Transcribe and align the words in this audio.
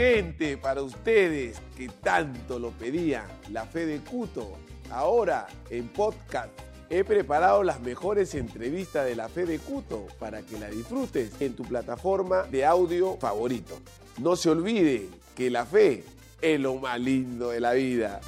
gente, 0.00 0.56
para 0.56 0.80
ustedes 0.80 1.60
que 1.76 1.90
tanto 2.02 2.58
lo 2.58 2.70
pedían, 2.70 3.26
la 3.50 3.66
fe 3.66 3.84
de 3.84 3.98
Cuto. 3.98 4.56
Ahora 4.90 5.46
en 5.68 5.88
podcast 5.88 6.48
he 6.88 7.04
preparado 7.04 7.62
las 7.62 7.80
mejores 7.80 8.34
entrevistas 8.34 9.04
de 9.04 9.14
la 9.14 9.28
fe 9.28 9.44
de 9.44 9.58
Cuto 9.58 10.06
para 10.18 10.40
que 10.40 10.58
la 10.58 10.70
disfrutes 10.70 11.38
en 11.42 11.54
tu 11.54 11.64
plataforma 11.64 12.44
de 12.44 12.64
audio 12.64 13.18
favorito. 13.18 13.78
No 14.16 14.36
se 14.36 14.48
olvide 14.48 15.06
que 15.36 15.50
la 15.50 15.66
fe 15.66 16.02
es 16.40 16.58
lo 16.58 16.76
más 16.76 16.98
lindo 16.98 17.50
de 17.50 17.60
la 17.60 17.72
vida. 17.72 18.22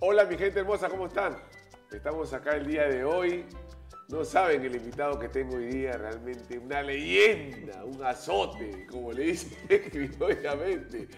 Hola 0.00 0.24
mi 0.24 0.38
gente 0.38 0.60
hermosa, 0.60 0.88
¿cómo 0.88 1.08
están? 1.08 1.36
Estamos 1.92 2.32
acá 2.32 2.56
el 2.56 2.66
día 2.66 2.88
de 2.88 3.04
hoy 3.04 3.44
no 4.08 4.24
saben 4.24 4.64
el 4.64 4.76
invitado 4.76 5.18
que 5.18 5.28
tengo 5.28 5.56
hoy 5.56 5.66
día, 5.66 5.96
realmente 5.96 6.58
una 6.58 6.82
leyenda, 6.82 7.84
un 7.84 8.02
azote, 8.04 8.86
como 8.86 9.12
le 9.12 9.24
dicen 9.24 9.58
criolamente. 9.90 11.08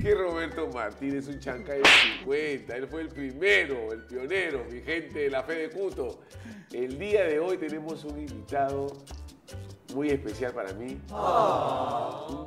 Que 0.00 0.14
Roberto 0.14 0.68
Martínez, 0.68 1.28
un 1.28 1.38
chancay 1.38 1.80
de 1.80 1.88
50, 2.20 2.74
él 2.76 2.88
fue 2.88 3.02
el 3.02 3.08
primero, 3.08 3.92
el 3.92 4.02
pionero, 4.04 4.64
mi 4.70 4.80
gente 4.80 5.18
de 5.20 5.30
la 5.30 5.42
fe 5.42 5.54
de 5.54 5.70
Cuto. 5.70 6.20
El 6.72 6.98
día 6.98 7.24
de 7.24 7.38
hoy 7.38 7.58
tenemos 7.58 8.02
un 8.04 8.18
invitado 8.18 8.86
muy 9.94 10.08
especial 10.08 10.52
para 10.52 10.72
mí, 10.72 10.98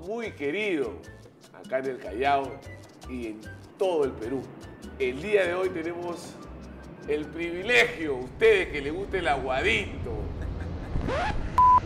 muy 0.07 0.32
querido 0.32 0.94
acá 1.54 1.77
en 1.80 1.85
el 1.85 1.98
Callao 1.99 2.59
y 3.07 3.27
en 3.27 3.41
todo 3.77 4.05
el 4.05 4.12
Perú. 4.13 4.41
El 4.98 5.21
día 5.21 5.46
de 5.46 5.54
hoy 5.54 5.70
tenemos 5.70 6.34
el 7.08 7.26
privilegio, 7.26 8.16
ustedes 8.16 8.68
que 8.68 8.82
les 8.82 8.94
guste 8.94 9.20
el 9.20 9.28
aguadito. 9.28 10.12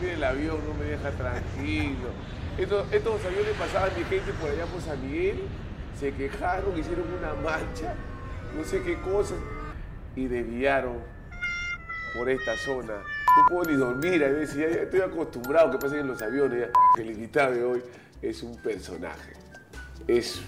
Miren, 0.00 0.16
el 0.16 0.24
avión 0.24 0.58
no 0.66 0.74
me 0.74 0.84
deja 0.84 1.10
tranquilo. 1.12 2.08
Estos, 2.58 2.92
estos 2.92 3.24
aviones 3.24 3.52
pasaban 3.58 3.90
mi 3.96 4.04
gente 4.04 4.32
por 4.32 4.50
allá 4.50 4.66
por 4.66 4.80
San 4.80 5.00
Miguel, 5.00 5.38
se 5.98 6.12
quejaron, 6.12 6.76
hicieron 6.78 7.06
una 7.18 7.34
marcha, 7.34 7.94
no 8.56 8.64
sé 8.64 8.82
qué 8.82 9.00
cosa, 9.00 9.34
y 10.16 10.26
desviaron 10.26 10.98
por 12.16 12.28
esta 12.28 12.56
zona. 12.58 12.94
No 13.36 13.46
puedo 13.48 13.70
ni 13.70 13.76
dormir, 13.76 14.20
ya, 14.20 14.66
estoy 14.66 15.00
acostumbrado 15.00 15.70
que 15.70 15.78
pasen 15.78 16.00
en 16.00 16.08
los 16.08 16.20
aviones. 16.20 16.68
El 16.98 17.10
invitado 17.10 17.52
de 17.52 17.64
hoy 17.64 17.82
es 18.20 18.42
un 18.42 18.56
personaje. 18.56 19.32
Es 20.06 20.42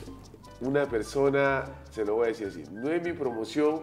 una 0.60 0.86
persona, 0.86 1.64
se 1.90 2.04
lo 2.04 2.16
voy 2.16 2.26
a 2.26 2.28
decir 2.28 2.48
así, 2.48 2.64
no 2.70 2.90
es 2.90 3.02
mi 3.02 3.12
promoción, 3.12 3.82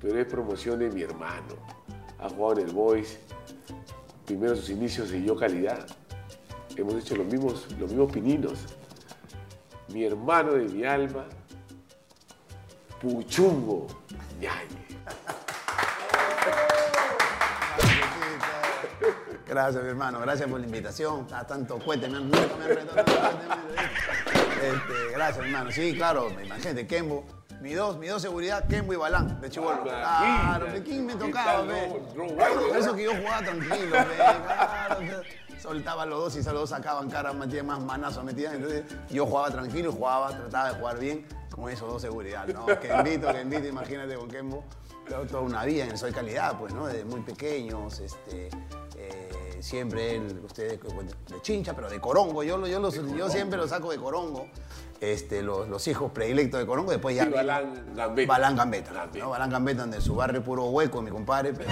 pero 0.00 0.18
es 0.18 0.26
promoción 0.26 0.78
de 0.78 0.90
mi 0.90 1.02
hermano. 1.02 1.56
Ha 2.18 2.28
jugado 2.28 2.60
en 2.60 2.68
el 2.68 2.74
Boys, 2.74 3.18
primero 4.26 4.56
sus 4.56 4.70
inicios 4.70 5.10
de 5.10 5.22
yo 5.22 5.36
calidad. 5.36 5.86
Hemos 6.76 6.94
hecho 6.94 7.16
los 7.16 7.26
mismos, 7.26 7.66
los 7.78 7.90
mismos 7.90 8.12
pininos. 8.12 8.58
Mi 9.88 10.04
hermano 10.04 10.52
de 10.52 10.68
mi 10.68 10.84
alma, 10.84 11.24
Puchungo 13.00 13.86
Ñañe. 14.40 14.88
Gracias, 19.46 19.82
mi 19.82 19.88
hermano. 19.88 20.20
Gracias 20.20 20.48
por 20.48 20.60
la 20.60 20.66
invitación. 20.66 21.26
Tanto 21.26 21.78
cuente, 21.78 22.08
me 22.08 22.20
me. 22.20 22.38
Este, 24.58 25.12
gracias, 25.14 25.46
hermano. 25.46 25.70
Sí, 25.72 25.94
claro, 25.94 26.30
imagínate, 26.44 26.86
Kembo. 26.86 27.24
Mi 27.60 27.74
dos, 27.74 27.98
mi 27.98 28.06
dos 28.06 28.22
seguridad, 28.22 28.66
Kembo 28.68 28.92
y 28.92 28.96
Balán, 28.96 29.40
de 29.40 29.50
Chibolo. 29.50 29.82
Claro, 29.82 30.66
¿de 30.66 30.82
quién 30.82 31.06
me 31.06 31.14
tocaba, 31.16 31.62
ve? 31.62 32.02
Por 32.14 32.76
eso 32.76 32.94
que 32.94 33.04
yo 33.04 33.16
jugaba 33.16 33.38
tranquilo, 33.38 33.90
ve. 33.90 34.14
Claro, 34.16 35.22
soltaba 35.60 36.06
los 36.06 36.20
dos 36.20 36.36
y 36.36 36.38
esos 36.38 36.52
dos 36.52 36.70
sacaban 36.70 37.10
cara, 37.10 37.32
metían 37.32 37.66
más 37.66 37.80
manazos, 37.80 38.22
metían. 38.22 38.54
Entonces 38.54 38.84
yo 39.10 39.26
jugaba 39.26 39.50
tranquilo, 39.50 39.92
jugaba, 39.92 40.28
trataba 40.28 40.72
de 40.72 40.78
jugar 40.78 40.98
bien 40.98 41.26
con 41.50 41.68
esos 41.68 41.88
dos 41.88 42.00
seguridad, 42.00 42.46
¿no? 42.46 42.64
Que 42.80 42.94
invito, 42.94 43.32
que 43.32 43.40
invito, 43.40 43.66
imagínate 43.66 44.14
con 44.14 44.28
Kembo. 44.28 44.64
Pero 45.04 45.26
toda 45.26 45.42
una 45.42 45.64
vida 45.64 45.84
en 45.84 45.90
el 45.90 45.98
Soy 45.98 46.12
Calidad, 46.12 46.58
pues, 46.58 46.72
¿no? 46.74 46.86
Desde 46.86 47.04
muy 47.04 47.22
pequeños, 47.22 47.98
este, 47.98 48.50
eh, 49.58 49.62
siempre 49.62 50.14
él, 50.16 50.40
ustedes, 50.44 50.78
de 50.80 51.42
chincha, 51.42 51.74
pero 51.74 51.88
de 51.90 52.00
corongo. 52.00 52.42
Yo, 52.42 52.56
lo- 52.58 52.66
yo, 52.66 52.80
los- 52.80 52.94
yo 53.16 53.28
siempre 53.28 53.58
lo 53.58 53.66
saco 53.68 53.90
de 53.90 53.98
corongo. 53.98 54.46
Este, 55.00 55.42
los, 55.42 55.68
los 55.68 55.86
hijos 55.86 56.10
predilectos 56.10 56.58
de 56.58 56.66
corongo, 56.66 56.90
después 56.90 57.14
ya. 57.14 57.24
Y 57.24 57.28
Balán 57.30 57.94
Gambetta. 57.94 58.32
Balán 58.32 58.56
Gambetta. 58.56 58.92
Gambetta. 58.92 59.24
¿no? 59.24 59.30
Balán 59.30 59.50
Gambetta, 59.50 59.80
donde 59.82 60.00
su 60.00 60.16
barrio 60.16 60.42
puro 60.42 60.64
hueco, 60.70 61.00
mi 61.02 61.10
compadre. 61.12 61.52
pero 61.52 61.70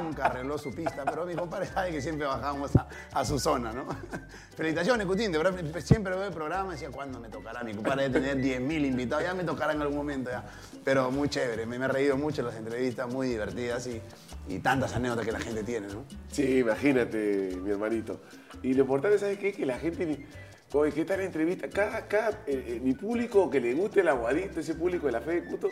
nunca 0.00 0.26
arregló 0.26 0.56
su 0.56 0.70
pista, 0.72 1.02
pero 1.04 1.26
mi 1.26 1.34
compadre 1.34 1.66
sabe 1.66 1.90
que 1.90 2.00
siempre 2.00 2.28
bajamos 2.28 2.76
a, 2.76 2.86
a 3.12 3.24
su 3.24 3.40
zona, 3.40 3.72
¿no? 3.72 3.86
Felicitaciones, 4.56 5.04
Cutín, 5.04 5.32
de 5.32 5.38
verdad, 5.38 5.80
siempre 5.82 6.14
veo 6.14 6.26
el 6.28 6.32
programa 6.32 6.68
y 6.68 6.72
decía, 6.74 6.90
¿cuándo 6.92 7.18
me 7.18 7.28
tocará? 7.28 7.64
Mi 7.64 7.74
compadre 7.74 8.08
debe 8.08 8.24
tener 8.24 8.60
10.000 8.62 8.86
invitados, 8.86 9.24
ya 9.24 9.34
me 9.34 9.42
tocará 9.42 9.72
en 9.72 9.82
algún 9.82 9.96
momento 9.96 10.30
ya. 10.30 10.44
Pero 10.84 11.10
muy 11.10 11.28
chévere, 11.28 11.66
me, 11.66 11.76
me 11.76 11.86
he 11.86 11.88
reído 11.88 12.16
mucho 12.16 12.42
las 12.42 12.54
entrevistas, 12.54 13.12
muy 13.12 13.26
divertidas 13.30 13.84
y, 13.88 14.00
y 14.48 14.58
tantas 14.58 14.94
anécdotas 14.94 15.24
que 15.24 15.32
la 15.32 15.40
gente 15.40 15.62
tiene, 15.64 15.88
¿no? 15.88 16.04
Sí, 16.30 16.58
imagínate, 16.58 17.56
mi 17.62 17.70
hermanito. 17.70 18.20
Y 18.62 18.74
lo 18.74 18.82
importante, 18.82 19.18
¿sabes 19.18 19.38
qué? 19.38 19.52
Que 19.52 19.64
la 19.66 19.78
gente, 19.78 20.26
oye, 20.72 20.92
¿qué 20.92 21.04
tal 21.04 21.18
la 21.18 21.24
entrevista? 21.24 21.68
Cada, 21.68 22.06
cada, 22.06 22.30
eh, 22.46 22.76
eh, 22.76 22.80
mi 22.82 22.92
público 22.94 23.48
que 23.50 23.60
le 23.60 23.74
guste 23.74 24.00
el 24.00 24.08
aguadito, 24.08 24.60
ese 24.60 24.74
público 24.74 25.06
de 25.06 25.12
la 25.12 25.20
fe 25.20 25.40
de 25.40 25.44
Cuto, 25.46 25.68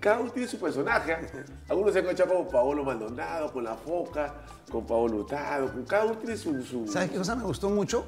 cada 0.00 0.20
uno 0.20 0.30
tiene 0.30 0.48
su 0.48 0.58
personaje. 0.58 1.12
¿ah? 1.12 1.20
Algunos 1.68 1.92
se 1.92 1.98
han 1.98 2.04
encontrado 2.06 2.34
con 2.36 2.48
Paolo 2.48 2.84
Maldonado, 2.84 3.52
con 3.52 3.64
La 3.64 3.74
Foca, 3.74 4.44
con 4.70 4.86
Paolo 4.86 5.18
Hurtado, 5.18 5.70
con 5.72 5.84
cada 5.84 6.06
uno 6.06 6.16
tiene 6.18 6.36
su... 6.38 6.62
su- 6.62 6.88
¿Sabes 6.88 7.10
qué 7.10 7.18
cosa 7.18 7.36
me 7.36 7.44
gustó 7.44 7.68
mucho? 7.68 8.06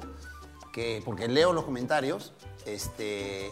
Que, 0.73 1.03
porque 1.05 1.27
leo 1.27 1.53
los 1.53 1.65
comentarios, 1.65 2.33
este, 2.65 3.51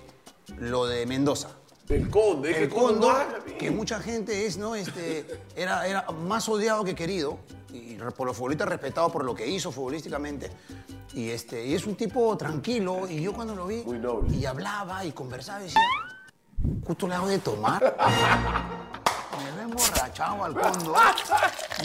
lo 0.57 0.87
de 0.87 1.05
Mendoza. 1.05 1.49
El 1.91 2.09
conde, 2.09 2.51
es 2.51 2.57
El 2.57 2.69
Condo, 2.69 3.09
habla 3.09 3.39
bien. 3.39 3.57
que 3.57 3.71
mucha 3.71 3.99
gente 3.99 4.45
es, 4.45 4.57
¿no? 4.57 4.75
Este, 4.75 5.25
era, 5.55 5.85
era 5.87 6.05
más 6.11 6.47
odiado 6.47 6.83
que 6.83 6.95
querido, 6.95 7.39
y 7.73 7.95
por 8.15 8.27
los 8.27 8.35
futbolistas 8.37 8.67
respetado 8.69 9.09
por 9.11 9.23
lo 9.25 9.35
que 9.35 9.45
hizo 9.47 9.71
futbolísticamente. 9.71 10.49
Y, 11.13 11.29
este, 11.29 11.65
y 11.65 11.73
es 11.75 11.85
un 11.85 11.95
tipo 11.95 12.35
tranquilo, 12.37 13.07
y 13.09 13.21
yo 13.21 13.33
cuando 13.33 13.55
lo 13.55 13.67
vi, 13.67 13.83
Muy 13.83 13.99
noble. 13.99 14.33
y 14.35 14.45
hablaba 14.45 15.03
y 15.03 15.11
conversaba, 15.11 15.59
y 15.59 15.63
decía, 15.63 15.81
justo 16.85 17.07
le 17.07 17.15
hago 17.15 17.27
de 17.27 17.39
tomar. 17.39 17.97
Me 19.43 19.51
ve 19.57 19.63
emborrachado 19.63 20.43
al 20.45 20.53
fondo. 20.53 20.93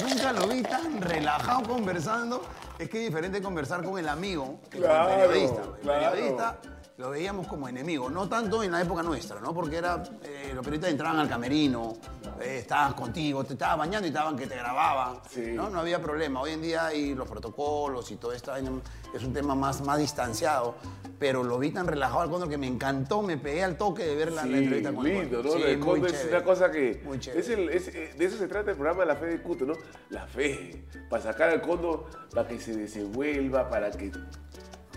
Nunca 0.03 0.33
lo 0.33 0.47
vi 0.49 0.63
tan 0.63 1.01
relajado 1.01 1.63
conversando. 1.69 2.43
Es 2.79 2.89
que 2.91 2.99
es 2.99 3.09
diferente 3.09 3.41
conversar 3.41 3.83
con 3.83 3.99
el 3.99 4.09
amigo 4.09 4.61
que 4.71 4.79
con 4.79 4.87
Claro, 4.87 5.11
el 5.11 5.29
periodista. 5.29 5.63
El 5.63 5.81
claro. 5.81 6.11
periodista 6.13 6.59
lo 6.99 7.11
veíamos 7.11 7.47
como 7.47 7.69
enemigo, 7.69 8.09
no 8.09 8.27
tanto 8.27 8.63
en 8.63 8.73
la 8.73 8.81
época 8.81 9.03
nuestra, 9.03 9.39
¿no? 9.39 9.53
Porque 9.53 9.77
era, 9.77 10.03
eh, 10.23 10.53
los 10.55 10.65
periodistas 10.65 10.93
entraban 10.93 11.19
al 11.19 11.29
camerino, 11.29 11.93
eh, 12.41 12.59
estaban 12.61 12.95
contigo, 12.95 13.45
te 13.45 13.53
estabas 13.53 13.77
bañando 13.79 14.07
y 14.07 14.09
estaban 14.11 14.35
que 14.35 14.47
te 14.47 14.57
grababan, 14.57 15.19
Sí. 15.29 15.53
¿no? 15.55 15.69
No 15.69 15.81
había 15.81 16.01
problema. 16.01 16.41
Hoy 16.41 16.53
en 16.53 16.63
día 16.63 16.95
y 16.95 17.15
los 17.15 17.29
protocolos 17.29 18.11
y 18.13 18.17
todo 18.17 18.33
esto 18.33 18.55
es 18.57 19.23
un 19.25 19.33
tema 19.35 19.55
más, 19.55 19.83
más 19.83 19.99
distanciado, 19.99 20.75
pero 21.19 21.43
lo 21.45 21.59
vi 21.59 21.71
tan 21.71 21.87
relajado 21.87 22.21
al 22.23 22.31
fondo 22.31 22.49
que 22.49 22.57
me 22.57 22.67
encantó, 22.67 23.21
me 23.21 23.37
pegué 23.37 23.63
al 23.63 23.77
toque 23.77 24.03
de 24.07 24.15
ver 24.15 24.33
la, 24.33 24.47
la 24.47 24.57
Sí, 24.57 24.65
entrevista 24.65 24.93
con 24.95 25.07
el 25.07 25.13
lindo, 25.21 25.43
Condo. 25.43 25.59
¿no? 25.59 25.65
Sí, 25.67 25.77
muy 25.77 25.87
Condo 25.87 26.07
es 26.07 26.27
una 26.31 26.45
cosa 26.45 26.71
que... 26.71 27.03
Muy 27.05 27.19
chévere. 27.21 27.41
es 27.43 27.49
el- 27.51 27.69
es- 27.69 27.89
eh, 27.89 28.15
de 28.17 28.25
eso 28.25 28.39
se 28.39 28.49
trata 28.49 28.71
el 28.71 28.77
programa 28.79 29.01
de 29.01 29.07
la 29.09 29.17
fe 29.17 29.27
de 29.27 29.43
Cuto, 29.43 29.67
¿no? 29.67 29.75
La 30.09 30.27
fe, 30.27 30.87
para 31.11 31.23
sacar 31.23 31.51
al 31.51 31.61
Condo, 31.61 32.07
para 32.35 32.49
que 32.49 32.59
se 32.59 32.75
desenvuelva, 32.75 33.69
para 33.69 33.91
que... 33.91 34.11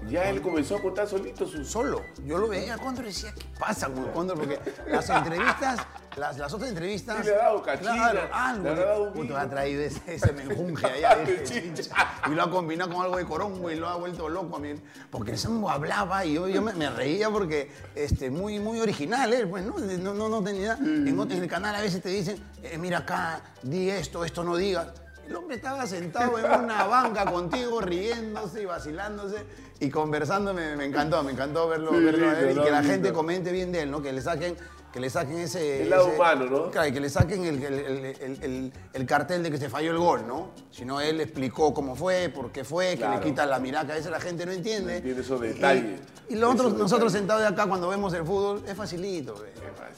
Ya 0.08 0.30
él 0.30 0.42
comenzó 0.42 0.78
a 0.78 0.82
contar 0.82 1.08
solito 1.08 1.46
sus... 1.48 1.68
solo. 1.70 2.02
Yo 2.26 2.38
lo 2.38 2.48
veía 2.48 2.78
cuando 2.78 3.02
decía, 3.02 3.34
¿qué 3.34 3.46
pasa 3.60 3.88
con 3.90 4.06
el 4.06 4.12
Cóndor? 4.12 4.38
Porque 4.38 4.60
las 4.88 5.10
entrevistas, 5.10 5.80
las, 6.16 6.38
las 6.38 6.54
otras 6.54 6.70
entrevistas. 6.70 7.18
Sí, 7.22 7.26
le 7.30 7.36
ha 7.36 7.38
dado 7.40 7.62
cachina, 7.62 7.92
Claro, 7.94 8.20
algo. 8.32 8.64
le 8.64 8.70
habrá 8.70 8.86
dado 8.86 9.12
un 9.12 9.34
ha 9.36 9.50
traído 9.50 9.82
ese, 9.84 10.02
ese 10.08 10.32
menjunje 10.32 10.86
allá 10.88 11.16
de 11.26 11.26
De 11.38 11.44
chincha. 11.44 11.96
Y 12.28 12.34
lo 12.34 12.44
ha 12.44 12.50
combinado 12.50 12.92
con 12.94 13.04
algo 13.04 13.18
de 13.18 13.26
corongo 13.26 13.70
y 13.70 13.76
lo 13.76 13.88
ha 13.90 13.98
vuelto 13.98 14.30
loco 14.30 14.56
a 14.56 14.60
mí. 14.60 14.74
Porque 15.12 15.34
ese 15.34 15.50
mo 15.50 15.70
hablaba 15.70 16.24
y 16.26 16.34
yo, 16.34 16.48
yo 16.48 16.62
me, 16.62 16.74
me 16.74 16.90
reía 16.90 17.30
porque 17.30 17.70
este, 17.94 18.32
muy, 18.32 18.60
muy 18.60 18.80
original 18.80 19.32
él, 19.34 19.48
pues, 19.50 19.66
¿no? 19.66 19.78
No, 19.78 20.14
no, 20.14 20.30
no 20.30 20.44
tenía. 20.44 20.74
En, 20.80 21.16
ot- 21.18 21.32
en 21.32 21.44
el 21.44 21.50
canal 21.50 21.76
a 21.76 21.82
veces 21.82 22.02
te 22.02 22.10
dicen, 22.10 22.42
eh, 22.64 22.78
mira 22.78 23.00
acá, 23.00 23.42
di 23.62 23.90
esto, 23.90 24.24
esto 24.26 24.44
no 24.44 24.56
digas. 24.56 24.88
El 25.30 25.36
hombre 25.36 25.58
estaba 25.58 25.86
sentado 25.86 26.40
en 26.40 26.46
una 26.64 26.86
banca 26.86 27.24
contigo, 27.26 27.82
riéndose 27.82 28.64
y 28.64 28.66
vacilándose 28.66 29.46
y 29.80 29.88
conversando. 29.92 30.56
Me, 30.56 30.76
me 30.76 30.86
encantó, 30.86 31.22
me 31.22 31.34
encantó 31.34 31.70
verlo, 31.70 31.92
Sí, 31.92 32.04
verlo 32.04 32.30
a 32.30 32.40
él 32.40 32.58
y 32.58 32.62
que 32.64 32.72
la 32.72 32.82
gente 32.82 33.14
comente 33.14 33.52
bien 33.52 33.72
de 33.72 33.84
él, 33.84 33.92
¿no? 33.92 34.02
Que 34.02 34.12
le 34.12 34.22
saquen 34.22 34.58
que 34.92 35.00
le 35.00 35.10
saquen 35.10 35.38
ese... 35.40 35.84
El 35.84 35.90
lado 35.92 36.08
ese- 36.08 36.16
humano, 36.16 36.46
¿no? 36.46 36.72
Claro, 36.72 36.88
y 36.88 36.92
que 36.92 37.00
le 37.00 37.10
saquen 37.10 37.46
el, 37.46 37.64
el- 37.64 37.74
el- 37.80 38.06
el- 38.06 38.44
el- 38.44 38.74
el 38.94 39.06
cartel 39.06 39.44
de 39.44 39.52
que 39.52 39.58
se 39.58 39.70
falló 39.70 39.92
el 39.92 39.98
gol, 39.98 40.26
¿no? 40.28 40.50
Sino 40.72 41.00
él 41.02 41.22
explicó 41.22 41.74
cómo 41.74 41.96
fue, 41.96 42.30
por 42.30 42.52
qué 42.52 42.64
fue, 42.64 42.98
que 42.98 43.08
le 43.08 43.20
quita 43.20 43.46
la 43.46 43.60
mirada, 43.60 43.86
que 43.86 43.92
a 43.92 43.96
veces 43.96 44.12
la 44.12 44.20
gente 44.20 44.46
no 44.46 44.52
entiende. 44.52 44.92
No 44.94 44.98
entiende 44.98 45.22
esos 45.22 45.40
Y- 45.44 45.48
detalles. 45.48 46.00
Y, 46.30 46.36
nosotros, 46.36 46.68
Esos 46.68 46.80
nosotros 46.80 47.12
detalles. 47.14 47.14
sentados 47.14 47.42
de 47.42 47.48
acá 47.48 47.66
cuando 47.68 47.90
vemos 47.90 48.14
el 48.14 48.24
fútbol, 48.24 48.64
es 48.68 48.76
facilito. 48.76 49.36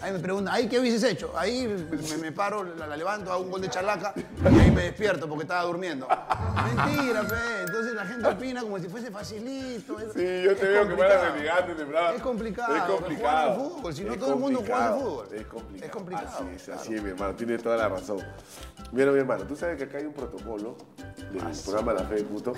Ahí 0.01 0.13
me 0.13 0.19
preguntan, 0.19 0.53
¿ahí 0.55 0.67
qué 0.67 0.79
hubieses 0.79 1.03
hecho? 1.03 1.31
Ahí 1.37 1.67
me, 1.67 2.17
me 2.17 2.31
paro, 2.31 2.63
la, 2.63 2.87
la 2.87 2.95
levanto, 2.97 3.31
hago 3.31 3.43
un 3.43 3.51
gol 3.51 3.61
de 3.61 3.69
chalaca 3.69 4.13
y 4.15 4.59
ahí 4.59 4.71
me 4.71 4.83
despierto 4.83 5.27
porque 5.27 5.43
estaba 5.43 5.63
durmiendo. 5.63 6.07
Mentira, 6.55 7.21
pe. 7.23 7.35
Entonces 7.65 7.93
la 7.93 8.05
gente 8.05 8.27
opina 8.27 8.61
como 8.61 8.79
si 8.79 8.87
fuese 8.87 9.11
facilito. 9.11 9.99
Es- 9.99 10.13
Sí, 10.13 10.43
yo 10.43 10.55
te 10.55 10.67
veo 10.67 10.87
que 10.87 10.95
van 10.95 10.97
complicado. 10.97 11.33
renegando, 11.33 11.75
temblando. 11.75 12.15
Es 12.17 12.21
complicado, 12.21 12.75
Es 12.75 12.81
jugar 12.81 12.97
complicado. 12.97 13.51
al 13.51 13.55
fútbol, 13.57 13.93
si 13.95 14.03
no 14.03 14.15
todo 14.15 14.33
el 14.33 14.39
mundo 14.39 14.59
juega 14.65 14.80
complicado, 14.89 14.99
fútbol. 14.99 15.27
Es 15.35 15.47
complicado. 15.47 15.85
Es 15.85 15.91
complicado, 15.91 16.27
Así 16.27 16.55
es, 16.55 16.63
claro. 16.63 16.81
así 16.81 16.95
es, 16.95 17.03
mi 17.03 17.09
hermano. 17.09 17.35
Tiene 17.35 17.57
toda 17.57 17.77
la 17.77 17.89
razón. 17.89 18.19
Mira, 18.91 19.11
mi 19.11 19.19
hermano, 19.19 19.43
tú 19.45 19.55
sabes 19.55 19.77
que 19.77 19.83
acá 19.85 19.97
hay 19.97 20.05
un 20.05 20.13
protocolo 20.13 20.77
del 21.31 21.41
programa 21.65 21.93
La 21.93 22.03
Fe 22.03 22.15
de 22.15 22.23
Puto. 22.23 22.53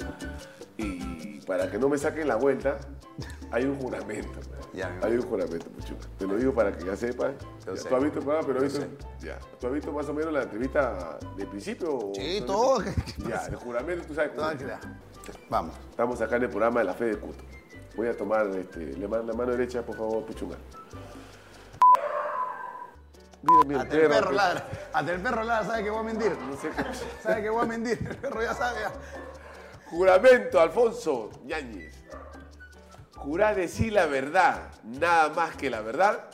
Y 0.77 1.39
para 1.41 1.69
que 1.69 1.77
no 1.77 1.89
me 1.89 1.97
saquen 1.97 2.27
la 2.27 2.35
vuelta, 2.35 2.77
hay 3.51 3.65
un 3.65 3.77
juramento. 3.79 4.39
Ya, 4.73 4.97
hay 5.03 5.13
un 5.13 5.21
juramento, 5.21 5.67
Puchuca. 5.69 6.07
Te 6.17 6.25
lo 6.25 6.35
digo 6.35 6.51
para 6.53 6.75
que 6.75 6.83
ya 6.83 6.95
sepas. 6.95 7.33
Yo 7.65 7.75
Ya, 7.75 7.81
sé. 7.81 7.89
¿Tú 7.89 7.95
has 7.95 8.03
visto 8.03 8.19
el 8.19 8.25
programa? 8.25 8.47
Pero 8.47 8.61
visto, 8.61 8.81
ya. 9.19 9.37
¿Tú 9.59 9.67
has 9.67 9.73
visto 9.73 9.91
más 9.91 10.09
o 10.09 10.13
menos 10.15 10.33
la 10.33 10.43
entrevista 10.43 11.19
de 11.37 11.45
principio? 11.45 12.11
Sí, 12.15 12.43
todo. 12.45 12.79
Ya, 13.29 13.45
el 13.45 13.55
juramento, 13.55 14.07
tú 14.07 14.15
sabes 14.15 14.31
cómo 14.35 14.47
Vamos. 15.49 15.75
Estamos 15.91 16.19
acá 16.21 16.37
en 16.37 16.43
el 16.43 16.49
programa 16.49 16.79
de 16.79 16.85
la 16.85 16.93
fe 16.95 17.05
de 17.05 17.17
Cuto. 17.17 17.43
Voy 17.95 18.07
a 18.07 18.17
tomar, 18.17 18.47
este, 18.47 18.79
le 18.97 19.07
mando 19.07 19.31
la 19.31 19.37
mano 19.37 19.51
derecha, 19.51 19.83
por 19.85 19.95
favor, 19.95 20.25
Puchunga. 20.25 20.57
Mira, 23.65 23.81
Hasta 23.81 23.95
el 23.95 24.07
perro 24.07 24.31
ladra. 24.31 24.67
Hasta 24.93 25.11
el 25.11 25.21
perro 25.21 25.43
ladra, 25.43 25.65
sabe 25.67 25.83
que 25.83 25.89
voy 25.89 25.99
a 25.99 26.03
mentir. 26.03 26.37
No 26.49 26.55
sé 26.57 26.69
qué- 26.69 27.21
Sabe 27.21 27.41
que 27.41 27.49
voy 27.49 27.63
a 27.63 27.65
mentir. 27.65 27.99
El 28.09 28.17
perro 28.17 28.41
ya 28.41 28.53
sabe. 28.53 28.79
Juramento, 29.89 30.59
Alfonso 30.59 31.29
Ñañez. 31.45 31.93
Jurá 33.17 33.53
decir 33.53 33.93
la 33.93 34.05
verdad, 34.05 34.69
nada 34.83 35.29
más 35.29 35.55
que 35.55 35.69
la 35.69 35.81
verdad. 35.81 36.25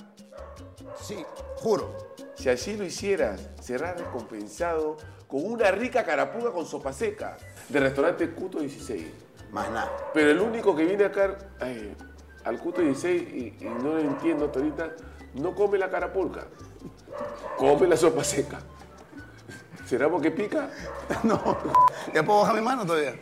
Sí, 1.01 1.23
juro. 1.57 2.15
Si 2.35 2.49
así 2.49 2.77
lo 2.77 2.83
hicieras, 2.85 3.49
serás 3.61 3.97
recompensado 3.99 4.97
con 5.27 5.45
una 5.45 5.69
rica 5.71 6.03
carapuga 6.03 6.51
con 6.51 6.65
sopa 6.65 6.93
seca 6.93 7.37
del 7.67 7.83
restaurante 7.83 8.31
Cuto 8.31 8.59
16. 8.59 9.07
Más 9.51 9.69
nada. 9.69 9.91
Pero 10.13 10.31
el 10.31 10.39
único 10.39 10.75
que 10.75 10.85
viene 10.85 11.05
acá 11.05 11.37
ay, 11.59 11.95
al 12.45 12.59
Cuto 12.59 12.81
16 12.81 13.21
y, 13.33 13.57
y 13.59 13.65
no 13.65 13.93
lo 13.95 13.99
entiendo 13.99 14.45
hasta 14.45 14.59
ahorita, 14.59 14.91
no 15.35 15.53
come 15.53 15.77
la 15.77 15.89
carapulca, 15.89 16.47
come 17.57 17.87
la 17.87 17.97
sopa 17.97 18.23
seca. 18.23 18.59
¿Será 19.85 20.09
porque 20.09 20.31
pica? 20.31 20.69
No. 21.23 21.57
¿Ya 22.13 22.23
puedo 22.23 22.41
bajar 22.41 22.55
mi 22.55 22.61
mano 22.61 22.85
todavía? 22.85 23.15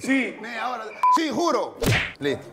Sí. 0.00 0.36
Media 0.40 0.70
hora. 0.70 0.84
Sí, 1.16 1.30
juro. 1.30 1.76
Listo. 2.20 2.44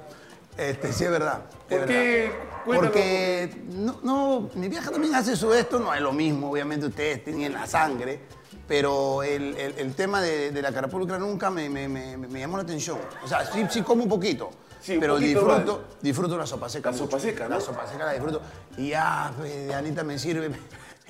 Este, 0.57 0.91
sí 0.91 1.03
es 1.05 1.11
verdad. 1.11 1.43
es 1.69 1.77
¿Por 1.77 1.87
qué? 1.87 2.31
verdad. 2.65 2.81
Porque 2.81 3.55
no, 3.69 3.99
no, 4.03 4.49
mi 4.55 4.67
vieja 4.67 4.91
también 4.91 5.15
hace 5.15 5.35
su 5.35 5.53
esto, 5.53 5.79
no 5.79 5.93
es 5.93 6.01
lo 6.01 6.11
mismo, 6.11 6.51
obviamente 6.51 6.85
ustedes 6.87 7.23
tienen 7.23 7.53
la 7.53 7.65
sangre, 7.65 8.19
pero 8.67 9.23
el, 9.23 9.55
el- 9.55 9.79
el 9.79 9.95
tema 9.95 10.21
de, 10.21 10.51
de 10.51 10.61
la 10.61 10.71
carapulcra 10.71 11.17
nunca 11.17 11.49
me, 11.49 11.69
me- 11.69 11.87
me- 11.87 12.17
me 12.17 12.39
llamó 12.39 12.57
la 12.57 12.63
atención. 12.63 12.99
O 13.23 13.27
sea, 13.27 13.45
sí, 13.45 13.65
sí 13.69 13.81
como 13.81 14.03
un 14.03 14.09
poquito, 14.09 14.51
Sí, 14.81 14.97
pero 14.99 15.17
disfruto, 15.17 15.83
disfruto 16.01 16.37
la 16.37 16.45
sopa 16.47 16.67
seca. 16.67 16.91
La 16.91 16.97
sopa 16.97 17.19
seca, 17.19 17.47
¿no? 17.47 17.55
La 17.55 17.61
sopa 17.61 17.87
seca 17.87 18.05
la 18.05 18.13
disfruto. 18.13 18.41
Y 18.77 18.89
ya, 18.89 19.31
pues, 19.37 19.67
de 19.67 19.73
Anita 19.73 20.03
me 20.03 20.17
sirve, 20.17 20.49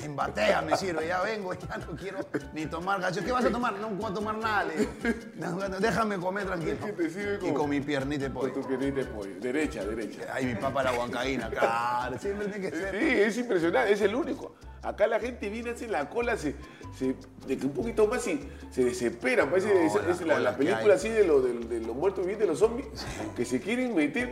en 0.04 0.16
batea 0.16 0.62
me 0.62 0.76
sirve, 0.78 1.08
ya 1.08 1.22
vengo, 1.22 1.54
ya 1.70 1.78
no 1.78 1.96
quiero 1.96 2.20
ni 2.54 2.66
tomar 2.66 3.00
gacho. 3.02 3.22
¿Qué 3.24 3.32
vas 3.32 3.46
a 3.46 3.50
tomar? 3.52 3.74
No 3.80 3.90
voy 3.90 4.12
a 4.12 4.14
tomar 4.14 4.38
nada, 4.38 4.64
le 4.66 4.78
digo. 4.78 4.92
No, 5.36 5.52
bueno, 5.56 5.80
déjame 5.80 6.18
comer 6.18 6.46
tranquilo. 6.46 6.74
Es 6.74 6.80
que 6.86 6.92
te 6.94 7.10
sirve 7.10 7.48
Y 7.50 7.54
con 7.54 7.70
mi 7.70 7.82
piernita 7.82 8.26
de 8.28 8.34
Con 8.34 8.42
pollo. 8.50 8.54
tu 8.62 8.68
piernita 8.68 9.00
de 9.02 9.06
pollo. 9.06 9.40
Derecha, 9.40 9.84
derecha. 9.86 10.22
Ay, 10.34 10.46
mi 10.48 10.56
papá 10.56 10.84
la 10.84 10.94
huancaína, 10.94 11.50
claro, 11.50 12.18
siempre 12.20 12.48
tiene 12.48 12.70
que 12.70 12.76
Sí, 12.76 12.82
ser. 12.82 12.96
es 12.96 13.38
impresionante, 13.38 13.94
es 13.94 14.02
el 14.02 14.16
único. 14.16 14.56
Acá 14.84 15.06
la 15.06 15.20
gente 15.20 15.48
viene, 15.50 15.70
hace 15.70 15.88
la 15.88 16.10
cola, 16.10 16.36
se, 16.38 16.56
se- 16.98 17.16
de 17.46 17.56
que 17.56 17.68
un 17.68 17.72
poquito 17.72 18.08
más 18.08 18.26
y 18.26 18.50
se 18.72 18.84
desespera. 18.84 19.48
Parece 19.48 19.72
No, 19.72 19.80
es, 19.82 19.94
la 19.94 20.12
es 20.12 20.22
la, 20.22 20.34
cola 20.34 20.40
la 20.40 20.52
que 20.58 20.58
película 20.66 20.94
así 20.96 21.08
de, 21.10 21.24
lo- 21.24 21.40
de- 21.42 21.54
de 21.60 21.80
los 21.86 21.96
muertos 21.96 22.22
vivientes, 22.22 22.48
los 22.48 22.58
zombies, 22.58 22.88
que 23.36 23.46
se 23.46 23.62
quieren 23.62 23.94
meter. 23.94 24.30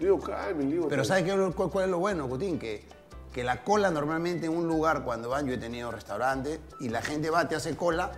Yo 0.00 0.04
digo, 0.06 0.20
Carmen, 0.20 0.68
digo. 0.70 0.88
Pero 0.88 1.04
¿sabes 1.04 1.22
qué, 1.22 1.30
cuál, 1.54 1.70
cuál 1.70 1.84
es 1.84 1.90
lo 1.92 1.98
bueno, 2.00 2.28
Cutín? 2.28 2.58
Que, 2.58 2.82
que 3.32 3.42
la 3.42 3.62
cola 3.64 3.90
normalmente 3.90 4.46
en 4.46 4.52
un 4.52 4.68
lugar, 4.68 5.04
cuando 5.04 5.30
van, 5.30 5.46
yo 5.46 5.54
he 5.54 5.58
tenido 5.58 5.90
restaurantes, 5.90 6.60
y 6.80 6.90
la 6.90 7.02
gente 7.02 7.30
va, 7.30 7.48
te 7.48 7.54
hace 7.54 7.76
cola 7.76 8.12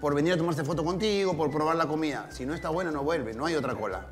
por 0.00 0.14
venir 0.14 0.34
a 0.34 0.36
tomarse 0.36 0.64
foto 0.64 0.84
contigo, 0.84 1.36
por 1.36 1.50
probar 1.50 1.76
la 1.76 1.86
comida. 1.86 2.26
Si 2.30 2.44
no 2.44 2.54
está 2.54 2.68
buena, 2.68 2.90
no 2.90 3.02
vuelve, 3.02 3.34
no 3.34 3.46
hay 3.46 3.54
otra 3.54 3.74
cola. 3.74 4.06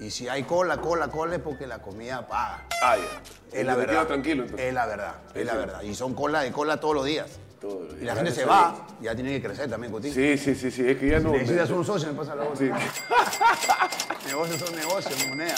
Y 0.00 0.10
si 0.10 0.28
hay 0.28 0.44
cola, 0.44 0.78
cola, 0.78 1.08
cola, 1.08 1.36
es 1.36 1.42
porque 1.42 1.66
la 1.66 1.80
comida 1.80 2.26
paga. 2.26 2.66
Ah, 2.82 2.96
ya. 2.96 3.58
Es 3.58 3.66
la 3.66 3.76
verdad. 3.76 4.06
tranquilo 4.06 4.44
entonces. 4.44 4.66
Es 4.66 4.74
la 4.74 4.86
verdad, 4.86 5.14
es 5.34 5.46
la 5.46 5.54
verdad. 5.54 5.82
Y 5.82 5.94
son 5.94 6.14
cola 6.14 6.40
de 6.40 6.50
cola 6.50 6.80
todos 6.80 6.94
los 6.94 7.04
días. 7.04 7.38
Todos 7.60 7.92
los 7.92 8.00
Y 8.00 8.04
la 8.06 8.16
gente 8.16 8.32
se 8.32 8.46
va, 8.46 8.86
ya 9.02 9.14
tiene 9.14 9.32
que 9.32 9.46
crecer 9.46 9.68
también, 9.68 9.92
Cutín. 9.92 10.14
Sí, 10.14 10.38
sí, 10.38 10.54
sí, 10.54 10.70
sí, 10.70 10.88
es 10.88 10.96
que 10.96 11.10
ya 11.10 11.20
no. 11.20 11.32
Necesitas 11.32 11.68
un 11.68 11.84
socio, 11.84 12.08
me 12.08 12.14
pasa 12.14 12.34
la 12.34 12.44
voz. 12.44 12.58
Sí. 12.58 12.70
Negocios 14.26 14.58
son 14.58 14.74
negocios, 14.74 15.28
moneda. 15.28 15.56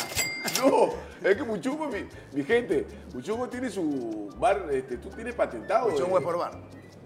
No, 0.60 0.90
es 1.24 1.36
que 1.36 1.42
Muchungo, 1.42 1.88
mi, 1.88 2.06
mi 2.32 2.44
gente, 2.44 2.86
Muchungo 3.14 3.48
tiene 3.48 3.70
su 3.70 4.28
bar, 4.38 4.66
este, 4.70 4.96
tú 4.98 5.08
tienes 5.10 5.34
patentado. 5.34 5.90
Eh. 5.90 5.94
es 5.96 6.02
por 6.02 6.38
bar. 6.38 6.52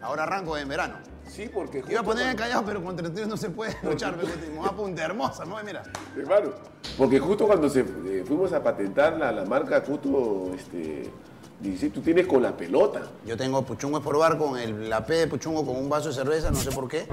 Ahora 0.02 0.24
arranco 0.24 0.56
en 0.56 0.68
verano. 0.68 0.96
Sí, 1.26 1.50
porque. 1.52 1.78
Iba 1.78 1.86
a 1.86 1.90
justo 1.90 2.04
poner 2.04 2.24
cuando- 2.24 2.42
callado, 2.42 2.64
pero 2.64 2.84
con 2.84 2.96
32 2.96 3.28
no 3.28 3.36
se 3.36 3.50
puede 3.50 3.76
luchar. 3.82 4.16
Me 4.16 4.24
voy 4.56 4.66
a 4.68 4.72
punta 4.72 5.04
hermosa, 5.04 5.44
¿no? 5.44 5.56
Mira. 5.64 5.82
Hermano, 6.16 6.50
porque 6.96 7.18
justo 7.18 7.46
cuando 7.46 7.68
se, 7.68 7.80
eh, 7.80 8.24
fuimos 8.26 8.52
a 8.52 8.62
patentar 8.62 9.14
la, 9.14 9.32
la 9.32 9.44
marca 9.44 9.82
Cuto, 9.82 10.52
este, 10.54 11.10
dice, 11.60 11.90
tú 11.90 12.00
tienes 12.02 12.26
con 12.26 12.42
la 12.42 12.56
pelota. 12.56 13.02
Yo 13.24 13.36
tengo 13.36 13.62
puchungo 13.62 13.98
es 13.98 14.04
por 14.04 14.16
bar 14.18 14.38
con 14.38 14.58
el, 14.58 14.88
la 14.88 15.04
P 15.04 15.14
de 15.14 15.26
puchungo 15.26 15.64
con 15.66 15.76
un 15.76 15.88
vaso 15.88 16.08
de 16.08 16.14
cerveza, 16.14 16.50
no 16.50 16.56
sé 16.56 16.70
por 16.70 16.86
qué. 16.88 17.08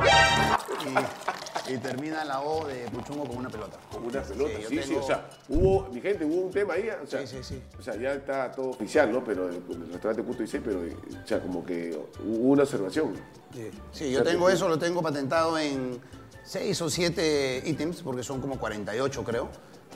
Y, 0.86 1.53
y 1.70 1.78
termina 1.78 2.24
la 2.26 2.42
O 2.42 2.66
de 2.68 2.86
puchungo 2.90 3.26
con 3.26 3.38
una 3.38 3.50
pelota. 3.50 3.78
Con 3.92 4.04
una 4.06 4.22
pelota, 4.22 4.52
sí, 4.58 4.66
sí, 4.70 4.90
tengo- 4.90 5.00
o 5.00 5.08
sea, 5.08 5.30
hubo, 5.50 5.88
mi 5.92 6.02
gente, 6.02 6.26
hubo 6.26 6.42
un 6.42 6.52
tema 6.52 6.74
ahí, 6.74 6.90
o 6.90 7.08
sea, 7.08 7.26
Sí, 7.26 7.38
sí, 7.38 7.44
sí. 7.44 7.62
o 7.80 7.82
sea, 7.82 7.96
ya 7.96 8.14
está 8.14 8.52
todo 8.52 8.70
oficial, 8.70 9.12
¿no? 9.12 9.24
Pero 9.24 9.48
el, 9.50 9.56
el 9.56 9.92
restaurante 9.92 10.24
Cuto 10.24 10.42
dice, 10.44 10.60
pero, 10.62 10.84
eh, 10.86 10.96
o 11.24 11.28
sea, 11.28 11.42
como 11.42 11.66
que 11.66 11.98
hubo 12.26 12.50
una 12.52 12.64
observación. 12.64 13.14
Sí, 13.54 13.72
Sí, 13.92 14.12
yo 14.12 14.24
tengo 14.24 14.50
eso, 14.50 14.68
lo 14.68 14.78
tengo 14.80 15.02
patentado 15.02 15.58
en 15.58 16.00
6 16.44 16.82
o 16.82 16.90
7 16.90 17.62
ítems, 17.66 18.02
porque 18.02 18.24
son 18.24 18.42
como 18.42 18.60
48 18.60 19.24
creo. 19.24 19.50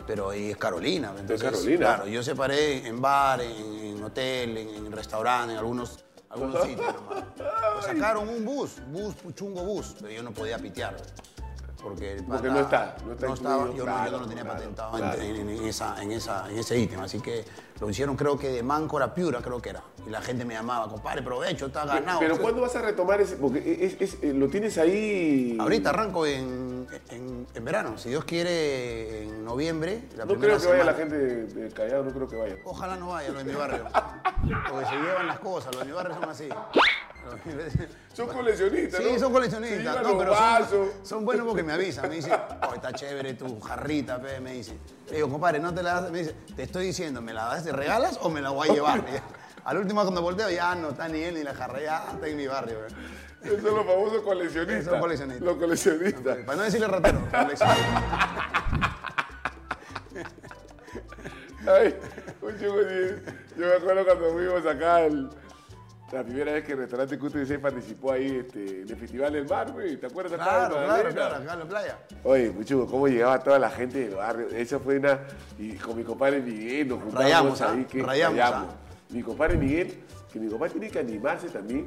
Pero 0.05 0.29
ahí 0.29 0.51
es 0.51 0.57
Carolina. 0.57 1.11
Entonces, 1.19 1.41
Carolina. 1.43 1.77
Claro, 1.79 2.07
yo 2.07 2.23
separé 2.23 2.87
en 2.87 3.01
bar, 3.01 3.41
en, 3.41 3.51
en 3.97 4.03
hotel, 4.03 4.55
en, 4.57 4.69
en 4.85 4.91
restaurante, 4.91 5.51
en 5.53 5.57
algunos, 5.59 6.05
algunos 6.29 6.63
sitios 6.63 6.93
nomás. 6.93 7.23
Pues 7.35 7.85
sacaron 7.87 8.29
un 8.29 8.45
bus, 8.45 8.75
bus, 8.89 9.15
puchungo 9.15 9.63
bus, 9.63 9.95
pero 9.99 10.13
yo 10.13 10.23
no 10.23 10.31
podía 10.31 10.57
pitear. 10.59 10.95
Porque, 11.87 12.11
el 12.13 12.23
Porque 12.25 12.41
pata 12.49 12.53
no 12.53 12.59
está, 12.59 12.95
no 13.05 13.13
está 13.13 13.33
estaba, 13.33 13.55
incluido, 13.63 13.77
yo, 13.77 13.85
no, 13.85 13.91
yo 13.91 14.01
claro, 14.01 14.11
no 14.11 14.19
lo 14.19 14.27
tenía 14.27 14.43
claro, 14.43 14.57
patentado 14.59 14.97
claro. 14.97 15.21
en, 15.21 15.35
en- 15.37 15.49
en 15.49 15.65
esa, 15.65 16.01
en, 16.03 16.11
esa, 16.11 16.49
en 16.49 16.57
ese 16.57 16.77
ítem. 16.79 16.99
Así 16.99 17.19
que 17.21 17.45
lo 17.79 17.89
hicieron 17.89 18.15
creo 18.17 18.37
que 18.37 18.49
de 18.49 18.63
Máncora 18.63 19.13
Piura, 19.13 19.39
creo 19.41 19.61
que 19.61 19.69
era. 19.69 19.83
Y 20.05 20.09
la 20.09 20.21
gente 20.21 20.43
me 20.43 20.53
llamaba, 20.53 20.89
compadre, 20.89 21.21
provecho, 21.21 21.67
está 21.67 21.85
ganado. 21.85 22.19
Pero 22.19 22.37
¿cuándo 22.39 22.61
vas 22.61 22.75
a 22.75 22.81
retomar 22.81 23.21
ese? 23.21 23.37
Porque 23.37 23.59
es, 23.85 23.95
es- 24.01 24.23
eh, 24.23 24.33
lo 24.33 24.49
tienes 24.49 24.77
ahí. 24.77 25.55
Ahorita 25.59 25.89
arranco 25.91 26.25
en, 26.25 26.87
en- 27.09 27.47
verano, 27.63 27.97
si 27.97 28.09
Dios 28.09 28.23
quiere, 28.25 29.23
en 29.23 29.43
noviembre. 29.45 30.03
La 30.15 30.25
No 30.25 30.31
primera 30.31 30.57
creo 30.57 30.71
que 30.71 30.77
vaya 30.77 30.91
la 30.91 30.97
gente 30.97 31.15
de, 31.17 31.45
de 31.47 31.69
Callao, 31.71 32.03
no 32.03 32.11
creo 32.11 32.27
que 32.27 32.35
vaya. 32.35 32.55
Ojalá 32.65 32.95
no 32.97 33.07
vaya 33.09 33.29
lo 33.29 33.39
de 33.39 33.43
mi 33.45 33.53
barrio. 33.53 33.85
Porque 34.69 34.85
se 34.85 34.95
llevan 34.95 35.27
las 35.27 35.39
cosas, 35.39 35.73
los 35.75 35.83
de 35.83 35.89
mi 35.89 35.93
barrio 35.93 36.15
son 36.15 36.29
así. 36.29 36.47
Son 38.13 38.27
coleccionistas, 38.27 38.99
Sí, 39.01 39.05
¿no? 39.13 39.19
son 39.19 39.27
Se 39.27 39.33
coleccionistas, 39.33 40.01
no, 40.03 40.17
pero 40.17 40.35
son, 40.35 40.89
son 41.03 41.25
buenos 41.25 41.45
porque 41.47 41.63
me 41.63 41.73
avisan, 41.73 42.09
me 42.09 42.15
dicen, 42.15 42.33
oh, 42.67 42.73
está 42.73 42.91
chévere 42.93 43.33
tu 43.35 43.59
jarrita, 43.59 44.19
pe", 44.21 44.39
me 44.39 44.53
dicen. 44.53 44.79
Le 45.09 45.17
digo, 45.17 45.29
compadre, 45.29 45.59
no 45.59 45.73
te 45.73 45.83
la 45.83 46.01
das, 46.01 46.11
me 46.11 46.19
dice, 46.19 46.35
te 46.55 46.63
estoy 46.63 46.87
diciendo, 46.87 47.21
¿me 47.21 47.33
la 47.33 47.45
das, 47.45 47.63
te 47.63 47.71
regalas 47.71 48.17
o 48.21 48.29
me 48.29 48.41
la 48.41 48.49
voy 48.49 48.69
a 48.69 48.73
llevar? 48.73 49.03
Al 49.65 49.77
último 49.77 50.01
cuando 50.03 50.21
volteo, 50.21 50.49
ya 50.49 50.73
no 50.75 50.89
está 50.89 51.07
ni 51.09 51.21
él 51.21 51.35
ni 51.35 51.43
la 51.43 51.53
jarra, 51.53 51.81
ya 51.81 52.05
está 52.13 52.27
en 52.27 52.37
mi 52.37 52.47
barrio. 52.47 52.79
pe. 52.87 53.47
Esos 53.49 53.61
son 53.61 53.75
los 53.75 53.85
famosos 53.85 54.21
coleccionistas. 54.23 54.85
Son 54.85 54.99
coleccionistas. 54.99 55.45
Los 55.45 55.57
coleccionistas. 55.57 56.37
Para 56.45 56.57
no 56.57 56.63
decirle 56.63 56.87
ratero. 56.87 57.19
Ay, 61.67 61.95
un 62.41 62.57
chico. 62.57 62.75
Yo 63.57 63.65
me 63.67 63.73
acuerdo 63.73 64.05
cuando 64.05 64.31
fuimos 64.33 64.65
acá 64.65 64.95
al- 64.97 65.29
la 66.11 66.23
primera 66.23 66.53
vez 66.53 66.63
que 66.63 66.71
el 66.71 66.77
restaurante 66.77 67.17
16 67.17 67.59
participó 67.59 68.13
ahí 68.13 68.37
este, 68.37 68.81
en 68.81 68.89
el 68.89 68.95
Festival 68.95 69.33
del 69.33 69.47
Mar, 69.47 69.71
güey. 69.71 69.97
¿Te 69.97 70.05
acuerdas 70.05 70.33
Claro, 70.33 70.75
claro, 70.75 71.09
claro, 71.09 71.35
acá 71.35 71.53
en 71.53 71.59
la 71.59 71.65
playa. 71.65 71.99
Oye, 72.23 72.49
Muchugo, 72.49 72.87
cómo 72.87 73.07
llegaba 73.07 73.43
toda 73.43 73.59
la 73.59 73.69
gente 73.69 73.99
del 73.99 74.15
barrio. 74.15 74.47
Esa 74.49 74.79
fue 74.79 74.97
una. 74.97 75.19
Y 75.57 75.73
con 75.73 75.97
mi 75.97 76.03
compadre 76.03 76.41
Miguel 76.41 76.87
nos 76.87 76.99
juntamos 76.99 77.23
Rayamos, 77.23 77.61
¿ah? 77.61 77.73
ahí. 77.73 77.85
Que 77.85 78.03
Rayamos, 78.03 78.37
rayamos. 78.37 78.73
¿ah? 78.73 78.87
mi 79.09 79.21
compadre 79.21 79.57
Miguel, 79.57 80.03
que 80.31 80.39
mi 80.39 80.49
compadre 80.49 80.73
tiene 80.73 80.89
que 80.89 80.99
animarse 80.99 81.49
también 81.49 81.85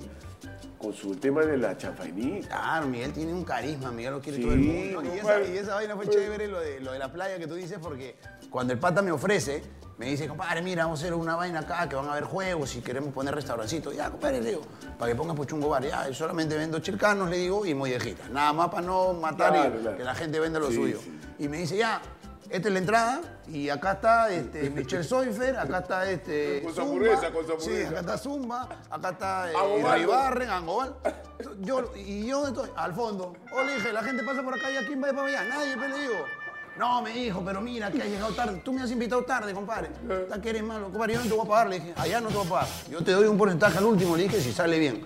con 0.79 0.93
su 0.95 1.15
tema 1.17 1.43
de 1.43 1.57
la 1.57 1.77
chanfainita. 1.77 2.49
Claro, 2.49 2.87
Miguel 2.87 3.13
tiene 3.13 3.33
un 3.33 3.45
carisma, 3.45 3.91
Miguel 3.91 4.15
lo 4.15 4.21
quiere 4.21 4.39
Sí, 4.39 4.45
todo 4.45 4.53
el 4.55 4.61
mundo. 4.61 5.03
Y 5.15 5.19
esa, 5.19 5.43
y 5.43 5.59
esa 5.59 5.75
vaina 5.75 5.97
fue 5.97 6.09
chévere, 6.09 6.49
lo 6.49 6.61
de, 6.61 6.81
lo 6.81 6.93
de 6.93 6.99
la 6.99 7.13
playa 7.13 7.39
que 7.39 7.47
tú 7.47 7.55
dices, 7.55 7.79
porque 7.81 8.17
cuando 8.51 8.73
el 8.73 8.79
pata 8.79 9.03
me 9.03 9.13
ofrece, 9.13 9.63
me 10.01 10.07
dice, 10.07 10.27
compadre, 10.27 10.63
mira, 10.63 10.85
vamos 10.85 10.99
a 11.01 11.03
hacer 11.03 11.13
una 11.13 11.37
vaina 11.37 11.61
acá, 11.61 11.87
que 11.87 11.95
van 11.95 12.07
a 12.09 12.13
haber 12.13 12.25
juegos 12.25 12.75
y 12.75 12.81
queremos 12.81 13.13
poner 13.13 13.35
restaurancitos. 13.35 13.95
Ya, 13.95 14.09
compadre, 14.11 14.41
le 14.41 14.49
digo, 14.49 14.63
para 14.99 15.13
que 15.13 15.15
ponga 15.17 15.35
Puchungo 15.35 15.69
Bar. 15.69 15.85
Ya, 15.85 16.09
yo 16.09 16.15
solamente 16.15 16.57
vendo 16.57 16.79
chilcanos, 16.79 17.29
le 17.29 17.37
digo, 17.37 17.67
y 17.67 17.75
mollejitas. 17.75 18.31
Nada 18.31 18.55
más 18.55 18.71
para 18.71 18.81
no 18.87 19.13
matar 19.13 19.53
Claro, 19.53 19.77
y 19.77 19.83
claro. 19.83 19.97
que 19.99 20.05
la 20.05 20.15
gente 20.15 20.41
venda 20.41 20.59
lo 20.59 20.69
Sí, 20.69 20.75
suyo. 20.77 21.01
sí. 21.05 21.21
Y 21.41 21.49
me 21.49 21.59
dice, 21.59 21.77
ya, 21.77 22.01
esta 22.49 22.69
es 22.69 22.73
la 22.73 22.79
entrada, 22.79 23.21
y 23.47 23.69
acá 23.69 23.93
está 23.93 24.31
este, 24.31 24.71
Michelle 24.75 25.05
Soifer, 25.05 25.59
acá 25.59 25.81
está 25.81 26.11
este. 26.11 26.63
Con 26.63 26.73
Zumba. 26.75 26.83
hamburguesa, 26.89 27.31
con 27.31 27.43
su 27.47 27.49
Sí, 27.49 27.53
hamburguesa. 27.69 27.89
acá 27.91 28.01
está 28.01 28.17
Zumba, 28.19 28.69
acá 28.91 29.09
está 29.11 29.53
eh. 29.53 30.01
Ibarren, 30.03 30.49
Angobal. 30.49 30.95
Yo, 31.61 31.93
y 31.95 32.27
yo 32.27 32.47
estoy 32.49 32.71
al 32.75 32.95
fondo. 32.95 33.35
O 33.53 33.63
le 33.65 33.75
dije, 33.75 33.93
la 33.93 34.03
gente 34.03 34.23
pasa 34.25 34.43
por 34.43 34.55
acá 34.55 34.71
y 34.71 34.77
a 34.79 34.87
quién 34.87 35.03
va 35.03 35.09
para 35.13 35.27
allá. 35.29 35.45
Nadie, 35.45 35.77
pues 35.77 35.91
le 35.91 35.99
digo. 35.99 36.15
No, 36.79 37.03
me 37.03 37.11
dijo, 37.11 37.43
pero 37.45 37.61
mira 37.61 37.91
que 37.91 38.01
has 38.03 38.09
llegado 38.09 38.33
tarde. 38.35 38.61
Tú 38.65 38.73
me 38.73 38.83
has 38.83 38.91
invitado 38.91 39.23
tarde, 39.25 39.53
compadre. 39.53 39.91
Está 40.23 40.41
que 40.41 40.51
eres 40.51 40.63
malo. 40.63 40.89
Compadre, 40.91 41.15
yo 41.15 41.21
no 41.21 41.27
te 41.29 41.35
voy 41.35 41.45
a 41.45 41.49
pagar. 41.49 41.69
Le 41.69 41.81
dije, 41.81 41.95
allá 41.97 42.21
no 42.21 42.29
te 42.29 42.35
voy 42.37 42.47
a 42.47 42.51
pagar. 42.51 42.69
Yo 42.91 43.03
te 43.05 43.13
doy 43.13 43.27
un 43.27 43.37
porcentaje 43.37 43.79
al 43.79 43.85
último, 43.85 44.17
le 44.17 44.23
dije, 44.25 44.41
si 44.41 44.53
sale 44.53 44.79
bien. 44.79 45.05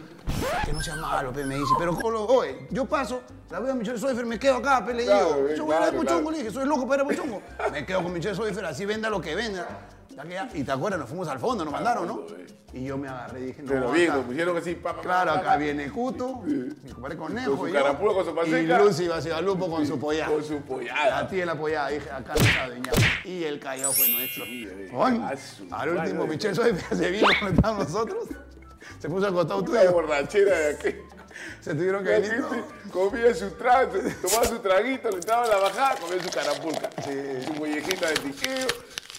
Que 0.65 0.73
no 0.73 0.81
sea 0.81 0.97
malo, 0.97 1.33
pe, 1.33 1.45
me 1.45 1.57
dice. 1.57 1.73
Pero, 1.79 1.97
colo, 1.99 2.25
oye, 2.27 2.67
yo 2.71 2.85
paso, 2.87 3.23
la 3.51 3.61
veo 3.61 3.73
a 3.73 3.75
Michelle 3.75 3.99
Soifer, 3.99 4.25
me 4.25 4.39
quedo 4.39 4.57
acá, 4.57 4.85
pe, 4.85 4.95
le 4.95 5.03
digo. 5.03 5.15
eh, 5.49 5.55
Yo 5.57 5.65
voy 5.67 5.75
a 5.75 5.79
ir 5.79 5.83
a 5.85 5.89
claro, 5.91 5.99
Puchungo, 5.99 6.21
claro. 6.23 6.31
le 6.31 6.39
dije, 6.39 6.51
soy 6.51 6.67
loco 6.67 6.87
para 6.89 7.03
ir 7.03 7.09
a 7.11 7.11
Puchungo. 7.15 7.43
Me 7.73 7.85
quedo 7.85 8.03
con 8.03 8.13
Michelle 8.13 8.35
Soifer, 8.35 8.65
así 8.65 8.85
venda 8.87 9.11
lo 9.11 9.21
que 9.21 9.35
venda. 9.35 9.67
Ya 10.17 10.23
que 10.23 10.31
ya- 10.31 10.49
Y 10.55 10.63
te 10.65 10.73
acuerdas, 10.73 11.01
nos 11.01 11.09
fuimos 11.09 11.29
al 11.29 11.39
fondo, 11.39 11.65
nos 11.65 11.73
mandaron, 11.73 12.07
¿no? 12.07 12.23
Y 12.73 12.85
yo 12.87 12.99
me 12.99 13.07
agarré 13.09 13.41
y 13.41 13.45
dije, 13.47 13.63
no, 13.63 13.69
Pero 13.69 13.93
bien, 13.93 14.09
nos 14.13 14.25
pusieron 14.25 14.57
así, 14.57 14.75
pa, 14.75 14.91
pa, 14.91 14.97
pa, 14.97 15.03
Claro, 15.03 15.31
acá 15.33 15.57
viene 15.57 15.89
Cuto, 15.91 16.43
mi 16.45 16.91
compadre 16.91 17.17
Conejo. 17.17 17.51
Con 17.53 17.59
su 17.61 17.69
y 17.69 17.73
yo, 17.73 17.79
carapula, 17.83 18.15
con 18.15 18.25
su 18.25 18.31
Y 18.31 18.35
paseca. 18.35 18.79
Lucy 18.81 19.09
Basigalupo 19.09 19.71
con 19.71 19.87
su 19.87 19.99
pollada. 19.99 20.33
Con 20.33 20.43
su 20.45 20.61
pollada. 20.63 21.19
A 21.21 21.29
ti 21.29 21.41
en 21.41 21.47
la 21.47 21.55
pollada, 21.57 21.89
dije, 21.91 22.11
acá 22.11 22.35
no 22.37 22.45
saben 22.45 22.83
ya. 22.83 22.93
Y 23.31 23.45
el 23.45 23.61
callao 23.61 23.93
fue 23.93 24.09
nuestro. 24.09 24.45
Al 25.71 25.89
último. 25.89 26.27
Michelle 26.27 26.55
Soy 26.55 26.75
se 26.97 27.11
vino 27.11 27.29
donde 27.41 27.55
estábamos 27.55 27.89
nosotros. 27.93 28.25
Se 28.99 29.09
puso 29.09 29.27
al 29.27 29.33
costado 29.35 29.63
tuyo. 29.65 29.93
borrachera 29.93 30.59
de 30.59 30.75
aquí. 30.75 30.97
Se 31.61 31.75
tuvieron 31.75 32.05
que 32.05 32.11
La 32.11 32.19
venir. 32.19 32.45
comía 32.93 33.35
su 33.35 33.51
trago, 33.53 33.93
tomaba 34.23 34.45
su 34.47 34.59
traguito, 34.61 35.11
le 35.11 35.17
entraba 35.17 35.47
la 35.47 35.57
bajada, 35.59 35.97
comía 35.97 36.23
su 36.23 36.31
carapulca. 36.31 36.91
Su 37.47 37.55
mollejita 37.55 38.09
de 38.09 38.15
tiqueo, 38.15 38.67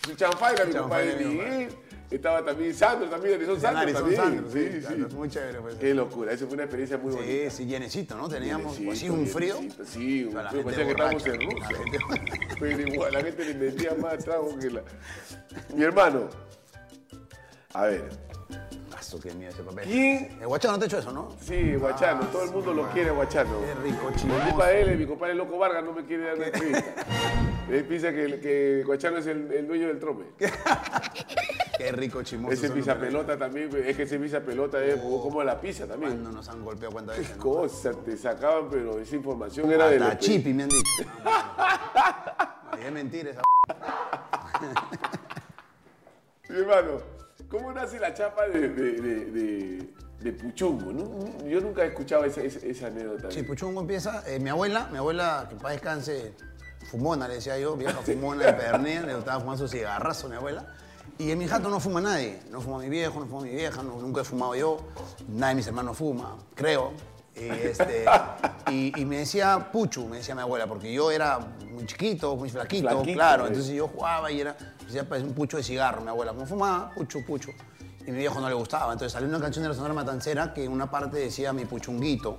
su 0.06 0.16
chanfaina, 0.16 0.66
mi 0.66 0.74
compadre 0.74 1.16
Miguel. 1.26 1.70
Estaba 2.12 2.46
también 2.46 2.74
Sandro, 2.74 3.10
también 3.10 3.34
Alison 3.36 3.60
Sandro 3.60 3.92
también. 3.94 4.16
Sandro, 4.22 4.52
sí, 4.52 4.60
sí, 4.72 4.72
sí. 4.74 4.80
claro, 4.96 5.10
muy 5.16 5.28
chévere, 5.28 5.60
pues. 5.60 5.76
Qué 5.76 5.94
locura, 5.96 6.32
eso 6.34 6.46
fue 6.46 6.54
una 6.54 6.64
experiencia 6.64 6.98
muy 7.00 7.14
bonita. 7.14 7.50
Sí, 7.50 7.58
sí, 7.58 7.66
llenecito, 7.66 8.16
¿no? 8.16 8.30
Teníamos 8.30 8.78
Llenecito, 8.78 8.92
así 8.92 9.10
un 9.10 9.28
frío. 9.28 9.56
llenecito, 9.56 9.86
Sí, 9.86 10.24
un 10.24 10.30
Pero 10.30 10.44
la 10.44 10.50
frío, 10.52 10.64
parecía 10.64 10.86
que 10.86 10.92
estábamos 10.92 11.26
en 11.26 11.42
Rusia. 11.42 11.68
gente- 11.68 12.56
Pero 12.60 12.82
igual, 12.88 13.12
la 13.14 13.22
gente 13.24 13.46
le 13.46 13.54
metía 13.56 13.96
más 13.96 14.18
trago 14.24 14.58
que 14.60 14.70
la... 14.70 14.84
Mi 15.74 15.84
hermano, 15.84 16.30
a 17.74 17.86
ver, 17.88 18.10
Paso, 18.96 19.20
qué 19.20 19.34
miedo 19.34 19.52
ese 19.52 19.62
papel. 19.62 19.84
¿quién? 19.84 20.38
El 20.40 20.48
guachano 20.48 20.76
no 20.76 20.80
te 20.80 20.86
ha 20.86 20.88
hecho 20.88 21.00
eso, 21.00 21.12
¿no? 21.12 21.28
Sí, 21.42 21.76
Guachano, 21.76 22.28
todo 22.28 22.46
el 22.46 22.52
mundo 22.52 22.74
lo 22.74 22.88
quiere, 22.92 23.12
Guachano. 23.12 23.60
Qué 23.60 23.74
rico, 23.90 24.10
culpa 24.48 24.68
de 24.68 24.82
él, 24.82 24.98
mi 24.98 25.06
compadre 25.06 25.36
Loco 25.36 25.58
Vargas 25.58 25.84
no 25.84 25.92
me 25.92 26.06
quiere 26.06 26.28
dar 26.28 26.36
una 26.38 26.46
entrevista. 26.46 26.96
Él 27.70 27.84
piensa 27.84 28.14
que, 28.14 28.40
que 28.40 28.84
Guachano 28.86 29.18
es 29.18 29.28
el, 29.28 29.52
el 29.52 29.68
dueño 29.68 29.88
del 29.88 30.00
trome. 30.00 30.28
Qué 31.78 31.92
rico 31.92 32.24
chismoso. 32.24 32.54
Ese 32.54 32.70
pisa 32.70 32.98
pelota 32.98 33.38
también, 33.38 33.70
es 33.86 33.98
que 33.98 34.04
ese 34.04 34.18
pisa 34.18 34.40
pelota 34.40 34.82
es 34.82 34.98
jugó 34.98 35.24
como 35.24 35.44
la 35.44 35.60
pisa 35.60 35.86
también. 35.86 36.14
Cuando 36.14 36.32
nos 36.32 36.48
han 36.48 36.64
golpeado 36.64 36.94
cuántas 36.94 37.18
veces, 37.18 37.36
¿no? 37.36 37.44
Cosa, 37.44 37.92
te 37.92 38.16
sacaban, 38.16 38.70
pero 38.70 38.98
esa 38.98 39.16
información 39.18 39.70
era 39.70 39.90
de 39.90 40.00
los 40.00 40.18
chipi 40.20 40.54
me 40.54 40.64
han 40.64 40.70
dicho. 40.70 41.04
Ay, 41.26 42.84
es 42.86 42.92
mentira 42.94 43.32
esa. 43.32 43.42
Mi 46.48 46.60
hermano, 46.60 47.15
¿cómo 47.50 47.72
nace 47.72 48.00
la 48.00 48.14
chapa 48.14 48.48
de, 48.48 48.70
de, 48.70 48.92
de, 48.94 49.26
de- 49.26 49.90
de 50.22 50.32
Puchungo? 50.32 50.92
No, 50.92 51.46
Yo 51.48 51.60
nunca 51.62 51.84
he 51.84 51.88
escuchado 51.88 52.26
esa, 52.26 52.42
esa, 52.42 52.66
esa 52.66 52.88
anécdota. 52.88 53.30
Sí, 53.32 53.44
Puchungo 53.44 53.82
empieza. 53.82 54.24
eh, 54.28 54.40
mi 54.40 54.50
abuela, 54.50 54.88
mi 54.92 54.98
abuela, 54.98 55.46
que 55.50 55.56
paz 55.56 55.74
descanse, 55.74 56.34
fumona, 56.90 57.28
le 57.28 57.36
decía 57.36 57.58
yo, 57.60 57.76
vieja 57.76 57.94
fumona 58.02 58.46
de 58.46 58.54
pernea, 58.54 59.02
le 59.04 59.16
gustaba 59.16 59.40
fumar 59.42 59.58
su 59.58 59.68
cigarrazo, 59.68 60.28
mi 60.30 60.36
abuela. 60.36 60.66
Y 61.18 61.32
en 61.32 61.38
mi 61.38 61.48
jato 61.48 61.70
no 61.70 61.80
fuma 61.80 62.02
nadie. 62.02 62.40
No 62.52 62.60
fuma 62.60 62.80
mi 62.80 62.90
viejo, 62.90 63.20
no 63.20 63.26
fuma 63.28 63.44
mi 63.44 63.50
vieja, 63.52 63.82
no- 63.84 64.00
nunca 64.02 64.22
he 64.22 64.24
fumado 64.24 64.56
yo. 64.56 64.78
Nadie 65.30 65.50
de 65.52 65.56
mis 65.56 65.68
hermanos 65.68 65.98
fuma, 65.98 66.36
creo. 66.56 66.92
Y, 67.36 67.48
este, 67.48 68.06
y, 68.72 69.00
y 69.00 69.06
me 69.06 69.20
decía 69.20 69.70
Puchu, 69.72 70.08
me 70.08 70.18
decía 70.18 70.34
mi 70.36 70.42
abuela, 70.42 70.68
porque 70.68 70.92
yo 70.94 71.12
era 71.12 71.40
muy 71.72 71.86
chiquito, 71.86 72.36
muy 72.36 72.50
flaquito, 72.50 72.90
Flaquito, 72.90 73.14
claro. 73.14 73.44
eh. 73.46 73.48
Entonces 73.50 73.74
yo 73.76 73.88
jugaba 73.90 74.32
y 74.32 74.42
era, 74.42 74.56
me 74.86 74.92
decía, 74.92 75.08
"Parece 75.10 75.28
un 75.28 75.34
pucho 75.34 75.58
de 75.58 75.64
cigarro, 75.64 76.02
mi 76.02 76.10
abuela. 76.10 76.32
Como 76.34 76.46
fumaba, 76.46 76.92
puchu, 76.94 77.26
puchu. 77.26 77.52
Y 78.08 78.12
mi 78.12 78.20
viejo 78.20 78.40
no 78.40 78.48
le 78.48 78.54
gustaba. 78.54 78.94
Entonces 78.94 79.12
salió 79.14 79.28
una 79.28 79.40
canción 79.40 79.64
de 79.64 79.70
la 79.70 79.76
Sonora 79.76 79.94
Matancera 79.96 80.54
que 80.54 80.64
en 80.64 80.72
una 80.72 80.92
parte 80.92 81.18
decía 81.18 81.54
mi 81.54 81.66
puchunguito, 81.66 82.38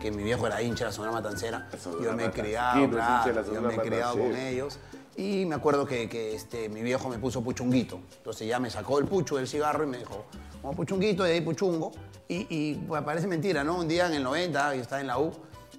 que 0.00 0.12
mi 0.12 0.22
viejo 0.22 0.46
era 0.46 0.62
hincha 0.62 0.84
de 0.84 0.90
la 0.90 0.92
Sonora 0.92 1.12
Matancera. 1.12 1.68
La 1.72 1.78
Sonora 1.78 2.04
yo 2.04 2.12
me 2.14 2.26
he 2.26 2.30
criado, 2.30 2.78
¿Quién 2.78 2.90
no 2.92 2.98
es 2.98 3.04
hincha 3.04 3.24
de 3.24 3.32
claro, 3.32 3.48
la 3.48 3.54
yo 3.54 3.62
me 3.62 3.74
he 3.74 3.78
criado 3.78 4.12
con 4.16 4.36
ellos. 4.36 4.78
Y 5.16 5.44
me 5.46 5.56
acuerdo 5.56 5.84
que, 5.84 6.08
que, 6.08 6.36
este, 6.36 6.68
mi 6.68 6.80
viejo 6.82 7.08
me 7.08 7.18
puso 7.18 7.42
puchunguito. 7.42 7.98
Entonces 8.18 8.46
ya 8.46 8.60
me 8.60 8.70
sacó 8.70 9.00
el 9.00 9.06
pucho 9.06 9.34
del 9.36 9.48
cigarro 9.48 9.82
y 9.82 9.88
me 9.88 9.98
dijo, 9.98 10.26
como 10.62 10.74
puchunguito, 10.74 11.24
de 11.24 11.32
ahí 11.32 11.40
puchungo. 11.40 11.90
Y, 12.28 12.46
y 12.48 12.74
pues, 12.86 13.02
parece 13.02 13.26
mentira, 13.26 13.64
¿no? 13.64 13.78
Un 13.78 13.88
día 13.88 14.06
en 14.06 14.14
el 14.14 14.22
90, 14.22 14.76
yo 14.76 14.82
estaba 14.82 15.00
en 15.00 15.08
la 15.08 15.18
U, 15.18 15.32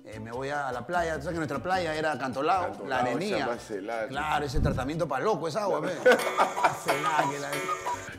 eh, 0.06 0.20
me 0.20 0.32
voy 0.32 0.50
a 0.50 0.72
la 0.72 0.86
playa. 0.86 1.16
Tú 1.16 1.22
sabes 1.22 1.34
que 1.34 1.38
nuestra 1.38 1.60
playa 1.60 1.96
era 1.96 2.18
Cantolao, 2.18 2.70
la 2.88 3.04
Cantolao, 3.04 3.58
helada. 3.70 4.08
Claro, 4.08 4.46
ese 4.46 4.60
tratamiento 4.60 5.08
para 5.08 5.24
loco, 5.24 5.48
esa 5.48 5.64
agua, 5.64 5.80
ve. 5.82 5.94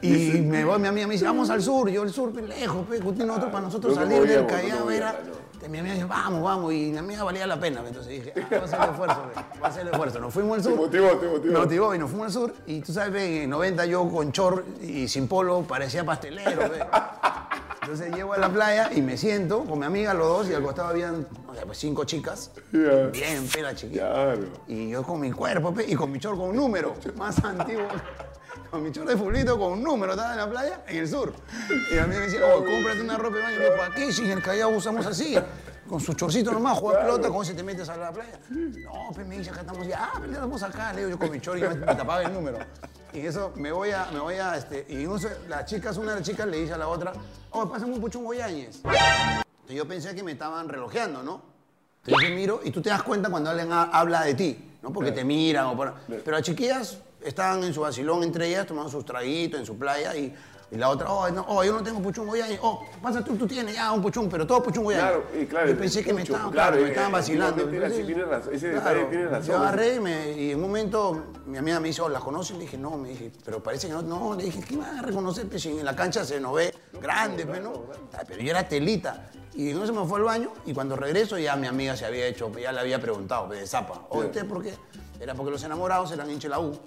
Y 0.03 0.41
me 0.41 0.65
voy, 0.65 0.79
mi 0.79 0.89
amiga 0.89 1.07
me 1.07 1.13
dice, 1.15 1.27
vamos 1.27 1.51
al 1.51 1.63
sur. 1.63 1.89
Yo, 1.91 2.03
el 2.03 2.13
sur, 2.13 2.35
lejos, 2.35 2.87
pe, 2.87 3.01
nosotros, 3.01 3.51
para 3.51 3.61
nosotros 3.61 3.95
No 3.95 4.01
nos 4.01 4.11
salir 4.11 4.29
del 4.29 4.47
Callao 4.47 4.91
era... 4.91 5.15
movíamos, 5.61 5.71
Mi 5.71 5.79
amiga 5.79 5.95
dice, 5.95 6.07
vamos, 6.07 6.43
vamos. 6.43 6.73
Y 6.73 6.90
mi 6.90 6.99
amiga 6.99 7.25
valía 7.25 7.47
la 7.47 7.59
pena. 7.59 7.83
Entonces 7.87 8.12
dije, 8.12 8.33
ah, 8.37 8.59
va 8.59 8.64
a 8.64 8.69
ser 8.69 8.81
el 8.81 8.90
esfuerzo, 8.90 9.23
ve, 9.29 9.61
va 9.62 9.69
a 9.69 9.73
ser 9.73 9.83
el 9.83 9.88
esfuerzo. 9.88 10.21
Nos 10.21 10.35
fuimos 10.35 10.59
al 10.59 10.64
sur. 10.64 10.73
Te 10.73 10.79
motivó, 10.79 11.09
te 11.19 11.26
motivó. 11.26 11.52
Me 11.52 11.59
motivó 11.59 11.95
y 11.95 11.99
nos 11.99 12.11
fuimos 12.11 12.26
al 12.26 12.33
sur. 12.33 12.55
Y 12.67 12.81
tú 12.81 12.93
sabes, 12.93 13.23
en 13.23 13.43
el 13.43 13.50
90 13.50 13.87
yo 13.87 14.09
con 14.09 14.33
chor 14.33 14.64
y 14.81 15.09
sin 15.09 15.29
polo 15.29 15.62
parecía 15.62 16.05
pastelero, 16.05 16.69
ve. 16.69 16.85
Entonces 17.83 18.14
llego 18.14 18.35
a 18.35 18.38
la 18.38 18.49
playa 18.49 18.90
y 18.95 19.02
me 19.02 19.17
siento 19.17 19.64
con 19.64 19.79
mi 19.79 19.87
amiga, 19.87 20.14
los 20.14 20.29
dos, 20.29 20.50
y 20.50 20.55
al 20.55 20.62
costado 20.62 20.88
habían, 20.88 21.26
no 21.47 21.55
sé, 21.55 21.67
pues 21.67 21.79
cinco 21.79 22.05
chicas. 22.05 22.50
Bien, 22.71 23.49
pela 23.52 23.75
chiquita. 23.75 24.12
Claro. 24.12 24.43
Y 24.69 24.90
yo 24.90 25.02
con 25.02 25.19
mi 25.19 25.33
cuerpo, 25.33 25.75
y 25.85 25.97
con 25.97 26.12
mi 26.12 26.21
chor 26.21 26.37
con 26.37 26.50
un 26.50 26.57
número, 26.57 26.95
más 27.17 27.43
antiguo. 27.43 27.88
Con 28.71 28.83
mi 28.85 28.93
chor 28.93 29.07
de 29.07 29.17
fulito 29.17 29.59
con 29.59 29.73
un 29.73 29.83
número, 29.83 30.12
estaba 30.12 30.33
en 30.33 30.39
la 30.39 30.49
playa, 30.49 30.81
en 30.87 30.97
el 30.99 31.09
sur. 31.09 31.33
Y 31.93 31.99
a 31.99 32.07
mí 32.07 32.15
me 32.15 32.21
decía, 32.21 32.41
oh, 32.55 32.65
cómprate 32.65 33.00
una 33.00 33.17
ropa 33.19 33.37
de 33.39 33.43
baño. 33.43 33.57
Y 33.59 33.62
yo, 33.65 33.77
¿para 33.77 33.95
qué? 33.95 34.12
Si 34.12 34.25
en 34.25 34.31
el 34.39 34.43
Callao 34.43 34.71
usamos 34.71 35.05
así. 35.07 35.37
Con 35.89 35.99
su 35.99 36.15
chorcito 36.15 36.53
nomás, 36.53 36.79
jugar 36.79 37.00
pelota, 37.00 37.27
¿cómo 37.29 37.45
se 37.45 37.53
te 37.53 37.65
metes 37.65 37.89
a 37.89 37.97
la 37.97 38.12
playa? 38.12 38.39
No, 38.49 39.11
pues 39.12 39.27
me 39.27 39.39
dice, 39.39 39.50
acá 39.50 39.62
estamos 39.62 39.85
ya, 39.89 40.05
ah, 40.05 40.19
pero 40.21 40.33
estamos 40.35 40.62
acá, 40.62 40.93
le 40.93 40.99
digo 41.00 41.11
yo 41.11 41.19
con 41.19 41.33
mi 41.33 41.41
chor 41.41 41.59
y 41.59 41.62
me, 41.62 41.69
me 41.75 41.85
tapaba 41.97 42.23
el 42.23 42.33
número. 42.33 42.59
Y 43.12 43.27
eso, 43.27 43.53
me 43.57 43.73
voy 43.73 43.91
a, 43.91 44.07
me 44.12 44.21
voy 44.21 44.37
a, 44.37 44.57
este, 44.57 44.87
y 44.89 45.05
no 45.05 45.19
sé, 45.19 45.37
las 45.49 45.65
chicas, 45.65 45.97
una 45.97 46.12
de 46.12 46.21
las 46.21 46.29
chicas 46.29 46.47
le 46.47 46.59
dice 46.59 46.75
a 46.75 46.79
la 46.79 46.87
otra, 46.87 47.12
oh, 47.50 47.69
pásame 47.69 47.93
un 47.93 48.00
puchungo 48.00 48.33
Yáñez. 48.33 48.77
Entonces 48.85 49.43
yo 49.77 49.89
pensé 49.89 50.15
que 50.15 50.23
me 50.23 50.31
estaban 50.31 50.69
relojeando, 50.69 51.25
¿no? 51.25 51.43
Entonces 52.05 52.29
yo 52.31 52.37
miro 52.37 52.61
y 52.62 52.71
tú 52.71 52.81
te 52.81 52.91
das 52.91 53.03
cuenta 53.03 53.29
cuando 53.29 53.50
alguien 53.50 53.73
ha- 53.73 53.91
habla 53.91 54.23
de 54.23 54.35
ti, 54.35 54.71
¿no? 54.83 54.93
Porque 54.93 55.11
te 55.11 55.25
miran 55.25 55.67
o 55.67 55.77
por... 55.77 55.93
Pero 56.07 56.31
las 56.31 56.43
chiquillas 56.43 56.99
estaban 57.25 57.62
en 57.65 57.73
su 57.75 57.81
vacilón 57.81 58.23
entre 58.23 58.49
ellas, 58.49 58.67
tomando 58.67 58.91
sus 58.91 59.05
traguitos 59.05 59.61
en 59.61 59.67
su 59.67 59.77
playa 59.79 60.15
y, 60.17 60.35
y 60.73 60.77
la 60.77 60.89
otra, 60.89 61.11
oh, 61.12 61.29
no, 61.31 61.45
oh, 61.49 61.65
yo 61.65 61.73
no 61.73 61.83
tengo 61.83 62.00
puchungo 62.00 62.37
ya, 62.37 62.47
oh, 62.62 62.87
pasa 63.03 63.25
tú, 63.25 63.35
tú 63.37 63.47
tienes 63.47 63.75
ya 63.75 63.91
un 63.91 64.00
puchung, 64.00 64.29
pero 64.31 64.47
todo 64.47 64.62
puchungo 64.62 64.93
ya. 64.93 64.99
Claro, 64.99 65.25
y 65.41 65.45
claro, 65.47 65.69
Yo 65.69 65.77
pensé 65.77 66.05
que 66.05 66.12
me 66.15 66.23
estaban, 66.23 66.50
claro, 66.53 66.77
me 66.81 66.89
estaban 66.89 67.11
vacilando. 67.11 67.62
efectivamente, 67.62 67.97
sí, 68.00 68.07
tiene 68.07 68.25
razón, 68.25 68.55
ese 68.55 68.69
detalle 68.69 69.05
tiene 69.07 69.27
razón. 69.27 69.47
Yo 69.47 69.59
agarré 69.59 69.95
y, 69.97 70.00
me- 70.00 70.33
y 70.33 70.50
en 70.53 70.57
un 70.57 70.62
momento 70.62 71.25
mi 71.47 71.59
amiga 71.59 71.81
me 71.81 71.89
dice, 71.89 72.03
oh, 72.03 72.09
¿la 72.09 72.21
conoces? 72.21 72.57
Le 72.57 72.62
dije, 72.62 72.79
no, 72.79 72.97
me 72.97 73.09
dije, 73.09 73.33
pero 73.45 73.61
parece 73.62 73.89
que 73.89 73.95
no. 73.95 74.03
No, 74.03 74.35
le 74.37 74.45
dije, 74.45 74.61
¿qué 74.61 74.77
vas 74.77 74.97
a 74.99 75.03
reconocer? 75.03 75.49
Pues 75.49 75.61
si 75.62 75.71
en 75.77 75.85
la 75.85 75.97
cancha 75.97 76.25
se 76.25 76.39
nos 76.41 76.55
ve 76.55 76.73
grande, 77.03 77.45
pues, 77.47 77.61
¿no? 77.61 77.73
Ah, 78.15 78.23
Pero 78.27 78.41
yo 78.41 78.50
era 78.50 78.67
telita. 78.69 79.29
Y 79.57 79.73
no 79.73 79.85
se 79.85 79.93
me 79.93 80.05
fue 80.07 80.21
al 80.21 80.25
baño 80.25 80.53
y 80.65 80.73
cuando 80.73 80.95
regreso 80.95 81.37
ya 81.37 81.57
mi 81.57 81.67
amiga 81.67 81.97
se 81.97 82.07
había 82.07 82.25
hecho, 82.29 82.53
ya 82.57 82.71
le 82.71 82.79
había 82.79 83.00
preguntado, 83.00 83.49
de 83.49 83.67
zapa, 83.67 84.07
oye, 84.11 84.27
¿usted 84.29 84.47
por 84.47 84.62
qué? 84.62 84.73
Era 85.21 85.35
porque 85.35 85.50
los 85.53 85.62
enamorados 85.62 86.11
eran 86.12 86.29
hinchas 86.31 86.45
de 86.45 86.49
la 86.49 86.61
U. 86.61 86.79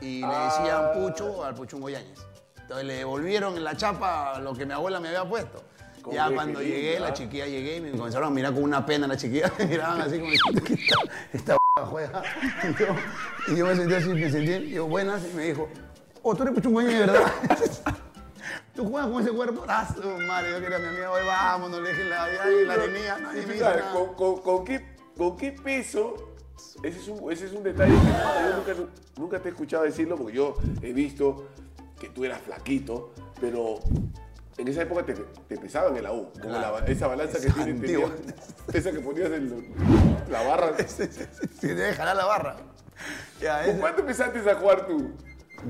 Y 0.00 0.20
le 0.20 0.26
decían 0.26 0.92
pucho 0.94 1.44
al 1.44 1.54
puchungo 1.54 1.88
Yáñez. 1.88 2.18
Entonces 2.60 2.84
le 2.86 2.94
devolvieron 2.94 3.56
en 3.56 3.64
la 3.64 3.76
chapa 3.76 4.38
lo 4.40 4.52
que 4.54 4.66
mi 4.66 4.72
abuela 4.72 4.98
me 4.98 5.08
había 5.08 5.24
puesto. 5.28 5.62
Ya 6.10 6.28
cuando 6.32 6.60
llegué, 6.60 6.98
la 6.98 7.08
¿ah? 7.08 7.12
chiquilla 7.12 7.46
llegué 7.46 7.76
y 7.76 7.80
me 7.80 7.92
comenzaron 7.92 8.26
a 8.26 8.30
mirar 8.30 8.52
con 8.52 8.64
una 8.64 8.84
pena 8.84 9.06
la 9.06 9.16
chiquilla. 9.16 9.52
Me 9.58 9.66
miraban 9.66 10.00
así 10.00 10.18
como 10.18 10.32
diciendo, 10.32 10.62
"¿Qué 10.64 10.74
esta, 10.74 10.96
esta 11.32 11.56
juega. 11.86 12.22
Y 12.64 12.74
yo, 12.74 12.86
y 13.54 13.56
yo 13.56 13.66
me 13.66 13.76
sentí 13.76 13.94
así, 13.94 14.08
me 14.08 14.28
sentí, 14.30 14.70
yo, 14.70 14.86
buenas, 14.88 15.22
y 15.32 15.36
me 15.36 15.44
dijo, 15.44 15.68
oh, 16.24 16.34
tú 16.34 16.42
eres 16.42 16.54
puchungo 16.56 16.80
Yáñez, 16.82 16.98
de 17.00 17.06
verdad. 17.06 17.32
Tú 18.74 18.88
juegas 18.90 19.10
con 19.10 19.20
ese 19.22 19.30
cuerpo, 19.32 19.64
ah, 19.68 19.86
su 19.94 20.08
madre, 20.26 20.50
yo 20.52 20.60
quería 20.62 20.76
a 20.76 20.80
mi 20.80 20.86
amigo, 20.88 21.10
hoy 21.12 21.26
vámonos, 21.26 21.82
le 21.82 21.90
dije 21.90 22.04
la, 22.04 22.24
ahí, 22.24 22.64
la 22.64 22.72
arenilla, 22.72 23.18
nadie 23.18 23.42
Y 23.42 23.46
me 23.46 23.46
tú 23.46 23.52
dice 23.52 23.64
sabes, 23.64 23.84
nada. 23.84 23.92
¿con, 23.94 24.14
con- 24.14 24.40
con 24.42 24.64
qué, 24.64 24.96
con 25.16 25.36
qué 25.36 25.52
peso? 25.52 26.31
Ese 26.82 26.98
es, 26.98 27.08
un, 27.08 27.30
ese 27.32 27.46
es 27.46 27.52
un 27.52 27.62
detalle 27.62 27.92
que 27.92 28.06
yo 28.06 28.56
nunca, 28.56 28.90
nunca 29.16 29.38
te 29.40 29.48
he 29.48 29.52
escuchado 29.52 29.84
decirlo 29.84 30.16
porque 30.16 30.32
yo 30.36 30.54
he 30.82 30.92
visto 30.92 31.48
que 32.00 32.08
tú 32.08 32.24
eras 32.24 32.40
flaquito, 32.40 33.12
pero 33.40 33.78
en 34.58 34.68
esa 34.68 34.82
época 34.82 35.04
te, 35.04 35.14
te 35.14 35.56
pesaban 35.58 35.96
en 35.96 36.02
la 36.02 36.12
U. 36.12 36.30
Como 36.32 36.54
Claro. 36.54 36.80
la- 36.80 36.86
esa 36.86 37.06
balanza 37.06 37.38
que 37.40 37.46
Esa 37.46 37.54
tiene, 37.54 37.70
antigua. 37.72 38.10
tenía- 38.14 38.34
esa 38.72 38.92
que 38.92 39.00
ponías 39.00 39.30
en 39.30 39.74
la 40.30 40.42
barra. 40.42 40.76
Sí, 41.60 41.66
debe 41.68 41.92
jalar 41.94 42.16
la 42.16 42.24
barra. 42.24 42.56
Ya, 43.40 43.60
¿Con 43.62 43.70
ese- 43.70 43.80
cuánto 43.80 44.00
empezaste 44.02 44.50
a 44.50 44.54
jugar 44.56 44.86
tú? 44.86 45.12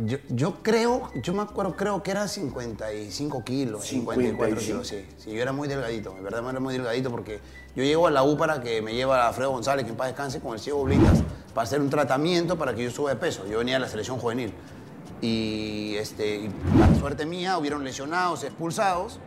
Yo, 0.06 0.18
yo 0.28 0.62
creo, 0.62 1.10
yo 1.22 1.34
me 1.34 1.42
acuerdo, 1.42 1.76
creo 1.76 2.02
que 2.02 2.10
era 2.12 2.26
55 2.26 3.44
kilos, 3.44 3.84
54 3.84 4.58
kilos, 4.58 4.88
sí. 4.88 5.06
Sí, 5.18 5.32
yo 5.32 5.42
era 5.42 5.52
muy 5.52 5.68
delgadito, 5.68 6.16
en 6.16 6.24
verdad 6.24 6.48
era 6.48 6.60
muy 6.60 6.72
delgadito 6.72 7.10
porque 7.10 7.40
yo 7.74 7.84
llego 7.84 8.06
a 8.06 8.10
la 8.10 8.22
U 8.22 8.36
para 8.36 8.60
que 8.60 8.82
me 8.82 8.94
lleva 8.94 9.26
Alfredo 9.26 9.50
González, 9.50 9.84
que 9.84 9.90
en 9.90 9.96
paz 9.96 10.08
descanse, 10.08 10.40
con 10.40 10.52
el 10.52 10.60
ciego 10.60 10.84
Blitas, 10.84 11.22
para 11.54 11.64
hacer 11.64 11.80
un 11.80 11.88
tratamiento 11.88 12.58
para 12.58 12.74
que 12.74 12.84
yo 12.84 12.90
suba 12.90 13.10
de 13.10 13.16
peso. 13.16 13.46
Yo 13.46 13.58
venía 13.58 13.74
de 13.74 13.80
la 13.80 13.88
selección 13.88 14.18
juvenil. 14.18 14.52
Y, 15.22 15.94
este, 15.96 16.36
y 16.36 16.48
para 16.78 16.94
suerte 16.96 17.24
mía, 17.24 17.56
hubieron 17.56 17.82
lesionados, 17.82 18.44
expulsados. 18.44 19.20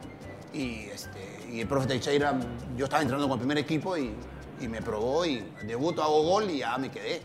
Y, 0.53 0.87
este, 0.87 1.19
y 1.51 1.61
el 1.61 1.67
profe 1.67 1.87
Teixeira, 1.87 2.39
yo 2.77 2.85
estaba 2.85 3.01
entrando 3.01 3.27
con 3.27 3.33
el 3.33 3.39
primer 3.39 3.57
equipo 3.57 3.97
y, 3.97 4.13
y 4.61 4.67
me 4.67 4.81
probó 4.81 5.25
y 5.25 5.43
debuto, 5.65 6.03
hago 6.03 6.21
gol 6.23 6.49
y 6.49 6.59
ya 6.59 6.77
me 6.77 6.91
quedé. 6.91 7.21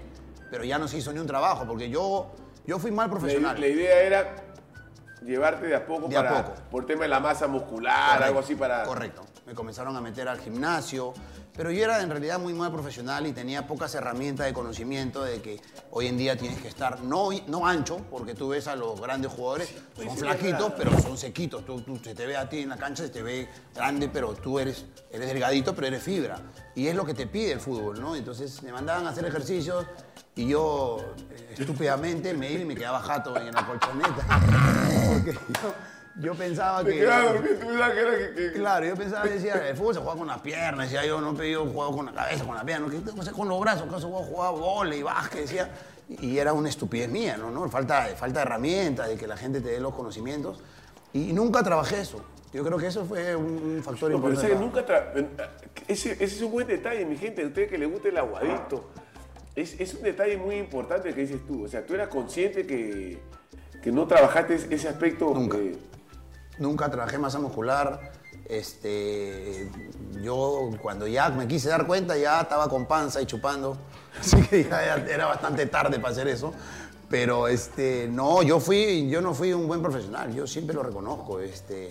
Pero 0.51 0.65
ya 0.65 0.79
no 0.79 0.89
se 0.89 0.99
hizo 0.99 1.13
ni 1.13 1.19
un 1.19 1.27
trabajo 1.27 1.67
porque 1.67 1.91
yo, 1.91 2.31
yo 2.67 2.79
fui 2.79 2.91
mal 2.91 3.09
profesional. 3.11 3.61
la 3.61 3.67
idea 3.67 4.03
era 4.03 4.37
llevarte 5.23 5.67
de 5.67 5.75
a 5.77 5.87
poco, 5.87 6.09
De 6.09 6.17
a 6.17 6.23
para, 6.23 6.45
poco. 6.47 6.61
por 6.71 6.87
tema 6.87 7.03
de 7.03 7.09
la 7.09 7.21
masa 7.21 7.47
muscular, 7.47 8.07
Correcto, 8.13 8.25
algo 8.27 8.41
así 8.41 8.55
para... 8.55 8.83
Correcto. 8.85 9.23
Me 9.47 9.55
comenzaron 9.55 9.97
a 9.97 10.01
meter 10.01 10.29
al 10.29 10.39
gimnasio, 10.39 11.13
pero 11.57 11.73
yo 11.73 11.83
era 11.83 12.01
en 12.03 12.09
realidad 12.11 12.39
muy 12.39 12.55
mal 12.55 12.71
profesional 12.71 13.27
y 13.27 13.33
tenía 13.33 13.67
pocas 13.67 13.93
herramientas 13.97 14.47
de 14.47 14.53
conocimiento 14.53 15.25
de 15.25 15.43
que 15.43 15.61
hoy 15.91 16.07
en 16.07 16.17
día 16.17 16.37
tienes 16.37 16.61
que 16.61 16.69
estar 16.69 17.01
no, 17.01 17.31
no 17.49 17.67
ancho, 17.67 17.97
porque 18.11 18.35
tú 18.35 18.51
ves 18.51 18.69
a 18.69 18.77
los 18.77 19.01
grandes 19.01 19.33
jugadores, 19.33 19.75
son 19.97 20.11
sí, 20.11 20.17
flaquitos, 20.19 20.73
pero 20.77 20.97
son 21.01 21.19
sequitos. 21.19 21.65
Tú, 21.67 21.81
tú- 21.81 21.97
se 21.97 22.15
te 22.15 22.27
ve 22.27 22.37
a 22.37 22.49
ti 22.49 22.61
en 22.61 22.69
la 22.69 22.77
cancha, 22.77 23.03
se 23.03 23.09
te 23.09 23.23
ve 23.23 23.49
grande, 23.75 24.09
pero 24.09 24.35
tú 24.35 24.61
eres, 24.61 24.85
eres 25.11 25.27
delgadito, 25.29 25.75
pero 25.75 25.89
eres 25.89 26.03
fibra. 26.03 26.37
Y 26.77 26.87
es 26.87 26.95
lo 26.95 27.05
que 27.05 27.15
te 27.15 27.27
pide 27.27 27.51
el 27.53 27.61
fútbol, 27.61 28.01
¿no? 28.01 28.15
Entonces 28.15 28.63
me 28.63 28.71
mandaban 28.71 29.05
a 29.07 29.11
hacer 29.11 29.25
ejercicios 29.25 29.85
y 30.41 30.49
yo 30.49 30.97
eh, 31.31 31.55
estúpidamente 31.59 32.33
me 32.33 32.51
iba 32.51 32.63
y 32.63 32.65
me 32.65 32.75
quedaba 32.75 33.01
jato 33.01 33.37
en 33.37 33.53
la 33.53 33.67
colchoneta. 33.67 34.41
Porque 35.13 35.33
yo, 35.33 35.75
yo 36.19 36.35
pensaba 36.35 36.83
que... 36.83 37.07
Claro, 38.55 38.87
yo 38.87 38.97
pensaba, 38.97 39.27
decía, 39.27 39.69
el 39.69 39.77
fútbol 39.77 39.95
se 39.95 40.01
juega 40.01 40.17
con 40.17 40.27
las 40.27 40.41
piernas, 40.41 40.91
decía 40.91 41.05
yo, 41.05 41.21
no 41.21 41.35
pedí 41.35 41.55
un 41.57 41.75
juego 41.75 41.95
con 41.95 42.07
la 42.07 42.13
cabeza, 42.13 42.45
con 42.45 42.55
las 42.55 42.65
piernas, 42.65 42.91
¿qué 42.91 42.99
tengo 43.01 43.15
que 43.17 43.21
hacer 43.21 43.35
con 43.35 43.49
los 43.49 43.61
brazos? 43.61 43.87
¿Acaso 43.87 44.09
voy 44.09 44.23
a 44.23 44.27
jugar 44.27 44.53
vóley, 44.55 45.03
básquet? 45.03 45.43
Decía, 45.43 45.71
y 46.09 46.39
era 46.39 46.55
una 46.55 46.71
estupidez 46.71 47.11
mía, 47.11 47.37
¿no? 47.37 47.51
¿no? 47.51 47.69
Falta, 47.69 48.07
falta 48.17 48.41
de 48.41 48.47
herramientas, 48.47 49.09
de 49.09 49.17
que 49.17 49.27
la 49.27 49.37
gente 49.37 49.61
te 49.61 49.69
dé 49.69 49.81
los 49.81 49.95
conocimientos, 49.95 50.63
y 51.13 51.35
nunca 51.35 51.63
trabajé 51.63 52.01
eso. 52.01 52.25
Yo 52.55 52.65
creo 52.65 52.79
que 52.79 52.87
eso 52.87 53.05
fue 53.05 53.37
un 53.37 53.81
factor 53.85 54.11
No, 54.11 54.23
pero 54.23 54.33
importante. 54.33 54.57
¿sabes? 54.57 54.59
nunca... 54.59 55.47
Ese, 55.87 56.13
ese 56.13 56.25
es 56.25 56.43
un 56.43 56.51
buen 56.51 56.67
detalle, 56.67 57.05
mi 57.05 57.17
gente. 57.17 57.43
A 57.43 57.47
ustedes 57.47 57.69
que 57.69 57.79
les 57.79 57.91
gusta 57.91 58.09
el 58.09 58.17
aguadito. 58.17 58.91
Es, 59.57 59.79
es 59.81 59.95
un 59.95 60.03
detalle 60.03 60.37
muy 60.37 60.57
importante 60.57 61.13
que 61.15 61.21
dices 61.23 61.41
tú. 61.47 61.65
O 61.65 61.69
sea, 61.69 61.85
tú 61.85 61.95
eras 61.95 62.09
consciente 62.09 62.67
que, 62.67 63.19
que 63.83 63.93
no 63.93 64.07
trabajaste 64.07 64.55
ese 64.55 64.89
aspecto... 64.89 65.33
Nunca. 65.35 65.59
eh, 65.59 65.77
Nunca 66.59 66.91
trabajé 66.91 67.19
masa 67.19 67.39
muscular. 67.39 68.13
Este, 68.47 69.71
yo 70.23 70.71
cuando 70.83 71.07
ya 71.07 71.31
me 71.31 71.47
quise 71.47 71.69
dar 71.69 71.87
cuenta 71.87 72.17
ya 72.17 72.41
estaba 72.43 72.69
con 72.69 72.87
panza 72.87 73.23
y 73.23 73.27
chupando. 73.27 73.77
Así 74.21 74.43
que 74.43 74.65
ya, 74.65 74.97
era 74.97 75.27
bastante 75.27 75.67
tarde 75.67 75.99
para 75.99 76.13
hacer 76.13 76.29
eso. 76.29 76.53
Pero 77.09 77.49
este, 77.49 78.09
no, 78.09 78.43
yo, 78.43 78.61
fui, 78.61 79.09
yo 79.09 79.21
no 79.21 79.35
fui 79.35 79.53
un 79.53 79.67
buen 79.67 79.83
profesional, 79.83 80.33
yo 80.33 80.47
siempre 80.47 80.75
lo 80.75 80.83
reconozco. 80.83 81.41
Este, 81.41 81.91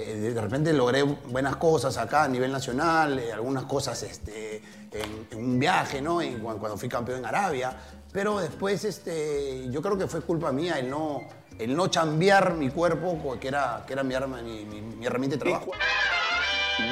eh, 0.00 0.32
de 0.34 0.40
repente 0.40 0.72
logré 0.72 1.02
buenas 1.02 1.56
cosas 1.56 1.96
acá 1.96 2.24
a 2.24 2.28
nivel 2.28 2.52
nacional, 2.52 3.18
eh, 3.18 3.32
algunas 3.32 3.64
cosas 3.64 4.02
este, 4.02 4.62
en, 4.92 5.26
en 5.30 5.38
un 5.38 5.58
viaje, 5.58 6.00
¿no? 6.00 6.20
En- 6.22 6.38
cuando, 6.40 6.76
fui 6.76 6.88
campeón 6.88 7.18
en 7.18 7.26
Arabia. 7.26 7.76
Pero 8.12 8.38
después 8.38 8.84
este, 8.84 9.68
yo 9.70 9.82
creo 9.82 9.98
que 9.98 10.06
fue 10.06 10.20
culpa 10.22 10.50
mía 10.52 10.78
el 10.78 10.88
no, 10.88 11.22
el 11.58 11.74
no 11.76 11.88
chambear 11.88 12.54
mi 12.54 12.70
cuerpo, 12.70 13.36
que 13.40 13.48
era, 13.48 13.84
que 13.86 13.92
era 13.92 14.02
mi, 14.02 14.14
arma, 14.14 14.40
mi, 14.40 14.64
mi- 14.64 14.80
mi 14.80 15.04
herramienta 15.06 15.36
de 15.36 15.40
trabajo. 15.42 15.72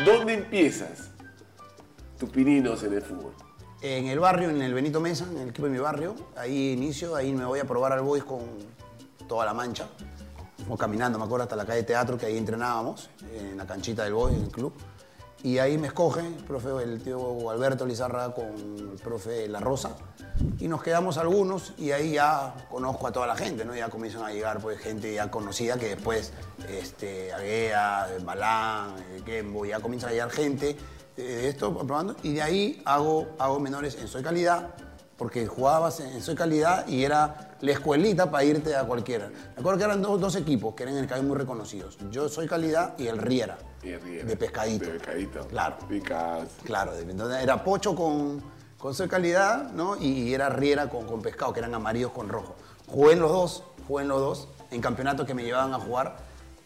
¿Dónde 0.05 0.35
empiezas 0.35 1.11
tus 2.19 2.29
pininos 2.31 2.83
en 2.83 2.93
el 2.95 3.03
fútbol? 3.03 3.33
En 3.83 4.07
el 4.07 4.19
barrio, 4.19 4.51
en 4.51 4.61
el 4.63 4.75
Benito 4.75 5.01
Mesa, 5.01 5.27
en 5.31 5.39
el 5.39 5.49
equipo 5.51 5.67
de 5.67 5.73
mi 5.73 5.79
barrio, 5.79 6.15
ahí 6.37 6.73
inicio, 6.73 7.15
ahí 7.15 7.33
me 7.33 7.45
voy 7.45 7.61
a 7.61 7.65
probar 7.65 7.93
al 7.93 8.01
Boys 8.01 8.25
con 8.25 8.41
toda 9.29 9.45
la 9.45 9.55
mancha. 9.55 9.87
Fuimos 10.57 10.79
caminando, 10.79 11.19
me 11.19 11.25
acuerdo, 11.25 11.45
hasta 11.45 11.57
la 11.57 11.67
calle 11.67 11.83
Teatro, 11.83 12.17
que 12.17 12.27
ahí 12.27 12.37
entrenábamos, 12.37 13.11
en 13.33 13.57
la 13.57 13.67
canchita 13.67 14.05
del 14.05 14.15
Boys, 14.15 14.37
en 14.37 14.45
el 14.45 14.51
club. 14.51 14.73
Y 15.43 15.59
ahí 15.59 15.79
me 15.79 15.89
escoge 15.89 16.27
el 16.27 16.35
profe, 16.45 16.71
el 16.83 17.01
tío 17.03 17.51
Alberto 17.51 17.87
Lizarra 17.87 18.35
con 18.35 18.47
el 18.47 18.99
profe 19.03 19.47
La 19.49 19.61
Rosa. 19.61 19.97
Y 20.59 20.67
nos 20.67 20.83
quedamos 20.83 21.19
algunos 21.19 21.75
y 21.79 21.93
ahí 21.93 22.15
ya 22.15 22.55
conozco 22.71 23.07
a 23.07 23.13
toda 23.13 23.27
la 23.27 23.37
gente, 23.37 23.65
¿no? 23.65 23.75
Ya 23.75 23.89
comienzan 23.89 24.25
a 24.25 24.31
llegar 24.31 24.59
pues 24.59 24.79
gente 24.81 25.15
ya 25.15 25.31
conocida 25.31 25.79
que 25.79 25.91
después, 25.91 26.33
este, 26.69 27.33
Aguea, 27.33 28.09
Balán, 28.25 28.97
eh, 28.99 29.23
Kembo, 29.25 29.65
ya 29.65 29.81
comienza 29.81 30.09
a 30.09 30.11
llegar 30.11 30.31
gente 30.31 30.77
eh, 31.17 31.23
de 31.23 31.49
esto 31.49 31.73
probando. 31.73 32.17
Y 32.23 32.35
de 32.35 32.43
ahí 32.43 32.83
hago, 32.85 33.29
hago 33.39 33.61
menores 33.61 33.97
en 34.01 34.09
Soy 34.09 34.23
Calidad, 34.23 34.75
porque 35.17 35.47
jugabas 35.47 36.01
en 36.01 36.21
Soy 36.21 36.35
Calidad 36.35 36.87
y 36.87 37.05
era 37.05 37.57
la 37.61 37.73
escuelita 37.73 38.31
para 38.31 38.45
irte 38.45 38.77
a 38.77 38.85
cualquiera. 38.85 39.29
Me 39.29 39.61
acuerdo 39.61 39.79
que 39.79 39.85
eran 39.85 40.03
dos, 40.03 40.21
dos 40.21 40.37
equipos 40.37 40.75
que 40.75 40.83
eran 40.83 40.97
en 40.97 41.05
el 41.05 41.09
CAI 41.09 41.23
muy 41.23 41.37
reconocidos. 41.37 41.97
Yo 42.11 42.29
Soy 42.29 42.47
Calidad 42.47 42.99
y 42.99 43.07
el 43.07 43.19
Riera. 43.19 43.57
Y 43.83 43.91
el 43.91 44.01
Riera. 44.03 44.25
De 44.25 44.37
pescadito. 44.37 44.87
De 44.87 44.99
pescadito. 44.99 45.47
Claro. 45.49 45.77
Picas. 45.89 46.49
Claro, 46.65 46.93
entonces 46.99 47.43
era 47.43 47.65
pocho 47.65 47.95
con, 47.95 48.43
con 48.79 48.95
soy 48.95 49.09
calidad, 49.09 49.71
¿no? 49.73 49.97
Y, 49.97 50.07
y 50.07 50.35
era 50.35 50.49
riera 50.51 50.89
con, 50.89 51.07
con 51.07 51.23
pescado, 51.23 51.53
que 51.53 51.61
eran 51.61 51.75
amarillos 51.75 52.13
con 52.13 52.29
rojo. 52.29 52.57
Jugué 52.87 53.15
en 53.15 53.21
los 53.21 53.33
dos, 53.33 53.65
jugué 53.89 54.03
en 54.03 54.09
los 54.09 54.21
dos, 54.21 54.49
en 54.71 54.81
campeonatos 54.81 55.27
que 55.27 55.35
me 55.35 55.45
llevaban 55.45 55.73
a 55.73 55.79
jugar, 55.79 56.17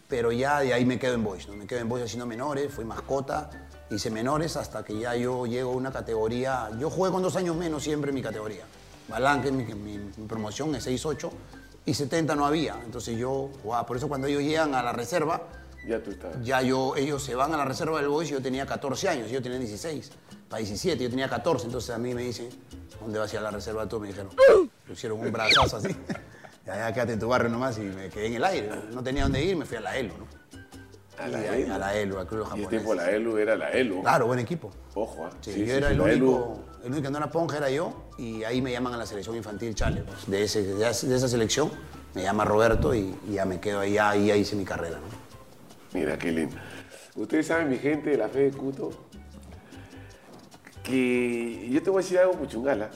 pero 0.09 0.33
ya 0.33 0.61
de 0.61 0.75
ahí 0.75 0.85
me 0.85 0.99
quedo 0.99 1.15
en 1.15 1.23
Boys, 1.23 1.49
¿no? 1.49 1.55
Me 1.55 1.67
quedo 1.67 1.81
en 1.81 1.89
Boys 1.89 2.05
haciendo 2.05 2.27
menores, 2.27 2.73
fui 2.73 2.85
mascota, 2.85 3.51
hice 3.90 4.11
menores 4.11 4.57
hasta 4.57 4.85
que 4.85 4.98
ya 4.98 5.14
yo 5.16 5.46
llego 5.46 5.72
a 5.72 5.74
una 5.76 5.90
categoría. 5.92 6.70
Yo 6.79 6.90
jugué 6.90 7.11
con 7.11 7.22
dos 7.22 7.37
años 7.37 7.57
menos 7.57 7.83
siempre 7.83 8.11
en 8.11 8.14
mi 8.14 8.22
categoría. 8.22 8.64
Balán, 9.09 9.42
que 9.42 9.48
es 9.48 9.55
mi, 9.55 9.64
mi- 9.64 9.98
mi 9.98 10.26
promoción, 10.26 10.74
es 10.74 10.87
6-8, 10.87 11.31
y 11.87 11.94
70 11.94 12.35
no 12.37 12.46
había. 12.46 12.81
Entonces 12.85 13.18
yo 13.18 13.50
jugaba. 13.62 13.87
Por 13.87 13.96
eso 13.96 14.09
cuando 14.09 14.26
ellos 14.29 14.42
llegan 14.42 14.74
a 14.74 14.83
la 14.83 14.92
reserva, 14.92 15.42
Ya 15.87 16.00
tú 16.03 16.11
estás. 16.12 16.35
ya 16.44 16.62
yo, 16.62 16.94
ellos 16.96 17.22
se 17.22 17.35
van 17.35 17.53
a 17.55 17.57
la 17.57 17.64
reserva 17.64 17.98
del 17.98 18.09
Boys 18.09 18.29
y 18.31 18.33
yo 18.33 18.42
tenía 18.42 18.66
14 18.66 19.09
años, 19.09 19.31
yo 19.31 19.42
tenía 19.42 19.59
16, 19.59 20.11
para 20.48 20.59
17, 20.59 21.03
yo 21.03 21.11
tenía 21.11 21.29
14, 21.29 21.66
entonces 21.66 21.90
a 21.90 21.98
mí 21.98 22.14
me 22.14 22.22
dicen, 22.22 22.48
¿dónde 23.00 23.18
vas 23.18 23.31
a 23.33 23.35
ir 23.35 23.38
a 23.40 23.42
la 23.42 23.50
reserva 23.50 23.88
tú? 23.88 23.98
Me 23.98 24.09
dijeron, 24.09 24.31
me 24.87 24.92
hicieron 24.92 25.18
un 25.20 25.33
brazazo 25.33 25.79
así, 25.79 25.88
ya, 26.66 26.76
ya 26.76 26.92
quédate 26.92 27.14
en 27.14 27.18
tu 27.20 27.29
barrio 27.29 27.48
nomás 27.48 27.79
y 27.79 27.83
me 27.83 28.09
quedé 28.11 28.26
en 28.26 28.35
el 28.35 28.44
aire, 28.44 28.70
no 28.92 29.03
tenía 29.03 29.22
dónde 29.24 29.42
ir, 29.42 29.57
me 29.57 29.64
fui 29.64 29.79
a 29.79 29.81
la 29.81 29.96
ELU, 29.96 30.12
¿no? 30.18 30.39
A 31.21 31.29
Y 31.29 31.33
la 31.33 31.57
ELU. 31.57 31.73
A 31.75 31.79
la 31.79 31.95
ELU, 31.97 32.19
al 32.19 32.27
club 32.27 32.49
Y 32.57 32.61
el 32.63 32.69
tiempo 32.69 32.95
la 32.95 33.11
ELU 33.11 33.37
era 33.39 33.57
la 33.57 33.71
ELU. 33.71 34.01
Claro, 34.03 34.27
buen 34.27 34.39
equipo. 34.39 34.71
Ojo, 34.95 35.27
¿ah? 35.27 35.31
Sí, 35.41 35.53
Sí, 35.53 35.61
yo 35.61 35.67
sí, 35.67 35.73
era 35.73 35.89
sí, 35.89 35.95
el, 35.95 36.01
único, 36.01 36.15
ELU. 36.17 36.59
el 36.85 36.91
único 36.93 37.03
que 37.03 37.11
no 37.11 37.19
era 37.19 37.31
ponja 37.31 37.57
era 37.59 37.71
yo 37.71 37.93
y 38.19 38.43
ahí 38.45 38.63
me 38.63 38.73
llaman 38.73 38.95
a 38.95 38.97
la 38.97 39.07
selección 39.07 39.37
infantil 39.37 39.75
Chale. 39.75 40.03
pues, 40.03 40.27
de, 40.31 40.43
ese, 40.43 40.63
de, 40.63 40.89
esa- 40.89 41.29
selección 41.29 41.71
me 42.15 42.23
llama 42.23 42.45
Roberto 42.45 42.95
y, 42.95 43.15
y 43.29 43.35
ya 43.35 43.45
me 43.45 43.61
quedo 43.61 43.81
ahí, 43.81 43.93
ya, 43.95 44.11
ahí 44.11 44.27
ya 44.29 44.37
hice 44.37 44.57
mi 44.57 44.65
carrera, 44.65 44.97
¿no? 44.99 45.99
Mira 45.99 46.17
qué 46.19 46.33
lindo. 46.33 46.57
Ustedes 47.17 47.47
saben, 47.49 47.69
mi 47.69 47.77
gente 47.79 48.11
de 48.11 48.17
la 48.17 48.29
fe 48.29 48.51
de 48.51 48.53
Cuto, 48.53 48.91
que 50.83 51.69
yo 51.71 51.83
te 51.83 51.91
voy 51.91 52.01
a 52.01 52.03
decir 52.03 52.19
algo, 52.19 52.33
Puchungala. 52.35 52.91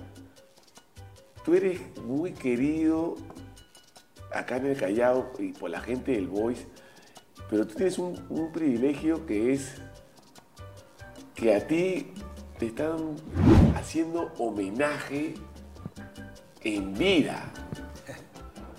Tú 1.45 1.55
eres 1.55 1.81
muy 2.05 2.33
querido 2.33 3.17
acá 4.33 4.57
en 4.57 4.67
el 4.67 4.77
Callao 4.77 5.33
y 5.39 5.53
por 5.53 5.71
la 5.71 5.81
gente 5.81 6.13
del 6.13 6.27
Voice, 6.29 6.67
pero 7.51 7.67
tú 7.67 7.75
tienes 7.75 7.99
un, 7.99 8.19
un 8.29 8.53
privilegio 8.53 9.25
que 9.27 9.53
es 9.53 9.75
que 11.35 11.55
a 11.55 11.67
ti 11.67 12.13
te 12.59 12.67
están 12.67 13.17
haciendo 13.77 14.33
homenaje 14.39 15.35
en 16.63 16.95
vida. 16.95 17.53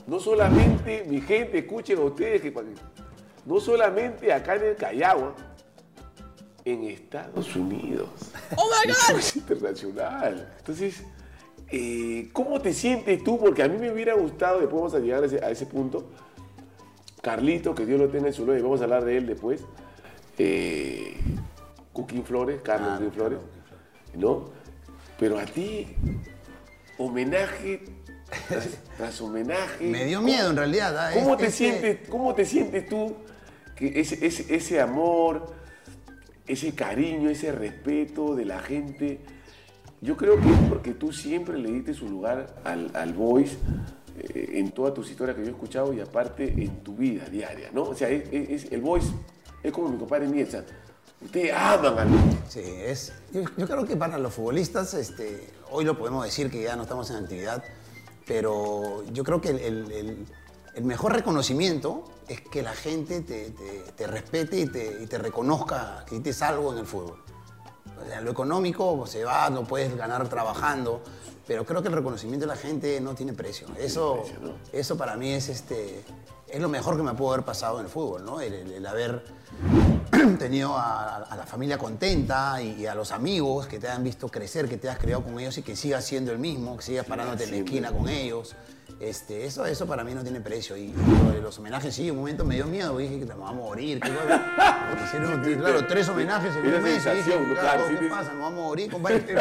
No 0.07 0.19
solamente, 0.19 1.05
mi 1.07 1.21
gente, 1.21 1.59
escuchen 1.59 1.97
a 1.97 2.01
ustedes 2.01 2.41
que 2.41 2.53
no 3.45 3.59
solamente 3.59 4.31
acá 4.31 4.55
en 4.55 4.63
el 4.63 4.75
Callao, 4.75 5.33
en 6.63 6.83
Estados 6.85 7.55
Unidos. 7.55 8.09
¡Oh, 8.55 8.67
my 8.67 8.91
God! 9.13 9.19
Es 9.19 9.35
internacional. 9.35 10.53
Entonces, 10.57 11.03
eh, 11.69 12.29
¿cómo 12.33 12.59
te 12.59 12.73
sientes 12.73 13.23
tú? 13.23 13.37
Porque 13.37 13.63
a 13.63 13.67
mí 13.67 13.77
me 13.77 13.91
hubiera 13.91 14.15
gustado, 14.15 14.59
después 14.59 14.75
vamos 14.75 14.95
a 14.95 14.99
llegar 14.99 15.23
a 15.23 15.25
ese, 15.27 15.43
a 15.43 15.49
ese 15.51 15.65
punto, 15.65 16.09
Carlito, 17.29 17.73
que 17.73 17.87
Dios 17.87 17.99
lo 17.99 18.07
tenga 18.09 18.27
en 18.27 18.33
su 18.33 18.43
y 18.53 18.61
vamos 18.61 18.81
a 18.81 18.83
hablar 18.83 19.03
de 19.03 19.17
él 19.17 19.25
después. 19.25 19.63
Eh, 20.37 21.17
Cooking 21.91 22.23
Flores, 22.23 22.61
Carlos 22.61 22.89
Ah, 22.91 22.95
Cooking 22.97 23.11
Flores, 23.13 23.39
¿no? 24.15 24.45
Pero 25.17 25.39
a 25.39 25.45
ti, 25.45 25.87
homenaje 26.99 27.83
tras, 28.47 28.67
tras 28.97 29.21
homenaje. 29.21 29.85
Me 29.87 30.05
dio 30.05 30.19
¿cómo- 30.19 30.27
miedo 30.27 30.51
en 30.51 30.55
realidad. 30.57 30.95
¿ah? 30.99 31.09
¿Cómo 31.15 31.31
Es- 31.33 31.37
te, 31.39 31.45
ese- 31.47 31.57
sientes, 31.57 32.09
¿Cómo 32.09 32.35
te 32.35 32.45
sientes 32.45 32.87
tú 32.87 33.15
que 33.75 33.99
ese, 33.99 34.23
ese, 34.23 34.55
ese 34.55 34.79
amor, 34.79 35.47
ese 36.45 36.75
cariño, 36.75 37.31
ese 37.31 37.51
respeto 37.51 38.35
de 38.35 38.45
la 38.45 38.59
gente? 38.59 39.19
Yo 40.01 40.15
creo 40.15 40.39
que 40.39 40.47
es 40.51 40.59
porque 40.69 40.91
tú 40.93 41.11
siempre 41.11 41.57
le 41.57 41.71
diste 41.71 41.95
su 41.95 42.07
lugar 42.07 42.55
al, 42.63 42.91
al 42.93 43.13
Voice 43.13 43.57
eh, 44.19 44.51
en 44.59 44.71
todas 44.71 44.93
tus 44.93 45.09
historias 45.09 45.35
que 45.35 45.43
yo 45.43 45.49
he 45.49 45.51
escuchado 45.51 45.93
y 45.93 45.99
aparte 46.01 46.47
en 46.47 46.83
tu 46.83 46.95
vida 46.95 47.25
diaria, 47.25 47.69
¿no? 47.73 47.83
O 47.83 47.95
sea, 47.95 48.09
es, 48.09 48.23
es- 48.31 48.71
el 48.71 48.81
Voice 48.81 49.07
es 49.63 49.71
como 49.71 49.89
mi 49.89 49.97
compadre 49.97 50.27
Mietza. 50.27 50.63
Ustedes 51.23 51.53
aman 51.53 51.97
al. 51.97 52.09
Sí, 52.49 52.61
es, 52.63 53.13
yo, 53.31 53.41
yo 53.57 53.67
creo 53.67 53.85
que 53.85 53.95
para 53.95 54.17
los 54.17 54.33
futbolistas, 54.33 54.93
este, 54.93 55.47
hoy 55.71 55.85
lo 55.85 55.97
podemos 55.97 56.23
decir 56.25 56.51
que 56.51 56.61
ya 56.61 56.75
no 56.75 56.83
estamos 56.83 57.09
en 57.09 57.17
actividad, 57.17 57.63
pero 58.27 59.03
yo 59.11 59.23
creo 59.23 59.41
que 59.41 59.49
el, 59.49 59.59
el- 59.59 59.91
el- 59.91 60.25
el 60.75 60.83
mejor 60.83 61.13
reconocimiento 61.13 62.03
es 62.27 62.41
que 62.41 62.61
la 62.61 62.73
gente 62.73 63.21
te, 63.21 63.51
te- 63.51 63.83
te 63.95 64.07
respete 64.07 64.59
y 64.59 64.65
te, 64.67 65.03
y 65.03 65.07
te 65.07 65.17
reconozca 65.17 66.03
que 66.07 66.15
hiciste 66.17 66.43
algo 66.43 66.73
en 66.73 66.79
el 66.79 66.85
fútbol. 66.85 67.23
O 68.03 68.05
sea, 68.09 68.19
lo 68.19 68.29
económico 68.31 69.07
se 69.07 69.23
va, 69.23 69.49
no 69.49 69.63
puedes 69.63 69.95
ganar 69.95 70.27
trabajando, 70.27 71.01
pero 71.47 71.65
creo 71.65 71.81
que 71.81 71.87
el 71.89 71.93
reconocimiento 71.93 72.45
de 72.45 72.53
la 72.53 72.57
gente 72.57 72.99
no 73.01 73.13
tiene 73.15 73.33
precio. 73.33 73.67
Eso, 73.77 74.21
precio, 74.23 74.39
¿no? 74.41 74.51
eso 74.73 74.97
para 74.97 75.15
mí 75.15 75.31
es, 75.31 75.49
este, 75.49 76.03
es 76.47 76.59
lo 76.61 76.69
mejor 76.69 76.97
que 76.97 77.03
me 77.03 77.13
pudo 77.13 77.33
haber 77.33 77.45
pasado 77.45 77.79
en 77.79 77.85
el 77.85 77.91
fútbol, 77.91 78.25
¿no? 78.25 78.41
El, 78.41 78.53
el- 78.53 78.71
el 78.73 78.85
haber 78.85 79.23
tenido 80.39 80.75
a, 80.75 81.17
a 81.17 81.35
la 81.35 81.45
familia 81.45 81.77
contenta 81.77 82.61
y, 82.61 82.81
y 82.81 82.85
a 82.87 82.95
los 82.95 83.11
amigos 83.11 83.67
que 83.67 83.79
te 83.79 83.87
han 83.87 84.03
visto 84.03 84.27
crecer, 84.29 84.67
que 84.69 84.77
te 84.77 84.89
has 84.89 84.97
criado 84.97 85.23
con 85.23 85.39
ellos 85.39 85.57
y 85.57 85.61
que 85.61 85.75
sigas 85.75 86.05
siendo 86.05 86.31
el 86.31 86.39
mismo, 86.39 86.77
que 86.77 86.83
sigas 86.83 87.05
parándote 87.05 87.43
en 87.45 87.51
la 87.51 87.57
esquina 87.57 87.91
con 87.91 88.07
ellos. 88.09 88.55
Este, 88.99 89.45
eso, 89.45 89.65
eso 89.65 89.85
para 89.85 90.03
mí 90.03 90.13
no 90.13 90.23
tiene 90.23 90.39
precio. 90.41 90.77
Y, 90.77 90.93
los 91.41 91.59
homenajes, 91.59 91.93
sí, 91.93 92.09
un 92.09 92.17
momento 92.17 92.43
me 92.45 92.55
dio 92.55 92.65
miedo, 92.65 92.91
porque 92.91 93.03
dije 93.03 93.19
que 93.19 93.25
te 93.25 93.33
vamos 93.33 93.49
a 93.51 93.53
morir. 93.53 93.99
Porque 93.99 95.03
hicieron, 95.03 95.41
claro, 95.59 95.85
tres 95.87 96.07
homenajes 96.09 96.55
en 96.55 96.73
un 96.73 96.81
mes. 96.83 97.05
y 97.05 97.09
dije, 97.09 97.37
claro, 97.59 97.83
¿qué 97.89 97.97
sí. 97.97 98.05
pasa? 98.09 98.33
Me 98.33 98.39
vamos 98.41 98.59
a 98.59 98.63
morir, 98.63 98.91
compadre. 98.91 99.25
¿qué? 99.25 99.33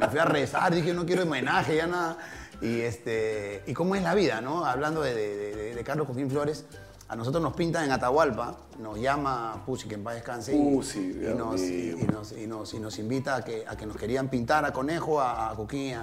Me 0.00 0.08
fui 0.08 0.18
a 0.18 0.24
rezar, 0.26 0.72
dije, 0.74 0.92
no 0.92 1.04
quiero 1.06 1.22
homenaje, 1.24 1.76
ya 1.76 1.86
nada. 1.86 2.18
Y, 2.60 2.80
este, 2.82 3.62
y 3.66 3.72
cómo 3.72 3.94
es 3.96 4.02
la 4.02 4.14
vida, 4.14 4.40
¿no? 4.40 4.64
Hablando 4.66 5.00
de, 5.02 5.14
de- 5.14 5.54
de- 5.56 5.74
de 5.74 5.84
Carlos 5.84 6.06
Joaquín 6.06 6.30
Flores, 6.30 6.64
a 7.08 7.16
nosotros 7.16 7.42
nos 7.42 7.54
pintan 7.54 7.84
en 7.84 7.92
Atahualpa, 7.92 8.56
nos 8.78 9.00
llama 9.00 9.62
Pusi, 9.66 9.88
que 9.88 9.94
en 9.94 10.04
paz 10.04 10.14
descanse, 10.14 10.54
y- 10.54 10.58
Pusi, 10.74 10.98
y, 11.00 11.12
Dios 11.14 11.36
nos, 11.36 11.60
y- 11.62 11.96
nos- 12.12 12.32
nos- 12.32 12.74
y 12.74 12.78
nos 12.78 12.98
invita 12.98 13.36
a 13.36 13.44
que, 13.44 13.64
a 13.66 13.76
que 13.76 13.86
nos 13.86 13.96
querían 13.96 14.28
pintar 14.28 14.64
a 14.64 14.72
Conejo, 14.72 15.20
a, 15.20 15.50
a 15.50 15.54
Coquín 15.56 15.96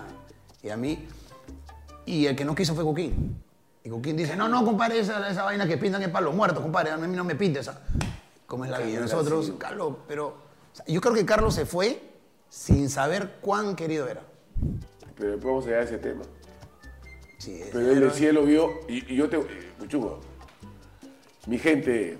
y 0.63 0.69
a 0.69 0.75
mí. 0.77 1.07
Y 2.07 2.25
el 2.25 2.35
que 2.35 2.45
no 2.45 2.55
quiso 2.55 2.73
fue 2.73 2.83
Coquín. 2.83 3.43
Y 3.83 3.89
Coquín 3.89 4.17
dice, 4.17 4.35
no, 4.35 4.47
no, 4.47 4.65
compadre, 4.65 4.99
esa, 4.99 5.29
esa 5.29 5.43
vaina 5.43 5.67
que 5.67 5.77
pintan 5.77 6.01
es 6.01 6.09
para 6.09 6.25
los 6.25 6.33
muertos, 6.33 6.61
compadre, 6.63 6.91
a 6.91 6.97
mí 6.97 7.15
no 7.15 7.23
me 7.23 7.35
pintes. 7.35 7.69
¿Cómo 8.45 8.63
es 8.65 8.71
la 8.71 8.79
vida? 8.79 8.97
Y 8.97 9.01
Nosotros, 9.01 9.53
Carlos, 9.57 9.97
pero 10.07 10.27
o 10.27 10.75
sea, 10.75 10.85
yo 10.87 11.01
creo 11.01 11.13
que 11.13 11.25
Carlos 11.25 11.53
se 11.53 11.65
fue 11.65 12.01
sin 12.49 12.89
saber 12.89 13.35
cuán 13.41 13.75
querido 13.75 14.07
era. 14.07 14.21
Pero 15.17 15.31
después 15.31 15.45
vamos 15.45 15.65
a 15.65 15.67
llegar 15.67 15.81
a 15.81 15.85
ese 15.85 15.97
tema. 15.97 16.23
Sí, 17.37 17.61
Pero 17.71 17.91
él 17.91 17.99
del 17.99 18.11
cielo 18.11 18.43
vio, 18.43 18.79
y, 18.87 19.13
y 19.13 19.15
yo 19.17 19.29
te. 19.29 19.37
Puchugo, 19.77 20.21
mi 21.45 21.59
gente 21.59 22.17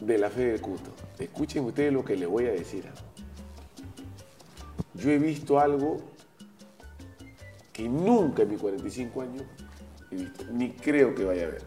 de 0.00 0.18
la 0.18 0.28
fe 0.30 0.44
del 0.46 0.60
culto, 0.60 0.90
escuchen 1.18 1.64
ustedes 1.64 1.92
lo 1.92 2.04
que 2.04 2.16
les 2.16 2.28
voy 2.28 2.46
a 2.46 2.52
decir. 2.52 2.84
Yo 4.94 5.10
he 5.10 5.18
visto 5.18 5.58
algo 5.58 6.13
que 7.74 7.86
nunca 7.88 8.42
en 8.44 8.48
mis 8.50 8.60
45 8.60 9.20
años 9.20 9.42
he 10.10 10.14
visto, 10.16 10.44
ni 10.52 10.70
creo 10.70 11.14
que 11.14 11.24
vaya 11.24 11.42
a 11.42 11.50
ver. 11.50 11.62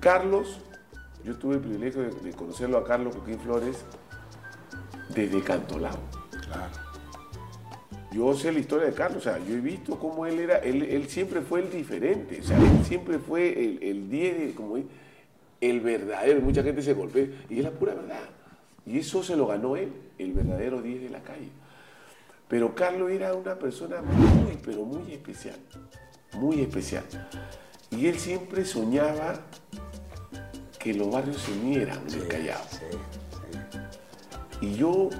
Carlos, 0.00 0.60
yo 1.24 1.36
tuve 1.36 1.54
el 1.56 1.60
privilegio 1.60 2.02
de, 2.02 2.10
de 2.10 2.32
conocerlo 2.32 2.78
a 2.78 2.84
Carlos 2.84 3.16
Coquín 3.16 3.38
Flores 3.40 3.84
desde 5.14 5.42
Cantolao. 5.42 5.98
Yo 8.12 8.34
sé 8.34 8.52
la 8.52 8.58
historia 8.60 8.86
de 8.86 8.94
Carlos, 8.94 9.18
o 9.18 9.24
sea, 9.24 9.38
yo 9.38 9.54
he 9.54 9.60
visto 9.60 9.98
cómo 9.98 10.24
él 10.24 10.38
era, 10.40 10.58
él, 10.58 10.82
él 10.82 11.08
siempre 11.08 11.42
fue 11.42 11.60
el 11.60 11.70
diferente, 11.70 12.40
o 12.40 12.44
sea, 12.44 12.56
él 12.56 12.84
siempre 12.84 13.18
fue 13.18 13.48
el, 13.64 13.82
el 13.82 14.08
10, 14.08 14.38
de- 14.38 14.54
como 14.54 14.76
el 15.60 15.80
verdadero, 15.80 16.40
mucha 16.40 16.62
gente 16.62 16.80
se 16.82 16.94
golpea, 16.94 17.26
y 17.50 17.58
es 17.58 17.64
la 17.64 17.70
pura 17.70 17.94
verdad. 17.94 18.20
Y 18.86 18.98
eso 18.98 19.22
se 19.22 19.36
lo 19.36 19.46
ganó 19.48 19.76
él, 19.76 19.92
el 20.18 20.32
verdadero 20.32 20.80
10 20.80 21.02
de 21.02 21.10
la 21.10 21.20
calle. 21.20 21.50
Pero 22.48 22.74
Carlos 22.74 23.10
era 23.10 23.34
una 23.34 23.54
persona 23.56 24.00
muy, 24.02 24.58
pero 24.64 24.84
muy 24.84 25.12
especial, 25.12 25.56
muy 26.34 26.60
especial. 26.62 27.04
Y 27.90 28.06
él 28.06 28.18
siempre 28.18 28.64
soñaba 28.64 29.34
que 30.78 30.94
los 30.94 31.10
barrios 31.10 31.42
se 31.42 31.52
unieran 31.52 32.00
en 32.08 32.14
el 32.22 32.28
Callao. 32.28 32.60
Sí, 32.70 32.78
sí. 34.60 34.66
Y 34.66 34.74
yo, 34.76 35.10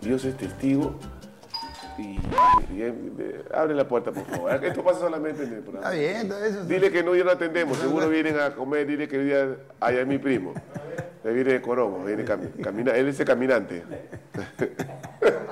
Dios 0.00 0.24
es 0.24 0.36
testigo, 0.36 0.98
y, 1.96 2.02
y- 2.02 2.18
y- 2.76 3.34
abre 3.54 3.74
la 3.74 3.86
puerta, 3.86 4.10
por 4.12 4.24
favor. 4.26 4.52
Esto 4.64 4.82
pasa 4.84 5.00
solamente 5.00 5.42
en 5.44 5.52
el 5.54 5.60
programa. 5.60 5.94
Está 5.94 6.28
bien, 6.28 6.32
eso- 6.44 6.64
Dile 6.64 6.90
que 6.90 7.02
no, 7.02 7.14
ya 7.14 7.24
no 7.24 7.30
atendemos. 7.30 7.78
Seguro 7.78 8.08
vienen 8.08 8.38
a 8.40 8.54
comer. 8.54 8.86
Dile 8.86 9.08
que 9.08 9.18
hoy 9.18 9.24
día 9.26 9.56
allá 9.80 10.00
es 10.00 10.06
mi 10.06 10.18
primo. 10.18 10.54
Él 11.24 11.34
viene 11.34 11.52
de 11.54 11.60
Coromo, 11.60 12.04
viene 12.04 12.24
cami- 12.24 12.52
camina, 12.62 12.92
él 12.92 13.08
es 13.08 13.18
el 13.20 13.26
caminante. 13.26 13.82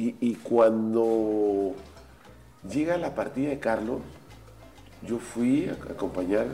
Y, 0.00 0.16
y 0.18 0.34
cuando 0.36 1.74
llega 2.70 2.96
la 2.96 3.14
partida 3.14 3.50
de 3.50 3.58
Carlos, 3.58 4.00
yo 5.06 5.18
fui 5.18 5.68
a 5.68 5.72
a 5.72 5.92
acompañar 5.92 6.46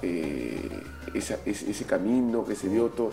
eh, 0.00 0.82
esa- 1.12 1.38
ese, 1.44 1.70
ese 1.70 1.84
camino 1.84 2.42
que 2.46 2.54
se 2.56 2.70
dio, 2.70 2.86
todo, 2.88 3.12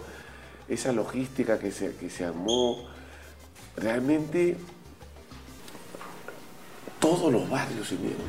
esa 0.69 0.93
logística 0.93 1.60
que 1.60 1.71
se, 1.73 1.95
que 1.97 2.10
se 2.10 2.23
armó. 2.23 2.77
Realmente 3.75 4.55
todos 6.99 7.29
los 7.32 7.49
barrios 7.49 7.89
se 7.89 7.95
unieron. 7.95 8.21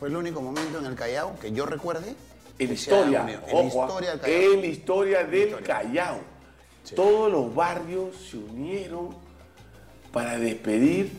Fue 0.00 0.08
el 0.08 0.16
único 0.16 0.40
momento 0.40 0.80
en 0.80 0.86
el 0.86 0.96
Callao 0.96 1.38
que 1.40 1.52
yo 1.52 1.64
recuerde. 1.64 2.16
En 2.58 2.72
historia, 2.72 3.22
la 3.24 3.40
ah, 3.56 3.62
historia 3.62 4.10
del 4.10 4.20
Callao. 4.20 4.52
en 4.54 4.60
la 4.60 4.66
historia 4.66 5.24
del 5.24 5.48
historia. 5.48 5.66
Callao. 5.66 6.18
Todos 6.96 7.30
los 7.30 7.54
barrios 7.54 8.16
se 8.16 8.36
unieron 8.36 9.10
para 10.12 10.38
despedir 10.38 11.12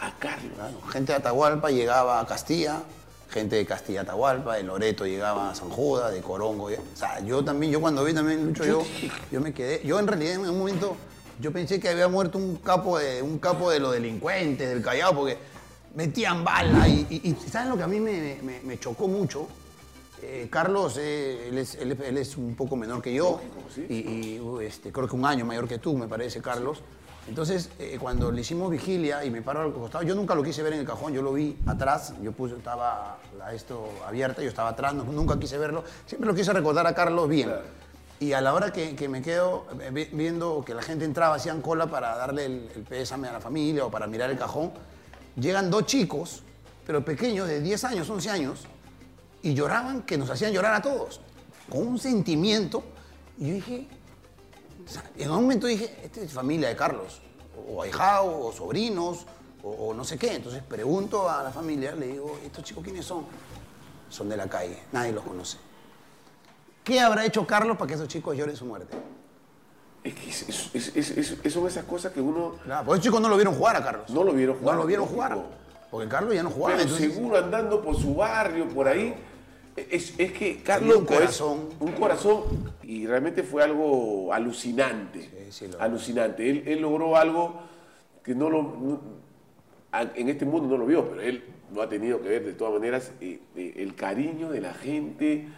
a 0.00 0.12
Carlos. 0.18 0.52
Claro, 0.54 0.80
gente 0.90 1.12
de 1.12 1.18
Atahualpa 1.18 1.70
llegaba 1.70 2.20
a 2.20 2.26
Castilla, 2.26 2.82
gente 3.30 3.56
de 3.56 3.66
Castilla 3.66 4.00
Atahualpa, 4.02 4.56
de 4.56 4.62
Loreto 4.62 5.06
llegaba 5.06 5.50
a 5.50 5.54
San 5.54 5.68
Judas, 5.68 6.12
de 6.12 6.20
Corongo. 6.20 6.64
O 6.66 6.96
sea, 6.96 7.20
yo 7.20 7.44
también, 7.44 7.72
yo 7.72 7.80
cuando 7.80 8.02
vi 8.04 8.14
también 8.14 8.46
Lucho, 8.46 8.64
yo, 8.64 8.82
yo 9.30 9.40
me 9.40 9.52
quedé. 9.52 9.82
Yo 9.84 9.98
en 9.98 10.06
realidad 10.06 10.34
en 10.34 10.40
un 10.48 10.58
momento, 10.58 10.96
yo 11.40 11.52
pensé 11.52 11.78
que 11.78 11.88
había 11.88 12.08
muerto 12.08 12.38
un 12.38 12.56
capo 12.56 12.98
de, 12.98 13.22
un 13.22 13.38
capo 13.38 13.70
de 13.70 13.78
los 13.80 13.92
delincuentes 13.92 14.68
del 14.68 14.82
Callao, 14.82 15.14
porque 15.14 15.36
metían 15.94 16.44
bala 16.44 16.88
y, 16.88 17.06
y- 17.10 17.28
y 17.30 17.50
¿saben 17.50 17.68
lo 17.68 17.76
que 17.76 17.82
a 17.82 17.86
mí 17.88 18.00
me, 18.00 18.38
me- 18.42 18.60
me 18.60 18.78
chocó 18.78 19.06
mucho? 19.08 19.46
Eh, 20.22 20.48
Carlos, 20.50 20.96
eh, 20.98 21.48
él, 21.48 21.58
es, 21.58 21.74
él 21.76 21.92
es- 21.92 22.00
él 22.00 22.16
es 22.18 22.36
un 22.36 22.54
poco 22.54 22.76
menor 22.76 23.00
que 23.02 23.12
yo 23.12 23.40
sí. 23.74 23.86
y, 23.88 23.94
y, 23.94 24.40
este, 24.64 24.92
creo 24.92 25.08
que 25.08 25.16
un 25.16 25.24
año 25.24 25.44
mayor 25.46 25.66
que 25.66 25.78
tú, 25.78 25.94
me 25.96 26.08
parece, 26.08 26.40
Carlos. 26.40 26.82
Entonces, 27.30 27.70
eh, 27.78 27.96
cuando 28.00 28.32
le 28.32 28.40
hicimos 28.40 28.68
vigilia 28.72 29.24
y 29.24 29.30
me 29.30 29.40
paro 29.40 29.60
al 29.62 29.72
costado, 29.72 30.02
yo 30.02 30.16
nunca 30.16 30.34
lo 30.34 30.42
quise 30.42 30.64
ver 30.64 30.72
en 30.72 30.80
el 30.80 30.84
cajón, 30.86 31.12
yo 31.12 31.22
lo 31.22 31.32
vi 31.32 31.56
atrás, 31.64 32.12
yo 32.20 32.32
puse, 32.32 32.56
estaba 32.56 33.18
la 33.38 33.54
esto 33.54 33.88
abierta, 34.04 34.42
yo 34.42 34.48
estaba 34.48 34.70
atrás, 34.70 34.94
no- 34.94 35.04
nunca 35.04 35.38
quise 35.38 35.56
verlo, 35.56 35.84
siempre 36.06 36.28
lo 36.28 36.34
quise 36.34 36.52
recordar 36.52 36.88
a 36.88 36.92
Carlos 36.94 37.28
bien. 37.28 37.48
Claro. 37.48 37.62
Y 38.18 38.32
a 38.32 38.40
la 38.40 38.52
hora 38.52 38.72
que, 38.72 38.96
que 38.96 39.08
me 39.08 39.22
quedo 39.22 39.64
eh, 39.80 39.90
vi- 39.92 40.08
viendo 40.12 40.64
que 40.66 40.74
la 40.74 40.82
gente 40.82 41.04
entraba, 41.04 41.36
hacían 41.36 41.62
cola 41.62 41.86
para 41.86 42.16
darle 42.16 42.46
el, 42.46 42.68
el 42.74 42.82
pésame 42.82 43.28
a 43.28 43.32
la 43.32 43.40
familia 43.40 43.84
o 43.86 43.90
para 43.92 44.08
mirar 44.08 44.28
el 44.28 44.36
cajón, 44.36 44.72
llegan 45.36 45.70
dos 45.70 45.86
chicos, 45.86 46.42
pero 46.84 47.04
pequeños, 47.04 47.46
de 47.46 47.60
10 47.60 47.84
años, 47.84 48.10
11 48.10 48.28
años, 48.28 48.64
y 49.42 49.54
lloraban 49.54 50.02
que 50.02 50.18
nos 50.18 50.28
hacían 50.30 50.52
llorar 50.52 50.74
a 50.74 50.82
todos, 50.82 51.20
con 51.70 51.86
un 51.86 51.98
sentimiento. 52.00 52.82
Y 53.38 53.46
yo 53.46 53.54
dije, 53.54 53.86
o 54.90 54.92
sea, 54.92 55.04
en 55.16 55.30
un 55.30 55.42
momento 55.42 55.66
dije, 55.68 55.96
esta 56.02 56.20
es 56.20 56.32
familia 56.32 56.68
de 56.68 56.76
Carlos, 56.76 57.20
o 57.68 57.80
ahijado, 57.82 58.46
o 58.46 58.52
sobrinos, 58.52 59.24
o, 59.62 59.70
o 59.70 59.94
no 59.94 60.02
sé 60.04 60.18
qué. 60.18 60.34
Entonces 60.34 60.62
pregunto 60.62 61.28
a 61.30 61.42
la 61.44 61.50
familia, 61.50 61.94
le 61.94 62.08
digo, 62.08 62.38
¿estos 62.44 62.64
chicos 62.64 62.82
quiénes 62.82 63.04
son? 63.06 63.24
Son 64.08 64.28
de 64.28 64.36
la 64.36 64.48
calle, 64.48 64.76
nadie 64.92 65.12
los 65.12 65.22
conoce. 65.24 65.58
¿Qué 66.82 66.98
habrá 66.98 67.24
hecho 67.24 67.46
Carlos 67.46 67.76
para 67.76 67.88
que 67.88 67.94
esos 67.94 68.08
chicos 68.08 68.36
lloren 68.36 68.56
su 68.56 68.64
muerte? 68.64 68.96
Es 70.02 70.14
que 70.14 70.30
es- 70.30 70.74
es- 70.96 71.16
es- 71.44 71.52
son 71.52 71.66
esas 71.68 71.84
cosas 71.84 72.10
que 72.12 72.20
uno 72.20 72.56
Claro, 72.64 72.86
por 72.86 72.96
eso 72.96 73.04
chicos 73.04 73.20
no 73.20 73.28
lo 73.28 73.36
vieron 73.36 73.54
jugar 73.54 73.76
a 73.76 73.84
Carlos. 73.84 74.08
no 74.10 74.24
lo 74.24 74.32
vieron 74.32 74.58
jugar. 74.58 74.74
No 74.74 74.80
lo 74.82 74.86
vieron 74.88 75.06
jugar. 75.06 75.38
Porque 75.90 76.08
Carlos 76.08 76.34
ya 76.34 76.42
no 76.42 76.50
jugaba. 76.50 76.76
Pero 76.76 76.82
entonces- 76.88 77.12
seguro 77.14 77.36
andando 77.36 77.82
por 77.82 77.96
su 77.96 78.14
barrio, 78.14 78.66
por 78.68 78.88
ahí. 78.88 79.14
Es, 79.90 80.14
es 80.18 80.32
que 80.32 80.62
Carlos 80.62 80.96
un 80.98 81.02
es 81.04 81.08
corazón. 81.10 81.68
un 81.80 81.92
corazón 81.92 82.42
y 82.82 83.06
realmente 83.06 83.42
fue 83.42 83.62
algo 83.62 84.32
alucinante. 84.32 85.20
Sí, 85.22 85.28
sí, 85.50 85.68
lo- 85.68 85.80
alucinante. 85.80 86.48
Él, 86.50 86.64
él 86.66 86.80
logró 86.80 87.16
algo 87.16 87.60
que 88.24 88.34
no 88.34 88.50
lo. 88.50 88.62
no- 88.62 89.00
en 90.14 90.28
este 90.28 90.44
mundo 90.44 90.68
no 90.68 90.76
lo 90.78 90.86
vio, 90.86 91.08
pero 91.08 91.20
él 91.22 91.42
lo 91.74 91.82
ha 91.82 91.88
tenido 91.88 92.20
que 92.22 92.28
ver 92.28 92.44
de 92.44 92.52
todas 92.52 92.74
maneras. 92.74 93.10
eh, 93.20 93.40
eh, 93.56 93.74
el 93.78 93.94
cariño 93.94 94.50
de 94.50 94.60
la 94.60 94.72
gente 94.74 95.48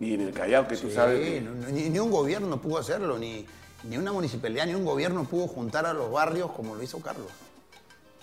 y 0.00 0.14
en 0.14 0.20
el 0.22 0.32
Callao, 0.32 0.66
que 0.68 0.76
tú 0.76 0.90
sabes. 0.90 1.20
que- 1.28 1.40
no- 1.40 1.54
no- 1.54 1.68
ni, 1.68 1.88
ni 1.90 1.98
un 1.98 2.10
gobierno 2.10 2.60
pudo 2.60 2.78
hacerlo, 2.78 3.18
ni, 3.18 3.44
ni 3.84 3.96
una 3.98 4.12
municipalidad, 4.12 4.66
ni 4.66 4.74
un 4.74 4.84
gobierno 4.84 5.24
pudo 5.24 5.46
juntar 5.48 5.84
a 5.86 5.92
los 5.92 6.10
barrios 6.10 6.50
como 6.52 6.74
lo 6.76 6.82
hizo 6.82 7.00
Carlos. 7.00 7.28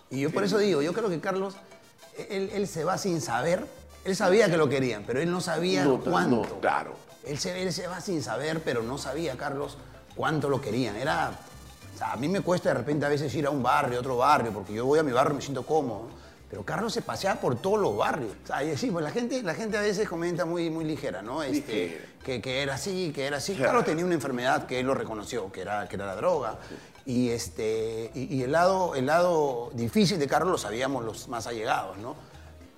Y 0.10 0.22
yo 0.22 0.32
por 0.32 0.44
eso 0.44 0.58
digo, 0.58 0.82
yo 0.82 0.94
creo 0.94 1.10
que 1.10 1.20
Carlos, 1.20 1.56
él, 2.30 2.50
él 2.54 2.68
se 2.68 2.84
va 2.84 2.98
sin 2.98 3.22
saber, 3.22 3.66
él 4.06 4.16
sabía 4.16 4.50
que 4.50 4.58
lo 4.58 4.70
querían, 4.70 5.04
pero 5.06 5.20
él 5.20 5.30
no 5.32 5.42
sabía 5.42 5.84
No, 5.84 6.00
cuánto. 6.00 6.36
no, 6.38 6.60
claro. 6.62 6.94
Él 7.26 7.40
se, 7.40 7.62
él 7.62 7.74
se 7.74 7.88
va 7.88 8.00
sin 8.02 8.22
saber, 8.22 8.62
pero 8.64 8.84
no 8.84 8.98
sabía, 8.98 9.36
Carlos, 9.36 9.78
cuánto 10.16 10.48
lo 10.48 10.62
querían. 10.62 10.96
Era, 10.96 11.32
o 11.94 11.98
sea, 11.98 12.14
a 12.14 12.16
mí 12.18 12.28
me 12.28 12.42
cuesta 12.42 12.70
de 12.70 12.76
repente 12.76 13.06
a 13.06 13.10
veces 13.10 13.34
ir 13.34 13.46
a 13.48 13.50
un 13.50 13.64
barrio, 13.64 13.98
a 13.98 14.00
otro 14.02 14.18
barrio, 14.18 14.52
porque 14.54 14.74
yo 14.74 14.86
voy 14.86 15.00
a 15.00 15.04
mi 15.04 15.12
barrio 15.12 15.34
y 15.34 15.36
me 15.38 15.42
siento 15.42 15.66
cómodo. 15.66 16.08
Pero 16.50 16.64
Carlos 16.64 16.94
se 16.94 17.02
paseaba 17.02 17.42
por 17.42 17.56
todos 17.56 17.80
los 17.80 17.98
barrios. 17.98 18.32
O 18.44 18.48
sea, 18.48 18.64
y 18.64 18.78
sí, 18.78 18.92
pues 18.92 19.04
la 19.04 19.10
gente, 19.10 19.42
la 19.42 19.56
gente 19.56 19.78
a 19.78 19.82
veces 19.82 20.08
comenta 20.08 20.46
muy, 20.46 20.70
muy 20.70 20.86
ligera, 20.86 21.24
¿no? 21.24 21.42
Este, 21.42 21.74
Ligera. 21.88 22.06
que, 22.24 22.42
que 22.42 22.62
era 22.62 22.76
así, 22.76 23.12
que 23.14 23.26
era 23.26 23.38
así. 23.38 23.54
Claro. 23.54 23.70
Carlos 23.70 23.86
tenía 23.86 24.06
una 24.06 24.14
enfermedad 24.14 24.68
que 24.68 24.80
él 24.80 24.86
lo 24.86 24.94
reconoció, 24.94 25.52
que 25.52 25.62
era, 25.62 25.90
que 25.90 25.96
era 25.96 26.06
la 26.06 26.16
droga. 26.16 26.60
Y, 27.08 27.30
este, 27.32 28.12
y, 28.14 28.36
y 28.36 28.44
el, 28.44 28.52
lado, 28.52 28.94
el 28.96 29.08
lado 29.08 29.72
difícil 29.74 30.20
de 30.20 30.28
Carlos 30.28 30.52
lo 30.52 30.58
sabíamos 30.60 31.04
los 31.04 31.28
más 31.28 31.48
allegados, 31.48 31.98
¿no? 31.98 32.16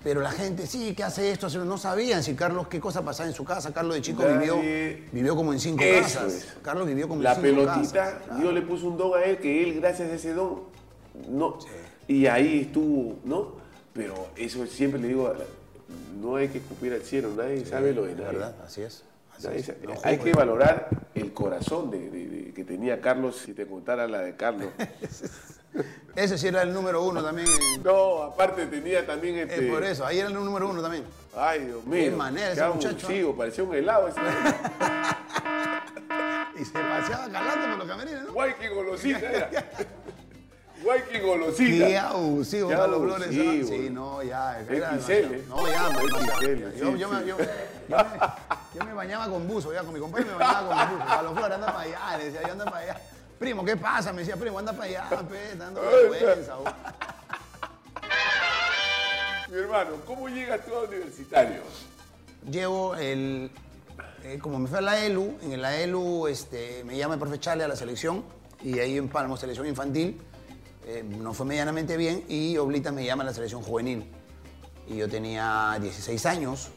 Pero 0.02 0.20
la 0.20 0.30
gente, 0.30 0.66
sí, 0.66 0.94
¿qué 0.96 1.02
hace 1.02 1.32
esto? 1.32 1.46
hace 1.48 1.58
lo-". 1.58 1.64
No 1.64 1.76
sabían 1.78 2.22
si 2.22 2.34
Carlos, 2.34 2.68
qué 2.68 2.78
cosa 2.80 3.04
pasaba 3.04 3.28
en 3.28 3.34
su 3.34 3.44
casa. 3.44 3.72
Carlos 3.72 3.96
de 3.96 4.02
chico 4.02 4.22
Nadie- 4.22 4.38
vivió, 4.38 5.08
vivió 5.12 5.36
como 5.36 5.52
en 5.52 5.58
cinco 5.60 5.82
Eso 5.82 6.02
casas. 6.20 6.32
es. 6.32 6.46
Carlos 6.62 6.86
vivió 6.86 7.08
como 7.08 7.22
La 7.22 7.30
en 7.34 7.36
cinco 7.36 7.46
pelotita, 7.48 7.92
casas. 8.04 8.22
claro. 8.24 8.40
Dios 8.40 8.54
le 8.54 8.62
puso 8.62 8.86
un 8.88 8.96
don 8.96 9.18
a 9.18 9.24
él 9.24 9.38
que 9.38 9.62
él, 9.64 9.80
gracias 9.80 10.08
a 10.10 10.14
ese 10.14 10.32
don, 10.34 10.60
no. 11.28 11.58
Y 12.06 12.26
ahí 12.26 12.60
estuvo, 12.60 13.16
¿no? 13.24 13.52
Pero 13.92 14.28
eso 14.36 14.64
siempre 14.66 15.00
le 15.00 15.08
digo, 15.08 15.32
no 16.20 16.36
hay 16.36 16.48
que 16.48 16.58
escupir 16.58 16.92
al 16.92 17.02
cielo, 17.02 17.30
nadie 17.36 17.66
sabe 17.66 17.92
lo 17.92 18.04
de 18.04 18.12
Es 18.12 18.18
nadie. 18.18 18.32
verdad, 18.38 18.54
así 18.64 18.82
es. 18.82 19.02
Es. 19.38 19.72
No 19.82 19.94
hay 20.02 20.18
que 20.18 20.32
valorar 20.32 20.88
el 21.14 21.32
corazón 21.32 21.90
de, 21.90 22.10
de- 22.10 22.26
de- 22.28 22.52
que 22.54 22.64
tenía 22.64 23.00
Carlos, 23.00 23.36
si 23.36 23.52
te 23.54 23.66
contara 23.66 24.06
la 24.08 24.18
de 24.20 24.36
Carlos. 24.36 24.68
Ese 26.16 26.36
sí 26.38 26.48
era 26.48 26.62
el 26.62 26.72
número 26.72 27.04
uno 27.04 27.22
también. 27.22 27.46
no, 27.84 28.22
aparte 28.22 28.66
tenía 28.66 29.06
también 29.06 29.36
este... 29.38 29.66
Es 29.66 29.72
por 29.72 29.84
eso, 29.84 30.04
ahí 30.04 30.18
era 30.18 30.28
el 30.28 30.34
número 30.34 30.68
uno 30.68 30.82
también. 30.82 31.04
Ay, 31.36 31.66
Dios 31.66 31.84
mío. 31.84 32.16
manera 32.16 32.52
ese 32.52 32.62
qué 32.62 32.68
muchacho, 32.68 33.06
abusivo, 33.06 33.36
parecía 33.36 33.64
un 33.64 33.74
helado 33.74 34.08
ese. 34.08 34.18
Y 36.58 36.64
se 36.64 36.72
paseaba 36.72 37.28
calando 37.30 37.68
por 37.68 37.78
los 37.78 37.86
camerines, 37.88 38.22
¿no? 38.24 38.32
Guay, 38.32 38.54
qué 38.58 38.68
golosina 38.68 39.18
era. 39.20 39.50
Guay, 40.82 41.02
qué 41.10 41.20
golosina. 41.20 41.86
Qué 41.86 41.98
abusivo, 41.98 42.68
Qué 42.70 42.74
Carlos 42.74 43.00
Flores. 43.02 43.28
Sí, 43.68 43.88
no, 43.92 44.22
ya. 44.24 44.58
era 44.60 44.64
XL. 44.66 44.72
demasiado. 44.72 45.28
No, 45.48 45.68
ya, 45.68 45.90
me- 45.90 45.98
XL, 46.08 46.78
yo, 46.78 46.96
yo, 46.96 46.96
yo, 46.96 47.20
yo 47.20 47.36
me, 47.38 47.96
yo 48.74 48.84
me 48.84 48.92
bañaba 48.92 49.28
con 49.28 49.46
buzo, 49.48 49.72
ya, 49.72 49.82
con 49.82 49.92
mi 49.94 50.00
compadre 50.00 50.26
me 50.26 50.34
bañaba 50.34 50.68
con 50.88 50.96
buzo. 50.98 51.06
Carlos 51.08 51.32
Flores, 51.34 51.54
anda 51.54 51.66
para 51.66 51.80
allá, 51.80 52.18
le 52.18 52.24
decía, 52.24 52.42
yo 52.46 52.52
anda 52.52 52.64
para 52.64 52.78
allá. 52.78 53.00
Primo, 53.38 53.64
¿qué 53.64 53.76
pasa? 53.76 54.12
Me 54.12 54.20
decía, 54.20 54.36
primo, 54.36 54.58
anda 54.58 54.72
para 54.72 54.84
allá, 54.84 55.08
pe, 55.28 55.54
dando 55.56 55.80
vergüenza. 55.80 56.56
bo". 56.56 56.64
Mi 59.48 59.56
hermano, 59.58 59.90
¿cómo 60.06 60.28
llegas 60.28 60.64
tú 60.66 60.74
a 60.74 60.80
universitario? 60.82 61.62
Llevo 62.50 62.94
el. 62.96 63.50
eh, 64.22 64.38
como 64.40 64.58
me 64.58 64.68
fui 64.68 64.78
a 64.78 64.80
la 64.82 64.98
ELU, 65.04 65.38
en 65.42 65.62
la 65.62 65.76
ELU 65.76 66.26
este, 66.26 66.84
me 66.84 66.96
llama 66.96 67.14
el 67.14 67.20
profe 67.20 67.38
Chale 67.40 67.64
a 67.64 67.68
la 67.68 67.76
selección 67.76 68.24
y 68.62 68.78
ahí 68.78 68.98
empalmo 68.98 69.36
selección 69.36 69.66
infantil. 69.66 70.20
eh, 70.86 71.02
no 71.02 71.32
fue 71.32 71.46
medianamente 71.46 71.96
bien 71.96 72.24
y 72.28 72.56
Oblita 72.58 72.92
me 72.92 73.04
llama 73.04 73.22
a 73.22 73.26
la 73.26 73.32
selección 73.34 73.62
juvenil. 73.62 74.10
Y 74.86 74.96
yo 74.96 75.08
tenía 75.08 75.76
16 75.80 76.26
años 76.26 76.70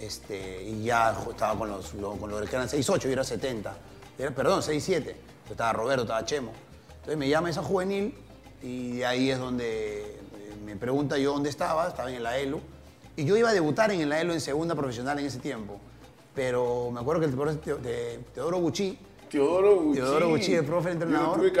este, 0.00 0.62
y 0.62 0.84
ya 0.84 1.16
estaba 1.30 1.58
con 1.58 1.68
los, 1.70 1.94
lo- 1.94 2.12
con 2.16 2.30
los 2.30 2.48
que 2.48 2.56
eran 2.56 2.68
6'8, 2.68 2.98
yo 3.04 3.10
era 3.10 3.24
70. 3.24 3.76
Era, 4.18 4.30
perdón, 4.32 4.60
6'7. 4.62 5.14
Estaba 5.50 5.72
Roberto, 5.72 6.02
estaba 6.02 6.24
Chemo. 6.24 6.52
Entonces 6.96 7.16
me 7.16 7.28
llama 7.28 7.50
esa 7.50 7.62
juvenil 7.62 8.14
y 8.62 9.02
ahí 9.02 9.30
es 9.30 9.38
donde 9.38 10.02
eh, 10.02 10.20
me 10.64 10.76
pregunta 10.76 11.16
yo 11.18 11.32
dónde 11.32 11.48
estaba, 11.50 11.88
estaba 11.88 12.10
en 12.12 12.22
la 12.22 12.36
ELU. 12.38 12.60
Y 13.16 13.24
yo 13.24 13.36
iba 13.36 13.48
a 13.50 13.52
debutar 13.52 13.90
en 13.90 14.08
la 14.08 14.20
ELU 14.20 14.32
en 14.32 14.40
segunda 14.40 14.74
profesional 14.74 15.18
en 15.18 15.26
ese 15.26 15.38
tiempo. 15.38 15.80
Pero 16.34 16.90
me 16.92 17.00
acuerdo 17.00 17.20
que 17.20 17.26
el 17.26 17.34
Teo- 17.60 17.78
de- 17.78 18.20
Teodoro 18.34 18.60
Bucci, 18.60 18.98
Teodoro 19.30 19.76
Gucci. 19.82 20.00
Teodoro 20.00 20.28
Gucci, 20.28 20.54
el 20.54 20.64
profe, 20.64 20.88
el 20.88 20.94
entrenador. 20.94 21.36
Yo 21.42 21.52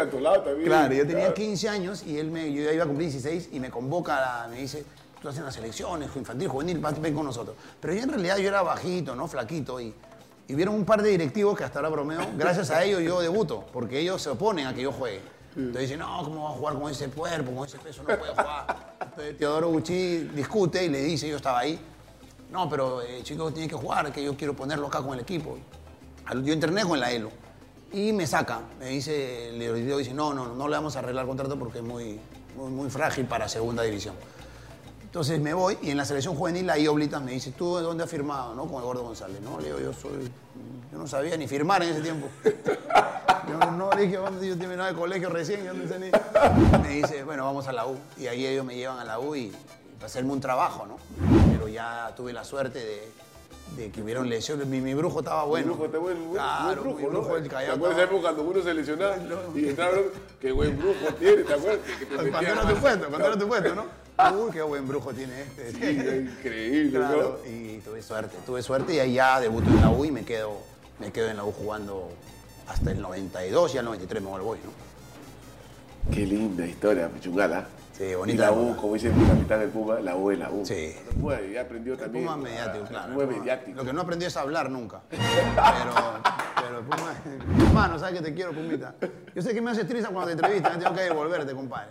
también. 0.42 0.64
Claro, 0.66 0.94
yo 0.94 1.02
tenía 1.06 1.16
Claro. 1.24 1.34
15 1.34 1.68
años 1.68 2.02
y 2.06 2.18
él 2.18 2.30
me, 2.30 2.52
yo 2.52 2.62
ya 2.62 2.72
iba 2.72 2.84
a 2.84 2.86
cumplir 2.86 3.10
16 3.10 3.50
y 3.52 3.60
me 3.60 3.70
convoca, 3.70 4.46
me 4.50 4.60
dice, 4.60 4.84
tú 5.20 5.28
haces 5.28 5.42
las 5.42 5.54
selecciones, 5.54 6.10
infantil, 6.14 6.48
juvenil, 6.48 6.78
ven 6.78 7.14
con 7.14 7.24
nosotros. 7.24 7.56
Pero 7.80 7.94
yo 7.94 8.02
en 8.02 8.10
realidad 8.10 8.38
yo 8.38 8.48
era 8.48 8.62
bajito, 8.62 9.14
¿no? 9.14 9.26
Flaquito 9.28 9.80
y, 9.80 9.94
y 10.46 10.54
hubieron 10.54 10.74
un 10.74 10.84
par 10.84 11.02
de 11.02 11.10
directivos 11.10 11.56
que 11.56 11.64
hasta 11.64 11.78
ahora 11.78 11.90
bromeo, 11.90 12.20
gracias 12.36 12.70
a 12.70 12.84
ellos 12.84 13.02
yo 13.02 13.20
debuto, 13.20 13.64
porque 13.72 14.00
ellos 14.00 14.22
se 14.22 14.30
oponen 14.30 14.66
a 14.66 14.74
que 14.74 14.82
yo 14.82 14.92
juegue. 14.92 15.20
Entonces 15.56 15.82
dicen, 15.82 15.98
no, 15.98 16.22
¿cómo 16.22 16.44
va 16.44 16.50
a 16.50 16.52
jugar 16.52 16.74
con 16.74 16.90
ese 16.90 17.08
cuerpo, 17.08 17.52
con 17.52 17.66
ese 17.66 17.78
peso? 17.78 18.02
No 18.02 18.16
puede 18.16 18.30
jugar. 18.30 18.96
Entonces 19.00 19.38
Teodoro 19.38 19.70
Gucci 19.70 20.18
discute 20.34 20.84
y 20.84 20.88
le 20.88 21.02
dice, 21.02 21.28
yo 21.28 21.36
estaba 21.36 21.60
ahí, 21.60 21.80
no, 22.50 22.68
pero 22.68 23.02
eh, 23.02 23.20
chico 23.22 23.52
tiene 23.52 23.68
que 23.68 23.74
jugar, 23.74 24.12
que 24.12 24.22
yo 24.22 24.36
quiero 24.36 24.54
ponerlo 24.54 24.86
acá 24.86 25.02
con 25.02 25.14
el 25.14 25.20
equipo. 25.20 25.58
Yo 26.44 26.52
entrené 26.52 26.84
con 26.84 27.00
la 27.00 27.10
ELO 27.10 27.30
y 27.92 28.12
me 28.12 28.26
saca, 28.26 28.60
me 28.78 28.88
dice, 28.88 29.52
directivo 29.52 29.98
dice, 29.98 30.14
no, 30.14 30.34
no, 30.34 30.54
no 30.54 30.68
le 30.68 30.76
vamos 30.76 30.94
a 30.96 30.98
arreglar 31.00 31.24
el 31.24 31.28
contrato 31.28 31.58
porque 31.58 31.78
es 31.78 31.84
muy, 31.84 32.20
muy, 32.56 32.70
muy 32.70 32.90
frágil 32.90 33.26
para 33.26 33.48
segunda 33.48 33.82
división. 33.82 34.14
Entonces 35.18 35.40
me 35.40 35.52
voy 35.52 35.76
y 35.82 35.90
en 35.90 35.96
la 35.96 36.04
selección 36.04 36.36
juvenil 36.36 36.70
ahí 36.70 36.86
Oblitas 36.86 37.20
me 37.20 37.32
dice, 37.32 37.50
¿tú 37.50 37.76
de 37.76 37.82
dónde 37.82 38.04
has 38.04 38.08
firmado? 38.10 38.54
¿no? 38.54 38.66
Con 38.66 38.76
el 38.76 38.82
Gordo 38.82 39.02
González. 39.02 39.40
No, 39.40 39.58
le 39.58 39.66
digo, 39.66 39.80
yo 39.80 39.92
soy, 39.92 40.30
yo 40.92 40.96
no 40.96 41.08
sabía 41.08 41.36
ni 41.36 41.48
firmar 41.48 41.82
en 41.82 41.88
ese 41.88 42.02
tiempo. 42.02 42.28
Yo 43.48 43.58
no, 43.72 43.90
le 43.94 44.02
dije, 44.02 44.16
"¿Dónde? 44.18 44.46
yo 44.46 44.58
terminaba 44.58 44.90
el 44.90 44.94
colegio 44.94 45.30
recién, 45.30 45.64
yo 45.64 45.72
no 45.72 45.88
sé 45.88 45.98
ni... 45.98 46.10
Me 46.82 46.88
dice, 46.90 47.24
bueno, 47.24 47.44
vamos 47.46 47.66
a 47.66 47.72
la 47.72 47.86
U. 47.86 47.96
Y 48.18 48.26
ahí 48.26 48.44
ellos 48.46 48.62
me 48.64 48.76
llevan 48.76 48.98
a 48.98 49.04
la 49.04 49.18
U 49.18 49.34
y, 49.34 49.40
y 49.46 49.52
para 49.94 50.06
hacerme 50.06 50.32
un 50.32 50.40
trabajo, 50.40 50.84
¿no? 50.86 50.98
Pero 51.52 51.66
ya 51.66 52.12
tuve 52.14 52.34
la 52.34 52.44
suerte 52.44 52.78
de, 52.78 53.08
de 53.76 53.90
que 53.90 54.02
hubieron 54.02 54.28
lesiones. 54.28 54.66
Mi, 54.66 54.82
mi 54.82 54.92
brujo 54.92 55.20
estaba 55.20 55.44
El 55.44 55.48
bueno. 55.48 55.66
brujo 55.68 55.86
está 55.86 55.98
bueno, 55.98 56.20
buen- 56.20 56.32
Claro, 56.34 56.82
buen 56.82 56.96
mi 56.96 57.02
brujo, 57.02 57.10
brujo 57.10 57.28
¿no? 57.30 57.34
del 57.36 57.42
¿Te 57.44 57.48
Callao 57.48 57.74
acuerdas 57.76 57.98
estaba- 58.00 58.20
cuando 58.20 58.42
uno 58.42 58.62
se 58.62 58.74
lesionaba 58.74 59.16
y 59.54 59.68
entraron? 59.68 60.04
Qué 60.40 60.52
buen 60.52 60.78
brujo 60.78 61.14
tiene, 61.18 61.42
¿te 61.44 61.54
acuerdas? 61.54 61.78
Que 61.98 62.04
te 62.04 62.14
Cuando 62.14 62.32
metían 62.32 62.58
era 62.58 62.68
tu 62.68 62.76
puesto, 62.76 63.08
cuando 63.08 63.26
era 63.28 63.38
tu 63.38 63.48
puesto, 63.48 63.74
¿no? 63.74 63.84
Uy, 64.34 64.50
qué 64.52 64.62
buen 64.62 64.86
brujo 64.88 65.12
tiene 65.12 65.42
este. 65.42 65.72
Sí, 65.72 66.28
increíble, 66.38 66.90
Claro, 66.98 67.40
¿no? 67.44 67.50
y 67.50 67.78
tuve 67.84 68.02
suerte, 68.02 68.36
tuve 68.44 68.62
suerte 68.62 68.94
y 68.94 68.98
ahí 68.98 69.14
ya 69.14 69.38
debuto 69.40 69.70
en 69.70 69.80
la 69.80 69.90
U 69.90 70.04
y 70.04 70.10
me 70.10 70.24
quedo, 70.24 70.56
me 70.98 71.12
quedo 71.12 71.28
en 71.30 71.36
la 71.36 71.44
U 71.44 71.52
jugando 71.52 72.08
hasta 72.66 72.90
el 72.90 73.00
92 73.00 73.74
y 73.74 73.78
al 73.78 73.84
93 73.84 74.22
me 74.22 74.28
voy, 74.30 74.58
¿no? 74.64 76.12
Qué 76.12 76.26
linda 76.26 76.66
historia, 76.66 77.08
Pichungala. 77.08 77.68
Sí, 77.98 78.14
Y 78.26 78.32
la 78.34 78.52
U, 78.52 78.76
como 78.76 78.94
dice 78.94 79.10
mi 79.10 79.26
capitán 79.26 79.58
del 79.60 79.70
Puma, 79.70 79.98
la 79.98 80.14
U 80.14 80.30
es 80.30 80.38
la 80.38 80.50
U. 80.50 80.64
Sí. 80.64 80.94
El 81.10 81.16
Puma 81.16 81.40
ya 81.40 81.62
aprendió 81.62 81.94
El 81.94 81.98
también. 81.98 82.24
Puma 82.24 82.36
mediático, 82.36 82.84
claro. 82.84 83.06
El 83.06 83.20
el 83.20 83.26
Puma 83.26 83.38
mediático. 83.38 83.76
Lo 83.76 83.84
que 83.84 83.92
no 83.92 84.00
aprendió 84.02 84.28
es 84.28 84.36
hablar 84.36 84.70
nunca. 84.70 85.00
Pero, 85.10 86.20
pero 86.60 86.78
el 86.80 86.84
Puma, 86.84 87.14
hermano, 87.66 87.98
¿sabes 87.98 88.20
que 88.20 88.24
te 88.26 88.34
quiero, 88.34 88.52
Pumita? 88.52 88.94
Yo 89.34 89.42
sé 89.42 89.52
que 89.54 89.60
me 89.60 89.70
hace 89.70 89.84
triste 89.84 90.08
cuando 90.12 90.26
te 90.26 90.32
entrevistan, 90.32 90.78
tengo 90.78 90.94
que 90.94 91.00
devolverte, 91.02 91.52
compadre. 91.54 91.88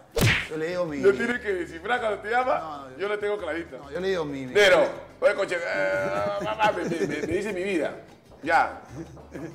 Yo 0.50 0.58
le 0.58 0.68
digo 0.68 0.86
mi... 0.86 0.98
No 1.00 1.12
tienes 1.12 1.40
que 1.42 1.54
descifrar 1.54 2.00
cuando 2.00 2.20
te 2.20 2.30
llama, 2.30 2.60
No, 2.60 2.90
yo- 2.92 2.98
yo 3.00 3.10
la 3.10 3.18
tengo 3.20 3.38
clarita. 3.38 3.78
no, 3.78 3.92
yo 3.92 4.00
le 4.00 4.08
digo 4.10 4.24
mi... 4.26 4.46
Nero, 4.46 4.86
oye, 5.20 5.34
coche, 5.36 5.56
eh, 5.56 6.44
mamá, 6.44 6.72
me, 6.74 6.84
me- 6.84 7.00
me- 7.08 7.22
me 7.28 7.34
dice 7.34 7.52
mi 7.54 7.64
vida. 7.64 7.96
Ya, 8.44 8.82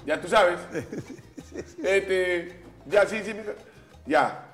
ya 0.04 0.20
tú 0.20 0.28
sabes. 0.28 0.58
Este, 1.82 2.60
ya, 2.86 3.06
sí, 3.06 3.20
sí, 3.24 3.34
mira. 3.34 3.52
ya. 4.06 4.46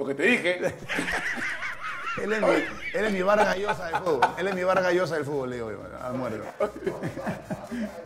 Lo 0.00 0.06
que 0.06 0.14
te 0.14 0.22
dije, 0.22 0.56
Él 2.22 2.32
es, 2.32 2.40
mi, 2.40 2.48
él 2.48 3.04
es 3.04 3.12
mi 3.12 3.20
Vargas 3.20 3.58
Llosa 3.58 3.84
del 3.84 3.96
fútbol. 3.96 4.20
Él 4.38 4.48
es 4.48 4.54
mi 4.54 4.64
Vargas 4.64 4.94
Llosa 4.94 5.14
del 5.16 5.24
fútbol, 5.26 5.50
le 5.50 5.56
digo 5.56 5.70
al 6.02 6.14
muerto. 6.14 6.42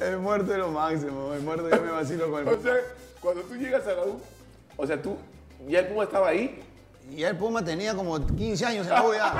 El 0.00 0.18
muerto 0.18 0.52
es 0.52 0.58
lo 0.58 0.72
máximo. 0.72 1.32
El 1.34 1.42
muerto 1.42 1.70
yo 1.70 1.82
me 1.82 1.92
vacilo 1.92 2.32
con 2.32 2.48
el 2.48 2.48
o 2.52 2.60
sea, 2.60 2.74
cuando 3.20 3.42
tú 3.42 3.54
llegas 3.54 3.86
a 3.86 3.92
la 3.92 4.02
U, 4.06 4.20
o 4.76 4.86
sea, 4.88 5.00
tú, 5.00 5.16
ya 5.68 5.78
el 5.78 5.86
Puma 5.86 6.02
estaba 6.02 6.30
ahí, 6.30 6.64
Y 7.10 7.22
el 7.22 7.36
Puma 7.36 7.64
tenía 7.64 7.94
como 7.94 8.18
15 8.26 8.66
años 8.66 8.86
en 8.86 8.92
la 8.92 9.02
U 9.04 9.12
ya. 9.12 9.34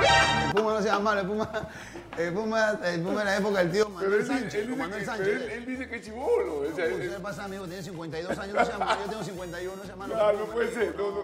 El 0.47 0.53
Puma 0.53 0.73
no 0.73 0.81
se 0.81 0.87
llama 0.87 0.99
malo, 1.15 1.21
el 1.21 1.27
Puma, 1.27 1.51
el 2.17 2.33
Puma, 2.33 2.79
el 2.85 3.01
Puma 3.01 3.19
en 3.21 3.25
la 3.25 3.37
época 3.37 3.57
del 3.59 3.71
tío 3.71 3.85
Pero 3.85 3.95
Manuel 3.99 4.21
él, 4.21 4.27
Sánchez. 4.27 4.53
él 4.55 4.67
dice 4.67 4.79
Manuel 4.79 4.99
que, 4.99 5.05
Sánchez. 5.05 5.25
pero 5.27 5.43
él, 5.43 5.49
él 5.51 5.65
dice 5.65 5.89
que 5.89 5.95
es 5.97 6.01
chivolo. 6.05 6.55
O 6.59 6.75
sea, 6.75 6.85
¿Qué 6.87 6.93
él- 7.05 7.21
pasa, 7.21 7.43
amigo? 7.45 7.65
Tiene 7.65 7.83
52 7.83 8.37
años, 8.37 8.55
no 8.55 8.65
se 8.65 8.71
llama 8.71 8.85
malo. 8.85 9.01
Yo 9.03 9.09
tengo 9.09 9.23
51, 9.23 9.75
no 9.75 9.81
se 9.81 9.87
llama 9.89 10.07
malo. 10.07 10.33
no, 10.33 10.39
no 10.39 10.45
puede 10.53 10.73
ser, 10.73 10.95
no, 10.95 11.09
no, 11.11 11.17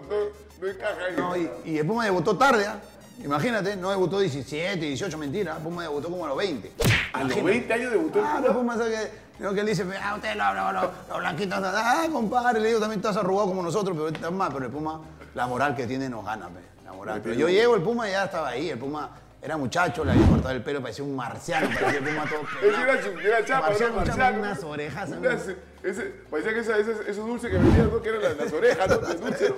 no 0.60 0.68
encaja 0.68 0.92
ahí. 1.08 1.14
No, 1.16 1.36
y, 1.36 1.50
y 1.64 1.78
el 1.78 1.86
Puma 1.86 2.04
debutó 2.04 2.36
tarde, 2.36 2.66
¿ah? 2.66 2.80
Imagínate, 3.24 3.76
no 3.76 3.90
debutó 3.90 4.18
17, 4.18 4.76
18, 4.84 5.16
mentira. 5.18 5.56
El 5.56 5.62
Puma 5.62 5.82
debutó 5.84 6.10
como 6.10 6.24
a 6.24 6.28
los 6.28 6.36
20. 6.36 6.72
a 7.12 7.22
los 7.22 7.32
Imagínate. 7.32 7.42
20 7.42 7.72
años 7.74 7.90
debutó 7.92 8.18
el 8.18 8.24
Ah, 8.26 8.34
Puma. 8.38 8.48
no, 8.48 8.54
Puma, 8.54 8.76
¿sabe 8.76 8.90
que, 8.90 9.42
lo 9.44 9.54
que 9.54 9.60
él 9.60 9.66
dice, 9.66 9.86
ah, 10.02 10.14
ustedes 10.16 10.36
los, 10.36 10.54
los, 10.54 10.72
los, 10.74 10.84
los 11.08 11.18
blanquitos, 11.18 11.60
no, 11.60 11.68
ah, 11.72 12.04
compadre, 12.12 12.60
le 12.60 12.68
digo, 12.68 12.80
también 12.80 12.98
estás 13.00 13.16
arrugado 13.16 13.48
como 13.48 13.62
nosotros, 13.62 13.96
pero 14.20 14.32
más, 14.32 14.52
pero 14.52 14.66
el 14.66 14.72
Puma, 14.72 15.00
la 15.34 15.46
moral 15.46 15.74
que 15.74 15.86
tiene 15.86 16.08
nos 16.08 16.24
gana, 16.24 16.48
pe, 16.48 16.60
la 16.84 16.92
moral. 16.92 17.20
Pero 17.22 17.34
yo 17.34 17.48
llego, 17.48 17.74
el 17.76 17.82
Puma 17.82 18.08
ya 18.08 18.24
estaba 18.24 18.48
ahí, 18.48 18.70
el 18.70 18.78
Puma 18.78 19.10
era 19.40 19.56
muchacho, 19.56 20.04
le 20.04 20.12
había 20.12 20.26
cortado 20.26 20.54
el 20.54 20.62
pelo, 20.62 20.80
parecía 20.80 21.04
un 21.04 21.16
marciano, 21.16 21.66
parecía 21.68 21.98
el 21.98 22.04
Puma 22.04 22.24
todo 22.28 22.40
Ese 22.62 22.70
pelado. 22.70 22.92
era, 23.20 23.28
era 23.38 23.44
chapa, 23.44 23.66
Marciano, 23.68 23.92
¿no? 23.94 23.98
un 24.00 24.04
chapa, 24.06 24.16
Marciano. 24.18 24.38
unas 24.40 24.64
orejas, 24.64 25.10
Unas- 25.10 25.48
ese, 25.82 26.02
parecía 26.30 26.54
que 26.54 26.60
esa, 26.60 26.78
esos 26.78 27.26
dulces 27.26 27.50
que 27.50 27.56
vendían, 27.58 27.90
¿no? 27.90 28.00
Que 28.00 28.08
eran 28.10 28.22
las, 28.22 28.36
las 28.36 28.52
orejas, 28.52 28.88
¿no? 28.88 28.98
De 28.98 29.14
dulce, 29.16 29.48
¿no? 29.48 29.56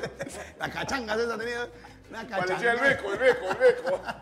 La 0.59 0.71
cachanga 0.73 1.15
esa 1.17 1.37
tenía, 1.39 1.69
una 2.09 2.27
cachanga. 2.27 2.47
Parecía 2.47 2.73
el 2.73 2.81
beco, 2.81 3.13
el 3.13 3.19
beco, 3.19 3.47
el 3.51 3.59
beco. 3.59 4.01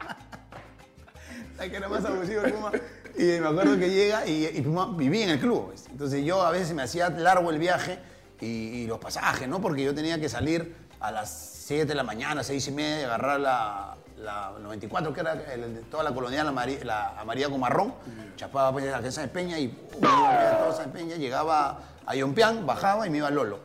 Que 1.58 1.76
era 1.76 1.88
más 1.88 2.04
abusivo 2.04 2.42
el 2.42 2.52
Puma. 2.54 2.72
Y 3.16 3.22
me 3.40 3.46
acuerdo 3.46 3.78
que 3.78 3.88
llega 3.88 4.26
y, 4.26 4.46
y 4.46 4.60
Puma 4.62 4.92
vivía 4.96 5.24
en 5.24 5.30
el 5.30 5.38
club. 5.38 5.68
pues. 5.68 5.86
Entonces 5.88 6.24
yo 6.24 6.42
a 6.42 6.50
veces 6.50 6.74
me 6.74 6.82
hacía 6.82 7.08
largo 7.10 7.50
el 7.52 7.60
viaje 7.60 8.00
y, 8.40 8.46
y 8.46 8.86
los 8.88 8.98
pasajes, 8.98 9.46
¿no? 9.46 9.60
Porque 9.60 9.84
yo 9.84 9.94
tenía 9.94 10.18
que 10.18 10.28
salir 10.28 10.74
a 11.02 11.10
las 11.10 11.30
7 11.66 11.84
de 11.86 11.94
la 11.94 12.02
mañana, 12.04 12.42
6 12.42 12.68
y 12.68 12.70
media, 12.72 13.00
y 13.00 13.04
agarrar 13.04 13.40
la, 13.40 13.96
la 14.18 14.52
94, 14.60 15.12
que 15.12 15.20
era 15.20 15.32
el- 15.52 15.82
toda 15.90 16.02
la 16.04 16.12
colonial 16.12 16.46
amari- 16.48 16.82
la 16.82 17.18
amarilla 17.18 17.48
con 17.48 17.60
marrón. 17.60 17.94
Chapaba 18.36 18.72
pues, 18.72 18.92
a 18.92 19.00
la 19.00 19.26
Peña 19.32 19.58
y 19.58 19.66
uh, 19.66 20.00
me 20.00 20.08
iba 20.08 20.50
a 20.52 20.58
toda 20.58 20.70
esa 20.82 20.92
Peña, 20.92 21.16
llegaba 21.16 21.80
a 22.06 22.14
Yompián, 22.14 22.64
bajaba 22.66 23.06
y 23.06 23.10
me 23.10 23.18
iba 23.18 23.28
a 23.28 23.30
Lolo. 23.30 23.60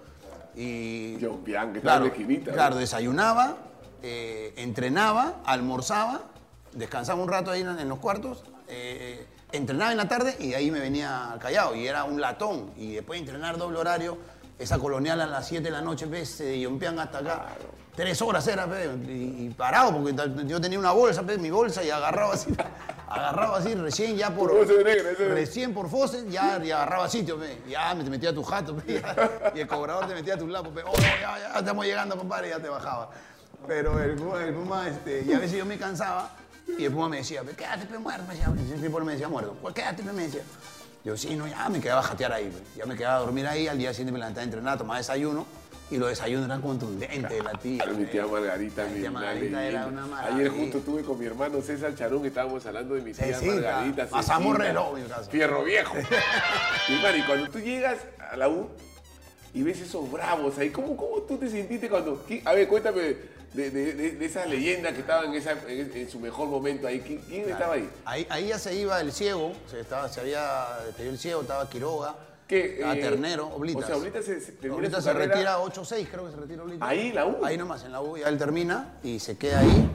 Y 0.55 1.17
Yompián, 1.17 1.71
que 1.71 1.79
estaba 1.79 1.97
en 1.97 2.03
la 2.03 2.09
esquinita, 2.09 2.51
¿no? 2.51 2.53
Claro, 2.53 2.75
desayunaba, 2.77 3.55
eh, 4.01 4.53
entrenaba, 4.57 5.35
almorzaba, 5.45 6.21
descansaba 6.73 7.21
un 7.21 7.29
rato 7.29 7.51
ahí 7.51 7.61
en, 7.61 7.77
en 7.79 7.87
los 7.89 7.99
cuartos, 7.99 8.43
eh, 8.67 9.25
entrenaba 9.51 9.91
en 9.91 9.97
la 9.97 10.07
tarde 10.07 10.35
y 10.39 10.49
de 10.49 10.55
ahí 10.55 10.71
me 10.71 10.79
venía 10.79 11.31
al 11.31 11.39
Callao 11.39 11.75
y 11.75 11.87
era 11.87 12.03
un 12.03 12.19
latón. 12.19 12.71
Y 12.75 12.93
después 12.95 13.19
de 13.19 13.25
entrenar 13.25 13.57
doble 13.57 13.77
horario, 13.79 14.17
esa 14.59 14.79
colonial 14.79 15.21
a 15.21 15.27
las 15.27 15.47
7 15.47 15.63
de 15.63 15.71
la 15.71 15.81
noche, 15.81 16.05
¿ves? 16.05 16.39
de 16.39 16.59
Yompián 16.59 16.97
hasta 16.99 17.19
acá. 17.19 17.45
Tres 17.95 18.21
horas 18.21 18.47
era, 18.47 18.67
pe, 18.67 18.89
y, 19.07 19.47
y 19.47 19.53
parado, 19.57 19.91
porque 19.91 20.15
yo 20.45 20.61
tenía 20.61 20.77
una 20.77 20.91
bolsa, 20.91 21.23
pe, 21.23 21.37
mi 21.37 21.49
bolsa, 21.49 21.83
y 21.83 21.89
agarraba 21.89 22.35
así, 22.35 22.55
agarraba 23.07 23.57
así, 23.57 23.73
recién 23.73 24.15
ya 24.15 24.29
por... 24.29 24.67
De 24.67 24.83
negra, 24.83 25.11
Recién 25.33 25.73
por 25.73 25.89
Fosen 25.89 26.29
ya, 26.29 26.61
ya 26.61 26.77
agarraba 26.77 27.09
sitio, 27.09 27.39
pe. 27.39 27.57
ya 27.67 27.95
me 27.95 28.03
te 28.03 28.09
metía 28.11 28.29
a 28.29 28.33
tu 28.33 28.43
jato, 28.43 28.77
ya, 28.85 29.51
y 29.55 29.61
el 29.61 29.67
cobrador 29.67 30.07
te 30.07 30.13
metía 30.13 30.35
a 30.35 30.37
tu 30.37 30.47
lado, 30.47 30.69
pe. 30.71 30.83
oh, 30.85 30.93
ya, 30.95 31.39
ya 31.39 31.59
estamos 31.59 31.85
llegando, 31.85 32.15
compadre, 32.17 32.49
y 32.49 32.51
ya 32.51 32.59
te 32.59 32.69
bajaba. 32.69 33.09
Pero 33.65 33.99
el 34.01 34.15
Puma, 34.15 34.43
el 34.43 34.53
Puma, 34.53 34.87
este, 34.87 35.23
y 35.25 35.33
a 35.33 35.39
veces 35.39 35.57
yo 35.57 35.65
me 35.65 35.77
cansaba 35.77 36.29
y 36.77 36.85
el 36.85 36.91
Puma 36.91 37.09
me 37.09 37.17
decía, 37.17 37.41
pe, 37.41 37.53
quédate, 37.53 37.87
pe, 37.87 37.97
muerto, 37.97 38.23
me 38.27 38.35
decía, 38.35 38.45
el 38.47 39.03
me 39.03 39.11
decía, 39.13 39.27
muerto, 39.27 39.55
pues 39.59 39.73
quédate, 39.73 40.03
pe, 40.03 40.13
me 40.13 40.23
decía. 40.23 40.43
Yo, 41.07 41.15
sí, 41.15 41.37
no, 41.37 41.47
ya 41.47 41.69
me 41.69 41.79
quedaba 41.79 42.01
a 42.01 42.03
jatear 42.03 42.33
ahí, 42.33 42.49
pe. 42.49 42.79
ya 42.79 42.85
me 42.85 42.93
quedaba 42.97 43.15
a 43.15 43.19
dormir 43.19 43.47
ahí, 43.47 43.65
al 43.69 43.77
día 43.77 43.93
siguiente 43.93 44.11
me 44.11 44.19
levantaba 44.19 44.41
a 44.41 44.43
entrenar, 44.43 44.77
tomaba 44.77 44.97
desayuno, 44.97 45.45
y 45.89 45.95
los 45.95 46.09
desayunos 46.09 46.47
eran 46.47 46.61
contundentes, 46.61 47.41
la 47.45 47.53
tía. 47.53 47.77
Claro, 47.81 47.97
mi 47.97 48.03
pe. 48.03 48.11
tía 48.11 48.27
Margarita, 48.27 48.83
Mi 48.83 48.89
mi 48.95 48.99
tía 48.99 49.11
Margarita 49.11 49.65
era 49.65 49.87
una 49.87 50.01
Ayer 50.03 50.09
maravilla. 50.11 50.49
justo 50.51 50.77
estuve 50.79 51.03
con 51.03 51.17
mi 51.17 51.25
hermano 51.25 51.61
César 51.61 51.95
Charón 51.95 52.25
y 52.25 52.27
estábamos 52.27 52.65
hablando 52.65 52.95
de 52.95 53.01
mi 53.03 53.13
tía 53.13 53.39
sí, 53.39 53.45
Margarita. 53.45 54.05
pasamos 54.07 54.47
Cecita, 54.57 54.67
reloj 54.67 54.97
en 54.97 55.03
mi. 55.05 55.09
Fierro 55.31 55.63
viejo. 55.63 55.95
y 56.89 57.01
Mari, 57.01 57.21
cuando 57.23 57.49
tú 57.51 57.59
llegas 57.59 57.99
a 58.29 58.35
la 58.35 58.49
U 58.49 58.67
y 59.53 59.63
ves 59.63 59.79
esos 59.79 60.11
bravos 60.11 60.57
ahí, 60.57 60.71
¿cómo, 60.71 60.97
cómo 60.97 61.21
tú 61.21 61.37
te 61.37 61.49
sentiste 61.49 61.87
cuando... 61.87 62.21
A 62.43 62.51
ver, 62.51 62.67
cuéntame 62.67 63.15
de, 63.57 63.71
de, 63.71 64.11
de, 64.11 64.25
esas 64.25 64.47
leyendas 64.47 64.93
que 64.93 64.99
estaban 64.99 65.25
en, 65.29 65.33
esa, 65.35 65.51
en, 65.67 65.91
en 65.93 66.09
su 66.09 66.19
mejor 66.19 66.47
momento 66.47 66.87
ahí. 66.87 66.99
¿Quién, 67.01 67.19
quién 67.27 67.49
estaba 67.49 67.73
ahí? 67.73 67.89
Ahí, 68.05 68.27
ahí 68.29 68.47
ya 68.49 68.59
se 68.59 68.75
iba 68.75 69.01
el 69.01 69.11
ciego, 69.11 69.51
se, 69.69 69.79
estaba, 69.79 70.07
se 70.09 70.21
había 70.21 70.67
despedido 70.85 71.11
el 71.13 71.19
ciego, 71.19 71.41
estaba 71.41 71.67
Quiroga, 71.69 72.15
¿Qué, 72.47 72.75
estaba 72.75 72.95
eh, 72.95 73.01
Ternero, 73.01 73.47
Oblitas. 73.47 73.83
o 73.83 73.87
sea, 73.87 73.97
Oblitas 73.97 74.23
se- 74.25 74.39
se 74.39 74.69
Oblitas 74.69 75.03
se 75.03 75.11
retira 75.11 75.57
8-6, 75.59 76.07
creo 76.09 76.25
que 76.25 76.31
se 76.31 76.37
retira 76.37 76.63
Oblitas. 76.63 76.87
¿Ahí, 76.87 77.11
la 77.11 77.25
U? 77.25 77.43
Ahí 77.43 77.57
nomás, 77.57 77.83
en 77.83 77.91
la 77.91 77.99
U, 78.01 78.15
ya 78.17 78.29
él 78.29 78.37
termina 78.37 78.93
y 79.03 79.19
se 79.19 79.37
queda 79.37 79.59
ahí. 79.59 79.89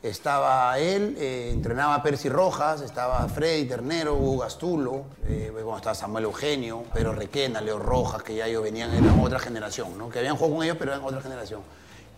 Estaba 0.00 0.78
él, 0.78 1.16
eh, 1.18 1.50
entrenaba 1.52 1.96
a 1.96 2.02
Percy 2.04 2.28
Rojas, 2.28 2.82
estaba 2.82 3.28
Freddy 3.28 3.64
Ternero, 3.64 4.14
Hugo 4.14 4.38
Gastulo, 4.42 5.06
eh, 5.26 5.50
bueno, 5.52 5.76
estaba 5.76 5.94
Samuel 5.96 6.24
Eugenio, 6.24 6.84
Pedro 6.94 7.12
Requena, 7.14 7.60
Leo 7.60 7.80
Rojas, 7.80 8.22
que 8.22 8.36
ya 8.36 8.46
ellos 8.46 8.62
venían, 8.62 8.94
eran 8.94 9.18
otra 9.18 9.40
generación, 9.40 9.98
¿no? 9.98 10.08
Que 10.08 10.20
habían 10.20 10.36
jugado 10.36 10.54
con 10.54 10.64
ellos, 10.64 10.76
pero 10.78 10.92
eran 10.92 11.04
otra 11.04 11.20
generación. 11.20 11.62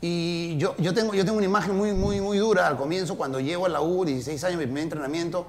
Y 0.03 0.57
yo, 0.57 0.75
yo, 0.79 0.95
tengo, 0.95 1.13
yo 1.13 1.25
tengo 1.25 1.37
una 1.37 1.47
imagen 1.47 1.77
muy, 1.77 1.93
muy, 1.93 2.21
muy 2.23 2.39
dura 2.39 2.67
al 2.67 2.77
comienzo, 2.79 3.17
cuando 3.19 3.39
llego 3.39 3.67
a 3.67 3.69
la 3.69 3.83
U, 3.83 4.05
16 4.05 4.43
años, 4.45 4.59
mi 4.59 4.65
primer 4.65 4.85
entrenamiento, 4.85 5.47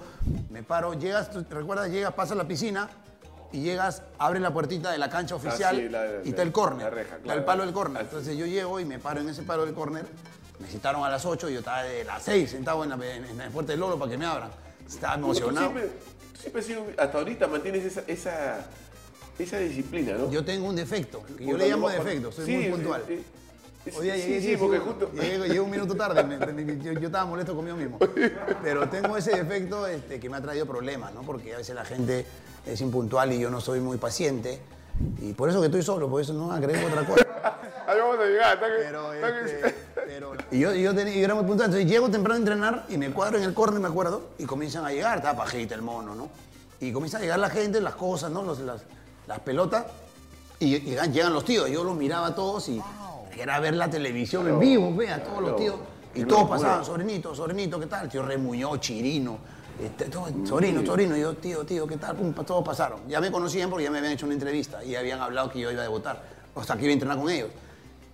me 0.50 0.62
paro, 0.62 0.94
llegas, 0.94 1.32
tú- 1.32 1.46
¿recuerdas? 1.50 1.90
Llegas, 1.90 2.14
pasas 2.14 2.36
la 2.36 2.46
piscina 2.46 2.90
y 3.54 3.62
llegas, 3.62 4.02
abres 4.18 4.42
la 4.42 4.52
puertita 4.52 4.92
de 4.92 4.98
la 4.98 5.10
cancha 5.10 5.36
oficial 5.36 5.76
Ah, 5.76 5.80
sí, 5.80 5.90
la- 5.90 6.06
y 6.26 6.30
está 6.30 6.42
el 6.42 6.52
córner, 6.52 6.84
la 6.84 6.90
reja, 6.90 7.16
está 7.16 7.34
el 7.34 7.46
palo 7.46 7.64
del 7.64 7.74
córner. 7.74 8.02
Ah, 8.02 8.06
sí. 8.06 8.08
Entonces 8.12 8.38
yo 8.38 8.46
llego 8.46 8.78
y 8.82 8.86
me 8.86 9.00
paro 9.00 9.22
en 9.22 9.30
ese 9.30 9.44
palo 9.44 9.66
del 9.66 9.74
córner, 9.74 10.06
me 10.60 10.68
citaron 10.68 11.02
a 11.06 11.10
las 11.10 11.26
8 11.26 11.50
y 11.50 11.54
yo 11.54 11.60
estaba 11.60 11.84
de 11.84 12.04
las 12.04 12.22
6 12.24 12.52
sentado 12.52 12.84
en 12.84 12.90
la, 12.90 12.96
en, 12.96 13.24
en 13.24 13.38
la 13.38 13.50
puerta 13.50 13.72
del 13.72 13.80
Lolo 13.80 13.98
para 13.98 14.12
que 14.12 14.18
me 14.18 14.26
abran. 14.26 14.50
Estaba 14.86 15.16
Tú 15.16 15.24
emocionado. 15.28 15.70
siempre, 15.72 15.84
tú 16.34 16.40
siempre 16.42 16.60
has 16.60 16.68
sido, 16.68 16.86
hasta 16.98 17.18
ahorita 17.18 17.48
mantienes 17.48 17.86
esa, 17.86 18.02
esa, 18.06 18.66
esa 19.40 19.58
disciplina, 19.60 20.16
¿no? 20.18 20.30
Yo 20.30 20.44
tengo 20.44 20.68
un 20.68 20.76
defecto, 20.76 21.24
que 21.38 21.46
yo 21.46 21.56
le 21.58 21.70
llamo 21.70 21.90
defecto, 21.90 22.34
soy 22.34 22.46
Sí, 22.46 22.56
muy 22.58 22.70
puntual. 22.72 23.04
eh, 23.08 23.24
Hoy 23.98 24.06
día 24.06 24.16
sí, 24.16 24.22
llegué, 24.22 24.42
sí, 24.42 24.48
sí, 24.52 24.58
porque 24.58 24.78
sí, 24.78 24.84
justo... 24.86 25.12
llegué, 25.14 25.38
llegué 25.48 25.60
un 25.60 25.70
minuto 25.72 25.96
tarde, 25.96 26.24
me- 26.24 26.38
me- 26.38 26.78
yo, 26.84 26.92
yo 26.94 27.08
estaba 27.08 27.26
molesto 27.26 27.56
conmigo 27.56 27.76
mismo. 27.78 27.98
Pero 28.62 28.88
tengo 28.90 29.18
ese 29.18 29.32
defecto 29.36 29.88
este, 29.88 30.20
que 30.20 30.30
me 30.30 30.38
ha 30.38 30.42
traído 30.42 30.66
problemas, 30.68 31.14
¿no? 31.14 31.22
Porque 31.22 31.54
a 31.54 31.58
veces 31.58 31.74
la 31.76 31.84
gente 31.84 32.26
es 32.66 32.80
impuntual 32.82 33.34
y 33.34 33.40
yo 33.40 33.50
no 33.50 33.60
soy 33.60 33.80
muy 33.80 33.98
paciente. 33.98 34.60
Y 35.20 35.34
por 35.34 35.50
eso 35.50 35.60
que 35.62 35.66
estoy 35.68 35.82
solo, 35.82 36.08
por 36.10 36.22
eso 36.22 36.32
no 36.34 36.52
agrego 36.52 36.88
otra 36.88 37.06
cosa. 37.08 37.26
Ahí 37.88 37.98
vamos 38.00 38.20
a 38.20 38.26
llegar, 38.26 38.54
está 38.54 38.68
que- 38.68 38.74
Pero, 38.84 39.14
está 39.14 39.28
que- 39.34 39.46
este, 39.46 39.76
pero- 39.96 40.32
y 40.52 40.60
yo, 40.60 40.74
yo, 40.74 40.94
tenía- 40.94 41.16
yo 41.16 41.26
era 41.26 41.34
muy 41.34 41.46
puntual, 41.46 41.70
entonces 41.70 41.90
llego 41.90 42.08
temprano 42.10 42.36
a 42.36 42.38
entrenar 42.40 42.86
y 42.88 42.98
me 42.98 43.10
cuadro 43.12 43.38
en 43.40 43.44
el 43.46 43.54
córner, 43.56 43.80
me 43.82 43.88
acuerdo, 43.88 44.30
y 44.38 44.46
comienzan 44.46 44.86
a 44.86 44.92
llegar, 44.92 45.18
está 45.18 45.36
pajita 45.36 45.74
el 45.74 45.82
mono, 45.82 46.14
¿no? 46.14 46.30
Y 46.80 46.92
comienza 46.92 47.18
a 47.18 47.22
llegar 47.22 47.40
la 47.40 47.50
gente, 47.50 47.82
las 47.82 47.96
cosas, 47.96 48.30
¿no? 48.32 48.44
Los- 48.44 48.60
las, 48.60 48.84
las 49.28 49.40
pelotas, 49.40 49.86
y, 50.60 50.76
y 50.76 50.80
llegan, 50.82 51.12
llegan 51.12 51.34
los 51.34 51.46
tíos, 51.46 51.68
yo 51.72 51.84
los 51.84 51.96
miraba 51.96 52.28
a 52.28 52.36
todos 52.36 52.70
y 52.70 52.80
era 53.38 53.60
ver 53.60 53.76
la 53.76 53.90
televisión 53.90 54.48
en 54.48 54.60
vivo, 54.60 54.94
ve, 54.96 55.10
a 55.10 55.24
todos 55.24 55.42
los 55.42 55.56
tíos. 55.56 55.76
Y 56.14 56.24
todos 56.26 56.42
locura. 56.42 56.60
pasaban, 56.60 56.86
sobrinito, 56.86 57.34
sobrinito, 57.34 57.80
¿qué 57.80 57.86
tal? 57.88 58.10
Tío 58.10 58.24
Remuñó, 58.24 58.76
Chirino, 58.78 59.38
este, 59.82 60.06
todo, 60.06 60.28
sobrino, 60.46 60.86
sobrino, 60.86 61.16
y 61.16 61.22
yo, 61.22 61.34
tío, 61.36 61.66
tío, 61.66 61.88
¿qué 61.88 61.98
tal? 61.98 62.16
Pum, 62.18 62.34
todos 62.34 62.64
pasaron. 62.66 63.00
Ya 63.08 63.22
me 63.22 63.32
conocían 63.32 63.70
porque 63.70 63.86
ya 63.86 63.92
me 63.92 64.00
habían 64.00 64.14
hecho 64.14 64.26
una 64.26 64.34
entrevista 64.36 64.84
y 64.84 64.96
habían 64.96 65.22
hablado 65.22 65.50
que 65.50 65.60
yo 65.60 65.72
iba 65.72 65.80
a 65.80 65.84
debutar, 65.84 66.22
o 66.54 66.64
sea, 66.64 66.76
que 66.76 66.84
iba 66.84 66.90
a 66.92 66.94
entrenar 66.94 67.18
con 67.18 67.30
ellos. 67.30 67.50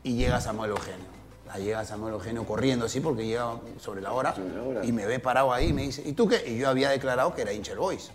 Y 0.04 0.16
llega 0.16 0.40
Samuel 0.40 0.72
Eugenio. 0.72 1.18
Ahí 1.50 1.64
llega 1.64 1.84
Samuel 1.86 2.14
Eugenio 2.14 2.44
corriendo 2.46 2.86
así 2.86 3.00
porque 3.00 3.26
llega 3.26 3.54
sobre 3.80 4.02
la 4.02 4.12
hora, 4.12 4.36
Sobre 4.36 4.54
la 4.54 4.62
hora. 4.64 4.86
y 4.86 4.92
me 4.92 5.06
ve 5.06 5.20
parado 5.20 5.52
ahí 5.54 5.70
y 5.70 5.74
me 5.74 5.82
dice, 5.84 6.04
¿y 6.06 6.14
tú 6.14 6.28
qué? 6.28 6.44
Y 6.46 6.58
yo 6.60 6.70
había 6.70 6.90
declarado 6.90 7.34
que 7.34 7.42
era 7.42 7.52
hincha 7.54 7.74
Boys. 7.76 8.12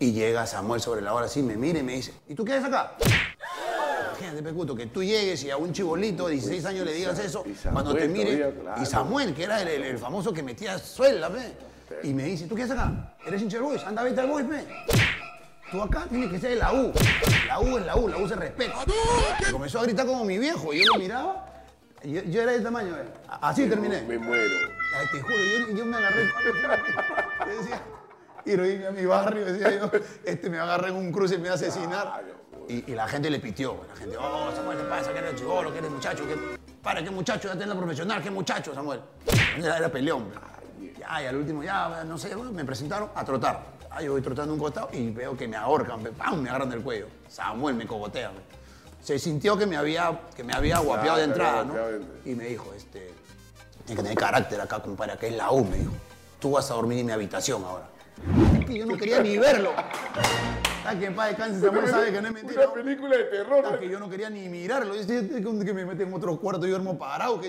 Y 0.00 0.12
llega 0.12 0.46
Samuel 0.46 0.80
sobre 0.80 1.02
la 1.02 1.12
hora 1.14 1.26
así, 1.26 1.42
me 1.42 1.56
mira 1.56 1.78
y 1.78 1.82
me 1.82 1.92
dice, 1.92 2.12
¿y 2.28 2.34
tú 2.34 2.44
qué 2.44 2.54
haces 2.54 2.64
acá? 2.66 2.94
Imagínate, 4.08 4.42
Pecuto, 4.42 4.74
que 4.74 4.86
tú 4.86 5.02
llegues 5.04 5.44
y 5.44 5.50
a 5.50 5.56
un 5.58 5.72
chibolito 5.72 6.26
de 6.26 6.32
16 6.34 6.64
años 6.64 6.86
le 6.86 6.92
digas 6.94 7.18
eso, 7.18 7.44
cuando 7.72 7.94
te 7.94 8.08
mire, 8.08 8.54
y 8.82 8.86
Samuel, 8.86 9.34
que 9.34 9.44
era 9.44 9.60
el, 9.62 9.68
el- 9.68 9.82
el 9.84 9.98
famoso 9.98 10.32
que 10.32 10.42
metía 10.42 10.78
suela, 10.78 11.28
ve, 11.28 11.52
y 12.02 12.14
me 12.14 12.24
dice, 12.24 12.46
¿tú 12.46 12.54
qué 12.54 12.62
haces 12.62 12.76
acá? 12.78 13.14
¿Eres 13.26 13.42
hincha 13.42 13.58
del 13.58 13.64
Boys? 13.66 13.82
Anda, 13.84 14.02
vete 14.02 14.20
al 14.20 14.28
Boys, 14.28 14.48
ve. 14.48 14.64
Tú 15.70 15.82
acá 15.82 16.06
tienes 16.08 16.30
que 16.30 16.38
ser 16.40 16.50
de 16.50 16.56
la 16.56 16.72
U. 16.72 16.92
La 17.46 17.60
U 17.60 17.78
es 17.78 17.84
la 17.86 17.96
U, 17.96 18.08
la 18.08 18.16
U 18.16 18.26
se 18.28 18.34
respeta. 18.36 18.74
Y 19.48 19.52
comenzó 19.52 19.80
a 19.80 19.82
gritar 19.84 20.06
como 20.06 20.24
mi 20.24 20.38
viejo, 20.38 20.72
y 20.72 20.80
yo 20.84 20.92
lo 20.94 20.98
miraba, 20.98 21.46
yo, 22.04 22.22
yo 22.22 22.42
era 22.42 22.52
de 22.52 22.60
tamaño, 22.60 22.94
ve. 22.94 23.02
Así 23.28 23.66
terminé. 23.68 24.00
Me 24.02 24.18
muero. 24.18 24.50
Ay, 24.98 25.06
te 25.12 25.20
juro, 25.20 25.34
yo, 25.68 25.76
yo 25.76 25.84
me 25.86 25.96
agarré. 25.98 26.24
Yo 27.46 27.58
decía, 27.60 27.82
y 28.44 28.56
lo 28.56 28.64
dije 28.64 28.86
a 28.86 28.90
mi 28.90 29.04
barrio, 29.04 29.44
decía 29.44 29.78
yo, 29.78 29.90
este 30.24 30.50
me 30.50 30.56
va 30.56 30.64
a 30.64 30.66
agarrar 30.66 30.90
en 30.90 30.96
un 30.96 31.12
cruce 31.12 31.34
y 31.36 31.38
me 31.38 31.48
va 31.48 31.52
a 31.52 31.56
asesinar. 31.56 32.24
Y, 32.68 32.92
y 32.92 32.94
la 32.94 33.08
gente 33.08 33.30
le 33.30 33.40
pitió. 33.40 33.80
La 33.88 33.96
gente, 33.96 34.16
oh, 34.16 34.50
Samuel, 34.54 34.78
¿qué 34.78 34.84
pasa? 34.84 35.12
¿Qué 35.12 35.18
eres 35.18 35.34
chivolo? 35.34 35.72
¿Qué 35.72 35.78
eres 35.78 35.90
muchacho? 35.90 36.24
¿Qué, 36.26 36.36
para, 36.82 37.02
¿qué 37.02 37.10
muchacho? 37.10 37.48
Ya 37.48 37.54
tenés 37.54 37.68
la 37.68 37.76
profesional, 37.76 38.22
¿qué 38.22 38.30
muchacho, 38.30 38.74
Samuel? 38.74 39.00
Era, 39.58 39.88
peleón. 39.88 40.30
Ya, 40.98 41.22
y 41.22 41.26
al 41.26 41.36
último, 41.36 41.62
ya, 41.62 42.04
no 42.04 42.16
sé, 42.16 42.34
me 42.36 42.64
presentaron 42.64 43.10
a 43.14 43.24
trotar. 43.24 43.60
Ah, 43.90 44.02
yo 44.02 44.12
voy 44.12 44.22
trotando 44.22 44.54
un 44.54 44.60
costado 44.60 44.88
y 44.92 45.10
veo 45.10 45.36
que 45.36 45.48
me 45.48 45.56
ahorcan, 45.56 46.00
¡pam! 46.16 46.40
me 46.40 46.48
agarran 46.48 46.70
del 46.70 46.80
cuello. 46.80 47.06
Samuel 47.28 47.74
me 47.74 47.86
cogotea. 47.86 48.30
Se 49.02 49.18
sintió 49.18 49.56
que 49.56 49.66
me 49.66 49.76
había, 49.76 50.28
que 50.36 50.44
me 50.44 50.52
había 50.52 50.78
guapeado 50.78 51.18
de 51.18 51.24
entrada, 51.24 51.64
¿no? 51.64 51.74
Y 52.24 52.34
me 52.34 52.44
dijo, 52.44 52.72
este, 52.76 53.10
Tienes 53.90 54.04
que 54.04 54.08
tener 54.08 54.18
carácter 54.18 54.60
acá, 54.60 54.80
compadre, 54.80 55.18
que 55.18 55.26
es 55.26 55.34
la 55.34 55.50
U, 55.50 55.64
me 55.64 55.76
dijo. 55.78 55.90
Tú 56.38 56.52
vas 56.52 56.70
a 56.70 56.74
dormir 56.74 57.00
en 57.00 57.06
mi 57.06 57.12
habitación 57.12 57.64
ahora. 57.64 57.88
Es 58.60 58.66
que 58.66 58.78
yo 58.78 58.86
no 58.86 58.96
quería 58.96 59.22
ni 59.22 59.38
verlo. 59.38 59.70
Está 60.78 60.98
que 60.98 61.06
en 61.06 61.14
paz 61.14 61.28
descanse, 61.28 61.60
Samuel 61.60 61.88
sabe 61.88 62.12
que 62.12 62.20
no 62.22 62.28
es 62.28 62.34
mentira. 62.34 62.64
Una 62.66 62.74
película 62.74 63.16
de 63.16 63.24
terror. 63.24 63.64
Está 63.64 63.78
que 63.78 63.88
yo 63.88 63.98
no 63.98 64.08
quería 64.08 64.30
ni 64.30 64.48
mirarlo. 64.48 64.94
Yo 64.94 65.00
decía, 65.04 65.18
"Es 65.20 65.44
que 65.64 65.74
me 65.74 65.84
meten 65.84 66.08
en 66.08 66.14
otro 66.14 66.36
cuarto, 66.38 66.62
yo 66.66 66.70
duermo 66.72 66.98
parado, 66.98 67.40
que 67.40 67.46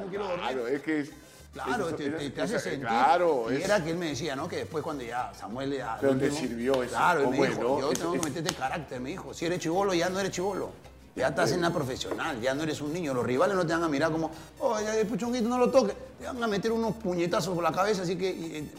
no 0.00 0.06
quiero 0.08 0.24
dormir. 0.24 0.42
Claro, 0.46 0.66
es 0.68 0.82
que. 0.82 1.10
Claro, 1.52 1.88
eso- 1.88 1.96
te, 1.96 2.08
te- 2.10 2.30
te 2.30 2.40
hace 2.42 2.58
sentir. 2.58 2.80
Claro, 2.88 3.52
y 3.52 3.56
es- 3.56 3.64
era 3.66 3.84
que 3.84 3.90
él 3.90 3.98
me 3.98 4.06
decía, 4.08 4.34
¿no? 4.34 4.48
Que 4.48 4.56
después 4.56 4.82
cuando 4.82 5.04
ya 5.04 5.32
Samuel 5.38 5.76
ya... 5.76 5.98
Pero 6.00 6.12
al 6.14 6.18
te 6.18 6.24
último- 6.28 6.40
sirvió 6.48 6.82
eso. 6.82 6.96
Claro, 6.96 7.20
él 7.20 7.26
me 7.28 7.32
¿Cómo 7.36 7.44
es, 7.44 7.50
dijo, 7.50 7.62
no? 7.62 7.80
yo 7.80 7.92
Es- 7.92 7.98
tengo 7.98 8.12
que 8.12 8.18
es- 8.18 8.24
meterte 8.24 8.54
carácter, 8.54 9.00
me 9.00 9.10
dijo. 9.10 9.34
Si 9.34 9.44
eres 9.44 9.58
chivolo, 9.58 9.92
ya 9.92 10.08
no 10.08 10.18
eres 10.18 10.32
chivolo. 10.32 10.70
Ya 11.14 11.28
estás 11.28 11.52
en 11.52 11.60
la 11.60 11.70
profesional, 11.70 12.40
ya 12.40 12.54
no 12.54 12.62
eres 12.62 12.80
un 12.80 12.90
niño. 12.90 13.12
Los 13.12 13.26
rivales 13.26 13.54
no 13.54 13.66
te 13.66 13.74
van 13.74 13.82
a 13.82 13.88
mirar 13.88 14.10
como, 14.10 14.30
oh, 14.60 14.80
ya 14.80 14.96
el 14.96 15.06
puchonguito 15.06 15.46
no 15.46 15.58
lo 15.58 15.70
toques. 15.70 15.94
Te 16.18 16.24
van 16.24 16.42
a 16.42 16.46
meter 16.46 16.72
unos 16.72 16.94
puñetazos 16.96 17.54
por 17.54 17.62
la 17.62 17.70
cabeza, 17.70 18.00
así 18.02 18.16
que... 18.16 18.30
Y, 18.30 18.72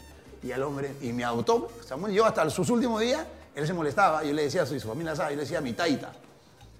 y 0.44 0.52
al 0.52 0.62
hombre, 0.64 0.94
y 1.02 1.12
me 1.14 1.24
adoptó, 1.24 1.70
Samuel, 1.86 2.14
yo 2.14 2.26
hasta 2.26 2.50
sus 2.50 2.70
últimos 2.70 3.00
días, 3.02 3.26
él 3.56 3.66
se 3.68 3.74
molestaba, 3.74 4.24
yo 4.24 4.34
le 4.34 4.44
decía 4.44 4.66
su, 4.66 4.80
su 4.80 4.88
familia, 4.88 5.16
¿sabes? 5.16 5.32
Yo 5.32 5.36
le 5.38 5.42
decía 5.44 5.62
mi 5.62 5.74
taita, 5.74 6.12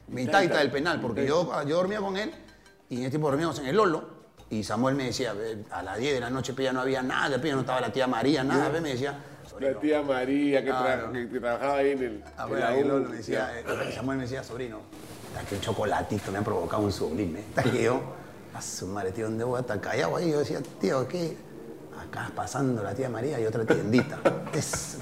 mi 0.08 0.26
taita 0.28 0.58
del 0.60 0.72
penal, 0.72 1.00
porque 1.02 1.26
yo, 1.26 1.50
yo 1.66 1.78
dormía 1.78 2.00
con 2.00 2.18
él 2.18 2.32
y 2.90 2.96
en 2.98 3.02
ese 3.04 3.12
tiempo 3.12 3.28
dormíamos 3.30 3.58
en 3.60 3.68
el 3.68 3.76
Lolo. 3.76 4.24
Y 4.50 4.64
Samuel 4.64 4.94
me 4.96 5.06
decía, 5.06 5.34
"Ve, 5.34 5.64
a 5.72 5.82
las 5.82 5.98
10 5.98 6.14
de 6.14 6.20
la 6.20 6.30
noche 6.30 6.54
ya 6.58 6.72
no 6.74 6.82
había 6.82 7.02
nada, 7.02 7.42
ya 7.42 7.54
no 7.56 7.62
estaba 7.62 7.82
la 7.82 7.92
tía 7.92 8.06
María, 8.06 8.44
nada. 8.44 8.70
Me 8.82 8.90
decía, 8.90 9.18
La 9.60 9.80
tía 9.80 10.02
María 10.04 10.64
que, 10.64 10.72
tra- 10.72 11.40
trabajaba 11.40 11.78
ahí 11.78 11.92
en 11.92 12.04
el. 12.04 12.24
Ah, 12.38 12.46
bueno, 12.46 12.66
ahí 12.68 12.80
el 12.80 12.86
U. 12.86 12.88
Lolo 12.90 13.10
me 13.10 13.18
decía, 13.18 13.50
eh, 13.60 13.92
Samuel 13.96 14.18
me 14.18 14.24
decía, 14.26 14.44
sobrino, 14.44 14.80
"Está 15.34 15.48
que 15.48 15.56
un 15.56 15.62
chocolatito 15.62 16.32
me 16.32 16.38
ha 16.40 16.42
provocado 16.44 16.84
un 16.84 16.92
sublime. 16.92 17.40
Está 17.40 17.64
que 17.64 17.82
yo, 17.84 18.00
a 18.54 18.62
su 18.62 18.86
madre, 18.88 19.12
tío, 19.12 19.26
¿dónde 19.26 19.44
voy 19.44 19.58
a 19.58 19.62
estar 19.62 19.80
callado 19.82 20.18
ahí? 20.18 20.30
Yo 20.32 20.40
decía, 20.40 20.60
tío, 20.80 21.08
¿qué? 21.08 21.36
Acá 22.14 22.32
pasando 22.36 22.84
la 22.84 22.94
tía 22.94 23.10
María 23.10 23.40
y 23.40 23.46
otra 23.46 23.66
tiendita. 23.66 24.20
Es, 24.54 24.98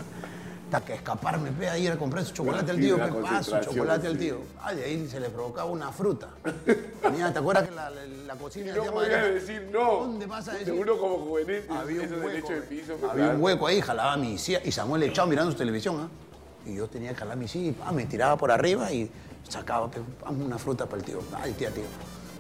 hasta 0.72 0.86
que 0.86 0.94
escaparme, 0.94 1.52
pe, 1.52 1.68
a 1.68 1.78
ir 1.78 1.92
a 1.92 1.98
comprar 1.98 2.24
su 2.24 2.32
chocolate 2.32 2.72
al 2.72 2.80
tío, 2.80 2.96
pe, 2.98 3.12
paso, 3.22 3.60
chocolate 3.60 4.08
al 4.08 4.18
tío. 4.18 4.38
Ay, 4.62 4.78
de 4.78 4.84
ahí 4.86 5.08
se 5.10 5.20
le 5.20 5.30
provocaba 5.30 5.70
una 5.70 5.92
fruta. 5.92 6.30
Mira, 7.12 7.34
¿te 7.34 7.40
acuerdas 7.40 7.68
que 7.68 7.76
la, 7.76 7.90
la, 7.90 8.06
la 8.06 8.36
cocina 8.36 8.68
de 8.72 8.78
No 8.78 8.84
tía 8.84 8.92
podía 8.94 9.18
María? 9.18 9.34
decir 9.34 9.70
no. 9.74 9.92
¿Dónde 10.04 10.26
vas 10.28 10.48
a 10.48 10.54
decir? 10.54 10.72
Uno 10.72 10.98
como 10.98 11.18
juvenil, 11.18 11.64
Había 11.70 12.04
un 12.04 12.24
hueco, 12.24 12.50
de 12.50 12.58
eh. 12.60 12.62
piso. 12.62 12.94
había 12.94 13.14
claro. 13.14 13.36
un 13.36 13.44
hueco 13.44 13.68
ahí, 13.68 13.82
jalaba 13.82 14.16
mi 14.16 14.38
silla 14.38 14.62
y 14.64 14.72
Samuel 14.72 15.04
echado 15.04 15.28
mirando 15.28 15.52
su 15.52 15.58
televisión, 15.58 16.00
¿ah? 16.00 16.08
Y 16.66 16.76
yo 16.76 16.88
tenía 16.88 17.10
que 17.10 17.16
jalar 17.18 17.36
mi 17.36 17.50
silla 17.50 17.72
y 17.72 17.74
pa, 17.74 17.92
me 17.92 18.06
tiraba 18.06 18.38
por 18.38 18.50
arriba 18.52 18.90
y 18.94 19.12
sacaba 19.50 19.92
pe, 19.92 20.00
una 20.30 20.58
fruta 20.58 20.86
para 20.86 21.00
el 21.00 21.04
tío. 21.04 21.20
Ay, 21.36 21.52
tía, 21.52 21.70
tío. 21.72 21.84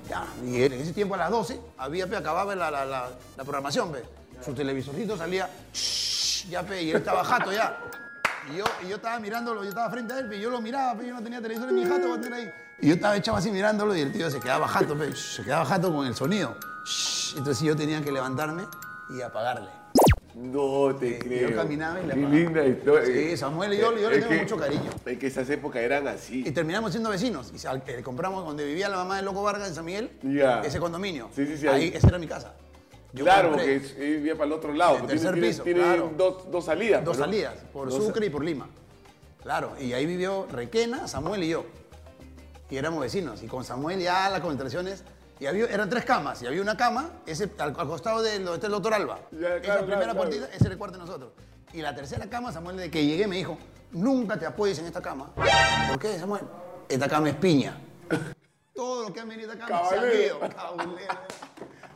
Ya. 0.08 0.26
Y 0.46 0.64
en 0.64 0.72
ese 0.72 0.94
tiempo 0.94 1.16
a 1.16 1.18
las 1.18 1.32
12 1.32 1.60
había, 1.78 2.08
pe, 2.08 2.16
acababa 2.16 2.56
la, 2.56 2.72
la, 2.72 2.86
la, 2.86 3.10
la 3.36 3.44
programación, 3.44 3.92
pe. 3.92 4.04
Su 4.44 4.54
televisorcito 4.54 5.18
salía, 5.18 5.50
"Shh", 5.74 6.50
ya, 6.50 6.64
pe, 6.64 6.82
y 6.84 6.90
él 6.92 6.98
estaba 6.98 7.24
jato 7.24 7.52
ya. 7.52 7.78
Y 8.52 8.58
yo, 8.58 8.66
y 8.86 8.90
yo 8.90 8.96
estaba 8.96 9.20
mirándolo, 9.20 9.64
yo 9.64 9.70
estaba 9.70 9.90
frente 9.92 10.14
a 10.14 10.20
él, 10.20 10.34
y 10.34 10.40
yo 10.40 10.50
lo 10.50 10.62
miraba, 10.62 10.98
pe, 10.98 11.08
yo 11.08 11.14
no 11.14 11.22
tenía 11.22 11.42
televisor 11.42 11.70
en 11.70 11.76
mi 11.76 11.86
jato, 11.86 12.14
a 12.14 12.20
tener 12.20 12.34
ahí. 12.40 12.52
Y 12.82 12.88
yo 12.88 12.94
estaba 12.96 13.16
echado 13.16 13.38
así 13.38 13.52
mirándolo 13.52 13.96
y 13.96 14.02
el 14.02 14.12
tío 14.12 14.30
se 14.32 14.40
quedaba 14.40 14.68
jato, 14.68 14.98
pe, 14.98 15.16
se 15.16 15.44
quedaba 15.44 15.64
jato 15.66 15.94
con 15.94 16.08
el 16.08 16.16
sonido. 16.16 16.56
Shh. 16.86 17.38
Entonces 17.38 17.64
yo 17.64 17.76
tenía 17.76 18.02
que 18.02 18.12
levantarme 18.12 18.64
y 19.16 19.22
apagarle. 19.22 19.70
No 20.34 20.96
te 20.96 21.10
Y 21.10 21.20
creo. 21.20 21.50
yo 21.50 21.56
caminaba 21.58 22.00
y 22.02 22.08
le 22.08 22.14
Qué 22.14 22.20
linda 22.22 22.66
historia. 22.66 23.06
Sí, 23.06 23.36
Samuel 23.38 23.74
y 23.74 23.78
yo- 23.78 23.96
yo 23.98 24.10
le 24.10 24.18
tengo 24.20 24.30
que- 24.30 24.38
mucho 24.40 24.58
cariño. 24.58 24.90
Es 25.06 25.18
que 25.20 25.28
esas 25.28 25.50
épocas 25.50 25.82
eran 25.82 26.08
así. 26.08 26.44
Y 26.48 26.52
terminamos 26.52 26.92
siendo 26.92 27.10
vecinos. 27.10 27.52
Y 27.54 27.58
eh, 27.92 28.02
compramos 28.02 28.46
donde 28.46 28.66
vivía 28.66 28.88
la 28.88 28.96
mamá 28.96 29.18
de 29.18 29.24
Loco 29.24 29.44
Vargas 29.44 29.68
en 29.68 29.76
San 29.76 29.84
Miguel, 29.86 30.10
Ya. 30.24 30.62
ese 30.62 30.80
condominio. 30.80 31.30
Sí, 31.36 31.46
sí, 31.46 31.58
sí, 31.58 31.68
Ahí, 31.68 31.84
ahí. 31.84 31.92
esa 31.94 32.08
era 32.08 32.18
mi 32.18 32.28
casa. 32.28 32.54
Yo 33.14 33.26
claro, 33.26 33.50
porque 33.52 33.76
él 33.76 33.82
vivía 34.18 34.34
para 34.36 34.46
el 34.46 34.52
otro 34.54 34.74
lado. 34.74 34.98
El 34.98 35.08
tercer 35.08 35.34
tiene, 35.34 35.48
piso, 35.50 35.64
tiene 35.64 35.80
claro. 35.82 36.12
dos, 36.16 36.50
dos 36.50 36.66
salidas. 36.66 37.04
dos 37.04 37.18
salidas, 37.18 37.56
por 37.74 37.90
Dos- 37.90 38.04
Sucre 38.06 38.26
y 38.28 38.30
por 38.30 38.44
Lima. 38.44 38.70
Claro, 39.44 39.74
y 39.80 39.92
ahí 39.94 40.06
vivió 40.06 40.48
Requena, 40.52 41.08
Samuel 41.08 41.44
y 41.44 41.50
yo. 41.50 41.66
Y 42.70 42.78
éramos 42.78 43.02
vecinos. 43.02 43.44
Y 43.44 43.48
con 43.48 43.64
Samuel 43.66 44.00
ya 44.00 44.30
las 44.30 44.40
concentraciones. 44.40 45.04
Y 45.40 45.48
había, 45.48 45.66
eran 45.66 45.90
tres 45.90 46.06
camas. 46.06 46.42
Y 46.42 46.48
había 46.48 46.62
una 46.62 46.78
cama, 46.78 47.10
ese, 47.26 47.50
al, 47.58 47.74
al 47.78 47.88
costado 47.88 48.22
de 48.22 48.36
donde 48.40 48.54
está 48.54 48.68
el 48.68 48.74
doctor 48.74 48.94
Alba. 48.94 49.20
Ya, 49.32 49.40
claro, 49.40 49.56
Esa 49.58 49.62
claro, 49.62 49.86
primera 49.88 50.14
puertita, 50.14 50.46
ese 50.46 50.64
era 50.66 50.72
el 50.74 50.78
cuarto 50.78 50.98
de 50.98 51.04
nosotros. 51.06 51.32
Y 51.74 51.82
la 51.82 51.96
tercera 51.96 52.30
cama, 52.30 52.52
Samuel, 52.54 52.78
de 52.78 52.92
que 52.92 53.04
llegué, 53.06 53.28
me 53.28 53.38
dijo: 53.38 53.58
Nunca 53.92 54.38
te 54.38 54.46
apoyes 54.46 54.78
en 54.80 54.86
esta 54.86 55.02
cama. 55.02 55.32
¿Por 55.90 56.00
qué, 56.00 56.18
Samuel? 56.20 56.44
Esta 56.88 57.10
cama 57.10 57.30
es 57.30 57.36
piña. 57.36 57.76
Todo 58.76 59.08
lo 59.10 59.14
que 59.14 59.20
han 59.20 59.28
venido 59.30 59.50
a 59.50 59.54
esta 59.56 59.66
cama 59.68 59.90
se 59.90 59.96
han 59.96 60.02
Caballero. 60.02 60.26
ido. 60.26 60.40
Caballero. 60.40 60.92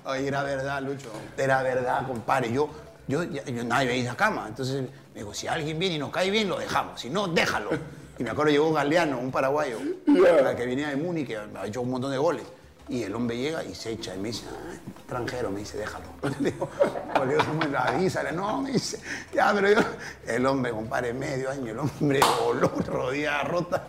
Oye, 0.06 0.28
era 0.28 0.44
verdad, 0.44 0.82
Lucho. 0.82 1.10
Era 1.38 1.64
verdad, 1.64 2.06
compadre. 2.08 2.52
Yo, 2.52 2.70
yo, 3.08 3.24
yo 3.24 3.64
nadie 3.64 3.88
veía 3.88 4.04
esa 4.04 4.16
cama. 4.16 4.46
Entonces 4.48 4.84
me 5.14 5.20
dijo, 5.22 5.34
si 5.34 5.48
alguien 5.48 5.80
viene 5.80 5.96
y 5.96 6.00
nos 6.00 6.12
cae 6.12 6.30
bien, 6.30 6.48
lo 6.48 6.58
dejamos. 6.60 7.02
Si 7.02 7.10
no, 7.10 7.28
déjalo. 7.28 7.72
Y 8.18 8.24
me 8.24 8.30
acuerdo 8.30 8.52
llegó 8.52 8.72
Galeano, 8.72 9.20
un 9.20 9.32
paraguayo, 9.32 9.78
que 10.06 10.66
venía 10.66 10.90
de 10.90 10.96
Múnich, 10.96 11.28
que 11.28 11.38
ha 11.38 11.66
hecho 11.66 11.82
un 11.82 11.90
montón 11.92 12.12
de 12.12 12.18
goles. 12.18 12.44
Y 12.88 13.02
el 13.02 13.16
hombre 13.16 13.36
llega 13.36 13.64
y 13.64 13.74
se 13.74 13.92
echa 13.94 14.14
y 14.16 14.20
me 14.20 14.28
dice, 14.28 14.46
"Ah, 14.48 14.76
extranjero, 15.00 15.50
me 15.50 15.60
dice, 15.62 15.78
déjalo. 15.80 16.06
Le 16.40 16.52
digo, 16.52 16.70
"Pues 17.16 17.28
le 17.28 17.34
digo, 17.34 17.44
Samuel, 17.44 17.76
avísale. 17.76 18.32
No, 18.32 18.62
me 18.62 18.72
dice, 18.72 19.00
ya, 19.34 19.52
pero 19.56 19.72
yo... 19.72 19.80
El 20.28 20.46
hombre, 20.46 20.72
compadre, 20.72 21.12
medio 21.14 21.50
año, 21.50 21.72
el 21.72 21.80
hombre 21.80 22.20
voló, 22.46 22.68
rodilla 22.88 23.42
rota. 23.44 23.88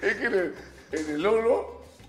Es 0.00 0.14
que 0.16 0.24
en 0.24 0.34
el, 0.34 0.54
en 0.92 1.10
el 1.10 1.26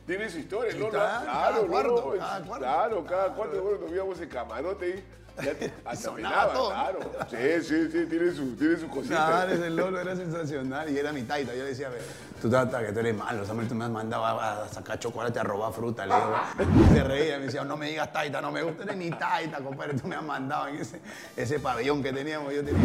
tiene 0.06 0.30
su 0.30 0.40
historia. 0.40 0.74
Lolo, 0.74 0.90
claro, 0.90 1.26
cada 1.26 1.68
cuarto, 1.68 2.14
es- 2.16 2.20
cada 2.20 2.42
cuarto. 2.46 2.66
Claro, 2.66 3.06
cada 3.06 3.28
cuarto. 3.34 3.62
Bueno, 3.62 4.06
nos 4.10 4.28
camarote 4.28 4.86
ahí. 4.86 5.04
Ya 5.44 5.52
te, 5.56 5.74
hasta 5.84 6.14
claro. 6.14 7.00
Sí, 7.28 7.64
sí, 7.68 7.92
sí, 7.92 8.06
tiene 8.06 8.32
su, 8.34 8.56
tiene 8.56 8.78
su 8.78 8.88
cosita. 8.88 9.16
Claro, 9.16 9.52
ese 9.52 9.68
Lolo 9.72 10.00
era 10.00 10.16
sensacional 10.16 10.88
y 10.92 10.98
era 11.00 11.12
mi 11.12 11.24
taita. 11.24 11.56
Yo 11.56 11.64
le 11.64 11.70
decía, 11.70 11.90
"Ve, 11.90 11.98
tú 12.40 12.52
tratas 12.52 12.84
que 12.84 12.92
tú 12.92 13.00
eres 13.00 13.18
malo, 13.18 13.44
Samuel, 13.44 13.68
tú 13.68 13.74
me 13.74 13.84
has 13.86 13.90
mandado 13.90 14.24
a, 14.26 14.62
a 14.66 14.68
sacar 14.70 15.00
chocolate, 15.00 15.40
a 15.40 15.44
robar 15.44 15.74
fruta. 15.74 16.06
Le 16.06 16.14
digo, 16.14 16.84
Y 16.86 16.94
se 16.94 17.04
reía, 17.04 17.40
me 17.40 17.46
decía, 17.46 17.64
no 17.64 17.78
me 17.78 17.90
digas 17.90 18.14
taita, 18.14 18.42
no 18.42 18.52
me 18.52 18.62
gusta, 18.62 18.84
eres 18.84 18.96
mi 18.96 19.10
taita, 19.10 19.58
compadre. 19.58 19.96
Tú 19.96 20.08
me 20.08 20.16
has 20.16 20.22
mandado 20.24 20.68
en 20.68 20.76
ese, 20.76 21.02
ese 21.36 21.60
pabellón 21.60 22.04
que 22.04 22.14
teníamos. 22.14 22.54
Yo 22.54 22.64
tenía 22.64 22.84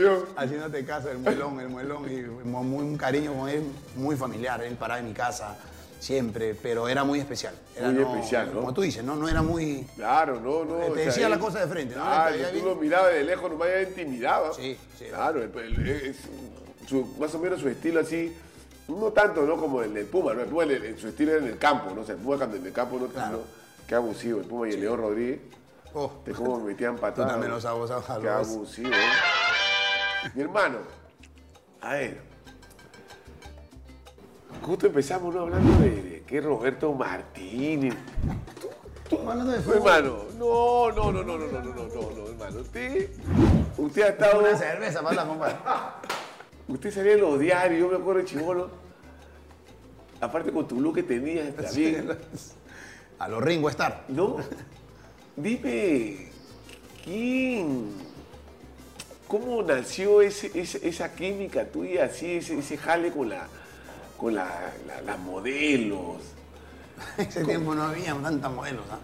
yo- 0.00 0.26
haciéndote 0.36 0.86
caso, 0.86 1.10
el 1.10 1.18
muelón, 1.18 1.60
el 1.60 1.68
muelón. 1.68 2.10
Y 2.10 2.22
mu- 2.48 2.64
muy, 2.64 2.82
un 2.82 2.96
cariño 2.96 3.34
con 3.34 3.50
él, 3.50 3.62
muy 3.96 4.16
familiar. 4.16 4.62
Él 4.62 4.74
paraba 4.76 5.00
en 5.00 5.06
mi 5.08 5.12
casa 5.12 5.54
siempre, 6.04 6.54
pero 6.54 6.86
era 6.88 7.02
muy 7.02 7.18
especial. 7.18 7.54
Era 7.74 7.88
Muy 7.90 8.02
especial, 8.02 8.50
¿no? 8.52 8.60
Como 8.60 8.74
tú 8.74 8.82
dices, 8.82 9.02
no, 9.02 9.16
no 9.16 9.28
era 9.28 9.40
muy... 9.42 9.86
Claro, 9.96 10.38
no, 10.40 10.64
no. 10.64 10.76
Te 10.78 10.90
o 10.90 10.94
sea, 10.94 11.04
decía 11.06 11.28
la 11.28 11.38
cosa 11.38 11.60
de 11.60 11.66
frente, 11.66 11.96
¿no? 11.96 12.02
Claro, 12.02 12.30
caía 12.34 12.48
tú 12.48 12.52
bien. 12.54 12.64
lo 12.66 12.74
mirabas 12.76 13.12
de 13.14 13.24
lejos, 13.24 13.50
nomás 13.50 13.68
ya 13.68 13.82
intimidaba. 13.82 14.52
Sí, 14.52 14.76
sí. 14.98 15.06
Claro, 15.06 15.42
el- 15.42 15.58
el- 15.58 15.88
es 15.88 16.16
su- 16.86 17.06
más 17.18 17.34
o 17.34 17.38
menos 17.38 17.60
su 17.60 17.68
estilo 17.68 18.00
así, 18.00 18.36
no 18.88 19.10
tanto, 19.12 19.42
¿no? 19.46 19.56
Como 19.56 19.82
el 19.82 19.94
del 19.94 20.06
Puma, 20.06 20.34
¿no? 20.34 20.42
El 20.42 20.48
Puma, 20.48 20.64
su 21.00 21.08
estilo 21.08 21.32
era 21.32 21.40
en 21.40 21.48
el 21.52 21.58
campo, 21.58 21.94
¿no? 21.94 22.02
O 22.02 22.04
sea, 22.04 22.14
el 22.14 22.20
Puma 22.20 22.36
cuando 22.36 22.56
en 22.56 22.66
el 22.66 22.72
campo 22.72 22.98
no, 22.98 23.06
Claro. 23.06 23.38
no 23.38 23.42
qué 23.88 23.94
abusivo, 23.94 24.40
el 24.40 24.46
Puma 24.46 24.68
y 24.68 24.72
el 24.74 24.80
León 24.80 24.98
Rodríguez, 25.00 25.40
Oh, 25.94 26.10
de 26.26 26.32
cómo 26.32 26.58
me 26.58 26.72
metían 26.72 26.96
patadas. 26.96 27.30
también 27.32 27.52
los 27.52 27.64
abusabas 27.64 28.10
a 28.10 28.20
Qué 28.20 28.28
abusivo, 28.28 28.90
¿eh? 28.90 30.30
Mi 30.34 30.42
hermano, 30.42 30.78
a 31.80 31.92
ver. 31.94 32.33
Justo 34.62 34.86
empezamos, 34.86 35.34
¿no? 35.34 35.42
Hablando 35.42 35.78
de, 35.80 35.90
de 36.02 36.22
que 36.22 36.40
Roberto 36.40 36.92
Martínez. 36.94 37.94
hablando 39.10 39.52
de 39.52 39.60
fútbol. 39.60 39.76
hermano, 39.76 40.18
no, 40.38 40.90
no, 40.92 41.12
no, 41.12 41.22
no, 41.22 41.38
no, 41.38 41.46
no, 41.46 41.60
no, 41.60 41.74
no, 41.74 41.84
no, 41.86 42.10
no, 42.16 42.28
hermano. 42.28 42.60
Usted, 42.60 43.10
usted 43.76 44.02
ha 44.02 44.08
estado, 44.08 44.40
Una 44.40 44.56
cerveza 44.56 45.02
para 45.02 45.16
la 45.16 45.26
compadre. 45.26 45.56
usted 46.68 46.90
salía 46.92 47.12
en 47.12 47.20
los 47.20 47.38
diarios, 47.38 47.80
yo 47.80 47.88
me 47.88 47.96
acuerdo 47.96 48.20
de 48.22 48.26
Chivolo. 48.26 48.70
Aparte 50.20 50.50
con 50.50 50.66
tu 50.66 50.80
look 50.80 50.94
que 50.94 51.02
tenías 51.02 51.54
también, 51.54 52.16
A 53.18 53.28
los 53.28 53.42
Ringo 53.42 53.68
Star. 53.68 54.04
¿no? 54.08 54.36
Dime, 55.36 56.30
¿quién, 57.04 57.90
cómo 59.28 59.62
nació 59.62 60.22
ese, 60.22 60.50
ese- 60.58 60.88
esa 60.88 61.14
química 61.14 61.66
tuya, 61.66 62.04
así, 62.04 62.36
ese, 62.36 62.58
ese 62.58 62.78
jale 62.78 63.10
con 63.10 63.28
la, 63.28 63.46
con 64.24 64.34
la, 64.34 64.72
la- 64.86 65.02
las 65.02 65.18
modelos? 65.18 66.16
Ese 67.18 67.44
tiempo 67.44 67.74
no 67.74 67.82
había 67.82 68.14
tantas 68.14 68.50
modelos. 68.50 68.84
¿ah? 68.90 68.98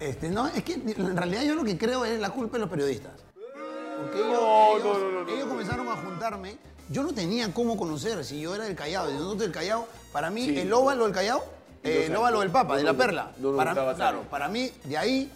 Este, 0.00 0.30
no, 0.30 0.46
es 0.46 0.62
que 0.64 0.74
en 0.74 1.16
realidad 1.16 1.42
yo 1.42 1.54
lo 1.54 1.62
que 1.64 1.76
creo 1.76 2.04
es 2.06 2.18
la 2.18 2.30
culpa 2.30 2.54
de 2.54 2.60
los 2.60 2.70
periodistas. 2.70 3.12
Porque 3.34 4.18
ellos, 4.18 4.32
No, 4.32 4.76
ellos- 4.78 4.82
no, 4.84 4.98
no, 4.98 5.12
no, 5.12 5.22
no, 5.24 5.28
ellos 5.28 5.44
no. 5.44 5.48
comenzaron 5.50 5.88
a 5.88 5.96
juntarme. 5.96 6.56
Yo 6.88 7.02
no 7.02 7.12
tenía 7.12 7.52
cómo 7.52 7.76
conocer 7.76 8.24
si 8.24 8.40
yo 8.40 8.54
era 8.54 8.64
del 8.64 8.74
Callao. 8.76 9.10
Y 9.10 9.14
nosotros 9.14 9.40
del 9.40 9.52
Callao, 9.52 9.86
para 10.12 10.30
mí, 10.30 10.46
Sí. 10.46 10.58
el 10.58 10.72
óvalo 10.72 11.04
del 11.04 11.12
Callao, 11.12 11.44
eh, 11.82 12.06
el 12.06 12.16
óvalo 12.16 12.40
del 12.40 12.50
Papa, 12.50 12.76
de 12.78 12.84
la 12.84 12.94
Perla. 12.94 13.32
para, 13.56 13.94
claro, 13.94 14.22
para 14.30 14.48
mí, 14.48 14.70
de 14.84 14.96
ahí 14.96 15.30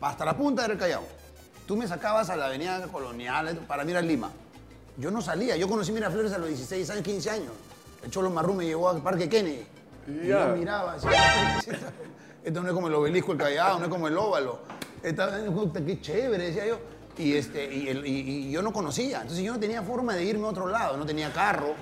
hasta 0.00 0.24
la 0.24 0.36
punta 0.36 0.64
era 0.64 0.72
el 0.72 0.78
Callao. 0.80 1.02
Tú 1.66 1.76
me 1.76 1.86
sacabas 1.86 2.28
a 2.30 2.36
la 2.36 2.46
avenida 2.46 2.88
colonial 2.88 3.58
para 3.68 3.84
mirar 3.84 4.02
Lima. 4.02 4.30
Yo 4.96 5.10
no 5.12 5.20
salía. 5.22 5.56
Yo 5.56 5.68
conocí 5.68 5.92
Miraflores 5.92 6.32
a 6.32 6.38
los 6.38 6.48
16 6.48 6.88
años, 6.90 7.04
15 7.04 7.30
años. 7.30 7.52
El 8.02 8.10
Cholo 8.10 8.30
Marrú 8.30 8.54
me 8.54 8.64
llevó 8.64 8.88
al 8.88 9.02
Parque 9.02 9.28
Kennedy. 9.28 9.66
Y 10.06 10.28
yo 10.28 10.56
miraba, 10.56 10.94
decía, 10.94 11.10
esto 12.44 12.62
no 12.62 12.68
es 12.68 12.74
como 12.74 12.88
el 12.88 12.94
obelisco, 12.94 13.32
el 13.32 13.38
Callao, 13.38 13.78
no 13.78 13.84
es 13.84 13.90
como 13.90 14.08
el 14.08 14.16
óvalo. 14.16 14.60
Puta, 15.54 15.80
qué 15.84 16.00
chévere, 16.00 16.44
decía 16.46 16.66
yo. 16.66 16.78
Y, 17.18 17.34
este, 17.34 17.74
y, 17.74 17.88
el- 17.88 18.06
y- 18.06 18.46
y 18.46 18.50
yo 18.50 18.62
no 18.62 18.72
conocía, 18.72 19.20
entonces 19.22 19.44
yo 19.44 19.52
no 19.52 19.58
tenía 19.58 19.82
forma 19.82 20.14
de 20.14 20.22
irme 20.24 20.46
a 20.46 20.50
otro 20.50 20.68
lado, 20.68 20.96
no 20.96 21.04
tenía 21.04 21.32
carro. 21.32 21.74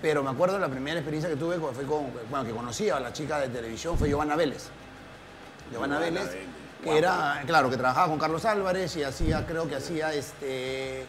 Pero 0.00 0.22
me 0.22 0.30
acuerdo 0.30 0.54
de 0.54 0.60
la 0.60 0.68
primera 0.68 0.98
experiencia 1.00 1.28
que 1.28 1.36
tuve, 1.36 1.58
fue 1.58 1.84
con, 1.84 2.06
bueno, 2.30 2.46
que 2.46 2.52
conocía 2.52 2.96
a 2.96 3.00
la 3.00 3.12
chica 3.12 3.38
de 3.40 3.48
televisión, 3.48 3.98
fue 3.98 4.08
Giovanna 4.08 4.36
Vélez. 4.36 4.68
Giovanna 5.70 5.96
Giovanna 5.96 5.98
Vélez, 6.20 6.30
Vélez, 6.32 6.46
que 6.82 6.96
era, 6.98 7.42
claro, 7.46 7.68
que 7.68 7.76
trabajaba 7.76 8.08
con 8.08 8.18
Carlos 8.18 8.44
Álvarez 8.46 8.96
y 8.96 9.02
hacía, 9.02 9.44
creo 9.46 9.68
que 9.68 9.76
hacía 9.76 10.14
este 10.14 11.04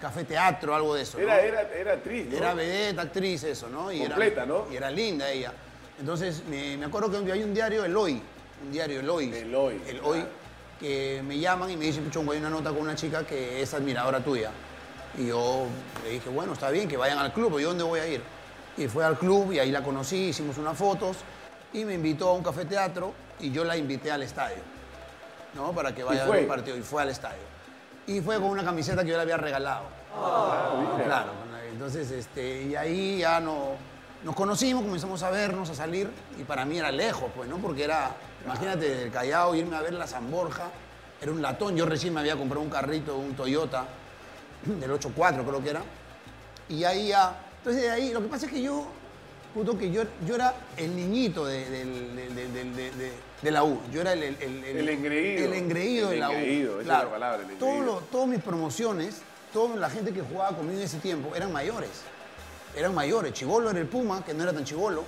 café 0.00 0.24
teatro, 0.24 0.74
algo 0.74 0.94
de 0.94 1.02
eso. 1.02 1.18
¿no? 1.18 1.24
Era, 1.24 1.40
era, 1.40 1.62
era 1.74 1.92
actriz, 1.92 2.26
¿no? 2.26 2.36
Era 2.36 2.54
vedette, 2.54 2.98
actriz, 2.98 3.44
eso, 3.44 3.68
¿no? 3.68 3.92
Y 3.92 4.00
Completa, 4.00 4.42
era, 4.42 4.46
¿no? 4.46 4.66
Y 4.70 4.76
era 4.76 4.90
linda 4.90 5.30
ella. 5.30 5.52
Entonces, 5.98 6.42
me, 6.48 6.76
me 6.76 6.86
acuerdo 6.86 7.10
que 7.24 7.30
hay 7.30 7.42
un 7.42 7.52
diario, 7.52 7.84
El 7.84 7.94
Hoy, 7.96 8.22
un 8.64 8.72
diario, 8.72 9.00
El 9.00 9.10
Hoy. 9.10 9.32
El 9.34 9.54
Hoy, 9.54 9.82
El 9.86 9.98
claro. 9.98 10.08
Hoy, 10.08 10.24
que 10.80 11.22
me 11.26 11.38
llaman 11.38 11.70
y 11.70 11.76
me 11.76 11.84
dicen, 11.84 12.04
Puchongo, 12.04 12.32
hay 12.32 12.38
una 12.38 12.48
nota 12.48 12.70
con 12.70 12.78
una 12.78 12.94
chica 12.94 13.24
que 13.24 13.60
es 13.60 13.74
admiradora 13.74 14.20
tuya. 14.24 14.50
Y 15.18 15.26
yo 15.26 15.66
le 16.04 16.10
dije, 16.12 16.30
bueno, 16.30 16.54
está 16.54 16.70
bien, 16.70 16.88
que 16.88 16.96
vayan 16.96 17.18
al 17.18 17.32
club, 17.34 17.58
¿y 17.58 17.64
dónde 17.64 17.84
voy 17.84 18.00
a 18.00 18.06
ir? 18.06 18.22
Y 18.78 18.88
fue 18.88 19.04
al 19.04 19.18
club 19.18 19.52
y 19.52 19.58
ahí 19.58 19.70
la 19.70 19.82
conocí, 19.82 20.28
hicimos 20.28 20.56
unas 20.56 20.78
fotos 20.78 21.18
y 21.72 21.84
me 21.84 21.94
invitó 21.94 22.30
a 22.30 22.32
un 22.32 22.42
café 22.42 22.64
teatro 22.64 23.12
y 23.38 23.50
yo 23.50 23.64
la 23.64 23.76
invité 23.76 24.10
al 24.10 24.22
estadio, 24.22 24.56
¿no? 25.54 25.72
Para 25.72 25.94
que 25.94 26.02
vaya 26.02 26.24
a 26.24 26.28
ver 26.28 26.42
un 26.42 26.48
partido. 26.48 26.76
Y 26.76 26.82
fue 26.82 27.02
al 27.02 27.10
estadio. 27.10 27.49
Y 28.06 28.20
fue 28.20 28.36
con 28.36 28.46
una 28.46 28.64
camiseta 28.64 29.02
que 29.02 29.10
yo 29.10 29.16
le 29.16 29.22
había 29.22 29.36
regalado. 29.36 29.84
Claro, 31.04 31.32
entonces, 31.72 32.10
este, 32.10 32.64
y 32.64 32.76
ahí 32.76 33.18
ya 33.18 33.40
no, 33.40 33.76
nos 34.24 34.34
conocimos, 34.34 34.82
comenzamos 34.82 35.22
a 35.22 35.30
vernos, 35.30 35.70
a 35.70 35.74
salir, 35.74 36.10
y 36.38 36.44
para 36.44 36.64
mí 36.64 36.78
era 36.78 36.90
lejos, 36.90 37.30
pues, 37.34 37.48
¿no? 37.48 37.56
Porque 37.58 37.84
era, 37.84 38.10
imagínate, 38.44 38.88
del 38.88 39.10
Callao, 39.10 39.54
irme 39.54 39.76
a 39.76 39.80
ver 39.80 39.94
la 39.94 40.06
San 40.06 40.30
Borja, 40.30 40.64
era 41.20 41.32
un 41.32 41.40
latón, 41.40 41.76
yo 41.76 41.86
recién 41.86 42.12
me 42.12 42.20
había 42.20 42.36
comprado 42.36 42.62
un 42.62 42.70
carrito, 42.70 43.16
un 43.16 43.34
Toyota, 43.34 43.86
del 44.64 44.90
8.4 44.90 45.44
creo 45.46 45.62
que 45.62 45.70
era, 45.70 45.82
y 46.68 46.84
ahí 46.84 47.08
ya, 47.08 47.34
entonces 47.58 47.82
de 47.82 47.90
ahí, 47.90 48.12
lo 48.12 48.20
que 48.20 48.28
pasa 48.28 48.46
es 48.46 48.52
que 48.52 48.60
yo, 48.60 48.86
puto, 49.54 49.76
que 49.78 49.90
yo, 49.90 50.02
yo 50.26 50.34
era 50.36 50.54
el 50.76 50.94
niñito 50.96 51.44
de, 51.46 51.68
de- 51.68 51.84
de- 51.84 53.12
de 53.42 53.50
la 53.50 53.64
U, 53.64 53.80
yo 53.92 54.02
era 54.02 54.12
el... 54.12 54.22
El, 54.22 54.36
el, 54.42 54.64
El 54.78 54.88
engreído. 54.88 55.44
El 55.46 55.52
engreído 55.54 56.10
de 56.10 56.16
la 56.18 56.28
U. 56.28 56.32
engreído, 56.32 56.78
claro. 56.80 57.04
la 57.06 57.10
palabra, 57.12 57.42
el 57.46 57.50
engreído. 57.50 58.02
todas 58.12 58.28
mis 58.28 58.42
promociones, 58.42 59.22
toda 59.52 59.76
la 59.76 59.88
gente 59.88 60.12
que 60.12 60.20
jugaba 60.20 60.56
conmigo 60.56 60.78
en 60.78 60.84
ese 60.84 60.98
tiempo 60.98 61.34
eran 61.34 61.50
mayores. 61.52 61.90
Eran 62.76 62.94
mayores. 62.94 63.32
Chivolo 63.32 63.70
era 63.70 63.80
el 63.80 63.86
Puma, 63.86 64.24
que 64.24 64.34
no 64.34 64.42
era 64.42 64.52
tan 64.52 64.64
chivolo. 64.64 65.04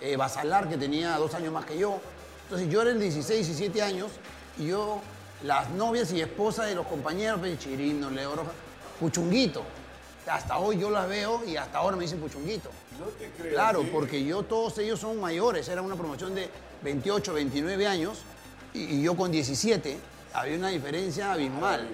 Eh, 0.00 0.16
Basalar, 0.16 0.68
que 0.68 0.76
tenía 0.76 1.16
dos 1.16 1.32
años 1.34 1.52
más 1.52 1.64
que 1.64 1.78
yo. 1.78 2.00
Entonces 2.44 2.68
yo 2.68 2.82
era 2.82 2.90
el 2.90 2.98
16, 3.00 3.46
17 3.46 3.80
años 3.82 4.10
y 4.58 4.66
yo, 4.66 5.00
las 5.44 5.70
novias 5.70 6.12
y 6.12 6.20
esposas 6.20 6.66
de 6.66 6.74
los 6.74 6.86
compañeros, 6.86 7.38
pues, 7.38 7.58
Chirino, 7.58 8.10
Leo 8.10 8.34
Roja, 8.34 8.50
Puchunguito. 8.98 9.62
Hasta 10.26 10.58
hoy 10.58 10.78
yo 10.78 10.90
las 10.90 11.08
veo 11.08 11.42
y 11.46 11.56
hasta 11.56 11.78
ahora 11.78 11.96
me 11.96 12.02
dicen 12.02 12.18
Puchunguito. 12.20 12.70
No 13.00 13.06
te 13.06 13.30
creo. 13.30 13.54
Claro, 13.54 13.80
sí. 13.82 13.88
porque 13.92 14.22
yo, 14.24 14.42
todos 14.44 14.76
ellos 14.78 15.00
son 15.00 15.18
mayores, 15.20 15.68
era 15.68 15.82
una 15.82 15.96
promoción 15.96 16.34
de 16.34 16.48
28, 16.82 17.32
29 17.34 17.86
años 17.86 18.18
y, 18.74 18.80
y 18.96 19.02
yo 19.02 19.16
con 19.16 19.32
17, 19.32 19.98
había 20.34 20.56
una 20.56 20.68
diferencia 20.68 21.32
abismal. 21.32 21.88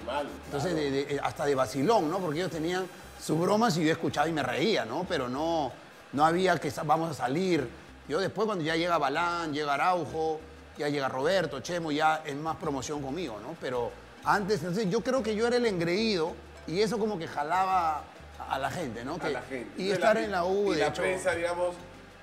Entonces, 0.46 0.74
de- 0.74 0.90
de- 0.90 1.20
hasta 1.20 1.46
de 1.46 1.54
vacilón, 1.54 2.10
¿no? 2.10 2.18
Porque 2.18 2.40
ellos 2.40 2.50
tenían 2.50 2.86
sus 3.24 3.38
bromas 3.38 3.76
y 3.78 3.84
yo 3.84 3.92
escuchaba 3.92 4.28
y 4.28 4.32
me 4.32 4.42
reía, 4.42 4.84
¿no? 4.84 5.06
Pero 5.08 5.28
no, 5.28 5.72
no 6.12 6.26
había 6.26 6.58
que 6.58 6.70
vamos 6.84 7.10
a 7.12 7.14
salir. 7.14 7.66
Yo 8.08 8.20
después, 8.20 8.46
cuando 8.46 8.62
ya 8.64 8.76
llega 8.76 8.98
Balán, 8.98 9.52
llega 9.54 9.74
Araujo, 9.74 10.40
ya 10.76 10.88
llega 10.88 11.08
Roberto, 11.08 11.60
Chemo, 11.60 11.90
ya 11.92 12.22
es 12.26 12.36
más 12.36 12.56
promoción 12.56 13.00
conmigo, 13.00 13.38
¿no? 13.40 13.56
Pero 13.60 13.90
antes, 14.24 14.60
entonces 14.60 14.90
yo 14.90 15.00
creo 15.02 15.22
que 15.22 15.34
yo 15.34 15.46
era 15.46 15.56
el 15.56 15.66
engreído 15.66 16.32
y 16.66 16.80
eso 16.80 16.98
como 16.98 17.18
que 17.18 17.26
jalaba 17.26 18.02
a- 18.48 18.58
la 18.58 18.70
gente, 18.70 19.04
¿no? 19.04 19.18
a 19.20 19.28
la 19.28 19.42
gente. 19.42 19.82
Y 19.82 19.90
estar 19.90 20.14
la- 20.16 20.22
en 20.24 20.30
la 20.32 20.44
U, 20.44 20.72
y 20.72 20.76
de 20.76 20.80
la 20.82 20.86
hecho. 20.88 21.02
prensa, 21.02 21.32
digamos, 21.34 21.74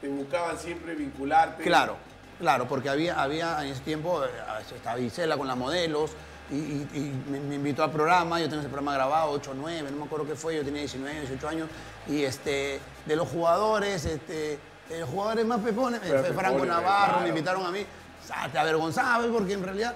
te 0.02 0.08
buscaban 0.08 0.58
siempre 0.58 0.96
vincularte. 0.96 1.64
Claro, 1.64 1.96
claro, 2.40 2.68
porque 2.68 2.90
había, 2.90 3.22
había 3.22 3.64
en 3.64 3.72
ese 3.72 3.82
tiempo, 3.82 4.24
eh, 4.24 4.28
estaba 4.76 5.00
Isela 5.00 5.38
con 5.38 5.48
las 5.48 5.58
modelos 5.58 6.12
y, 6.52 6.56
y- 6.56 6.88
y 6.94 7.30
me, 7.32 7.40
me 7.40 7.56
invitó 7.56 7.84
al 7.84 7.92
programa, 7.92 8.40
yo 8.40 8.48
tengo 8.50 8.60
ese 8.62 8.70
programa 8.70 8.94
grabado, 8.94 9.32
8 9.32 9.54
9, 9.56 9.90
no 9.92 9.98
me 9.98 10.06
acuerdo 10.06 10.26
qué 10.28 10.36
fue, 10.36 10.56
yo 10.56 10.64
tenía 10.64 10.82
19, 10.82 11.20
18 11.22 11.48
años, 11.48 11.70
y 12.08 12.24
este, 12.24 12.80
de 13.06 13.16
los 13.16 13.28
jugadores, 13.30 14.06
este, 14.06 14.54
eh, 14.90 15.00
los 15.00 15.10
jugadores 15.10 15.46
más 15.46 15.60
pepones, 15.62 16.02
Franco 16.36 16.66
Navarro, 16.66 17.06
claro. 17.14 17.22
me 17.22 17.30
invitaron 17.30 17.66
a 17.66 17.72
mí, 17.72 17.80
o 17.86 18.50
te 18.52 18.58
avergonzaba, 18.60 19.26
porque 19.32 19.54
en 19.54 19.64
realidad... 19.64 19.96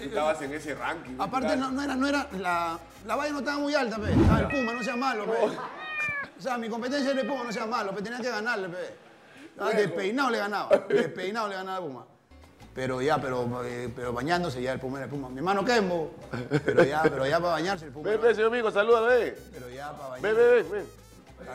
Estabas 0.00 0.42
en 0.42 0.54
ese 0.54 0.74
ranking. 0.74 1.14
Aparte, 1.18 1.56
no, 1.56 1.70
no 1.70 1.82
era, 1.82 1.94
no 1.94 2.06
era, 2.08 2.28
la, 2.38 2.78
la 3.06 3.16
valla 3.16 3.32
no 3.32 3.38
estaba 3.38 3.58
muy 3.58 3.74
alta, 3.74 3.96
pe. 3.96 4.12
Estaba 4.12 4.40
el 4.40 4.48
Puma, 4.48 4.72
no 4.72 4.82
sea 4.82 4.96
malo, 4.96 5.24
pe. 5.26 5.32
O 6.36 6.40
sea, 6.40 6.58
mi 6.58 6.68
competencia 6.68 7.12
era 7.12 7.20
el 7.20 7.26
Puma, 7.26 7.44
no 7.44 7.52
sea 7.52 7.66
malo, 7.66 7.94
pe. 7.94 8.02
Tenía 8.02 8.20
que 8.20 8.30
ganarle, 8.30 8.68
pe. 8.68 8.96
Bueno. 9.56 9.78
Despeinado 9.80 10.30
le 10.30 10.38
ganaba, 10.38 10.78
despeinado 10.88 11.48
le 11.48 11.54
ganaba 11.54 11.76
al 11.78 11.82
Puma. 11.84 12.06
Pero 12.74 13.00
ya, 13.00 13.20
pero, 13.20 13.64
eh, 13.64 13.88
pero 13.94 14.12
bañándose 14.12 14.60
ya 14.60 14.72
el 14.72 14.80
Puma 14.80 14.98
era 14.98 15.04
el 15.04 15.10
Puma. 15.10 15.28
Mi 15.28 15.38
hermano 15.38 15.64
Kembo, 15.64 16.12
pero 16.64 16.82
ya, 16.82 17.02
pero 17.04 17.24
ya 17.24 17.38
para 17.38 17.52
bañarse 17.52 17.86
el 17.86 17.92
Puma. 17.92 18.10
Ven, 18.10 18.20
ven, 18.20 18.34
señor 18.34 18.52
amigo, 18.52 18.70
salúdame. 18.72 19.14
ven. 19.14 19.34
Pero 19.52 19.70
ya 19.70 19.92
para 19.92 20.08
bañarse. 20.08 20.34
ven, 20.34 20.56
ven. 20.64 20.72
ven. 20.72 21.03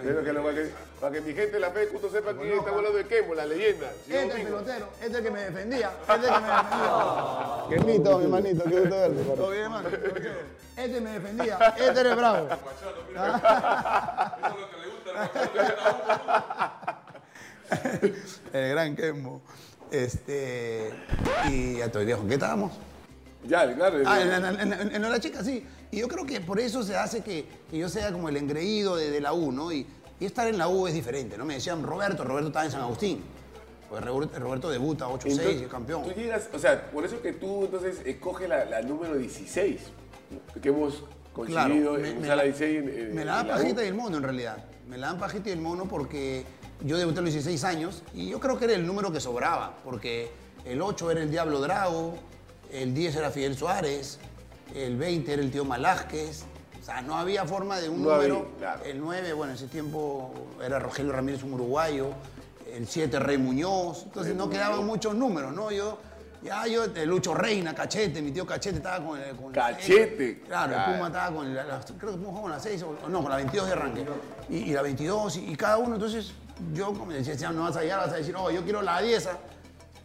Pero 0.03 0.23
que 0.23 0.33
lo- 0.33 0.43
para, 0.43 0.55
que, 0.55 0.71
para 1.01 1.13
que 1.13 1.21
mi 1.21 1.33
gente 1.33 1.51
de 1.51 1.59
la 1.59 1.71
fe 1.71 1.87
justo 1.91 2.09
sepa 2.09 2.33
quién 2.33 2.53
está 2.57 2.69
hablando 2.69 2.97
de 2.97 3.05
Kemo, 3.05 3.33
la 3.35 3.45
leyenda. 3.45 3.91
Este 3.91 4.25
es 4.27 4.35
el 4.35 4.43
pelotero, 4.43 4.89
este 5.01 5.07
es 5.07 5.15
el 5.15 5.23
que 5.23 5.31
me 5.31 5.41
defendía, 5.41 5.91
este 6.01 6.13
es 6.13 6.19
el 6.19 6.23
que 6.33 6.41
me 6.41 6.47
defendía. 6.47 6.89
Qué 7.69 7.77
lindo, 7.79 8.17
mi 8.17 8.23
hermanito, 8.25 8.63
qué 8.63 8.79
gusto 8.79 8.95
verte. 8.95 9.23
Todo 9.23 9.49
bien, 9.51 9.63
hermano. 9.63 9.89
Este 10.77 11.01
me 11.01 11.11
defendía, 11.11 11.57
este 11.77 11.99
eres 11.99 12.15
bravo. 12.15 12.47
El 18.53 18.69
gran 18.69 18.95
Kembo. 18.95 19.41
Este. 19.91 20.91
Y 21.49 21.77
ya 21.77 21.85
estoy 21.85 22.05
viejo. 22.05 22.21
¿En 22.21 22.27
qué 22.27 22.33
estábamos? 22.35 22.73
Ya, 23.45 23.73
claro. 23.73 23.99
Ah, 24.05 24.21
en, 24.21 24.31
en- 24.31 24.45
en- 24.59 24.73
en- 24.73 24.95
en 24.95 25.11
la 25.11 25.19
chica, 25.19 25.43
sí. 25.43 25.65
Y 25.91 25.97
yo 25.99 26.07
creo 26.07 26.25
que 26.25 26.39
por 26.41 26.59
eso 26.59 26.83
se 26.83 26.95
hace 26.95 27.21
que, 27.21 27.45
que 27.69 27.77
yo 27.77 27.89
sea 27.89 28.11
como 28.11 28.29
el 28.29 28.37
engreído 28.37 28.95
de, 28.95 29.09
de 29.09 29.21
la 29.21 29.33
U, 29.33 29.51
¿no? 29.51 29.71
Y, 29.71 29.85
y 30.19 30.25
estar 30.25 30.47
en 30.47 30.57
la 30.57 30.67
U 30.67 30.87
es 30.87 30.93
diferente, 30.93 31.37
¿no? 31.37 31.45
Me 31.45 31.55
decían 31.55 31.81
Roberto, 31.83 32.23
Roberto 32.23 32.47
estaba 32.49 32.65
en 32.65 32.71
San 32.71 32.81
Agustín. 32.81 33.23
Pues 33.89 34.03
Roberto, 34.05 34.69
debuta 34.69 35.07
8-6 35.07 35.25
y 35.25 35.31
Entonces, 35.31 35.61
es 35.63 35.67
campeón. 35.67 36.03
Tú 36.03 36.11
llegas, 36.11 36.47
o 36.53 36.59
sea, 36.59 36.91
por 36.91 37.03
eso 37.05 37.19
que 37.23 37.33
tú 37.33 37.65
entonces 37.65 38.01
escoges 38.05 38.47
la, 38.47 38.65
la 38.65 38.81
número 38.83 39.15
16, 39.17 39.79
¿no? 40.55 40.61
que 40.61 40.69
hemos 40.69 41.03
Claro, 41.45 41.69
coincidido 41.69 41.93
me, 41.93 42.09
en 42.09 42.21
me 42.21 42.27
la 42.27 42.35
la- 42.35 42.43
16 42.43 42.77
en, 42.83 42.89
en- 42.89 43.15
me 43.15 43.25
la 43.25 43.35
dan 43.37 43.47
pajita 43.47 43.83
y 43.83 43.87
el 43.87 43.95
mono 43.95 44.17
en 44.17 44.23
realidad. 44.23 44.63
Me 44.87 44.97
la 44.97 45.07
dan 45.07 45.17
pajita 45.19 45.49
y 45.49 45.53
el 45.53 45.61
mono 45.61 45.85
porque 45.85 46.43
yo 46.85 46.97
debuté 46.97 47.19
a 47.19 47.21
los 47.23 47.33
16 47.33 47.63
años 47.63 48.03
y 48.13 48.29
yo 48.29 48.39
creo 48.39 48.59
que 48.59 48.65
era 48.65 48.73
el 48.75 48.85
número 48.85 49.11
que 49.11 49.19
sobraba, 49.19 49.77
porque 49.83 50.29
el 50.65 50.81
8 50.81 51.09
era 51.11 51.21
el 51.23 51.31
Diablo 51.31 51.59
Drago, 51.59 52.13
el 52.71 52.93
10 52.93 53.15
era 53.15 53.31
Fidel 53.31 53.55
Suárez, 53.57 54.19
el 54.75 54.97
20 54.97 55.33
era 55.33 55.41
el 55.41 55.51
tío 55.51 55.65
Malásquez. 55.65 56.43
O 56.81 56.85
sea, 56.85 57.01
no 57.01 57.15
había 57.17 57.45
forma 57.45 57.79
de 57.79 57.89
un 57.89 58.03
No 58.03 58.11
había, 58.11 58.29
número. 58.29 58.51
claro. 58.57 58.83
El 58.85 58.99
9, 58.99 59.33
bueno, 59.33 59.51
en 59.51 59.57
ese 59.57 59.67
tiempo 59.67 60.33
era 60.63 60.79
Rogelio 60.79 61.11
Ramírez, 61.11 61.43
un 61.43 61.53
uruguayo. 61.53 62.07
El 62.73 62.87
7, 62.87 63.19
Rey 63.19 63.37
Muñoz. 63.37 64.03
Entonces 64.05 64.31
Rey 64.31 64.37
no 64.37 64.45
Muñoz. 64.47 64.59
quedaban 64.59 64.85
muchos 64.85 65.13
números, 65.15 65.53
¿no? 65.53 65.71
Yo, 65.71 65.97
ya 66.43 66.65
yo, 66.67 66.85
el 66.85 67.09
Lucho 67.09 67.33
Reina, 67.33 67.75
Cachete, 67.75 68.21
mi 68.21 68.31
tío 68.31 68.45
Cachete 68.45 68.77
estaba 68.77 69.05
con 69.05 69.19
el. 69.19 69.35
Con 69.35 69.51
Cachete. 69.51 70.41
Claro, 70.47 70.73
Claro. 70.73 70.91
el 70.91 70.97
Puma 70.97 71.07
estaba 71.07 71.35
con 71.35 71.53
la, 71.55 71.63
la- 71.63 71.81
creo 71.99 72.17
que 72.17 72.23
con 72.25 72.51
la 72.51 72.59
6 72.59 72.83
o 72.83 73.09
no, 73.09 73.21
con 73.21 73.29
la 73.29 73.35
22 73.37 73.67
de 73.67 73.73
arranque. 73.73 74.05
Y, 74.49 74.55
y 74.57 74.71
la 74.73 74.81
22 74.81 75.35
y, 75.37 75.51
y 75.51 75.55
cada 75.55 75.77
uno, 75.77 75.95
entonces 75.95 76.31
yo 76.73 76.87
como 76.93 77.11
decía, 77.11 77.33
"Ya 77.35 77.51
no 77.51 77.63
vas 77.63 77.75
a 77.75 77.81
llegar, 77.81 77.99
vas 77.99 78.13
a 78.13 78.17
decir, 78.17 78.35
oh, 78.37 78.49
yo 78.51 78.63
quiero 78.63 78.81
la 78.81 79.01
10. 79.01 79.29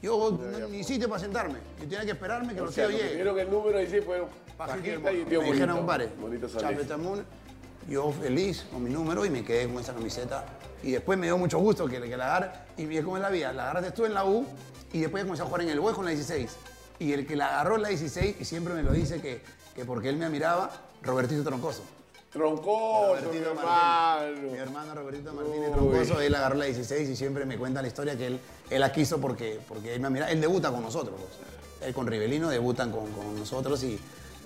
Yo 0.05 0.38
no, 0.38 0.68
ni 0.68 0.84
sitio 0.84 1.09
para 1.09 1.18
sentarme. 1.18 1.59
Yo 1.80 1.84
tenía 1.88 2.05
que 2.05 2.11
esperarme 2.11 2.55
que 2.55 2.61
O 2.61 2.66
los 2.66 2.74
sea, 2.74 2.88
tíos 2.88 3.00
lo 3.24 3.34
que 3.34 3.40
el 3.40 3.50
número 3.50 3.78
16 3.78 4.05
fueron 4.05 4.28
Pajita 4.59 5.11
y. 5.12 5.24
Tío 5.24 5.40
me 5.40 5.46
dijeron, 5.46 5.76
Bonito. 5.76 5.76
compadre, 5.76 6.09
Bonito 6.20 6.46
Solís. 6.48 6.68
Chapeta 6.68 6.96
Moon. 6.98 7.24
Yo 7.88 8.12
feliz 8.12 8.66
con 8.70 8.84
mi 8.84 8.90
número 8.90 9.24
y 9.24 9.30
me 9.30 9.42
quedé 9.42 9.66
con 9.66 9.82
esa 9.82 9.94
camiseta. 9.94 10.44
Y 10.82 10.92
después 10.92 11.18
me 11.18 11.26
dio 11.26 11.38
mucho 11.38 11.59
gusto 11.59 11.86
que, 11.86 11.98
que 12.02 12.16
la 12.18 12.36
agarre. 12.36 12.50
Y 12.76 12.84
vi 12.84 13.00
cómo 13.00 13.16
es 13.16 13.22
la 13.22 13.30
vida. 13.30 13.52
La 13.55 13.70
agarraste 13.70 13.92
tú 13.92 14.05
en 14.05 14.12
la 14.12 14.26
U 14.26 14.46
y 14.92 15.00
después 15.00 15.24
comencé 15.24 15.42
a 15.42 15.46
jugar 15.46 15.62
en 15.62 15.70
el 15.70 15.80
Hueco 15.80 16.00
en 16.00 16.05
la 16.05 16.11
16. 16.11 16.55
Y 16.98 17.12
el 17.14 17.26
que 17.26 17.34
la 17.34 17.46
agarró 17.46 17.76
en 17.76 17.82
la 17.82 17.88
16, 17.88 18.36
y 18.40 18.44
siempre 18.44 18.74
me 18.74 18.82
lo 18.82 18.92
dice 18.92 19.22
que, 19.22 19.40
que 19.74 19.86
porque 19.86 20.11
él 20.11 20.18
me 20.18 20.26
admiraba, 20.26 20.70
Robertito 21.02 21.42
Troncoso. 21.42 21.82
Troncoso, 22.35 23.14
mi 23.32 23.39
Martínez. 23.39 23.43
Mi 24.43 24.59
hermano. 24.59 24.62
hermano 24.62 24.95
Robertito 24.97 25.32
Martínez 25.32 25.68
Uy. 25.68 25.72
Troncoso, 25.72 26.20
él 26.20 26.35
agarró 26.35 26.57
la 26.57 26.64
16 26.66 27.09
y 27.09 27.16
siempre 27.16 27.47
me 27.47 27.57
cuenta 27.57 27.80
la 27.80 27.89
historia 27.89 28.16
que 28.18 28.26
él, 28.26 28.41
él 28.70 28.80
la 28.80 28.91
quiso 28.93 29.20
porque, 29.20 29.61
porque 29.68 29.95
él 29.95 30.01
me 30.01 30.09
admira. 30.09 30.28
Él 30.30 30.41
debuta 30.41 30.70
con 30.70 30.82
nosotros. 30.82 31.14
pues. 31.16 31.89
Él 31.89 31.95
con 31.95 32.07
Rivelino 32.07 32.49
debutan 32.51 32.91
con, 32.91 33.11
con 33.12 33.39
nosotros 33.39 33.82
y, 33.85 34.01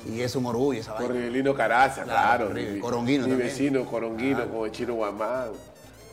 y 0.06 0.20
es 0.20 0.36
un 0.36 0.44
orgullo 0.46 0.80
esa 0.80 0.94
Con 0.96 1.06
vaina. 1.08 1.14
Rivelino 1.22 1.54
Caraza, 1.54 2.04
Claro, 2.04 2.50
claro. 2.50 2.70
Mi- 2.72 2.78
Coronguino 2.78 3.24
Mi 3.24 3.30
también. 3.30 3.48
vecino 3.48 3.84
Coronguino, 3.86 4.36
Claro. 4.36 4.52
con 4.52 4.66
el 4.66 4.72
Chino 4.72 4.94
Guamán. 4.94 5.48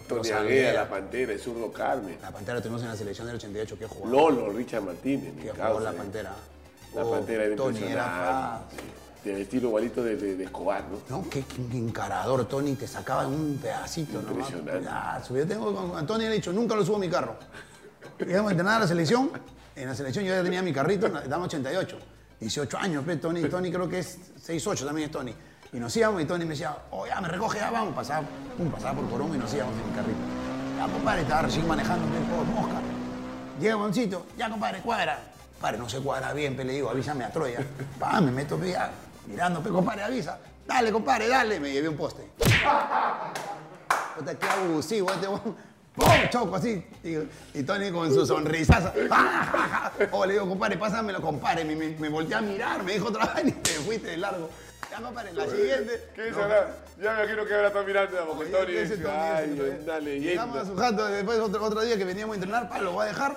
Tony. 0.08 0.30
Agueda, 0.30 0.74
La 0.74 0.90
Pantera, 0.90 1.34
el 1.34 1.40
Zurdo 1.40 1.72
Carmen. 1.74 2.18
La 2.22 2.32
Pantera 2.32 2.62
tuvimos 2.62 2.82
en 2.84 2.88
la 2.90 2.96
selección 2.96 3.26
del 3.28 3.36
88, 3.38 3.76
qué 3.78 3.86
jugador. 3.88 4.34
Lolo, 4.34 4.50
Richard 4.54 4.84
Martínez, 4.84 5.34
causa. 5.44 5.54
jugador 5.56 5.82
la 5.82 5.92
Pantera. 5.94 6.36
La 6.94 7.04
Oh, 7.04 7.12
pantera 7.12 7.44
era 7.44 7.56
Tony 7.58 7.84
era 7.84 8.62
impresionante. 9.26 9.36
De 9.36 9.42
estilo 9.42 9.68
igualito 9.70 10.04
de, 10.04 10.16
de, 10.16 10.36
de 10.36 10.44
Escobar, 10.44 10.86
¿no? 10.90 11.18
No, 11.18 11.30
qué, 11.30 11.44
qué 11.44 11.78
encarador, 11.78 12.46
Tony, 12.46 12.76
te 12.76 12.88
sacaba 12.88 13.24
en 13.24 13.30
un 13.30 13.60
pedacito, 13.62 14.22
¿no? 14.22 14.32
Impresionante. 14.32 14.88
Ah, 14.90 15.22
yo 15.30 15.48
tengo 15.48 15.74
con 15.74 15.90
con 15.90 16.08
Tony 16.08 16.26
le 16.26 16.32
he 16.32 16.34
dicho, 16.34 16.54
nunca 16.54 16.76
lo 16.76 16.86
subo 16.86 16.98
a 16.98 17.00
mi 17.00 17.10
carro. 17.10 17.36
Llegamos 18.20 18.50
a 18.50 18.52
entrenar 18.52 18.78
a 18.78 18.80
la 18.82 18.88
selección, 18.88 19.32
en 19.76 19.88
la 19.88 19.96
selección 19.96 20.24
yo 20.24 20.34
ya 20.34 20.44
tenía 20.44 20.62
mi 20.62 20.72
carrito, 20.72 21.08
estábamos 21.08 21.48
88, 21.48 21.98
18 22.40 22.78
años, 22.78 23.04
pues, 23.04 23.20
Tony, 23.20 23.42
Tony 23.44 23.72
creo 23.72 23.90
que 23.90 24.00
es 24.00 24.18
6'8 24.46 24.86
también 24.86 25.08
es 25.08 25.12
Tony. 25.12 25.34
Y 25.74 25.80
nos 25.80 25.96
íbamos 25.98 26.22
y 26.22 26.26
Tony 26.26 26.46
me 26.46 26.52
decía, 26.52 26.78
oh, 26.92 27.06
ya 27.06 27.20
me 27.20 27.28
recoge, 27.28 27.60
ya 27.60 27.70
vamos, 27.72 27.94
pasaba, 27.94 28.26
pum, 28.58 28.72
pasaba 28.72 29.02
por 29.02 29.10
Corón 29.10 29.36
y 29.36 29.38
nos 29.38 29.54
íbamos 29.54 29.74
en 29.78 29.90
mi 29.90 29.96
carrito. 29.96 30.20
Ya, 30.78 30.88
compadre, 30.88 31.22
estaba 31.24 31.42
recién 31.42 31.68
manejando, 31.68 32.06
pues, 32.08 32.22
por 32.30 32.46
mosca. 32.46 32.82
Llega 33.60 33.74
a 33.74 33.78
un 33.78 33.94
sitio, 33.94 34.26
ya 34.38 34.50
compadre, 34.50 34.80
cuadra. 34.80 35.20
Compadre, 35.54 35.78
no 35.78 35.90
se 35.90 36.00
cuadra 36.00 36.32
bien, 36.34 36.56
pe, 36.56 36.64
le 36.64 36.74
digo, 36.74 36.90
avísame 36.90 37.26
a 37.26 37.32
Troya. 37.32 37.60
Pa, 38.00 38.22
me 38.22 38.32
meto 38.32 38.58
ya, 38.64 38.92
mirando, 39.28 39.62
pe, 39.62 39.70
compadre, 39.70 40.04
avisa. 40.04 40.40
Dale, 40.68 40.92
compadre, 40.92 41.28
dale. 41.28 41.60
Me 41.60 41.72
llevé 41.72 41.90
un 41.90 41.98
poste. 41.98 42.24
Puta, 44.18 44.36
qué 44.36 44.48
abusivo 44.48 45.12
este. 45.12 45.28
¡Pum! 45.28 46.06
Choco 46.30 46.56
así. 46.58 46.86
Y, 47.04 47.60
y 47.60 47.64
Tony 47.64 47.90
con 47.92 48.14
su 48.14 48.26
sonrisaza. 48.26 48.92
O 50.12 50.26
le 50.26 50.34
digo, 50.34 50.48
compadre, 50.48 50.78
pásamelo, 50.78 51.22
compadre. 51.22 51.64
Me, 51.64 51.76
me, 51.76 51.90
me 51.98 52.10
volteé 52.10 52.36
a 52.36 52.42
mirar, 52.42 52.84
me 52.84 52.94
dijo 52.94 53.08
otra 53.08 53.28
vez 53.34 53.48
y 53.48 53.52
te 53.54 53.72
fuiste 53.72 54.08
de 54.10 54.18
largo. 54.18 54.50
Ya, 54.92 55.02
compadre, 55.02 55.34
la 55.34 55.46
siguiente. 55.48 56.10
¿Qué 56.14 56.26
dice 56.26 56.42
ahora? 56.42 56.76
Ya 57.02 57.14
me 57.14 57.24
imagino 57.24 57.46
que 57.46 57.54
ahora 57.54 57.68
está 57.68 57.84
mirando 57.84 58.20
a 58.20 58.24
Oye, 58.24 58.50
Tony. 58.50 58.74
dice, 58.74 59.04
Ay, 59.10 59.52
una 59.84 60.00
Llegamos 60.00 60.56
a 60.58 60.64
leyenda. 60.64 60.66
su 60.66 60.76
jato, 60.76 61.06
después 61.06 61.40
otro, 61.40 61.64
otro 61.64 61.82
día 61.82 61.98
que 61.98 62.06
veníamos 62.06 62.34
a 62.34 62.36
entrenar, 62.38 62.70
pa, 62.70 62.80
lo 62.80 62.92
voy 62.94 63.06
a 63.06 63.08
dejar. 63.10 63.36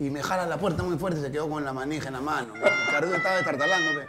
Y 0.00 0.10
me 0.10 0.22
jala 0.22 0.46
la 0.46 0.58
puerta 0.58 0.82
muy 0.82 0.98
fuerte, 0.98 1.20
se 1.20 1.30
quedó 1.30 1.48
con 1.48 1.64
la 1.64 1.72
manija 1.72 2.08
en 2.08 2.14
la 2.14 2.20
mano. 2.20 2.52
Cardo 2.90 3.14
estaba 3.14 3.36
destartalando. 3.36 4.00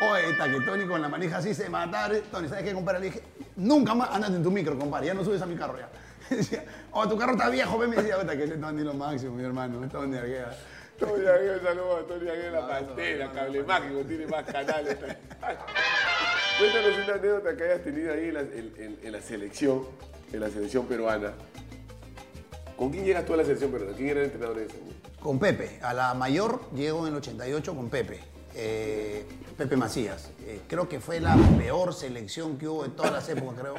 Oye, 0.00 0.30
está 0.30 0.50
que 0.50 0.60
Tony 0.60 0.86
con 0.86 1.00
la 1.00 1.08
manija 1.08 1.38
así 1.38 1.54
se 1.54 1.68
mataba. 1.70 2.14
Tony, 2.30 2.48
¿sabes 2.48 2.64
qué, 2.64 2.72
compadre? 2.74 3.00
Le 3.00 3.06
dije, 3.06 3.22
nunca 3.56 3.94
más 3.94 4.10
andate 4.10 4.34
en 4.36 4.42
tu 4.42 4.50
micro, 4.50 4.78
compadre, 4.78 5.06
ya 5.06 5.14
no 5.14 5.24
subes 5.24 5.40
a 5.40 5.46
mi 5.46 5.56
carro 5.56 5.78
ya. 5.78 5.88
Decía, 6.36 6.64
oh, 6.92 7.08
tu 7.08 7.16
carro 7.16 7.32
está 7.32 7.48
viejo, 7.48 7.78
ve, 7.78 7.86
me 7.86 7.96
decía, 7.96 8.18
"Puta, 8.18 8.36
que 8.36 8.44
ese 8.44 8.56
Tony 8.56 8.82
lo 8.82 8.92
máximo, 8.94 9.34
mi 9.36 9.44
hermano, 9.44 9.88
Tony 9.88 10.16
Arguea. 10.16 10.50
Tony 10.98 11.26
Aguirre, 11.26 11.60
saludos 11.62 12.04
a 12.04 12.06
Tony 12.08 12.28
Aguirre, 12.30 12.50
la 12.52 12.66
pantera, 12.68 13.30
cable 13.32 13.62
mágico, 13.62 14.00
tiene 14.00 14.26
más 14.26 14.44
canales. 14.44 14.96
Cuéntanos 16.58 16.98
una 17.04 17.14
anécdota 17.14 17.56
que 17.56 17.64
hayas 17.64 17.82
tenido 17.84 18.12
ahí 18.14 18.28
en 18.28 18.34
la, 18.34 18.40
en- 18.40 18.74
en- 18.78 18.98
en 19.02 19.12
la 19.12 19.20
selección, 19.20 19.86
en 20.32 20.40
la 20.40 20.48
selección 20.50 20.86
peruana. 20.86 21.32
¿Con 22.76 22.90
quién 22.90 23.04
llegas 23.04 23.24
tú 23.26 23.34
a 23.34 23.36
la 23.36 23.44
selección 23.44 23.70
peruana? 23.70 23.94
¿Quién 23.96 24.08
era 24.08 24.20
el 24.20 24.26
entrenador 24.26 24.56
de 24.56 24.66
ese? 24.66 24.76
Con 25.20 25.38
Pepe, 25.38 25.78
a 25.82 25.92
la 25.94 26.14
mayor 26.14 26.60
llego 26.74 27.06
en 27.06 27.12
el 27.12 27.18
88 27.18 27.74
con 27.74 27.88
Pepe. 27.90 28.20
Eh, 28.58 29.26
Pepe 29.56 29.76
Macías. 29.76 30.30
Eh, 30.40 30.62
creo 30.66 30.88
que 30.88 30.98
fue 31.00 31.20
la 31.20 31.36
peor 31.58 31.92
selección 31.94 32.56
que 32.58 32.66
hubo 32.68 32.84
en 32.84 32.92
todas 32.92 33.12
las 33.12 33.28
épocas, 33.28 33.60
creo. 33.60 33.74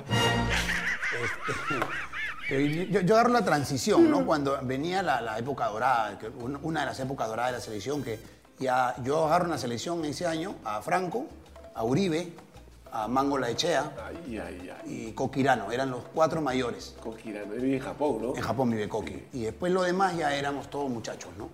Este, 2.49 2.89
yo, 2.91 3.01
yo 3.01 3.15
agarro 3.15 3.31
la 3.31 3.43
transición, 3.43 4.09
¿no? 4.09 4.25
Cuando 4.25 4.59
venía 4.63 5.01
la, 5.01 5.19
la 5.21 5.37
época 5.37 5.65
dorada, 5.67 6.17
que 6.19 6.27
una 6.29 6.81
de 6.81 6.85
las 6.85 6.99
épocas 6.99 7.27
doradas 7.27 7.51
de 7.53 7.57
la 7.57 7.63
selección, 7.63 8.03
que 8.03 8.19
ya 8.59 8.95
yo 9.03 9.25
agarro 9.25 9.45
una 9.45 9.57
selección 9.57 10.03
ese 10.05 10.25
año 10.25 10.55
a 10.63 10.81
Franco, 10.81 11.25
a 11.73 11.83
Uribe, 11.83 12.33
a 12.91 13.07
Mango 13.07 13.37
Laechea 13.37 13.91
Ay, 14.07 14.39
ay, 14.39 14.69
ay. 14.83 15.07
y 15.09 15.11
Coquirano. 15.11 15.71
Eran 15.71 15.91
los 15.91 16.03
cuatro 16.13 16.41
mayores. 16.41 16.95
Coquirano, 17.01 17.53
él 17.53 17.61
vive 17.61 17.77
en 17.77 17.83
Japón, 17.83 18.19
¿no? 18.21 18.35
En 18.35 18.41
Japón 18.41 18.69
vive 18.71 18.87
Coqui. 18.87 19.23
Y 19.33 19.43
después 19.43 19.71
lo 19.71 19.83
demás 19.83 20.15
ya 20.17 20.33
éramos 20.35 20.69
todos 20.69 20.89
muchachos, 20.89 21.31
¿no? 21.37 21.49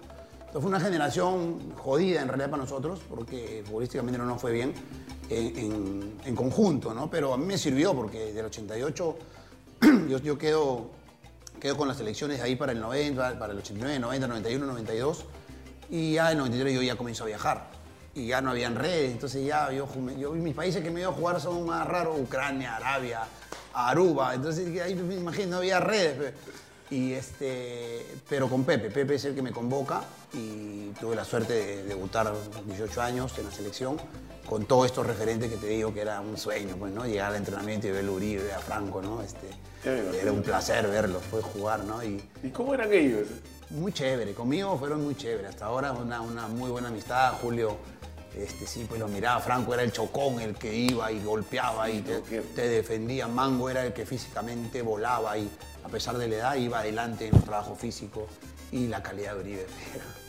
Entonces 0.54 0.70
fue 0.70 0.78
una 0.78 0.86
generación 0.86 1.74
jodida 1.78 2.22
en 2.22 2.28
realidad 2.28 2.52
para 2.52 2.62
nosotros, 2.62 3.00
porque 3.10 3.64
futbolísticamente 3.66 4.20
no 4.20 4.26
nos 4.26 4.40
fue 4.40 4.52
bien 4.52 4.72
en, 5.32 5.58
en- 5.58 6.20
en 6.26 6.36
conjunto, 6.36 6.94
¿no? 6.94 7.10
Pero 7.10 7.34
a 7.34 7.38
mí 7.38 7.46
me 7.48 7.58
sirvió 7.58 7.96
porque 7.96 8.32
del 8.34 8.46
88 8.46 9.18
yo, 10.10 10.20
yo 10.20 10.38
quedo, 10.38 10.92
quedo 11.60 11.76
con 11.76 11.88
las 11.88 12.00
elecciones 12.00 12.40
ahí 12.40 12.56
para 12.56 12.72
el 12.72 12.80
90, 12.82 13.40
para 13.40 13.52
el 13.54 13.58
89, 13.58 13.98
90, 13.98 14.28
91, 14.28 14.66
92. 14.68 15.26
Y 15.90 16.14
ya 16.14 16.26
en 16.28 16.34
el 16.34 16.38
93 16.44 16.76
yo 16.76 16.82
ya 16.84 16.96
comienzo 16.98 17.24
a 17.24 17.28
viajar. 17.28 17.72
Y 18.14 18.28
ya 18.28 18.40
no 18.40 18.52
habían 18.52 18.76
redes, 18.76 19.12
entonces 19.12 19.44
ya 19.44 19.72
yo, 19.72 19.88
yo 20.20 20.34
mis 20.34 20.54
países 20.54 20.84
que 20.84 20.92
me 20.92 21.00
iba 21.02 21.10
a 21.10 21.14
jugar 21.14 21.42
son 21.42 21.66
más 21.66 21.88
raros, 21.88 22.16
Ucrania, 22.22 22.76
Arabia, 22.76 23.22
Aruba. 23.74 24.36
Entonces 24.36 24.80
ahí 24.84 24.94
me 24.94 25.16
imagino, 25.16 25.50
no 25.50 25.58
había 25.58 25.80
redes. 25.80 26.32
Y 26.92 27.14
este, 27.14 28.06
pero 28.30 28.48
con 28.48 28.64
Pepe, 28.66 28.92
Pepe 28.92 29.16
es 29.16 29.26
el 29.26 29.34
que 29.34 29.42
me 29.42 29.52
convoca 29.52 30.04
y 30.34 30.92
tuve 31.00 31.16
la 31.16 31.26
suerte 31.26 31.54
de 31.54 31.84
debutar 31.84 32.28
a 32.28 32.32
los 32.32 32.66
18 32.66 33.02
años 33.02 33.38
en 33.38 33.46
la 33.46 33.52
selección 33.52 33.98
con 34.46 34.66
todos 34.66 34.88
estos 34.88 35.08
referentes 35.08 35.50
que 35.50 35.58
te 35.58 35.68
digo 35.68 35.94
que 35.94 36.02
era 36.02 36.20
un 36.20 36.38
sueño, 36.38 36.76
pues, 36.78 36.92
¿no? 36.94 37.06
Llegar 37.06 37.32
al 37.32 37.38
entrenamiento 37.38 37.88
y 37.88 37.92
ver 37.92 38.06
a 38.06 38.12
Uribe, 38.12 38.54
a 38.54 38.60
Franco, 38.60 39.02
¿no? 39.02 39.22
Este, 39.22 39.48
era 39.86 40.32
un 40.32 40.42
placer 40.42 40.88
verlos, 40.88 41.24
pues 41.32 41.46
jugar, 41.46 41.84
¿no? 41.86 42.04
Y, 42.04 42.22
¿Y 42.42 42.50
cómo 42.50 42.74
eran 42.74 42.92
ellos? 42.92 43.28
muy 43.74 43.92
chévere, 43.92 44.34
conmigo 44.34 44.78
fueron 44.78 45.04
muy 45.04 45.16
chéveres. 45.16 45.50
Hasta 45.50 45.66
ahora 45.66 45.92
una, 45.92 46.22
una 46.22 46.48
muy 46.48 46.70
buena 46.70 46.90
amistad. 46.90 47.34
Julio, 47.42 47.78
este, 48.36 48.66
sí, 48.66 48.86
pues 48.88 49.00
lo 49.00 49.08
miraba. 49.08 49.42
Franco 49.42 49.74
era 49.74 49.84
el 49.84 49.92
chocón, 49.92 50.40
el 50.40 50.56
que 50.56 50.74
iba 50.74 51.12
y 51.12 51.24
golpeaba 51.24 51.90
y 51.90 52.02
te, 52.02 52.70
defendía. 52.70 53.28
Mango 53.28 53.70
era 53.70 53.86
el 53.86 53.94
que 53.94 54.06
físicamente 54.06 54.82
volaba 54.82 55.38
y 55.38 55.50
a 55.84 55.90
pesar 55.90 56.18
de 56.18 56.28
la 56.28 56.36
edad 56.36 56.56
iba 56.56 56.80
adelante 56.80 57.28
en 57.28 57.34
los 57.34 57.44
trabajos 57.44 57.78
físicos. 57.80 58.26
Y 58.72 58.88
la 58.88 59.04
calidad 59.04 59.36
de 59.36 59.42
Uribe, 59.42 59.68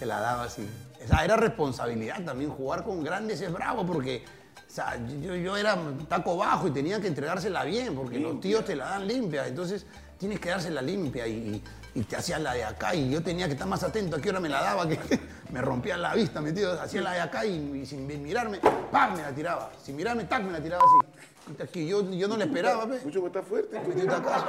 se 0.00 0.06
la 0.06 0.18
daba 0.18 0.44
así. 0.44 0.66
O 1.04 1.06
sea, 1.06 1.24
era 1.26 1.36
responsabilidad 1.36 2.24
también 2.24 2.50
jugar 2.50 2.84
con 2.84 3.04
grandes 3.04 3.38
es 3.42 3.52
bravo 3.52 3.86
porque 3.86 4.24
o 4.66 4.72
sea, 4.72 4.98
yo, 5.20 5.36
yo 5.36 5.58
era 5.58 5.76
taco 6.08 6.38
bajo 6.38 6.68
y 6.68 6.70
tenía 6.70 6.98
que 7.00 7.06
entregársela 7.06 7.64
bien 7.64 7.94
porque 7.94 8.18
los 8.18 8.40
tíos 8.40 8.64
te 8.64 8.74
la 8.74 8.86
dan 8.86 9.06
limpia. 9.06 9.46
Entonces 9.46 9.84
tienes 10.16 10.40
que 10.40 10.48
dársela 10.48 10.80
limpia 10.80 11.26
y, 11.26 11.62
y 11.94 12.02
te 12.04 12.16
hacías 12.16 12.40
la 12.40 12.54
de 12.54 12.64
acá 12.64 12.94
y 12.94 13.10
yo 13.10 13.22
tenía 13.22 13.46
que 13.46 13.52
estar 13.52 13.68
más 13.68 13.82
atento 13.82 14.16
a 14.16 14.20
qué 14.22 14.30
hora 14.30 14.40
me 14.40 14.48
la 14.48 14.62
daba, 14.62 14.88
que 14.88 14.98
me 15.52 15.60
rompía 15.60 15.98
la 15.98 16.14
vista, 16.14 16.40
metido, 16.40 16.80
hacía 16.80 17.02
la 17.02 17.12
de 17.12 17.20
acá 17.20 17.44
y, 17.44 17.80
y 17.82 17.84
sin 17.84 18.06
mirarme, 18.06 18.58
¡pam! 18.90 19.16
me 19.16 19.22
la 19.22 19.32
tiraba. 19.32 19.70
Sin 19.84 19.96
mirarme, 19.96 20.24
¡tac! 20.24 20.42
me 20.42 20.52
la 20.52 20.62
tiraba 20.62 20.82
así. 20.82 21.19
Puta, 21.50 21.66
que 21.66 21.86
yo, 21.86 22.02
yo 22.10 22.28
no 22.28 22.36
le 22.36 22.44
esperaba, 22.44 22.86
pe. 22.88 23.00
Mucho 23.04 23.20
que 23.20 23.26
está 23.26 23.42
fuerte. 23.42 23.80
Metí 23.80 24.00
un 24.02 24.06
tacazo. 24.08 24.46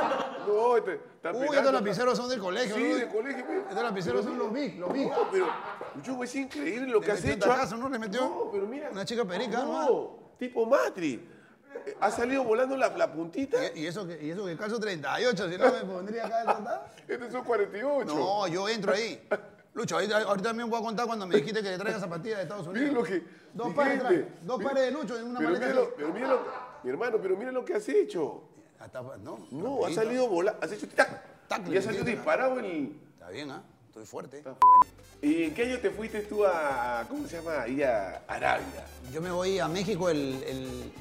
No, 0.48 0.78
este, 0.78 0.94
está 1.16 1.32
Uy, 1.32 1.48
estos 1.56 1.74
lapiceros 1.74 2.18
son 2.18 2.30
del 2.30 2.40
colegio, 2.40 2.76
Sí, 2.76 2.90
¿no? 2.90 2.96
de 2.98 3.08
colegio, 3.10 3.46
pe. 3.48 3.58
Estos 3.70 3.84
lapiceros 3.84 4.26
son 4.26 4.38
los 4.38 4.54
big, 4.54 4.80
los 4.80 4.94
big. 4.94 5.08
No, 5.10 5.30
pero 5.32 5.48
Yugo, 6.04 6.24
es 6.24 6.36
increíble 6.36 6.88
lo 6.88 7.02
que 7.02 7.08
Le 7.08 7.14
has 7.14 7.26
hecho. 7.26 7.52
¿ah? 7.52 7.56
tacazo, 7.56 7.78
¿no? 7.78 7.90
Le 7.90 8.00
metió 8.00 8.22
No, 8.22 8.50
pero 8.52 8.68
mira. 8.68 8.90
una 8.92 9.04
chica 9.06 9.26
perica, 9.26 9.60
No, 9.60 9.74
¿no? 9.90 10.20
tipo 10.38 10.66
Matri. 10.66 11.28
Ha 12.00 12.12
salido 12.12 12.44
volando 12.44 12.76
la, 12.78 12.90
la 12.96 13.12
puntita. 13.12 13.58
Y, 13.74 13.82
y 13.82 13.88
eso 13.88 14.06
que, 14.06 14.22
y 14.24 14.30
eso 14.32 14.46
que 14.46 14.56
calzo 14.58 14.80
38, 14.80 15.50
si 15.50 15.58
no 15.58 15.72
me 15.72 15.80
pondría 15.82 16.26
acá 16.28 16.58
total. 16.58 16.82
Estos 17.08 17.32
son 17.32 17.44
48. 17.44 18.14
No, 18.14 18.48
yo 18.48 18.70
entro 18.70 18.94
ahí. 18.94 19.28
Lucho, 19.74 19.96
ahorita, 19.96 20.18
ahorita 20.24 20.50
también 20.50 20.70
voy 20.70 20.80
a 20.80 20.84
contar 20.84 21.06
cuando 21.08 21.26
me 21.26 21.38
dijiste 21.38 21.64
que 21.64 21.70
te 21.70 21.78
traigas 21.78 22.02
zapatillas 22.02 22.38
de 22.38 22.44
Estados 22.44 22.68
Unidos. 22.68 22.90
Miren 22.90 22.94
lo 22.96 23.04
que. 23.04 23.42
Dos 23.54 23.74
pares, 23.74 24.02
dos 24.44 24.62
pares 24.64 24.84
de 24.84 24.92
Lucho 24.92 25.18
en 25.18 25.28
una 25.28 25.40
pero 25.40 25.50
maleta. 25.52 25.68
mira 25.68 25.80
lo- 25.82 25.96
pero 25.96 26.14
mira 26.14 26.28
lo, 26.28 26.40
mi 26.84 26.90
hermano, 26.90 27.18
pero 27.22 27.36
mira 27.38 27.52
lo 27.52 27.64
que 27.66 27.74
has 27.76 27.88
hecho. 27.90 28.44
Hasta- 28.80 29.02
no, 29.24 29.38
No, 29.52 29.86
has 29.86 29.94
salido 29.94 30.28
volando, 30.28 30.60
has 30.64 30.72
hecho 30.72 30.88
tac, 30.90 31.48
Tac, 31.48 31.68
y 31.70 31.78
has 31.78 31.86
salido 31.86 32.04
disparado 32.04 32.60
el. 32.60 32.96
Está 33.14 33.30
bien, 33.30 33.52
¿ah? 33.52 33.62
Estoy 33.88 34.06
fuerte. 34.06 34.42
¿Y 35.22 35.44
en 35.44 35.54
qué 35.54 35.64
año 35.66 35.80
te 35.80 35.92
fuiste 35.92 36.22
tú 36.22 36.46
a, 36.46 37.06
cómo 37.10 37.28
se 37.28 37.38
llama, 37.38 37.62
ahí 37.64 37.84
a 37.84 38.24
Arabia? 38.28 38.86
Yo 39.14 39.22
me 39.22 39.30
voy 39.32 39.60
a 39.60 39.68
México, 39.68 40.10
el, 40.10 40.42
el- 40.44 40.92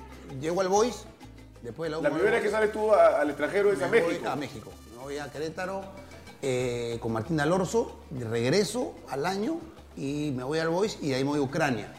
llego 0.40 0.60
al 0.60 0.68
Boys, 0.68 1.04
después 1.62 1.90
de 1.90 1.96
la 1.96 2.02
La 2.02 2.10
primera 2.10 2.32
vez 2.32 2.42
que 2.42 2.50
sales 2.50 2.72
tú 2.72 2.92
a- 2.92 3.20
al 3.20 3.28
extranjero 3.30 3.72
es 3.72 3.80
a 3.80 3.86
me 3.88 4.00
voy 4.00 4.12
México. 4.14 4.28
a 4.28 4.36
México. 4.36 4.70
Me 4.96 5.02
voy 5.02 5.18
a 5.18 5.30
Querétaro 5.32 5.82
eh, 6.42 6.98
con 7.00 7.12
Martín 7.12 7.40
Alorzo, 7.40 8.00
regreso 8.18 8.94
al 9.08 9.24
año 9.24 9.58
y 9.96 10.32
me 10.36 10.42
voy 10.44 10.58
al 10.58 10.68
Boys 10.68 10.98
y 11.00 11.10
de 11.10 11.14
ahí 11.14 11.24
me 11.24 11.30
voy 11.30 11.38
a 11.38 11.42
Ucrania. 11.42 11.94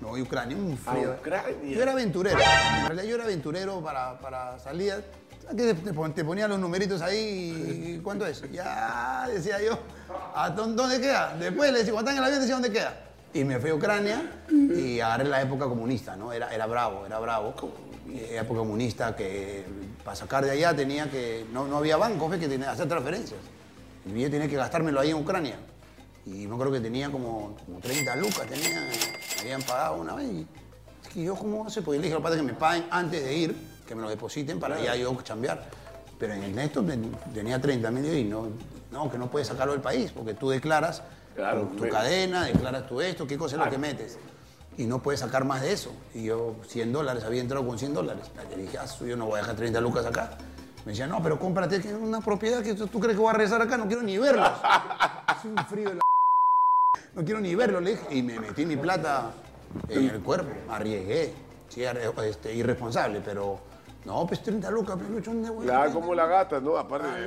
Me 0.00 0.08
voy 0.08 0.20
a 0.20 0.22
Ucrania, 0.24 0.56
un 0.56 0.76
frío. 0.76 1.16
Ucrania. 1.18 1.54
Yo 1.74 1.82
era 1.82 1.92
aventurero, 1.92 2.38
en 2.38 2.86
realidad 2.86 3.04
yo 3.04 3.14
era 3.14 3.24
aventurero 3.24 3.80
para, 3.82 4.18
para 4.18 4.58
salidas. 4.58 5.00
¿Sabes 5.42 5.56
qué? 5.56 5.74
Te, 5.74 5.92
pon- 5.92 6.12
te 6.14 6.24
ponía 6.24 6.46
los 6.48 6.58
numeritos 6.58 7.00
ahí 7.02 7.96
y 7.96 8.00
¿cuánto 8.02 8.26
es? 8.26 8.42
Ya, 8.52 9.26
decía 9.32 9.60
yo, 9.62 9.78
¿a 10.34 10.50
dó- 10.50 10.66
dónde 10.66 11.00
queda? 11.00 11.34
Después 11.38 11.72
le 11.72 11.78
decía, 11.78 11.92
cuando 11.92 12.10
están 12.10 12.22
en 12.22 12.22
el 12.24 12.28
avión 12.28 12.40
decía, 12.40 12.54
¿dónde 12.56 12.72
queda? 12.72 13.00
Y 13.32 13.44
me 13.44 13.58
fui 13.58 13.70
a 13.70 13.74
Ucrania 13.74 14.22
y 14.50 15.00
agarré 15.00 15.24
la 15.28 15.42
época 15.42 15.66
comunista, 15.66 16.16
¿no? 16.16 16.32
Era, 16.32 16.54
era 16.54 16.66
bravo, 16.66 17.06
era 17.06 17.18
bravo. 17.18 17.54
Y 18.08 18.18
época 18.34 18.60
comunista 18.60 19.14
que 19.16 19.64
para 20.04 20.16
sacar 20.16 20.44
de 20.44 20.50
allá 20.52 20.74
tenía 20.74 21.10
que, 21.10 21.44
no, 21.52 21.66
no 21.66 21.78
había 21.78 21.96
banco, 21.96 22.30
que 22.30 22.38
tenía 22.38 22.66
que 22.66 22.72
hacer 22.72 22.88
transferencias. 22.88 23.40
Y 24.06 24.20
yo 24.20 24.30
tenía 24.30 24.48
que 24.48 24.56
gastármelo 24.56 25.00
ahí 25.00 25.10
en 25.10 25.16
Ucrania. 25.16 25.56
Y 26.24 26.46
no 26.46 26.58
creo 26.58 26.72
que 26.72 26.80
tenía 26.80 27.10
como, 27.10 27.56
como 27.66 27.78
30 27.80 28.16
lucas, 28.16 28.46
tenía, 28.48 28.80
me 28.80 28.86
habían 29.46 29.62
pagado 29.62 29.96
una 29.96 30.14
vez. 30.14 30.26
Y 30.28 30.46
es 31.02 31.08
que 31.12 31.22
yo, 31.22 31.34
¿cómo 31.34 31.64
no 31.64 31.70
sé? 31.70 31.82
Porque 31.82 31.98
le 31.98 32.02
dije 32.04 32.14
a 32.14 32.16
los 32.18 32.22
padres 32.22 32.40
que 32.40 32.46
me 32.46 32.54
paguen 32.54 32.86
antes 32.90 33.22
de 33.24 33.34
ir, 33.36 33.56
que 33.86 33.94
me 33.94 34.02
lo 34.02 34.08
depositen 34.08 34.58
para 34.60 34.80
ya 34.80 34.94
yo 34.96 35.16
chambear. 35.22 35.64
Pero 36.18 36.34
en 36.34 36.42
el 36.42 36.54
neto 36.54 36.82
ten- 36.82 37.12
tenía 37.34 37.60
30 37.60 37.90
mil 37.90 38.04
y 38.16 38.24
no, 38.24 38.48
no, 38.90 39.10
que 39.10 39.18
no 39.18 39.30
puedes 39.30 39.48
sacarlo 39.48 39.72
del 39.72 39.82
país, 39.82 40.12
porque 40.12 40.34
tú 40.34 40.48
declaras 40.50 41.02
Claro, 41.34 41.70
tu, 41.76 41.86
cadena, 41.88 42.44
declaras 42.44 42.86
tú 42.86 43.00
esto, 43.02 43.26
qué 43.26 43.36
cosa 43.36 43.56
es 43.56 43.64
lo 43.64 43.70
que 43.70 43.76
metes. 43.78 44.18
Y 44.78 44.84
no 44.86 45.02
puedes 45.02 45.20
sacar 45.20 45.44
más 45.44 45.60
de 45.62 45.72
eso. 45.72 45.90
Y 46.14 46.24
yo, 46.24 46.56
100 46.68 46.92
dólares, 46.92 47.24
había 47.24 47.40
entrado 47.42 47.66
con 47.66 47.78
100 47.78 47.94
dólares. 47.94 48.30
Le 48.56 48.62
dije, 48.62 48.78
ah, 48.78 48.86
yo 49.06 49.16
no 49.16 49.26
voy 49.26 49.38
a 49.38 49.42
dejar 49.42 49.56
30 49.56 49.80
lucas 49.80 50.04
acá. 50.06 50.30
Me 50.84 50.92
decía, 50.92 51.06
no, 51.06 51.22
pero 51.22 51.38
cómprate 51.38 51.94
una 51.94 52.20
propiedad 52.20 52.62
que 52.62 52.74
tú 52.74 52.86
tú 52.86 53.00
crees 53.00 53.16
que 53.16 53.20
voy 53.22 53.30
a 53.30 53.32
regresar 53.34 53.60
acá, 53.60 53.76
no 53.76 53.86
quiero 53.86 54.02
ni 54.02 54.16
verlos. 54.18 54.48
Hace 55.26 55.48
un 55.48 55.56
frío 55.66 55.88
de 55.90 55.94
la 55.96 56.00
no 57.16 57.24
quiero 57.24 57.40
ni 57.40 57.54
verlo, 57.54 57.80
le 57.80 57.92
dije. 57.92 58.06
Y 58.10 58.22
me 58.22 58.38
metí 58.38 58.66
mi 58.66 58.76
plata 58.76 59.30
en 59.88 60.10
el 60.10 60.20
cuerpo, 60.20 60.50
arriesgué. 60.70 61.32
Sí, 61.68 61.82
este, 61.82 62.54
irresponsable, 62.54 63.20
pero 63.24 63.58
no, 64.04 64.24
pues 64.24 64.40
30 64.40 64.70
lucas, 64.70 64.96
pelucho, 64.96 65.32
¿dónde 65.32 65.50
voy 65.50 65.64
a 65.64 65.68
Claro, 65.68 65.80
30? 65.90 66.00
¿cómo 66.00 66.14
la 66.14 66.26
gastas, 66.26 66.62
no? 66.62 66.76
Aparte, 66.76 67.08
Ah, 67.08 67.26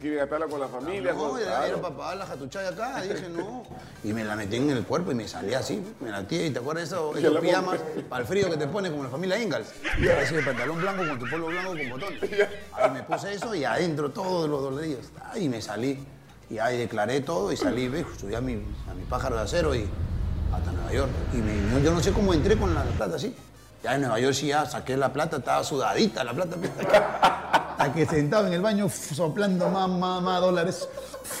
quieres 0.00 0.20
gastarla 0.20 0.46
con 0.46 0.58
la 0.60 0.68
familia. 0.68 1.12
No, 1.12 1.28
con- 1.30 1.40
era, 1.40 1.66
era 1.66 1.76
para 1.82 1.94
pagar 1.96 2.16
la 2.16 2.26
jatuchaya 2.26 2.68
acá, 2.70 3.02
dije 3.02 3.28
no. 3.28 3.64
Y 4.02 4.12
me 4.14 4.24
la 4.24 4.36
metí 4.36 4.56
en 4.56 4.70
el 4.70 4.84
cuerpo 4.84 5.12
y 5.12 5.14
me 5.14 5.28
salía 5.28 5.58
así, 5.58 5.82
me 6.00 6.10
la 6.10 6.26
tía, 6.26 6.46
y 6.46 6.50
te 6.50 6.60
acuerdas 6.60 6.88
de 6.88 6.96
eso, 6.96 7.12
Ya 7.18 7.28
esos 7.28 7.40
pijamas 7.40 7.80
para 8.08 8.22
el 8.22 8.26
frío 8.28 8.48
que 8.48 8.56
te 8.56 8.66
pones 8.68 8.90
como 8.92 9.02
la 9.04 9.10
familia 9.10 9.38
Ingalls. 9.42 9.68
Así 10.22 10.34
de 10.34 10.42
pantalón 10.42 10.78
blanco 10.80 11.06
con 11.06 11.18
tu 11.18 11.28
polo 11.28 11.46
blanco 11.48 11.70
con 11.76 11.90
botones. 11.90 12.20
Ahí 12.72 12.90
me 12.90 13.02
puse 13.02 13.34
eso 13.34 13.54
y 13.54 13.64
adentro 13.64 14.10
todos 14.10 14.48
los 14.48 14.62
dolarillos. 14.62 15.10
Y 15.36 15.48
me 15.50 15.60
salí. 15.60 15.98
Y 16.54 16.58
ahí 16.60 16.78
declaré 16.78 17.20
todo 17.20 17.50
y 17.50 17.56
salí, 17.56 17.88
ve, 17.88 18.06
subí 18.16 18.32
a 18.32 18.40
mi, 18.40 18.52
a 18.88 18.94
mi 18.94 19.02
pájaro 19.10 19.34
de 19.34 19.42
acero 19.42 19.74
y 19.74 19.88
hasta 20.52 20.70
Nueva 20.70 20.92
York. 20.92 21.10
Y 21.32 21.38
me- 21.38 21.82
yo 21.82 21.90
no 21.92 22.00
sé 22.00 22.12
cómo 22.12 22.32
entré 22.32 22.56
con 22.56 22.72
la 22.72 22.84
plata 22.84 23.16
así. 23.16 23.34
Ya 23.82 23.96
en 23.96 24.02
Nueva 24.02 24.20
York 24.20 24.34
sí 24.34 24.46
ya 24.46 24.64
saqué 24.64 24.96
la 24.96 25.12
plata, 25.12 25.38
estaba 25.38 25.64
sudadita 25.64 26.22
la 26.22 26.32
plata. 26.32 26.54
Hasta 27.76 27.92
que 27.92 28.06
sentado 28.06 28.46
en 28.46 28.52
el 28.52 28.60
baño 28.62 28.88
soplando 28.88 29.68
más, 29.68 29.88
más, 29.88 30.22
más 30.22 30.40
dólares. 30.40 30.88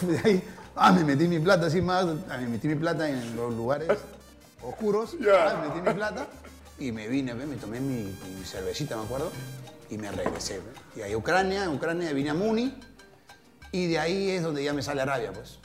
De 0.00 0.18
ahí, 0.24 0.42
ah, 0.74 0.90
me 0.90 1.04
metí 1.04 1.28
mi 1.28 1.38
plata 1.38 1.66
así 1.66 1.80
más, 1.80 2.06
ah, 2.28 2.36
me 2.38 2.48
metí 2.48 2.66
mi 2.66 2.74
plata 2.74 3.08
en 3.08 3.36
los 3.36 3.54
lugares 3.54 3.88
oscuros. 4.64 5.14
Ah, 5.32 5.62
metí 5.64 5.80
mi 5.80 5.94
plata 5.94 6.26
y 6.80 6.90
me 6.90 7.06
vine, 7.06 7.34
ve, 7.34 7.46
me 7.46 7.54
tomé 7.54 7.78
mi, 7.78 8.02
mi 8.36 8.44
cervecita, 8.44 8.96
me 8.96 9.04
acuerdo, 9.04 9.30
y 9.90 9.96
me 9.96 10.10
regresé. 10.10 10.54
ve. 10.58 10.64
Y 10.96 11.02
ahí 11.02 11.12
a 11.12 11.16
Ucrania, 11.16 11.62
en 11.62 11.70
Ucrania 11.70 12.12
vine 12.12 12.30
a 12.30 12.34
Muni 12.34 12.74
y 13.74 13.88
de 13.88 13.98
ahí 13.98 14.30
es 14.30 14.44
donde 14.44 14.62
ya 14.62 14.72
me 14.72 14.82
sale 14.82 15.00
Arabia, 15.02 15.32
pues. 15.32 15.58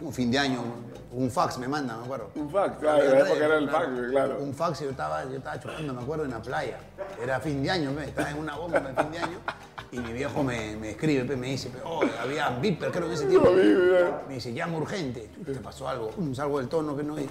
Un 0.00 0.14
fin 0.14 0.30
de 0.30 0.38
año, 0.38 0.64
un 1.12 1.30
fax 1.30 1.58
me 1.58 1.68
manda, 1.68 1.94
me 1.94 2.04
acuerdo. 2.04 2.30
Un 2.36 2.50
fax, 2.50 2.78
claro, 2.78 3.04
en 3.04 3.10
la 3.10 3.18
época 3.18 3.44
era 3.44 3.58
el 3.58 3.68
fax, 3.68 3.86
claro. 4.10 4.38
Un 4.40 4.54
fax 4.54 4.80
y 4.80 4.84
yo 4.84 4.90
estaba, 4.90 5.24
yo 5.24 5.36
estaba 5.36 5.60
chupando, 5.60 5.92
me 5.92 6.00
acuerdo, 6.00 6.24
en 6.24 6.30
la 6.30 6.40
playa. 6.40 6.78
Era 7.22 7.38
fin 7.40 7.62
de 7.62 7.70
año, 7.70 7.90
pe, 7.92 8.04
estaba 8.04 8.30
en 8.30 8.38
una 8.38 8.56
bomba 8.56 8.80
de 8.80 8.94
fin 8.94 9.12
de 9.12 9.18
año. 9.18 9.38
Y 9.92 9.98
mi 9.98 10.14
viejo 10.14 10.42
me, 10.42 10.74
me 10.76 10.92
escribe, 10.92 11.24
pe, 11.26 11.36
me 11.36 11.48
dice, 11.48 11.70
oh, 11.84 12.02
había 12.18 12.48
Viper, 12.48 12.90
creo 12.90 13.02
que 13.02 13.08
en 13.08 13.12
ese 13.12 13.26
tiempo. 13.26 13.52
Me 14.26 14.34
dice, 14.34 14.54
llama 14.54 14.78
urgente. 14.78 15.30
¿Te 15.44 15.52
pasó 15.56 15.86
algo? 15.86 16.12
Un 16.16 16.34
salgo 16.34 16.60
del 16.60 16.68
tono 16.70 16.96
que 16.96 17.02
no. 17.02 17.20
Y 17.20 17.28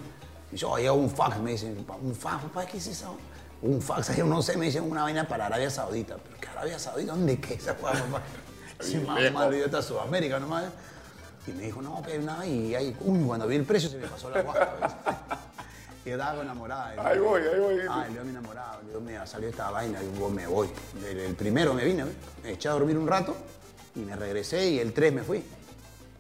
dice, 0.52 0.66
oh, 0.68 0.78
llega 0.78 0.94
un 0.94 1.10
fax, 1.10 1.40
me 1.40 1.54
dice, 1.54 1.74
un 2.02 2.14
fax, 2.14 2.44
papá, 2.44 2.68
¿qué 2.68 2.78
es 2.78 2.86
eso? 2.86 3.18
Un 3.64 3.82
fax, 3.82 4.16
yo 4.16 4.28
no 4.28 4.44
sé, 4.44 4.58
me 4.58 4.68
dicen 4.68 4.84
una 4.84 5.02
vaina 5.02 5.28
para 5.28 5.48
Arabia 5.48 5.72
Saudita. 5.72 6.18
¿Pero 6.18 6.38
qué 6.40 6.50
Arabia 6.50 6.78
Saudita? 6.78 7.14
¿Dónde 7.14 7.40
qué 7.40 7.56
esa 7.56 7.76
papá? 7.76 8.22
Sí, 8.80 9.04
yo 9.06 9.66
está 9.66 9.82
Sudamérica 9.82 10.40
nomás. 10.40 10.66
Y 11.46 11.52
me 11.52 11.64
dijo, 11.64 11.82
no, 11.82 12.02
pero 12.06 12.24
nada, 12.24 12.46
y 12.46 12.74
ahí, 12.74 12.96
uy, 13.02 13.20
cuando 13.26 13.48
vi 13.48 13.58
el 13.58 13.66
precio 13.66 13.90
se 13.90 13.98
me 13.98 14.08
pasó 14.08 14.30
la. 14.30 14.42
¿ves? 14.42 14.52
Y 16.06 16.10
yo 16.10 16.16
estaba 16.16 16.42
enamorada. 16.42 16.94
Ahí 16.98 17.20
voy, 17.20 17.42
ahí 17.42 17.60
voy. 17.60 17.80
Ah, 17.90 18.06
le 18.14 18.24
mi 18.24 18.30
enamorado, 18.30 18.82
le 18.82 18.90
digo, 18.90 19.02
mira, 19.02 19.26
salió 19.26 19.50
esta 19.50 19.70
vaina, 19.72 20.00
y 20.02 20.20
yo 20.20 20.30
me 20.30 20.48
voy. 20.48 20.70
El, 21.06 21.20
el 21.20 21.36
primero 21.36 21.74
me 21.74 21.84
vine, 21.86 22.06
me 22.44 22.52
eché 22.52 22.70
a 22.70 22.74
dormir 22.74 22.98
un 22.98 23.08
rato 23.08 23.36
y 23.96 24.00
me 24.00 24.16
regresé 24.16 24.70
y 24.70 24.80
el 24.80 24.94
3 24.94 25.14
me 25.14 25.22
fui. 25.22 25.44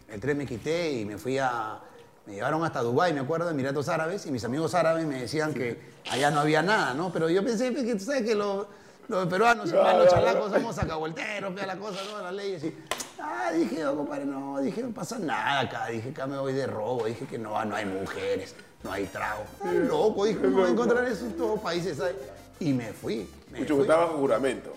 El 0.09 0.19
3 0.19 0.35
me 0.35 0.45
quité 0.45 0.91
y 0.91 1.05
me 1.05 1.17
fui 1.17 1.37
a... 1.37 1.79
Me 2.25 2.35
llevaron 2.35 2.63
hasta 2.63 2.81
Dubái, 2.81 3.13
me 3.13 3.19
acuerdo, 3.19 3.49
Emiratos 3.49 3.89
Árabes, 3.89 4.25
y 4.25 4.31
mis 4.31 4.45
amigos 4.45 4.73
árabes 4.75 5.05
me 5.05 5.19
decían 5.19 5.53
que 5.53 5.77
allá 6.09 6.31
no 6.31 6.39
había 6.39 6.61
nada, 6.61 6.93
¿no? 6.93 7.11
Pero 7.11 7.29
yo 7.29 7.43
pensé 7.43 7.73
pues, 7.73 7.83
que 7.83 7.95
tú 7.95 8.05
sabes 8.05 8.23
que 8.23 8.33
los, 8.33 8.65
los 9.07 9.27
peruanos, 9.27 9.71
hermanos 9.71 10.07
chalacos, 10.09 10.51
somos 10.51 10.75
sacavolteros, 10.75 11.53
vea 11.55 11.65
la 11.67 11.77
cosa, 11.77 11.99
¿no? 12.11 12.21
Las 12.21 12.33
leyes 12.33 12.63
y... 12.63 12.75
Ah, 13.19 13.51
dije, 13.53 13.85
oh, 13.85 13.95
compadre, 13.95 14.25
no, 14.25 14.59
dije, 14.59 14.81
no 14.83 14.89
pasa 14.91 15.17
nada 15.19 15.61
acá, 15.61 15.87
dije, 15.87 16.09
acá 16.09 16.27
me 16.27 16.37
voy 16.37 16.51
de 16.53 16.67
robo, 16.67 17.05
dije 17.05 17.25
que 17.25 17.37
no, 17.37 17.63
no 17.65 17.75
hay 17.75 17.85
mujeres, 17.85 18.53
no 18.83 18.91
hay 18.91 19.05
trago. 19.05 19.43
Ah, 19.63 19.71
loco, 19.71 20.25
dije, 20.25 20.39
¿cómo 20.41 20.57
voy 20.57 20.67
a 20.67 20.71
encontrar 20.71 21.05
eso 21.05 21.25
en 21.25 21.37
todos 21.37 21.59
países? 21.59 21.97
¿sabes? 21.97 22.15
Y 22.59 22.73
me 22.73 22.91
fui, 22.91 23.29
me 23.51 23.59
Mucho 23.59 23.77
fui. 23.77 23.87
bajo 23.87 24.17
juramento. 24.17 24.73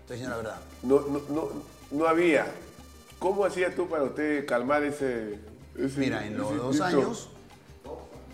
Estoy 0.00 0.16
diciendo 0.16 0.36
la 0.36 0.42
verdad. 0.42 0.60
No, 0.82 1.00
no, 1.00 1.20
no, 1.28 1.48
no 1.92 2.06
había. 2.08 2.46
¿Cómo 3.18 3.44
hacías 3.44 3.74
tú 3.74 3.88
para 3.88 4.04
usted 4.04 4.46
calmar 4.46 4.82
ese. 4.84 5.38
ese- 5.76 6.00
Mira, 6.00 6.24
en 6.26 6.36
los 6.38 6.48
ese 6.50 6.56
dos 6.58 6.80
años 6.80 7.28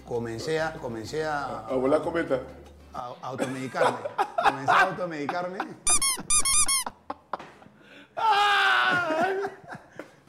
comencé 0.07 0.61
a, 0.61 0.75
comencé 0.75 1.25
a, 1.25 1.67
A 1.67 1.75
volar 1.75 2.03
cometa. 2.03 2.41
A 2.95 3.15
automedicarme. 3.23 3.99
Comencé 4.43 4.71
a 4.71 4.81
automedicarme. 4.83 5.59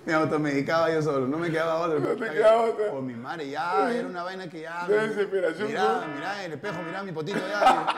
Me 0.05 0.13
automedicaba 0.13 0.91
yo 0.91 1.01
solo, 1.01 1.27
no 1.27 1.37
me 1.37 1.49
quedaba 1.49 1.79
otra. 1.79 1.99
No 1.99 2.07
te 2.09 2.29
quedaba 2.29 2.61
otra. 2.61 2.91
Por 2.91 3.01
mi 3.01 3.13
madre, 3.13 3.49
ya, 3.49 3.91
era 3.91 4.07
una 4.07 4.23
vaina 4.23 4.47
que 4.47 4.61
ya. 4.61 4.85
De 4.87 5.07
desesperación, 5.07 5.67
Mirá, 5.67 6.05
mirá 6.13 6.43
el 6.43 6.53
espejo, 6.53 6.81
mirá 6.83 7.03
mi 7.03 7.11
potito 7.11 7.39
ya. 7.47 7.85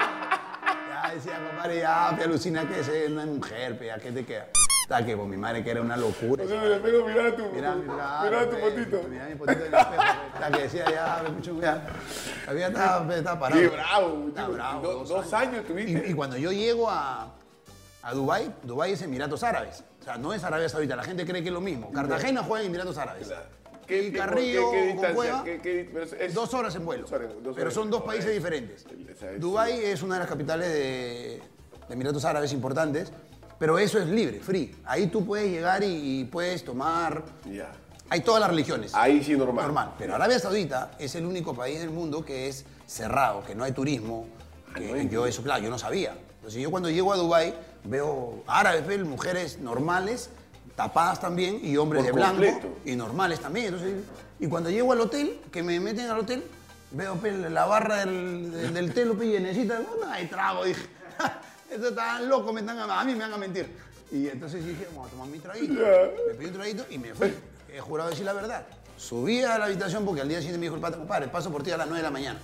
Ya 0.88 1.14
decía, 1.14 1.38
compadre, 1.48 1.80
ya, 1.80 2.16
te 2.18 2.24
alucina 2.24 2.68
que 2.68 2.80
es 2.80 3.10
una 3.10 3.26
mujer, 3.26 3.78
pe, 3.78 3.92
¿a 3.92 3.98
qué 3.98 4.12
te 4.12 4.26
queda? 4.26 4.48
Está 4.88 5.06
que 5.06 5.18
por 5.18 5.28
mi 5.28 5.36
madre 5.36 5.62
que 5.66 5.72
era 5.72 5.82
una 5.82 5.98
locura. 5.98 6.46
En 6.46 6.50
el 6.50 6.72
espejo 6.72 7.06
miraba 7.06 7.36
tu, 7.36 7.44
Mirá, 7.52 7.76
miraba 7.76 8.24
mirá, 8.24 8.50
tu 8.50 8.58
potito. 8.58 9.04
Mirá 9.10 9.26
mi 9.26 9.36
potito 9.36 9.66
en 9.66 9.74
el 9.74 9.80
espejo. 9.82 10.02
pe. 10.34 10.40
La 10.40 10.52
que 10.52 10.62
decía, 10.62 10.86
ya, 10.90 11.20
me 11.24 11.28
escucho, 11.30 11.60
ya. 11.62 11.88
Había 12.48 12.68
estaba, 12.68 13.06
pe, 13.06 13.18
estaba 13.18 13.38
parado. 13.38 13.62
Qué 13.62 13.68
bravo, 13.68 14.26
Está 14.30 14.48
bravo. 14.48 14.82
Do- 14.82 15.04
dos 15.04 15.34
años 15.34 15.66
tuviste. 15.66 16.08
Y, 16.08 16.12
y 16.12 16.14
cuando 16.14 16.38
yo 16.38 16.54
llego 16.54 16.90
a, 16.90 17.34
a 18.02 18.14
Dubái, 18.14 18.50
Dubái 18.64 18.94
es 18.94 19.02
Emiratos 19.02 19.44
Árabes. 19.44 19.84
O 20.00 20.04
sea, 20.06 20.18
no 20.18 20.34
es 20.34 20.42
Arabia 20.46 20.70
Saudita. 20.70 20.96
La 20.96 21.04
gente 21.04 21.26
cree 21.26 21.42
que 21.42 21.50
es 21.50 21.54
lo 21.54 21.60
mismo. 21.60 21.92
Cartagena 21.92 22.42
juega 22.44 22.62
en 22.64 22.70
Emiratos 22.70 22.98
Árabes. 22.98 23.30
¿Qué 23.86 24.04
y 24.04 24.12
Carrillo 24.14 24.72
qué- 24.72 24.78
qué 24.78 24.80
con 24.80 24.88
distancia? 24.94 25.14
Cueva, 25.16 25.44
¿Qué- 25.44 25.60
qué- 25.62 25.90
pero 25.92 26.06
es- 26.06 26.34
dos 26.34 26.54
horas 26.54 26.74
en 26.76 26.86
vuelo. 26.86 27.02
Dos 27.04 27.12
horas, 27.12 27.30
dos 27.44 27.56
pero 27.58 27.72
son 27.72 27.90
dos 27.90 28.04
países 28.04 28.32
diferentes. 28.34 28.86
Dubái 29.38 29.82
es 29.84 30.02
una 30.02 30.16
de 30.16 30.20
las 30.22 30.30
capitales 30.30 30.70
de, 30.70 31.42
de 31.90 31.94
Emiratos 31.94 32.24
Árabes 32.24 32.54
importantes, 32.54 33.12
pero 33.60 33.80
eso 33.80 34.00
es 34.00 34.08
libre, 34.08 34.40
free. 34.40 34.76
Ahí 34.86 35.08
tú 35.08 35.26
puedes 35.26 35.50
llegar 35.52 35.84
y, 35.84 36.22
y 36.22 36.24
puedes 36.26 36.64
tomar... 36.64 37.24
Ya. 37.52 37.72
Hay 38.10 38.22
todas 38.22 38.40
las 38.40 38.50
religiones. 38.50 38.94
Ahí 38.96 39.22
sí 39.24 39.36
normal. 39.36 39.66
Normal. 39.66 39.94
Pero 39.98 40.16
Arabia 40.16 40.40
Saudita 40.40 40.92
es 40.98 41.14
el 41.16 41.26
único 41.26 41.54
país 41.54 41.80
del 41.80 41.90
mundo 41.90 42.24
que 42.24 42.48
es 42.48 42.64
cerrado, 42.86 43.44
que 43.44 43.54
no 43.54 43.64
hay 43.66 43.74
turismo. 43.74 44.28
que 44.74 45.10
yo 45.10 45.26
eso, 45.26 45.44
claro, 45.44 45.62
yo 45.64 45.70
no 45.70 45.78
sabía. 45.78 46.16
Entonces 46.38 46.62
yo 46.62 46.72
cuando 46.72 46.90
llego 46.90 47.12
a 47.12 47.18
Dubái 47.18 47.54
veo 47.84 48.44
árabes, 48.48 48.88
veo 48.88 49.06
mujeres 49.06 49.60
normales, 49.60 50.30
tapadas 50.78 51.20
también, 51.20 51.60
y 51.62 51.76
hombres 51.76 52.04
Por 52.04 52.14
de 52.14 52.16
blanco, 52.16 52.42
completo. 52.42 52.68
y 52.86 52.96
normales 52.96 53.40
también. 53.42 53.66
Entonces, 53.68 53.96
y 54.40 54.48
cuando 54.48 54.70
llego 54.70 54.94
al 54.94 55.02
hotel, 55.02 55.42
que 55.52 55.62
me 55.62 55.78
meten 55.82 56.10
al 56.10 56.20
hotel, 56.20 56.46
veo 56.92 57.16
pe, 57.16 57.32
la 57.34 57.66
barra 57.66 58.06
del, 58.06 58.52
del, 58.52 58.74
del 58.74 58.94
telo, 58.94 59.18
pe, 59.18 59.26
llenecita, 59.28 59.80
no 59.80 60.10
hay 60.10 60.28
trago, 60.28 60.64
dije. 60.64 60.86
Estos 61.70 61.90
están 61.90 62.30
locos, 62.30 62.54
me 62.54 62.62
están, 62.62 62.78
a 62.78 63.02
a 63.02 63.04
mí 63.04 63.14
me 63.14 63.20
van 63.20 63.34
a 63.34 63.38
mentir. 63.38 63.68
Y 64.12 64.28
entonces 64.30 64.66
dije, 64.66 64.88
vamos 64.92 65.08
a 65.08 65.12
tomar 65.12 65.28
mi 65.28 65.40
traguito. 65.40 65.74
Me 65.74 66.34
pedí 66.34 66.46
un 66.48 66.54
traguito 66.54 66.86
y 66.90 66.98
me 66.98 67.14
fui. 67.14 67.34
He 67.74 67.80
jurado 67.80 68.10
decir 68.10 68.26
la 68.26 68.34
verdad. 68.34 68.66
Subí 68.98 69.44
a 69.44 69.58
la 69.58 69.66
habitación 69.66 70.06
porque 70.06 70.22
al 70.22 70.30
día 70.30 70.38
siguiente 70.38 70.58
me 70.60 70.66
dijo 70.66 70.76
el 70.76 70.82
pata, 70.82 70.98
compadre, 70.98 71.28
paso 71.28 71.52
por 71.52 71.64
ti 71.64 71.72
a 71.72 71.78
las 71.78 71.88
9 71.88 71.98
de 71.98 72.04
la 72.04 72.12
mañana. 72.12 72.40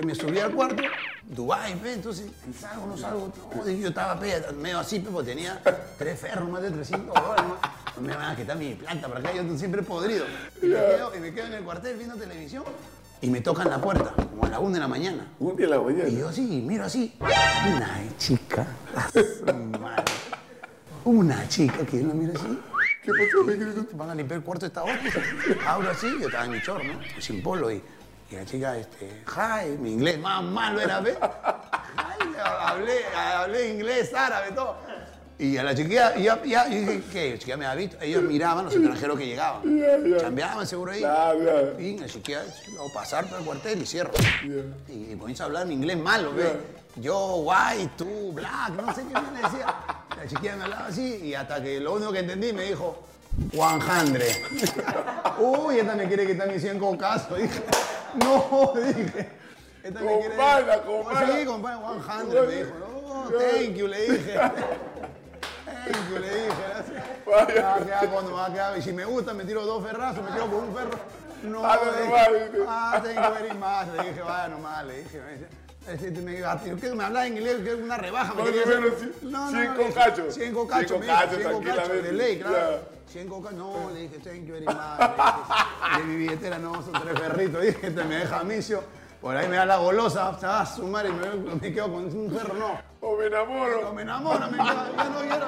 Y 0.00 0.04
me 0.04 0.14
subí 0.14 0.38
al 0.38 0.52
cuarto, 0.52 0.82
Dubái, 1.22 1.74
pe, 1.76 1.94
entonces, 1.94 2.26
salgo, 2.58 2.86
no 2.86 2.98
salgo. 2.98 3.32
No, 3.54 3.68
yo 3.68 3.88
estaba 3.88 4.18
pe, 4.20 4.52
medio 4.52 4.78
así, 4.78 5.00
pe, 5.00 5.10
porque 5.10 5.30
tenía 5.30 5.60
tres 5.96 6.20
ferros, 6.20 6.48
más 6.48 6.60
de 6.62 6.70
300 6.70 7.14
dólares. 7.14 7.44
No 7.96 8.02
me 8.02 8.14
van 8.14 8.30
a 8.30 8.36
quitar 8.36 8.56
mi 8.56 8.74
planta 8.74 9.08
para 9.08 9.20
acá, 9.20 9.32
yo 9.32 9.56
siempre 9.56 9.82
podrido. 9.82 10.26
Y 10.60 10.66
me, 10.66 10.74
quedo, 10.74 11.16
y 11.16 11.20
me 11.20 11.32
quedo 11.32 11.46
en 11.46 11.54
el 11.54 11.64
cuartel 11.64 11.96
viendo 11.96 12.16
televisión 12.16 12.64
y 13.22 13.28
me 13.28 13.40
tocan 13.40 13.68
la 13.68 13.80
puerta, 13.80 14.12
como 14.16 14.44
a 14.44 14.48
la 14.48 14.60
1 14.60 14.72
de 14.74 14.80
la 14.80 14.88
mañana. 14.88 15.26
Un 15.38 15.56
día 15.56 15.66
en 15.66 15.70
la 15.72 15.80
mañana. 15.80 16.08
Y 16.08 16.16
yo 16.18 16.28
así, 16.28 16.42
miro 16.66 16.84
así. 16.84 17.14
Una 17.20 17.98
chica. 18.18 18.66
Una 21.04 21.48
chica 21.48 21.84
que 21.86 22.00
yo 22.02 22.08
la 22.08 22.14
miro 22.14 22.32
así. 22.34 22.58
¿Qué 23.02 23.12
pasó? 23.12 23.46
¿Qué- 23.46 23.58
qué- 23.58 23.86
qué- 23.88 23.96
Van 23.96 24.10
a 24.10 24.14
limpiar 24.14 24.38
el 24.38 24.44
cuarto 24.44 24.66
de 24.66 24.68
esta 24.68 24.82
hora. 24.84 24.98
Abro 25.66 25.90
así, 25.90 26.06
yo 26.20 26.26
estaba 26.26 26.44
en 26.44 26.50
mi 26.52 26.62
chor, 26.62 26.84
¿no? 26.84 27.00
Sin 27.18 27.42
polo. 27.42 27.70
Y, 27.70 27.82
y 28.30 28.36
la 28.36 28.44
chica, 28.44 28.76
este, 28.76 29.22
hi, 29.26 29.76
mi 29.78 29.92
inglés 29.94 30.18
más 30.18 30.42
malo 30.42 30.80
era, 30.80 31.00
¿ves? 31.00 31.16
Hi, 31.20 32.36
hablé, 32.60 33.06
hablé 33.14 33.70
inglés, 33.74 34.12
árabe, 34.14 34.52
todo. 34.52 34.76
Y 35.40 35.56
a 35.56 35.62
la 35.62 35.74
chiquilla, 35.74 36.12
y 36.18 36.24
ya, 36.24 36.42
ya, 36.44 36.68
y 36.68 36.80
dije, 36.80 37.02
¿qué? 37.10 37.30
La 37.30 37.38
chiquilla 37.38 37.56
me 37.56 37.64
había 37.64 37.86
visto. 37.86 37.96
Ellos 38.02 38.22
miraban 38.22 38.66
los 38.66 38.74
extranjeros 38.74 39.18
que 39.18 39.26
llegaban. 39.26 39.62
Chambeaban 40.20 40.66
seguro 40.66 40.92
ahí. 40.92 41.00
Y 41.78 41.96
la 41.96 42.06
chiquilla, 42.06 42.42
hago 42.76 42.92
pasar 42.92 43.24
por 43.26 43.38
el 43.38 43.46
cuartel 43.46 43.80
y 43.80 43.86
cierro. 43.86 44.12
Y 44.86 45.16
comienzo 45.16 45.44
a 45.44 45.46
hablar 45.46 45.62
en 45.64 45.72
inglés 45.72 45.96
malo, 45.96 46.34
¿ves? 46.34 46.52
Yo, 46.96 47.36
white, 47.36 47.92
tú, 47.96 48.32
black, 48.34 48.72
no 48.72 48.94
sé 48.94 49.02
qué 49.02 49.18
me 49.32 49.40
decía. 49.40 49.74
La 50.14 50.26
chiquilla 50.26 50.56
me 50.56 50.64
hablaba 50.64 50.86
así 50.88 51.20
y 51.24 51.32
hasta 51.32 51.62
que 51.62 51.80
lo 51.80 51.94
único 51.94 52.12
que 52.12 52.18
entendí 52.18 52.52
me 52.52 52.64
dijo, 52.64 53.02
100. 53.50 54.18
Uy, 55.38 55.78
esta 55.78 55.94
me 55.94 56.06
quiere 56.06 56.26
quitar 56.26 56.52
mis 56.52 56.60
100 56.60 56.78
cocazos. 56.78 57.38
Dije, 57.38 57.62
no, 58.22 58.74
dije. 58.74 59.28
Esta 59.82 60.00
me 60.00 60.18
quiere. 60.18 60.36
Compara, 60.36 60.82
compara. 60.82 61.26
Sí, 61.26 61.44
compadre, 61.46 61.78
100 62.30 62.46
me 62.46 62.54
dijo. 62.56 62.70
No, 62.78 63.30
thank 63.38 63.74
you, 63.74 63.86
le 63.86 64.00
dije. 64.02 64.38
Thank 65.84 66.10
you, 66.10 66.18
le 66.18 66.28
dije. 66.28 66.50
Me 67.26 67.32
va 67.32 67.74
a 67.74 67.84
quedar 67.84 68.10
cuando 68.10 68.32
va 68.32 68.46
a 68.46 68.52
quedar. 68.52 68.78
Y 68.78 68.82
si 68.82 68.92
me 68.92 69.04
gusta, 69.04 69.32
me 69.34 69.44
tiro 69.44 69.64
dos 69.64 69.84
ferrazos, 69.84 70.24
me 70.24 70.30
quedo 70.30 70.46
con 70.46 70.64
un 70.68 70.74
ferro. 70.74 70.98
No, 71.42 71.64
Ah, 71.64 71.78
no, 71.82 72.64
ah, 72.68 73.00
thank 73.02 73.16
you 73.16 73.34
very 73.34 73.54
much. 73.54 73.96
Le 73.96 74.10
dije, 74.10 74.22
vaya 74.22 74.48
nomás, 74.48 74.84
le 74.86 75.02
dije. 75.02 75.20
Me 75.20 75.32
dice, 75.32 75.46
este, 75.88 76.20
me, 76.20 76.32
me, 76.32 76.80
¿qué 76.80 76.94
me 76.94 77.04
habla 77.04 77.26
en 77.26 77.36
inglés, 77.38 77.56
que 77.64 77.70
es 77.70 77.76
una 77.76 77.96
rebaja. 77.96 78.34
me 78.34 78.42
Más. 78.42 78.52
No, 79.22 79.50
no, 79.50 79.50
Cien 79.50 79.62
le 79.62 79.78
dije, 79.78 79.88
cocachos. 79.88 80.34
Cien 80.34 80.54
cocachos, 80.54 80.88
Cien 80.88 81.00
me 81.00 81.06
dijo, 81.06 81.18
cocachos, 81.18 81.38
cien 81.38 81.52
cocachos, 81.52 82.02
de 82.02 82.12
ley, 82.12 82.38
claro. 82.38 82.70
Ya. 82.70 83.00
100 83.10 83.28
cocachos, 83.28 83.58
no, 83.58 83.90
le 83.92 84.00
dije, 84.02 84.18
thank 84.18 84.46
you 84.46 84.52
very 84.52 84.66
much. 84.66 85.96
De 85.96 86.04
mi 86.04 86.16
billetera 86.16 86.58
no, 86.58 86.74
son 86.74 86.92
tres 86.92 87.18
perritos. 87.18 87.60
Dije, 87.66 87.86
este 87.88 88.04
me 88.04 88.16
deja 88.16 88.44
misio. 88.44 88.84
Por 89.20 89.36
ahí 89.36 89.48
me 89.48 89.56
da 89.56 89.66
la 89.66 89.76
golosa, 89.76 90.38
se 90.40 90.46
va 90.46 90.60
a 90.62 90.66
sumar 90.66 91.04
y 91.06 91.12
me, 91.12 91.54
me 91.60 91.72
quedo 91.72 91.92
con 91.92 92.04
un 92.04 92.30
perro, 92.32 92.54
no. 92.54 92.78
O 93.06 93.16
me 93.16 93.26
enamoro. 93.26 93.82
No 93.82 93.92
me 93.92 94.02
enamora, 94.02 94.46
me 94.48 94.56
quedo, 94.56 94.96
ya 94.96 95.04
no 95.10 95.20
quiero. 95.20 95.46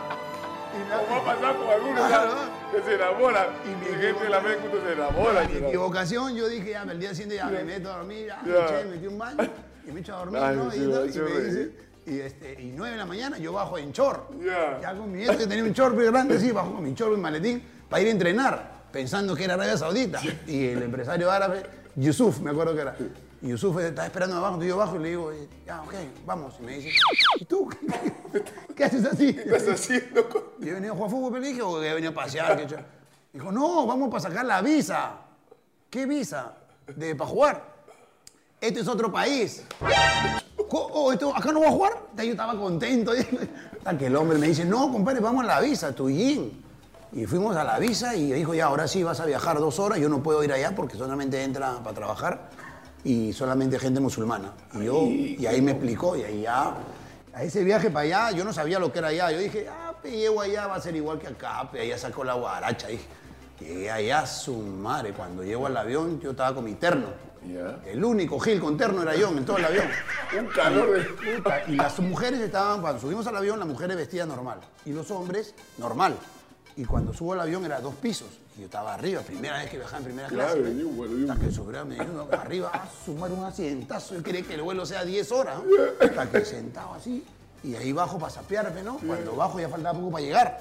Y 0.73 0.93
O 0.93 1.11
va 1.11 1.17
a 1.17 1.25
pasar 1.35 1.57
con 1.57 1.69
algunos 1.69 2.07
Claro. 2.07 2.33
que 2.71 2.83
se 2.83 2.95
enamoran. 2.95 3.47
Y 3.65 3.69
mi 3.69 3.87
gente 4.03 4.25
de 4.25 4.29
la 4.31 4.41
México 4.41 4.77
se 4.87 4.93
enamora. 4.93 5.45
mi 5.49 5.57
equivocación, 5.69 6.35
yo 6.35 6.49
dije, 6.49 6.71
ya, 6.71 6.83
el 6.83 6.99
día 7.01 7.11
siguiente 7.11 7.37
ya 7.37 7.47
me 7.47 7.65
meto 7.65 7.93
a 7.93 7.97
dormir, 7.99 8.27
ya, 8.27 8.43
Ya. 8.45 8.53
me 8.53 8.65
eché, 8.65 8.85
me 8.85 8.91
metí 8.97 9.07
un 9.07 9.19
baño 9.19 9.49
y 9.87 9.91
me 9.93 10.01
echo 10.01 10.15
a 10.15 10.19
dormir, 10.19 10.43
Ay, 10.43 10.57
¿no? 10.57 10.71
sí, 10.71 10.77
y, 10.77 10.81
¿no? 10.81 11.01
me 11.01 11.03
y 11.05 11.07
dice, 11.07 11.71
y, 12.07 12.21
este, 12.21 12.63
y 12.63 12.73
9 12.77 12.93
de 12.93 12.99
la 12.99 13.07
mañana 13.07 13.39
yo 13.39 13.53
bajo 13.53 13.79
en 13.79 13.93
chor. 13.93 14.27
Ya. 14.45 14.79
Ya 14.81 14.95
con 14.95 15.11
mi 15.13 15.19
nieto 15.19 15.39
que 15.39 15.47
tenía 15.47 15.65
un 15.65 15.73
chor 15.73 15.95
muy 15.95 16.05
grande, 16.07 16.39
sí, 16.39 16.53
bajo 16.53 16.73
con 16.75 16.83
mi 16.85 16.95
chor 16.95 17.13
y 17.17 17.21
maletín 17.21 17.63
para 17.89 18.03
ir 18.03 18.09
a 18.09 18.11
entrenar, 18.11 18.73
pensando 18.93 19.35
que 19.35 19.45
era 19.45 19.55
Arabia 19.55 19.77
Saudita. 19.79 20.21
Y 20.47 20.69
el 20.69 20.83
empresario 20.83 21.31
árabe, 21.31 21.63
Yusuf, 21.97 22.41
me 22.41 22.51
acuerdo 22.51 22.75
que 22.75 22.81
era. 22.83 22.97
Y 23.43 23.49
Yusuf 23.49 23.77
estaba 23.81 24.07
esperando 24.07 24.37
abajo, 24.37 24.63
yo 24.63 24.77
bajo 24.77 24.95
y 24.97 24.99
le 25.01 25.09
digo, 25.11 25.33
ya, 25.67 25.83
ok, 25.83 25.95
vamos. 26.25 26.55
Y 26.61 26.63
me 26.63 26.77
dice, 26.79 26.91
¿y 27.41 27.45
tú? 27.45 27.69
¿Qué 28.77 28.85
haces 28.85 29.05
así? 29.05 29.35
¿Qué 29.35 29.57
estás 29.57 29.81
haciendo? 29.81 30.29
con- 30.29 30.43
Yo 30.61 30.69
he 30.71 30.75
venido 30.75 30.93
a 30.93 30.97
jugar 30.97 31.11
fútbol, 31.11 31.33
pero 31.33 31.43
le 31.43 31.49
dije, 31.49 31.63
o 31.63 31.83
he 31.83 31.93
venido 31.93 32.13
a 32.13 32.15
pasear. 32.15 32.57
que 32.57 32.77
Dijo, 33.33 33.51
no, 33.51 33.85
vamos 33.87 34.11
para 34.11 34.21
sacar 34.23 34.45
la 34.45 34.63
visa. 34.63 35.15
¿Qué 35.91 36.07
visa? 36.07 36.53
De, 36.95 37.17
para 37.17 37.29
jugar. 37.31 37.65
Este 38.61 38.79
es 38.81 38.87
otro 38.87 39.11
país. 39.11 39.65
Oh, 40.71 41.13
esto- 41.13 41.35
¿Acá 41.37 41.51
no 41.51 41.61
va 41.63 41.69
a 41.69 41.73
jugar? 41.73 41.93
Yo 42.17 42.23
estaba 42.23 42.57
contento. 42.57 43.11
Hasta 43.79 43.99
que 43.99 44.07
el 44.07 44.15
hombre 44.15 44.39
me 44.39 44.47
dice, 44.47 44.65
no, 44.65 44.93
compadre, 44.93 45.19
vamos 45.19 45.43
a 45.43 45.49
la 45.49 45.61
visa, 45.61 45.93
Tuyín. 45.93 46.63
Y 47.13 47.27
fuimos 47.27 47.57
a 47.57 47.65
la 47.65 47.81
visa 47.81 48.15
y 48.15 48.33
dijo, 48.33 48.55
ya, 48.55 48.67
ahora 48.67 48.87
sí 48.87 49.03
vas 49.03 49.19
a 49.19 49.27
viajar 49.27 49.59
dos 49.59 49.81
horas. 49.81 49.99
Yo 49.99 50.09
no 50.09 50.23
puedo 50.23 50.45
ir 50.45 50.53
allá 50.53 50.75
porque 50.77 50.97
solamente 50.97 51.43
entra 51.43 51.81
para 51.83 51.95
trabajar 51.97 52.51
y 53.05 53.33
solamente 53.33 53.79
gente 53.79 54.01
musulmana. 54.01 54.53
Y, 54.75 54.85
yo, 54.85 55.07
y 55.07 55.47
ahí 55.47 55.61
me 55.61 55.73
explicó 55.73 56.17
y 56.17 56.23
ahí 56.23 56.43
ya, 56.43 56.75
a 57.33 57.43
ese 57.43 57.65
viaje 57.65 57.91
para 57.91 58.05
allá, 58.05 58.37
yo 58.37 58.45
no 58.45 58.53
sabía 58.53 58.79
lo 58.79 58.93
que 58.93 58.99
era 58.99 59.09
allá. 59.09 59.33
Yo 59.33 59.39
dije, 59.39 59.67
ah, 59.69 59.95
pe, 60.01 60.11
llego 60.11 60.41
allá, 60.41 60.67
va 60.67 60.77
a 60.77 60.81
ser 60.81 60.95
igual 60.95 61.19
que 61.19 61.29
acá, 61.29 61.71
pe, 61.71 61.81
allá 61.81 61.99
sacó 61.99 62.25
la 62.25 62.35
guaracha. 62.35 62.89
Dije, 62.89 63.05
llegué 63.61 63.91
allá, 63.91 64.27
su 64.27 64.55
madre, 64.57 65.13
cuando 65.13 65.43
llego 65.43 65.67
al 65.67 65.77
avión, 65.77 66.21
yo 66.21 66.33
estaba 66.33 66.55
con 66.55 66.65
mi 66.65 66.75
terno. 66.75 67.09
Ya. 67.43 67.81
El 67.87 68.05
único 68.05 68.39
Gil 68.39 68.61
con 68.61 68.77
terno 68.77 69.03
era 69.03 69.17
yo 69.17 69.29
en 69.31 69.45
todo 69.45 69.57
el 69.57 69.65
avión. 69.65 69.87
Un 70.39 70.47
calor 70.47 70.93
de... 70.93 71.05
Puta, 71.37 71.63
Y 71.67 71.73
las 71.73 71.99
mujeres 71.99 72.41
estaban, 72.41 72.81
cuando 72.81 73.01
subimos 73.01 73.27
al 73.27 73.37
avión, 73.37 73.59
las 73.59 73.67
mujeres 73.67 73.97
vestían 73.97 74.29
normal. 74.29 74.61
Y 74.85 74.93
los 74.93 75.11
hombres, 75.11 75.55
normal. 75.79 76.17
Y 76.77 76.85
cuando 76.85 77.13
subo 77.13 77.33
al 77.33 77.41
avión 77.41 77.65
era 77.65 77.81
dos 77.81 77.95
pisos. 77.97 78.29
Y 78.57 78.61
yo 78.61 78.65
estaba 78.67 78.95
arriba, 78.95 79.23
primera 79.23 79.59
vez 79.59 79.71
que 79.71 79.79
viajaba 79.79 79.99
en 79.99 80.05
primera 80.05 80.29
Claro, 80.29 80.61
clase. 80.63 80.85
bueno, 80.85 81.17
yo- 81.17 81.33
Hasta 81.33 81.45
que 81.47 81.53
subieron, 81.53 81.89
me 81.89 81.95
dijeron, 81.95 82.29
arriba, 82.33 82.71
a 82.75 82.89
sumar 83.05 83.31
un 83.33 83.45
asientazo. 83.45 84.15
Yo 84.15 84.23
quería 84.23 84.43
que 84.43 84.55
el 84.55 84.63
vuelo 84.63 84.85
sea 84.85 85.05
10 85.05 85.33
horas. 85.33 85.57
¿no? 85.59 85.63
Hasta 86.07 86.31
que 86.31 86.45
sentado 86.45 86.93
así. 86.95 87.25
Y 87.65 87.75
ahí 87.77 87.93
bajo 87.93 88.19
para 88.19 88.31
sapearme, 88.33 88.83
¿no? 88.83 88.99
Cuando 88.99 89.35
bajo 89.37 89.59
ya 89.61 89.69
faltaba 89.69 89.99
poco 89.99 90.11
para 90.13 90.25
llegar. 90.25 90.61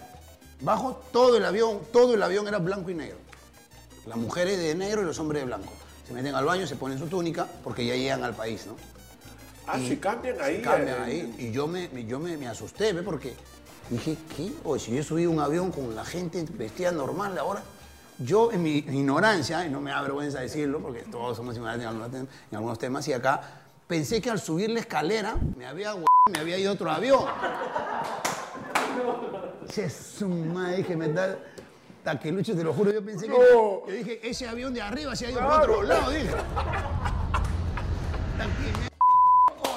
Bajo 0.62 1.02
todo 1.12 1.36
el 1.36 1.44
avión, 1.44 1.80
todo 1.92 2.14
el 2.14 2.22
avión 2.24 2.48
era 2.48 2.60
blanco 2.60 2.92
y 2.92 2.94
negro. 2.94 3.18
Las 4.06 4.18
mujeres 4.18 4.58
de 4.60 4.74
negro 4.76 5.02
y 5.02 5.06
los 5.06 5.18
hombres 5.20 5.42
de 5.42 5.48
blanco. 5.48 5.74
Se 6.08 6.14
meten 6.14 6.36
al 6.36 6.46
baño, 6.46 6.68
se 6.68 6.76
ponen 6.76 6.98
su 7.00 7.08
túnica, 7.08 7.48
porque 7.64 7.86
ya 7.86 7.96
llegan 7.96 8.24
al 8.24 8.36
país, 8.36 8.68
¿no? 8.68 8.76
Ah, 9.68 9.80
se 9.80 10.00
cambian 10.00 10.40
ahí. 10.42 10.58
Se 10.58 10.62
cambian 10.62 10.98
eh, 11.00 11.04
ahí. 11.04 11.36
Y 11.40 11.52
yo 11.52 11.68
me, 11.68 11.90
yo 12.06 12.20
me, 12.20 12.38
me 12.38 12.48
asusté, 12.48 12.94
¿ve? 12.94 13.02
Porque 13.04 13.34
dije, 13.90 14.18
¿qué? 14.36 14.52
O 14.64 14.78
si 14.78 14.96
yo 14.96 15.04
subí 15.04 15.26
un 15.26 15.40
avión 15.40 15.72
con 15.72 15.96
la 15.96 16.06
gente 16.06 16.46
vestida 16.54 16.92
normal 16.92 17.38
ahora. 17.38 17.64
Yo, 18.24 18.52
en 18.52 18.62
mi 18.64 18.78
ignorancia, 18.78 19.66
y 19.66 19.70
no 19.70 19.82
me 19.82 19.92
da 19.92 20.02
vergüenza 20.02 20.40
decirlo, 20.40 20.80
porque 20.80 21.02
todos 21.04 21.38
somos 21.38 21.56
ignorantes 21.56 21.84
en 21.84 21.88
algunos, 21.90 22.12
tem- 22.12 22.28
en 22.52 22.56
algunos 22.58 22.78
temas, 22.80 23.08
y 23.08 23.14
acá 23.14 23.42
pensé 23.88 24.22
que 24.22 24.30
al 24.30 24.40
subir 24.40 24.70
la 24.70 24.80
escalera 24.82 25.36
me 25.58 25.66
había, 25.66 25.94
me 26.32 26.40
había 26.40 26.58
ido 26.58 26.72
otro 26.74 26.92
avión. 26.92 27.24
Su 30.18 30.28
madre, 30.28 30.78
dije, 30.78 30.96
me 30.98 31.08
da. 31.10 31.38
Taquelucho, 32.04 32.56
te 32.56 32.64
lo 32.64 32.74
juro, 32.74 32.92
yo 32.92 33.06
pensé 33.06 33.28
que. 33.28 33.32
No. 33.32 33.86
Yo 33.88 33.94
dije, 33.94 34.20
ese 34.28 34.48
avión 34.48 34.74
de 34.74 34.82
arriba 34.82 35.16
se 35.16 35.28
ha 35.28 35.32
ido 35.32 35.40
por 35.40 35.52
otro 35.62 35.84
lado, 35.84 36.10
dije. 36.12 36.30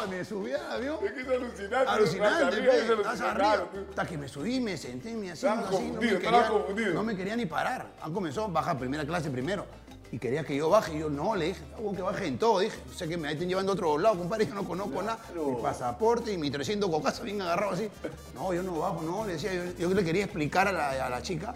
Me- 0.06 0.16
me 0.18 0.24
subí 0.24 0.52
al 0.52 0.72
avión. 0.72 0.96
Es 1.04 1.12
que 1.12 1.20
es 1.20 1.28
alucinante. 1.28 1.90
Alucinante, 1.90 2.44
Arriba, 2.44 2.74
es 2.74 3.20
arriba. 3.20 3.68
Hasta 3.90 4.06
que 4.06 4.18
me 4.18 4.28
subí, 4.28 4.60
me 4.60 4.76
senté 4.76 5.10
asiento 5.10 5.32
Estabas 5.32 5.74
así, 5.74 5.90
no 5.90 6.00
me, 6.00 6.18
quería, 6.18 6.92
no 6.94 7.02
me 7.02 7.36
ni 7.36 7.46
parar. 7.46 7.86
Han 8.02 8.12
comenzado 8.12 8.46
a 8.46 8.50
bajar 8.50 8.78
primera 8.78 9.04
clase 9.04 9.30
primero. 9.30 9.66
Y 10.12 10.18
quería 10.18 10.44
que 10.44 10.54
yo 10.54 10.70
baje. 10.70 10.94
Y 10.94 11.00
yo, 11.00 11.10
no, 11.10 11.34
le 11.34 11.46
dije, 11.46 11.62
bueno 11.78 11.96
que 11.96 12.02
baje 12.02 12.26
en 12.26 12.38
todo. 12.38 12.60
Dije, 12.60 12.78
o 12.88 12.94
sea 12.96 13.08
que 13.08 13.16
me 13.16 13.32
estén 13.32 13.48
llevando 13.48 13.72
a 13.72 13.74
otro 13.74 13.98
lado, 13.98 14.16
compadre, 14.18 14.46
que 14.46 14.54
no 14.54 14.64
conozco 14.64 15.02
nada. 15.02 15.18
Mi 15.34 15.60
pasaporte 15.60 16.32
y 16.32 16.38
mi 16.38 16.50
300 16.50 16.88
cocazos 16.88 17.24
bien 17.24 17.42
agarrado 17.42 17.72
así. 17.72 17.88
No, 18.34 18.52
yo 18.54 18.62
no 18.62 18.78
bajo, 18.78 19.02
no, 19.02 19.26
le 19.26 19.32
decía. 19.32 19.52
Yo, 19.52 19.64
yo 19.76 19.88
le 19.94 20.04
quería 20.04 20.24
explicar 20.24 20.68
a 20.68 20.72
la, 20.72 21.06
a 21.06 21.10
la 21.10 21.22
chica 21.22 21.54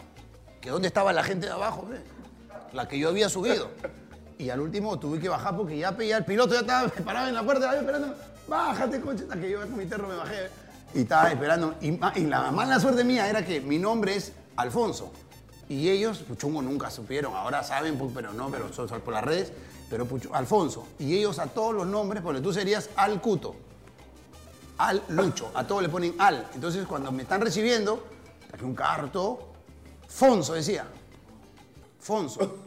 que 0.61 0.71
dónde 0.71 0.89
estaba 0.89 1.13
la 1.13 1.23
gente 1.23 1.47
de 1.47 1.53
abajo, 1.53 1.89
la 2.73 2.89
que 2.89 2.99
yo 2.99 3.11
había 3.11 3.29
subido. 3.29 3.71
Y 4.39 4.51
al 4.51 4.61
último 4.61 4.99
tuve 4.99 5.19
que 5.19 5.29
bajar 5.29 5.57
porque 5.57 5.79
ya, 5.79 5.97
ya 5.99 6.17
el 6.17 6.25
piloto 6.25 6.55
ya 6.55 6.61
estaba 6.61 6.89
parado 7.05 7.29
en 7.29 7.35
la 7.35 7.43
puerta 7.45 7.77
esperando. 7.77 8.15
Bájate, 8.49 9.01
coche, 9.01 9.25
hasta 9.25 9.39
que 9.41 9.51
yo 9.51 9.61
con 9.61 9.77
mi 9.77 9.87
terno 9.87 10.09
me 10.09 10.17
bajé. 10.17 10.49
Y 10.95 11.01
estaba 11.03 11.31
esperando. 11.31 11.75
Y, 11.81 11.93
la 12.27 12.51
mala 12.51 12.81
suerte 12.81 13.05
mía 13.05 13.29
era 13.29 13.45
que 13.45 13.61
mi 13.61 13.79
nombre 13.79 14.17
es 14.17 14.33
Alfonso. 14.57 15.13
Y 15.69 15.89
ellos, 15.91 16.19
Puchungo, 16.21 16.63
nunca 16.63 16.91
supieron. 16.91 17.35
Ahora 17.35 17.63
saben, 17.63 17.99
pu- 18.01 18.11
pero 18.15 18.33
no, 18.33 18.49
pero 18.51 18.73
son 18.73 18.89
por 18.89 19.13
las 19.13 19.23
redes. 19.23 19.53
Pero 19.91 20.07
Puchu- 20.09 20.31
Alfonso. 20.33 20.87
Y 20.99 21.15
ellos 21.17 21.39
a 21.39 21.47
todos 21.47 21.75
los 21.75 21.87
nombres, 21.87 22.23
porque 22.23 22.41
tú 22.41 22.53
serías 22.53 22.89
Al 22.97 23.21
Cuto. 23.21 23.55
Al 24.79 25.03
Lucho. 25.09 25.51
A 25.55 25.67
todos 25.67 25.83
le 25.83 25.89
ponen 25.91 26.15
Al. 26.19 26.47
Entonces, 26.55 26.87
cuando 26.87 27.13
me 27.13 27.23
están 27.25 27.43
recibiendo, 27.43 28.03
aquí 28.53 28.65
un 28.65 28.75
carro, 28.75 29.11
todo, 29.11 29.41
Fonso 30.09 30.55
decía. 30.55 30.87
Fonso. 32.01 32.59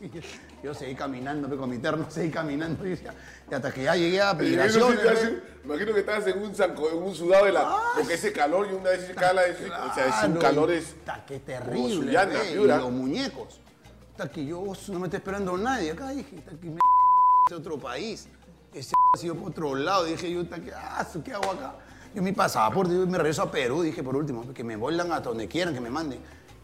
Yo 0.66 0.74
seguí 0.74 0.96
caminando 0.96 1.56
con 1.56 1.70
mi 1.70 1.78
terno, 1.78 2.06
seguí 2.10 2.28
caminando. 2.28 2.84
Y, 2.84 2.90
decía- 2.90 3.14
y 3.48 3.54
hasta 3.54 3.70
que 3.72 3.84
ya 3.84 3.94
llegué 3.94 4.20
a 4.20 4.34
migraciones. 4.34 4.98
imagino 5.64 5.94
que 5.94 6.00
estabas 6.00 6.26
en 6.26 6.42
un, 6.42 6.52
zanco- 6.56 6.90
en 6.90 7.00
un 7.04 7.14
sudado 7.14 7.44
de 7.44 7.52
la. 7.52 7.76
Porque 7.94 8.14
ese 8.14 8.32
calor 8.32 8.66
y 8.68 8.74
una 8.74 8.90
vez 8.90 9.06
se 9.06 9.14
cala, 9.14 9.44
es- 9.46 9.58
o 9.60 9.94
sea, 9.94 10.06
es 10.08 10.24
un 10.28 10.32
Claro, 10.34 10.40
calor 10.40 10.70
es. 10.72 10.96
qué 11.24 11.38
terrible. 11.38 11.94
Sullana, 11.94 12.40
pe, 12.40 12.50
y 12.50 12.54
los 12.56 12.90
muñecos. 12.90 13.60
Hasta 14.10 14.28
que 14.28 14.44
yo 14.44 14.64
no 14.88 14.98
me 14.98 15.06
está 15.06 15.18
esperando 15.18 15.56
nadie. 15.56 15.92
Acá 15.92 16.10
dije, 16.10 16.36
hasta 16.40 16.50
que 16.60 16.66
me 16.68 16.78
de 17.50 17.54
otro 17.54 17.78
país. 17.78 18.26
Ese 18.74 18.92
ha 19.14 19.18
sido 19.18 19.36
por 19.36 19.50
otro 19.50 19.72
lado. 19.76 20.02
Dije 20.02 20.28
yo, 20.32 20.42
que, 20.50 20.72
ah, 20.74 21.06
¿qué 21.24 21.32
hago 21.32 21.52
acá? 21.52 21.76
Yo 22.12 22.22
mi 22.22 22.32
pasaporte, 22.32 22.92
yo 22.92 23.06
me 23.06 23.18
regreso 23.18 23.42
a 23.42 23.52
Perú. 23.52 23.82
Dije 23.82 24.02
por 24.02 24.16
último, 24.16 24.52
que 24.52 24.64
me 24.64 24.74
vuelan 24.74 25.12
hasta 25.12 25.28
donde 25.28 25.46
quieran, 25.46 25.72
que 25.74 25.80
me 25.80 25.90
manden. 25.90 26.18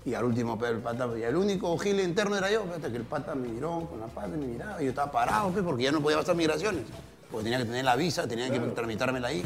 Y 0.05 0.15
al 0.15 0.25
último, 0.25 0.59
pero 0.59 0.73
el 0.73 0.83
pata, 0.83 1.09
y 1.17 1.23
el 1.23 1.37
único 1.37 1.77
gil 1.79 2.01
interno 2.01 2.37
era 2.37 2.51
yo. 2.51 2.65
Hasta 2.75 2.91
que 2.91 2.97
el 2.97 3.05
pata 3.05 3.35
me 3.35 3.49
miró 3.49 3.87
con 3.89 4.01
la 4.01 4.07
pata, 4.07 4.29
me 4.29 4.39
miraba. 4.39 4.81
Y 4.83 4.85
yo 4.87 4.91
estaba 4.91 5.13
parado, 5.13 5.51
pe, 5.51 5.63
porque 5.63 5.85
ya 5.85 5.93
no 5.93 6.01
podía 6.01 6.19
pasar 6.19 6.35
migraciones. 6.35 6.83
Porque 7.31 7.45
tenía 7.45 7.59
que 7.59 7.67
tener 7.67 7.85
la 7.85 7.97
visa, 7.97 8.27
tenía 8.27 8.51
que 8.51 8.59
tramitármela 8.59 9.29
ahí. 9.29 9.45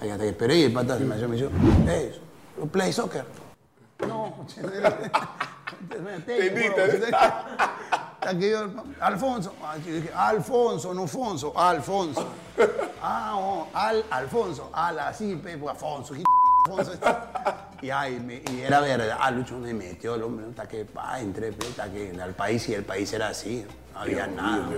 Ahí 0.00 0.10
hasta 0.10 0.24
que 0.24 0.30
esperé 0.30 0.58
y 0.58 0.62
el 0.64 0.72
pata 0.72 0.98
se 0.98 1.04
me 1.04 1.16
me 1.16 1.36
dijo, 1.36 1.50
hey, 1.86 2.12
you 2.58 2.68
play 2.68 2.92
soccer. 2.92 3.24
No, 4.06 4.46
Te 6.26 6.46
¿eh? 6.46 7.10
Hasta 8.24 8.38
que 8.38 8.50
yo, 8.50 8.70
Alfonso, 9.00 9.54
Ah, 9.62 9.76
yo 9.84 9.94
dije, 9.94 10.10
Alfonso, 10.14 10.94
no 10.94 11.06
Fonso, 11.06 11.58
Alfonso. 11.58 12.26
Ah, 13.06 13.34
oh, 13.36 13.68
Al, 13.74 14.02
Alfonso, 14.10 14.70
Al, 14.72 14.98
así, 14.98 15.36
Pepo, 15.36 15.68
Afonso, 15.68 16.14
Y, 17.82 17.90
ay, 17.90 18.18
me- 18.20 18.42
y 18.50 18.60
era 18.62 18.80
verdad, 18.80 19.18
ah, 19.20 19.30
Lucho 19.30 19.58
me 19.58 19.74
metió 19.74 20.14
el 20.14 20.22
hombre, 20.22 20.46
hasta 20.48 20.66
que, 20.66 20.84
pa, 20.86 21.20
entré, 21.20 21.52
pe, 21.52 21.66
hasta 21.66 21.90
que 21.90 22.16
al 22.20 22.32
país 22.34 22.66
y 22.68 22.74
el 22.74 22.84
país 22.84 23.12
era 23.12 23.28
así. 23.28 23.66
No 23.92 24.00
había 24.00 24.26
nada. 24.26 24.68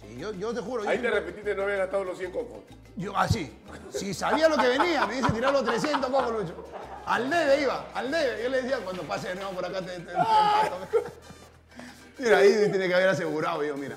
Sí, 0.00 0.16
yo, 0.18 0.32
yo 0.32 0.52
te 0.52 0.60
juro. 0.60 0.88
Ahí 0.88 0.96
yo- 0.96 1.02
te 1.04 1.10
repetiste, 1.10 1.54
no 1.54 1.62
había 1.62 1.76
gastado 1.76 2.04
los 2.04 2.18
100 2.18 2.32
cocos. 2.32 2.58
Yo, 2.96 3.16
así. 3.16 3.52
Si 3.90 4.12
sabía 4.12 4.48
lo 4.48 4.56
que 4.56 4.66
venía, 4.68 5.06
me 5.06 5.14
dice 5.16 5.30
tirar 5.32 5.52
los 5.52 5.64
300 5.64 6.10
cocos, 6.10 6.32
Lucho. 6.32 6.66
Al 7.06 7.30
debe 7.30 7.62
iba, 7.62 7.86
al 7.94 8.10
debe. 8.10 8.42
Yo 8.42 8.48
le 8.48 8.62
decía, 8.62 8.78
cuando 8.84 9.02
pase 9.04 9.28
de 9.28 9.34
nuevo 9.36 9.52
por 9.52 9.64
acá, 9.64 9.80
te, 9.80 9.92
te, 9.92 10.00
te 10.00 10.10
empato. 10.12 10.76
Mira, 12.18 12.38
ahí 12.38 12.52
tiene 12.70 12.88
que 12.88 12.94
haber 12.94 13.08
asegurado. 13.08 13.64
yo, 13.64 13.76
mira. 13.76 13.94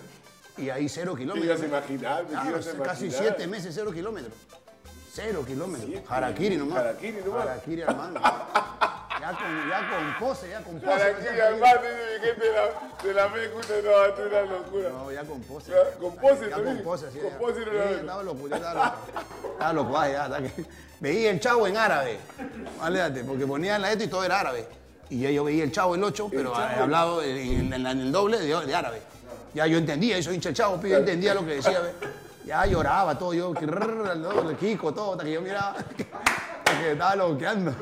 Y 0.57 0.69
ahí 0.69 0.87
cero 0.87 1.13
Me 1.13 1.19
kilómetros. 1.21 1.45
ibas 1.47 1.61
a 1.61 1.65
imaginar, 1.65 2.23
me 2.23 2.29
Claro, 2.29 2.49
ibas 2.51 2.67
a 2.67 2.69
imaginar. 2.69 2.87
casi 2.87 3.11
siete 3.11 3.47
meses, 3.47 3.73
cero 3.75 3.91
kilómetros. 3.91 4.33
Cero 5.15 5.45
kilómetros. 5.47 5.89
Siete. 5.89 6.05
Harakiri 6.09 6.57
nomás. 6.57 6.77
Harakiri 6.79 7.17
nomás. 7.25 7.41
Harakiri, 7.47 7.81
hermano. 7.81 8.19
Ya 9.21 9.31
con, 9.31 9.69
ya 9.69 9.89
con 9.89 10.27
pose, 10.27 10.49
ya 10.49 10.61
con 10.61 10.73
pose. 10.75 10.85
Para 10.85 11.05
no 11.11 11.15
aquí, 11.17 11.23
seas 11.23 11.53
hermano, 11.53 11.81
dice 11.81 12.27
gente 12.27 12.45
de 12.45 13.13
la, 13.13 13.29
de 13.29 13.37
la 13.37 13.43
escucha, 13.43 13.73
no, 13.83 14.05
esto 14.05 14.25
es 14.25 14.31
una 14.31 14.41
locura. 14.41 14.89
No, 14.89 15.11
ya 15.11 15.23
con 15.23 15.41
pose. 15.41 15.71
Ya, 15.71 15.99
con 15.99 16.15
pose 16.17 16.41
Ya 16.49 16.55
también. 16.57 16.75
con 16.75 16.83
pose, 16.83 17.11
sí. 17.11 17.19
Con 17.19 17.29
ya. 17.31 17.37
pose 17.39 17.59
no 17.61 17.65
Sí, 17.65 17.77
la. 17.77 17.91
Estaba 17.91 18.23
loco, 18.23 18.47
ya 18.49 18.55
estaba 18.57 18.73
loco. 18.85 18.97
Estaba 19.53 19.73
loco, 19.73 19.97
ay, 19.97 20.11
ya, 20.11 20.25
hasta 20.25 20.41
que- 20.43 20.65
Veía 20.99 21.31
el 21.31 21.39
chavo 21.39 21.65
en 21.67 21.77
árabe. 21.77 22.19
Aléjate, 22.81 23.23
porque 23.23 23.47
ponían 23.47 23.81
la 23.81 23.91
esto 23.93 24.03
y 24.03 24.07
todo 24.07 24.23
era 24.25 24.41
árabe. 24.41 24.67
Y 25.09 25.21
ya 25.21 25.31
yo 25.31 25.43
veía 25.45 25.63
el 25.63 25.71
chavo 25.71 25.95
el 25.95 26.03
8, 26.03 26.27
pero 26.29 26.53
Chavo. 26.53 26.83
hablado 26.83 27.23
en, 27.23 27.73
en- 27.73 27.85
en 27.85 27.99
el 28.01 28.11
doble 28.11 28.37
de, 28.39 28.47
de 28.65 28.75
árabe. 28.75 29.01
Ya 29.53 29.65
yo 29.65 29.77
entendía, 29.77 30.17
yo 30.17 30.23
soy 30.23 30.35
hincha 30.35 30.49
del 30.49 30.55
chavo, 30.57 30.77
pero 30.81 30.95
yo 30.95 30.99
entendía 30.99 31.33
lo 31.33 31.45
que 31.45 31.55
decía. 31.55 31.79
ve. 31.79 31.93
Ya 32.45 32.65
lloraba 32.67 33.17
todo, 33.17 33.33
yo, 33.33 33.53
el 33.59 34.57
Kiko, 34.57 34.93
todo, 34.93 35.13
hasta 35.13 35.23
que 35.23 35.31
yo 35.31 35.41
miraba 35.41 35.75
que, 35.97 36.91
estaba 36.91 37.15
loqueando. 37.15 37.73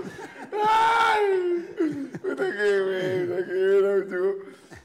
¡Ay! 0.65 2.09
Puta 2.21 2.43
que 2.43 2.79
buena, 2.81 3.45
qué 3.45 4.17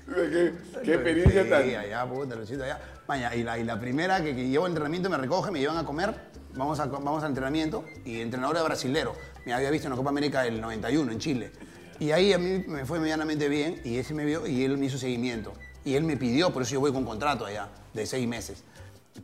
buena, 0.06 0.54
qué, 0.82 0.92
experiencia 0.94 1.44
Sí, 1.44 1.50
tan... 1.50 1.62
allá, 1.62 2.06
puta, 2.06 2.34
allá. 2.34 2.80
Maña, 3.06 3.34
y, 3.36 3.44
la, 3.44 3.58
y 3.58 3.64
la 3.64 3.78
primera 3.78 4.20
que, 4.20 4.34
que 4.34 4.48
llevo 4.48 4.64
al 4.64 4.72
entrenamiento 4.72 5.08
me 5.08 5.16
recoge, 5.16 5.52
me 5.52 5.60
llevan 5.60 5.78
a 5.78 5.84
comer, 5.84 6.12
vamos, 6.54 6.80
a, 6.80 6.86
vamos 6.86 7.22
al 7.22 7.30
entrenamiento, 7.30 7.84
y 8.04 8.16
el 8.16 8.22
entrenador 8.22 8.56
era 8.56 8.64
brasilero. 8.64 9.14
Me 9.46 9.52
había 9.52 9.70
visto 9.70 9.86
en 9.86 9.92
la 9.92 9.96
Copa 9.96 10.10
América 10.10 10.42
del 10.42 10.60
91 10.60 11.12
en 11.12 11.18
Chile. 11.20 11.52
Y 12.00 12.10
ahí 12.10 12.32
a 12.32 12.38
mí 12.38 12.64
me 12.66 12.84
fue 12.84 12.98
medianamente 12.98 13.48
bien, 13.48 13.80
y 13.84 13.98
ese 13.98 14.12
me 14.12 14.24
vio, 14.24 14.44
y 14.44 14.64
él 14.64 14.76
me 14.76 14.86
hizo 14.86 14.98
seguimiento. 14.98 15.52
Y 15.84 15.94
él 15.94 16.02
me 16.02 16.16
pidió, 16.16 16.52
por 16.52 16.62
eso 16.62 16.72
yo 16.72 16.80
voy 16.80 16.92
con 16.92 17.04
contrato 17.04 17.46
allá, 17.46 17.68
de 17.94 18.06
seis 18.06 18.26
meses. 18.26 18.64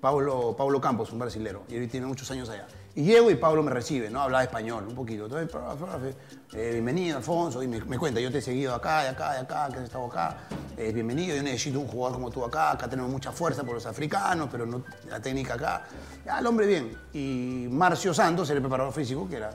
Pablo, 0.00 0.54
Pablo 0.56 0.80
Campos, 0.80 1.12
un 1.12 1.18
brasilero, 1.18 1.64
y 1.68 1.76
él 1.76 1.88
tiene 1.88 2.06
muchos 2.06 2.30
años 2.30 2.48
allá. 2.48 2.66
Y 2.96 3.02
llego 3.02 3.28
y 3.28 3.34
Pablo 3.34 3.62
me 3.62 3.72
recibe, 3.72 4.08
¿no? 4.08 4.20
Hablaba 4.20 4.44
español 4.44 4.86
un 4.86 4.94
poquito. 4.94 5.24
Entonces, 5.24 6.14
eh, 6.52 6.70
bienvenido, 6.74 7.16
Alfonso. 7.16 7.60
Y 7.60 7.66
me, 7.66 7.80
me 7.84 7.98
cuenta, 7.98 8.20
yo 8.20 8.30
te 8.30 8.38
he 8.38 8.42
seguido 8.42 8.72
acá, 8.72 9.02
de 9.02 9.08
acá, 9.08 9.32
de 9.32 9.40
acá, 9.40 9.68
que 9.68 9.78
has 9.78 9.84
estado 9.84 10.06
acá. 10.06 10.36
Eh, 10.76 10.92
bienvenido, 10.92 11.34
yo 11.34 11.42
necesito 11.42 11.80
un 11.80 11.88
jugador 11.88 12.18
como 12.18 12.30
tú 12.30 12.44
acá. 12.44 12.70
Acá 12.70 12.88
tenemos 12.88 13.10
mucha 13.10 13.32
fuerza 13.32 13.64
por 13.64 13.74
los 13.74 13.86
africanos, 13.86 14.48
pero 14.48 14.64
no, 14.64 14.84
la 15.08 15.18
técnica 15.20 15.54
acá. 15.54 15.82
Ya, 16.24 16.38
el 16.38 16.46
hombre 16.46 16.68
bien. 16.68 16.96
Y 17.12 17.66
Marcio 17.68 18.14
Santos, 18.14 18.48
el 18.50 18.60
preparador 18.60 18.92
físico, 18.92 19.28
que 19.28 19.36
era 19.38 19.50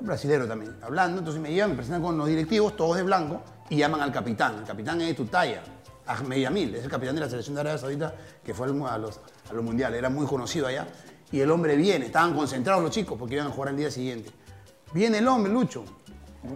brasilero 0.00 0.48
también, 0.48 0.76
hablando. 0.82 1.20
Entonces 1.20 1.40
me 1.40 1.52
llevan, 1.52 1.70
me 1.70 1.76
presentan 1.76 2.02
con 2.02 2.18
los 2.18 2.26
directivos, 2.26 2.74
todos 2.74 2.96
de 2.96 3.04
blanco, 3.04 3.40
y 3.68 3.76
llaman 3.76 4.00
al 4.00 4.10
capitán. 4.10 4.58
El 4.58 4.64
capitán 4.64 5.00
es 5.00 5.08
de 5.08 5.14
tu 5.14 5.26
talla. 5.26 5.62
Ahmed 6.12 6.38
Yamil, 6.38 6.74
es 6.74 6.84
el 6.84 6.90
capitán 6.90 7.14
de 7.14 7.20
la 7.22 7.28
selección 7.28 7.54
de 7.54 7.60
Arabia 7.62 7.78
Saudita 7.78 8.14
que 8.44 8.52
fue 8.54 8.66
al- 8.66 8.86
a 8.86 8.98
los, 8.98 9.20
a 9.50 9.52
los 9.52 9.64
mundiales, 9.64 9.98
era 9.98 10.08
muy 10.10 10.26
conocido 10.26 10.66
allá. 10.66 10.86
Y 11.32 11.40
el 11.40 11.50
hombre 11.50 11.76
viene, 11.76 12.06
estaban 12.06 12.34
concentrados 12.34 12.82
los 12.82 12.90
chicos 12.90 13.16
porque 13.18 13.34
iban 13.36 13.46
a 13.46 13.50
jugar 13.50 13.68
al 13.70 13.76
día 13.76 13.90
siguiente. 13.90 14.30
Viene 14.92 15.18
el 15.18 15.28
hombre, 15.28 15.52
Lucho, 15.52 15.84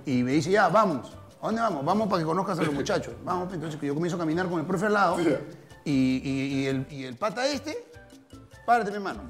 y 0.06 0.22
me 0.24 0.32
dice, 0.32 0.50
ya, 0.50 0.68
vamos. 0.68 1.12
¿A 1.40 1.46
dónde 1.46 1.60
vamos? 1.60 1.84
Vamos 1.84 2.08
para 2.08 2.20
que 2.20 2.26
conozcas 2.26 2.58
a 2.58 2.62
los 2.62 2.72
muchachos. 2.74 3.14
Vamos, 3.24 3.52
entonces 3.52 3.78
yo 3.80 3.92
comienzo 3.94 4.16
a 4.16 4.18
caminar 4.20 4.48
con 4.48 4.58
el 4.60 4.66
profe 4.66 4.86
al 4.86 4.94
lado 4.94 5.16
y, 5.20 5.90
y- 5.92 6.54
y 6.62 6.66
el, 6.66 6.86
y 6.90 7.04
el 7.04 7.16
pata 7.16 7.46
este, 7.46 7.86
párate 8.64 8.90
mi 8.90 8.96
hermano. 8.96 9.28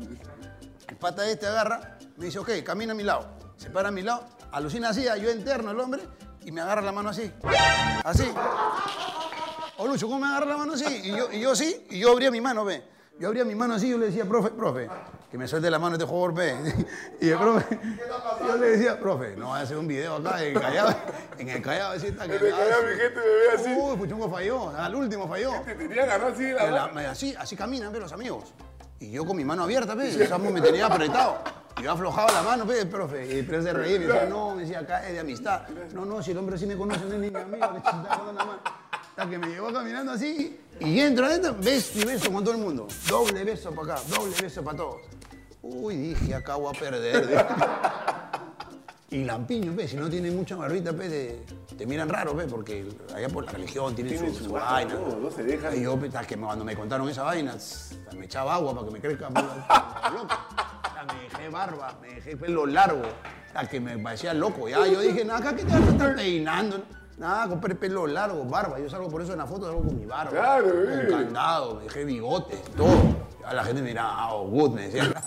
El 0.89 0.97
pata 0.97 1.29
este 1.29 1.47
agarra, 1.49 1.99
me 2.17 2.27
dice, 2.27 2.39
ok, 2.39 2.51
camina 2.65 2.93
a 2.93 2.95
mi 2.95 3.03
lado. 3.03 3.27
Se 3.57 3.69
para 3.69 3.89
a 3.89 3.93
mi 3.93 4.03
lado, 4.03 4.25
alucina 4.53 4.91
así, 4.91 5.05
yo 5.21 5.31
interno 5.31 5.73
el 5.73 5.81
hombre, 5.81 6.03
y 6.45 6.53
me 6.53 6.61
agarra 6.61 6.83
la 6.83 6.93
mano 6.93 7.09
así. 7.11 7.31
Así. 8.05 8.25
O 9.79 9.87
Lucho, 9.87 10.07
¿cómo 10.07 10.21
me 10.21 10.27
agarra 10.27 10.47
la 10.47 10.57
mano 10.57 10.75
así? 10.75 10.85
Y 11.05 11.09
yo, 11.17 11.31
y 11.33 11.41
yo 11.41 11.55
sí, 11.57 11.87
y 11.91 11.99
yo 12.01 12.13
abría 12.13 12.31
mi 12.31 12.41
mano, 12.41 12.65
ve. 12.65 12.83
Yo 13.19 13.29
abría 13.29 13.45
mi 13.45 13.55
mano 13.55 13.75
así, 13.75 13.89
yo 13.89 13.97
le 13.99 14.07
decía, 14.07 14.25
profe, 14.25 14.51
profe, 14.51 14.89
que 15.31 15.39
me 15.39 15.47
suelte 15.47 15.71
la 15.71 15.79
mano 15.79 15.95
este 15.97 16.07
jugador, 16.07 16.35
ve. 16.35 16.57
Y 17.21 17.29
el 17.31 17.39
profe, 17.39 17.79
yo 18.47 18.57
le 18.57 18.71
decía, 18.71 18.99
profe, 18.99 19.37
no 19.37 19.49
voy 19.49 19.59
a 19.59 19.63
hacer 19.63 19.77
un 19.77 19.87
video 19.87 20.17
acá 20.17 20.43
en 20.43 20.57
el 20.57 20.61
Callao, 20.63 20.95
en 21.39 21.49
el 21.49 21.63
Callao, 21.63 21.93
así 21.93 22.07
está 22.09 22.27
que 22.27 22.37
En 22.37 22.45
el 22.47 22.53
me 22.53 22.63
hace. 22.63 22.83
mi 22.87 23.01
gente 23.01 23.21
me 23.21 23.27
ve 23.27 23.51
así. 23.55 23.75
Uy, 23.81 23.97
Puchungo 23.97 24.31
falló, 24.31 24.71
al 24.77 24.95
último 24.95 25.29
falló. 25.29 25.53
Te 25.65 25.75
tenía 25.75 26.03
agarrado 26.05 26.33
así 26.35 26.43
la 26.51 26.67
mano. 26.71 26.93
me- 26.95 27.07
así, 27.07 27.35
así 27.39 27.57
caminan, 27.57 27.93
ve, 27.93 28.01
los 28.01 28.13
amigos. 28.13 28.53
Y 29.01 29.11
yo 29.11 29.25
con 29.25 29.37
mi 29.37 29.45
mano 29.45 29.65
abierta, 29.65 29.95
ve, 29.95 30.11
el 30.11 30.29
Samu 30.29 30.51
me 30.51 30.61
tenía 30.61 30.87
apretado. 30.87 31.39
Y 31.79 31.83
yo 31.83 31.93
aflojaba 31.93 32.31
la 32.33 32.43
mano, 32.43 32.65
ve, 32.67 32.87
profe. 32.87 33.27
Y 33.27 33.39
el 33.41 33.47
se 33.63 33.73
reía, 33.73 33.99
me 33.99 34.07
decía, 34.07 34.27
no, 34.27 34.55
me 34.55 34.63
decía, 34.63 34.79
acá 34.81 35.07
es 35.07 35.13
de 35.15 35.21
amistad. 35.21 35.69
No, 35.93 36.05
no, 36.05 36.23
si 36.23 36.31
el 36.33 36.39
hombre 36.39 36.57
sí 36.59 36.67
me 36.67 36.77
conoce, 36.77 37.05
no 37.05 37.13
es 37.15 37.19
ni 37.21 37.31
mi 37.31 37.37
amigo, 37.41 37.67
chingada 37.85 38.19
con 38.19 38.35
la 38.35 38.45
mano. 38.45 38.61
Hasta 39.17 39.31
que 39.31 39.39
me 39.39 39.47
llevó 39.47 39.73
caminando 39.73 40.11
así, 40.11 40.59
y 40.81 40.99
entro 40.99 41.27
adentro, 41.27 41.55
beso 41.61 42.01
y 42.01 42.05
beso 42.05 42.33
con 42.33 42.43
todo 42.43 42.55
el 42.55 42.61
mundo. 42.61 42.89
Doble 43.09 43.45
beso 43.45 43.71
para 43.71 43.95
acá, 43.95 44.03
doble 44.09 44.35
beso 44.43 44.65
para 44.65 44.77
todos. 44.77 45.03
Uy, 45.63 45.97
dije, 45.97 46.35
acá 46.35 46.57
voy 46.57 46.75
a 46.75 46.81
perder. 46.81 47.29
dije. 47.29 47.45
Y 49.11 49.25
lampiño, 49.25 49.73
ve, 49.73 49.87
si 49.87 49.97
no 49.97 50.11
tiene 50.11 50.33
mucha 50.33 50.57
barbita, 50.57 50.91
ve, 50.91 51.45
te, 51.69 51.77
te 51.77 51.87
miran 51.87 52.09
raro, 52.09 52.35
ve, 52.35 52.47
porque 52.47 52.89
allá 53.15 53.29
por 53.29 53.45
la 53.45 53.53
religión 53.53 53.95
tienen 53.95 54.15
Tienen 54.15 54.35
su, 54.35 54.51
vaina, 54.51 54.97
todo, 54.97 55.17
no 55.21 55.31
se 55.31 55.45
dejan. 55.45 55.79
Y 55.79 55.83
yo, 55.83 55.97
hasta 55.97 56.27
que 56.27 56.37
cuando 56.37 56.65
me 56.65 56.75
contaron 56.75 57.09
esa 57.09 57.23
vaina, 57.23 57.55
me 58.19 58.25
echaba 58.25 58.57
agua 58.57 58.75
para 58.75 58.87
que 58.87 58.93
me 58.93 59.01
crezca 59.01 59.31
loco. 59.31 60.35
Me 61.07 61.23
dejé 61.23 61.49
barba, 61.51 61.97
me 62.03 62.15
dejé 62.15 62.37
pelo 62.37 62.67
largo, 62.67 63.03
hasta 63.55 63.71
que 63.71 63.79
me 63.79 63.97
parecía 63.97 64.35
loco. 64.35 64.69
Ya 64.69 64.85
yo 64.89 65.01
dije, 65.01 65.23
acá 65.31 65.55
que 65.55 65.63
te 65.65 65.71
vas 65.71 65.83
a 65.83 65.91
estar 65.91 66.17
peinando. 66.17 66.83
Nada, 67.17 67.49
compré 67.49 67.75
pelo 67.75 68.07
largo, 68.07 68.45
barba. 68.45 68.79
Yo 68.79 68.91
salgo 68.91 69.09
por 69.09 69.23
eso 69.23 69.33
en 69.33 69.39
la 69.39 69.47
foto, 69.47 69.67
salgo 69.67 69.83
con 69.83 69.99
mi 69.99 70.05
barba. 70.05 70.31
Claro, 70.31 70.65
Con 70.65 70.93
eh. 70.93 71.07
candado, 71.09 71.75
me 71.77 71.85
dejé 71.85 72.05
bigote, 72.05 72.57
todo. 72.77 72.97
Ya 73.41 73.53
la 73.53 73.65
gente 73.65 73.83
me 73.83 73.89
dirá, 73.89 74.05
ah, 74.07 74.35
oh, 74.35 74.49
good, 74.49 74.71
me 74.73 74.89
decía. 74.89 75.13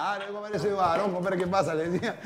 Ah, 0.00 0.16
no, 0.26 0.32
compadre, 0.32 0.56
ese 0.56 0.72
varón, 0.72 1.12
compadre, 1.12 1.36
¿qué 1.36 1.46
pasa? 1.48 1.74
Le 1.74 1.90
decía. 1.90 2.16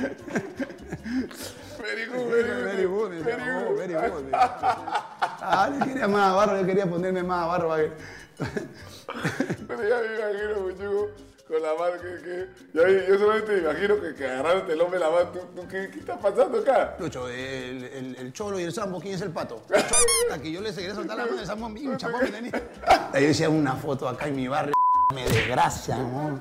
Very 1.78 2.06
good, 2.06 2.28
very 2.28 2.44
good. 2.44 2.64
Very 2.64 2.86
good, 2.86 3.24
Very 3.24 3.42
oh, 3.42 3.68
good. 3.70 3.78
very 3.78 4.10
good. 4.10 4.28
Ah, 4.34 5.70
yo 5.72 5.84
quería 5.84 6.06
más 6.06 6.34
barba, 6.34 6.60
yo 6.60 6.66
quería 6.66 6.86
ponerme 6.88 7.22
más 7.22 7.48
barba. 7.48 7.76
Pero 9.68 9.88
ya 9.88 9.96
me 9.98 10.14
imagino, 10.14 10.60
muchacho, 10.60 11.10
con 11.52 11.60
la 11.60 11.74
mano 11.74 12.00
que, 12.00 12.48
yo 12.72 13.18
solamente 13.18 13.52
me 13.52 13.58
imagino 13.58 14.00
que, 14.00 14.14
que 14.14 14.24
agarraron 14.24 14.70
el 14.70 14.80
hombre 14.80 14.98
la 14.98 15.10
mano. 15.10 15.28
¿Tú, 15.28 15.40
tú, 15.54 15.68
qué, 15.68 15.90
¿Qué 15.90 15.98
está 15.98 16.18
pasando 16.18 16.58
acá? 16.60 16.96
Lucho, 16.98 17.28
el, 17.28 17.84
el, 17.84 18.16
el 18.18 18.32
cholo 18.32 18.58
y 18.58 18.62
el 18.62 18.72
sambo, 18.72 18.98
¿quién 18.98 19.14
es 19.16 19.20
el 19.20 19.32
pato? 19.32 19.62
A 20.32 20.38
que 20.38 20.50
yo 20.50 20.62
le 20.62 20.72
seguiré 20.72 20.94
soltar 20.94 21.18
la 21.18 21.26
mano, 21.26 21.38
el 21.38 21.46
sambo, 21.46 21.66
un 21.66 21.96
chapón 21.98 22.20
que 22.20 22.28
tenía. 22.28 22.52
Ahí 23.12 23.22
yo 23.22 23.28
decía 23.28 23.50
una 23.50 23.76
foto 23.76 24.08
acá 24.08 24.28
en 24.28 24.36
mi 24.36 24.48
barrio, 24.48 24.72
me 25.14 25.24
desgracia, 25.24 25.98
¿no? 25.98 26.40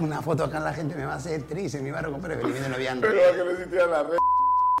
Una 0.00 0.20
foto 0.20 0.44
acá 0.44 0.60
la 0.60 0.74
gente 0.74 0.94
me 0.94 1.06
va 1.06 1.14
a 1.14 1.16
hacer 1.16 1.44
triste 1.44 1.78
en 1.78 1.84
mi 1.84 1.90
barrio, 1.90 2.12
compadre, 2.12 2.36
felizmente 2.36 2.68
no 2.68 2.74
habían 2.74 3.00
Pero 3.00 3.14
que 3.14 3.38
no 3.38 3.50
existía 3.52 3.86
la 3.86 4.02
red. 4.02 4.18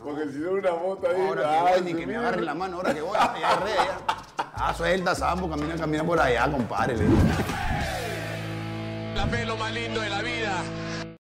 Porque 0.02 0.32
si 0.32 0.38
no, 0.38 0.52
una 0.52 0.72
moto 0.72 1.08
ahí. 1.08 1.26
Ahora 1.26 1.42
que 1.42 1.72
voy, 1.72 1.80
ni 1.80 1.98
que 1.98 2.06
me 2.06 2.16
agarre 2.16 2.42
la 2.42 2.54
mano, 2.54 2.76
ahora 2.76 2.92
que 2.92 3.00
voy, 3.00 3.16
ya 3.16 3.56
re, 3.56 3.70
ya. 3.74 3.98
Ah, 4.54 4.74
suelta, 4.74 5.14
sambo, 5.14 5.48
camina, 5.48 5.76
camina 5.76 6.04
por 6.04 6.20
allá, 6.20 6.50
compadre. 6.50 6.96
Es 9.24 9.46
lo 9.46 9.56
más 9.56 9.72
lindo 9.72 10.00
de 10.02 10.10
la 10.10 10.20
vida. 10.20 10.62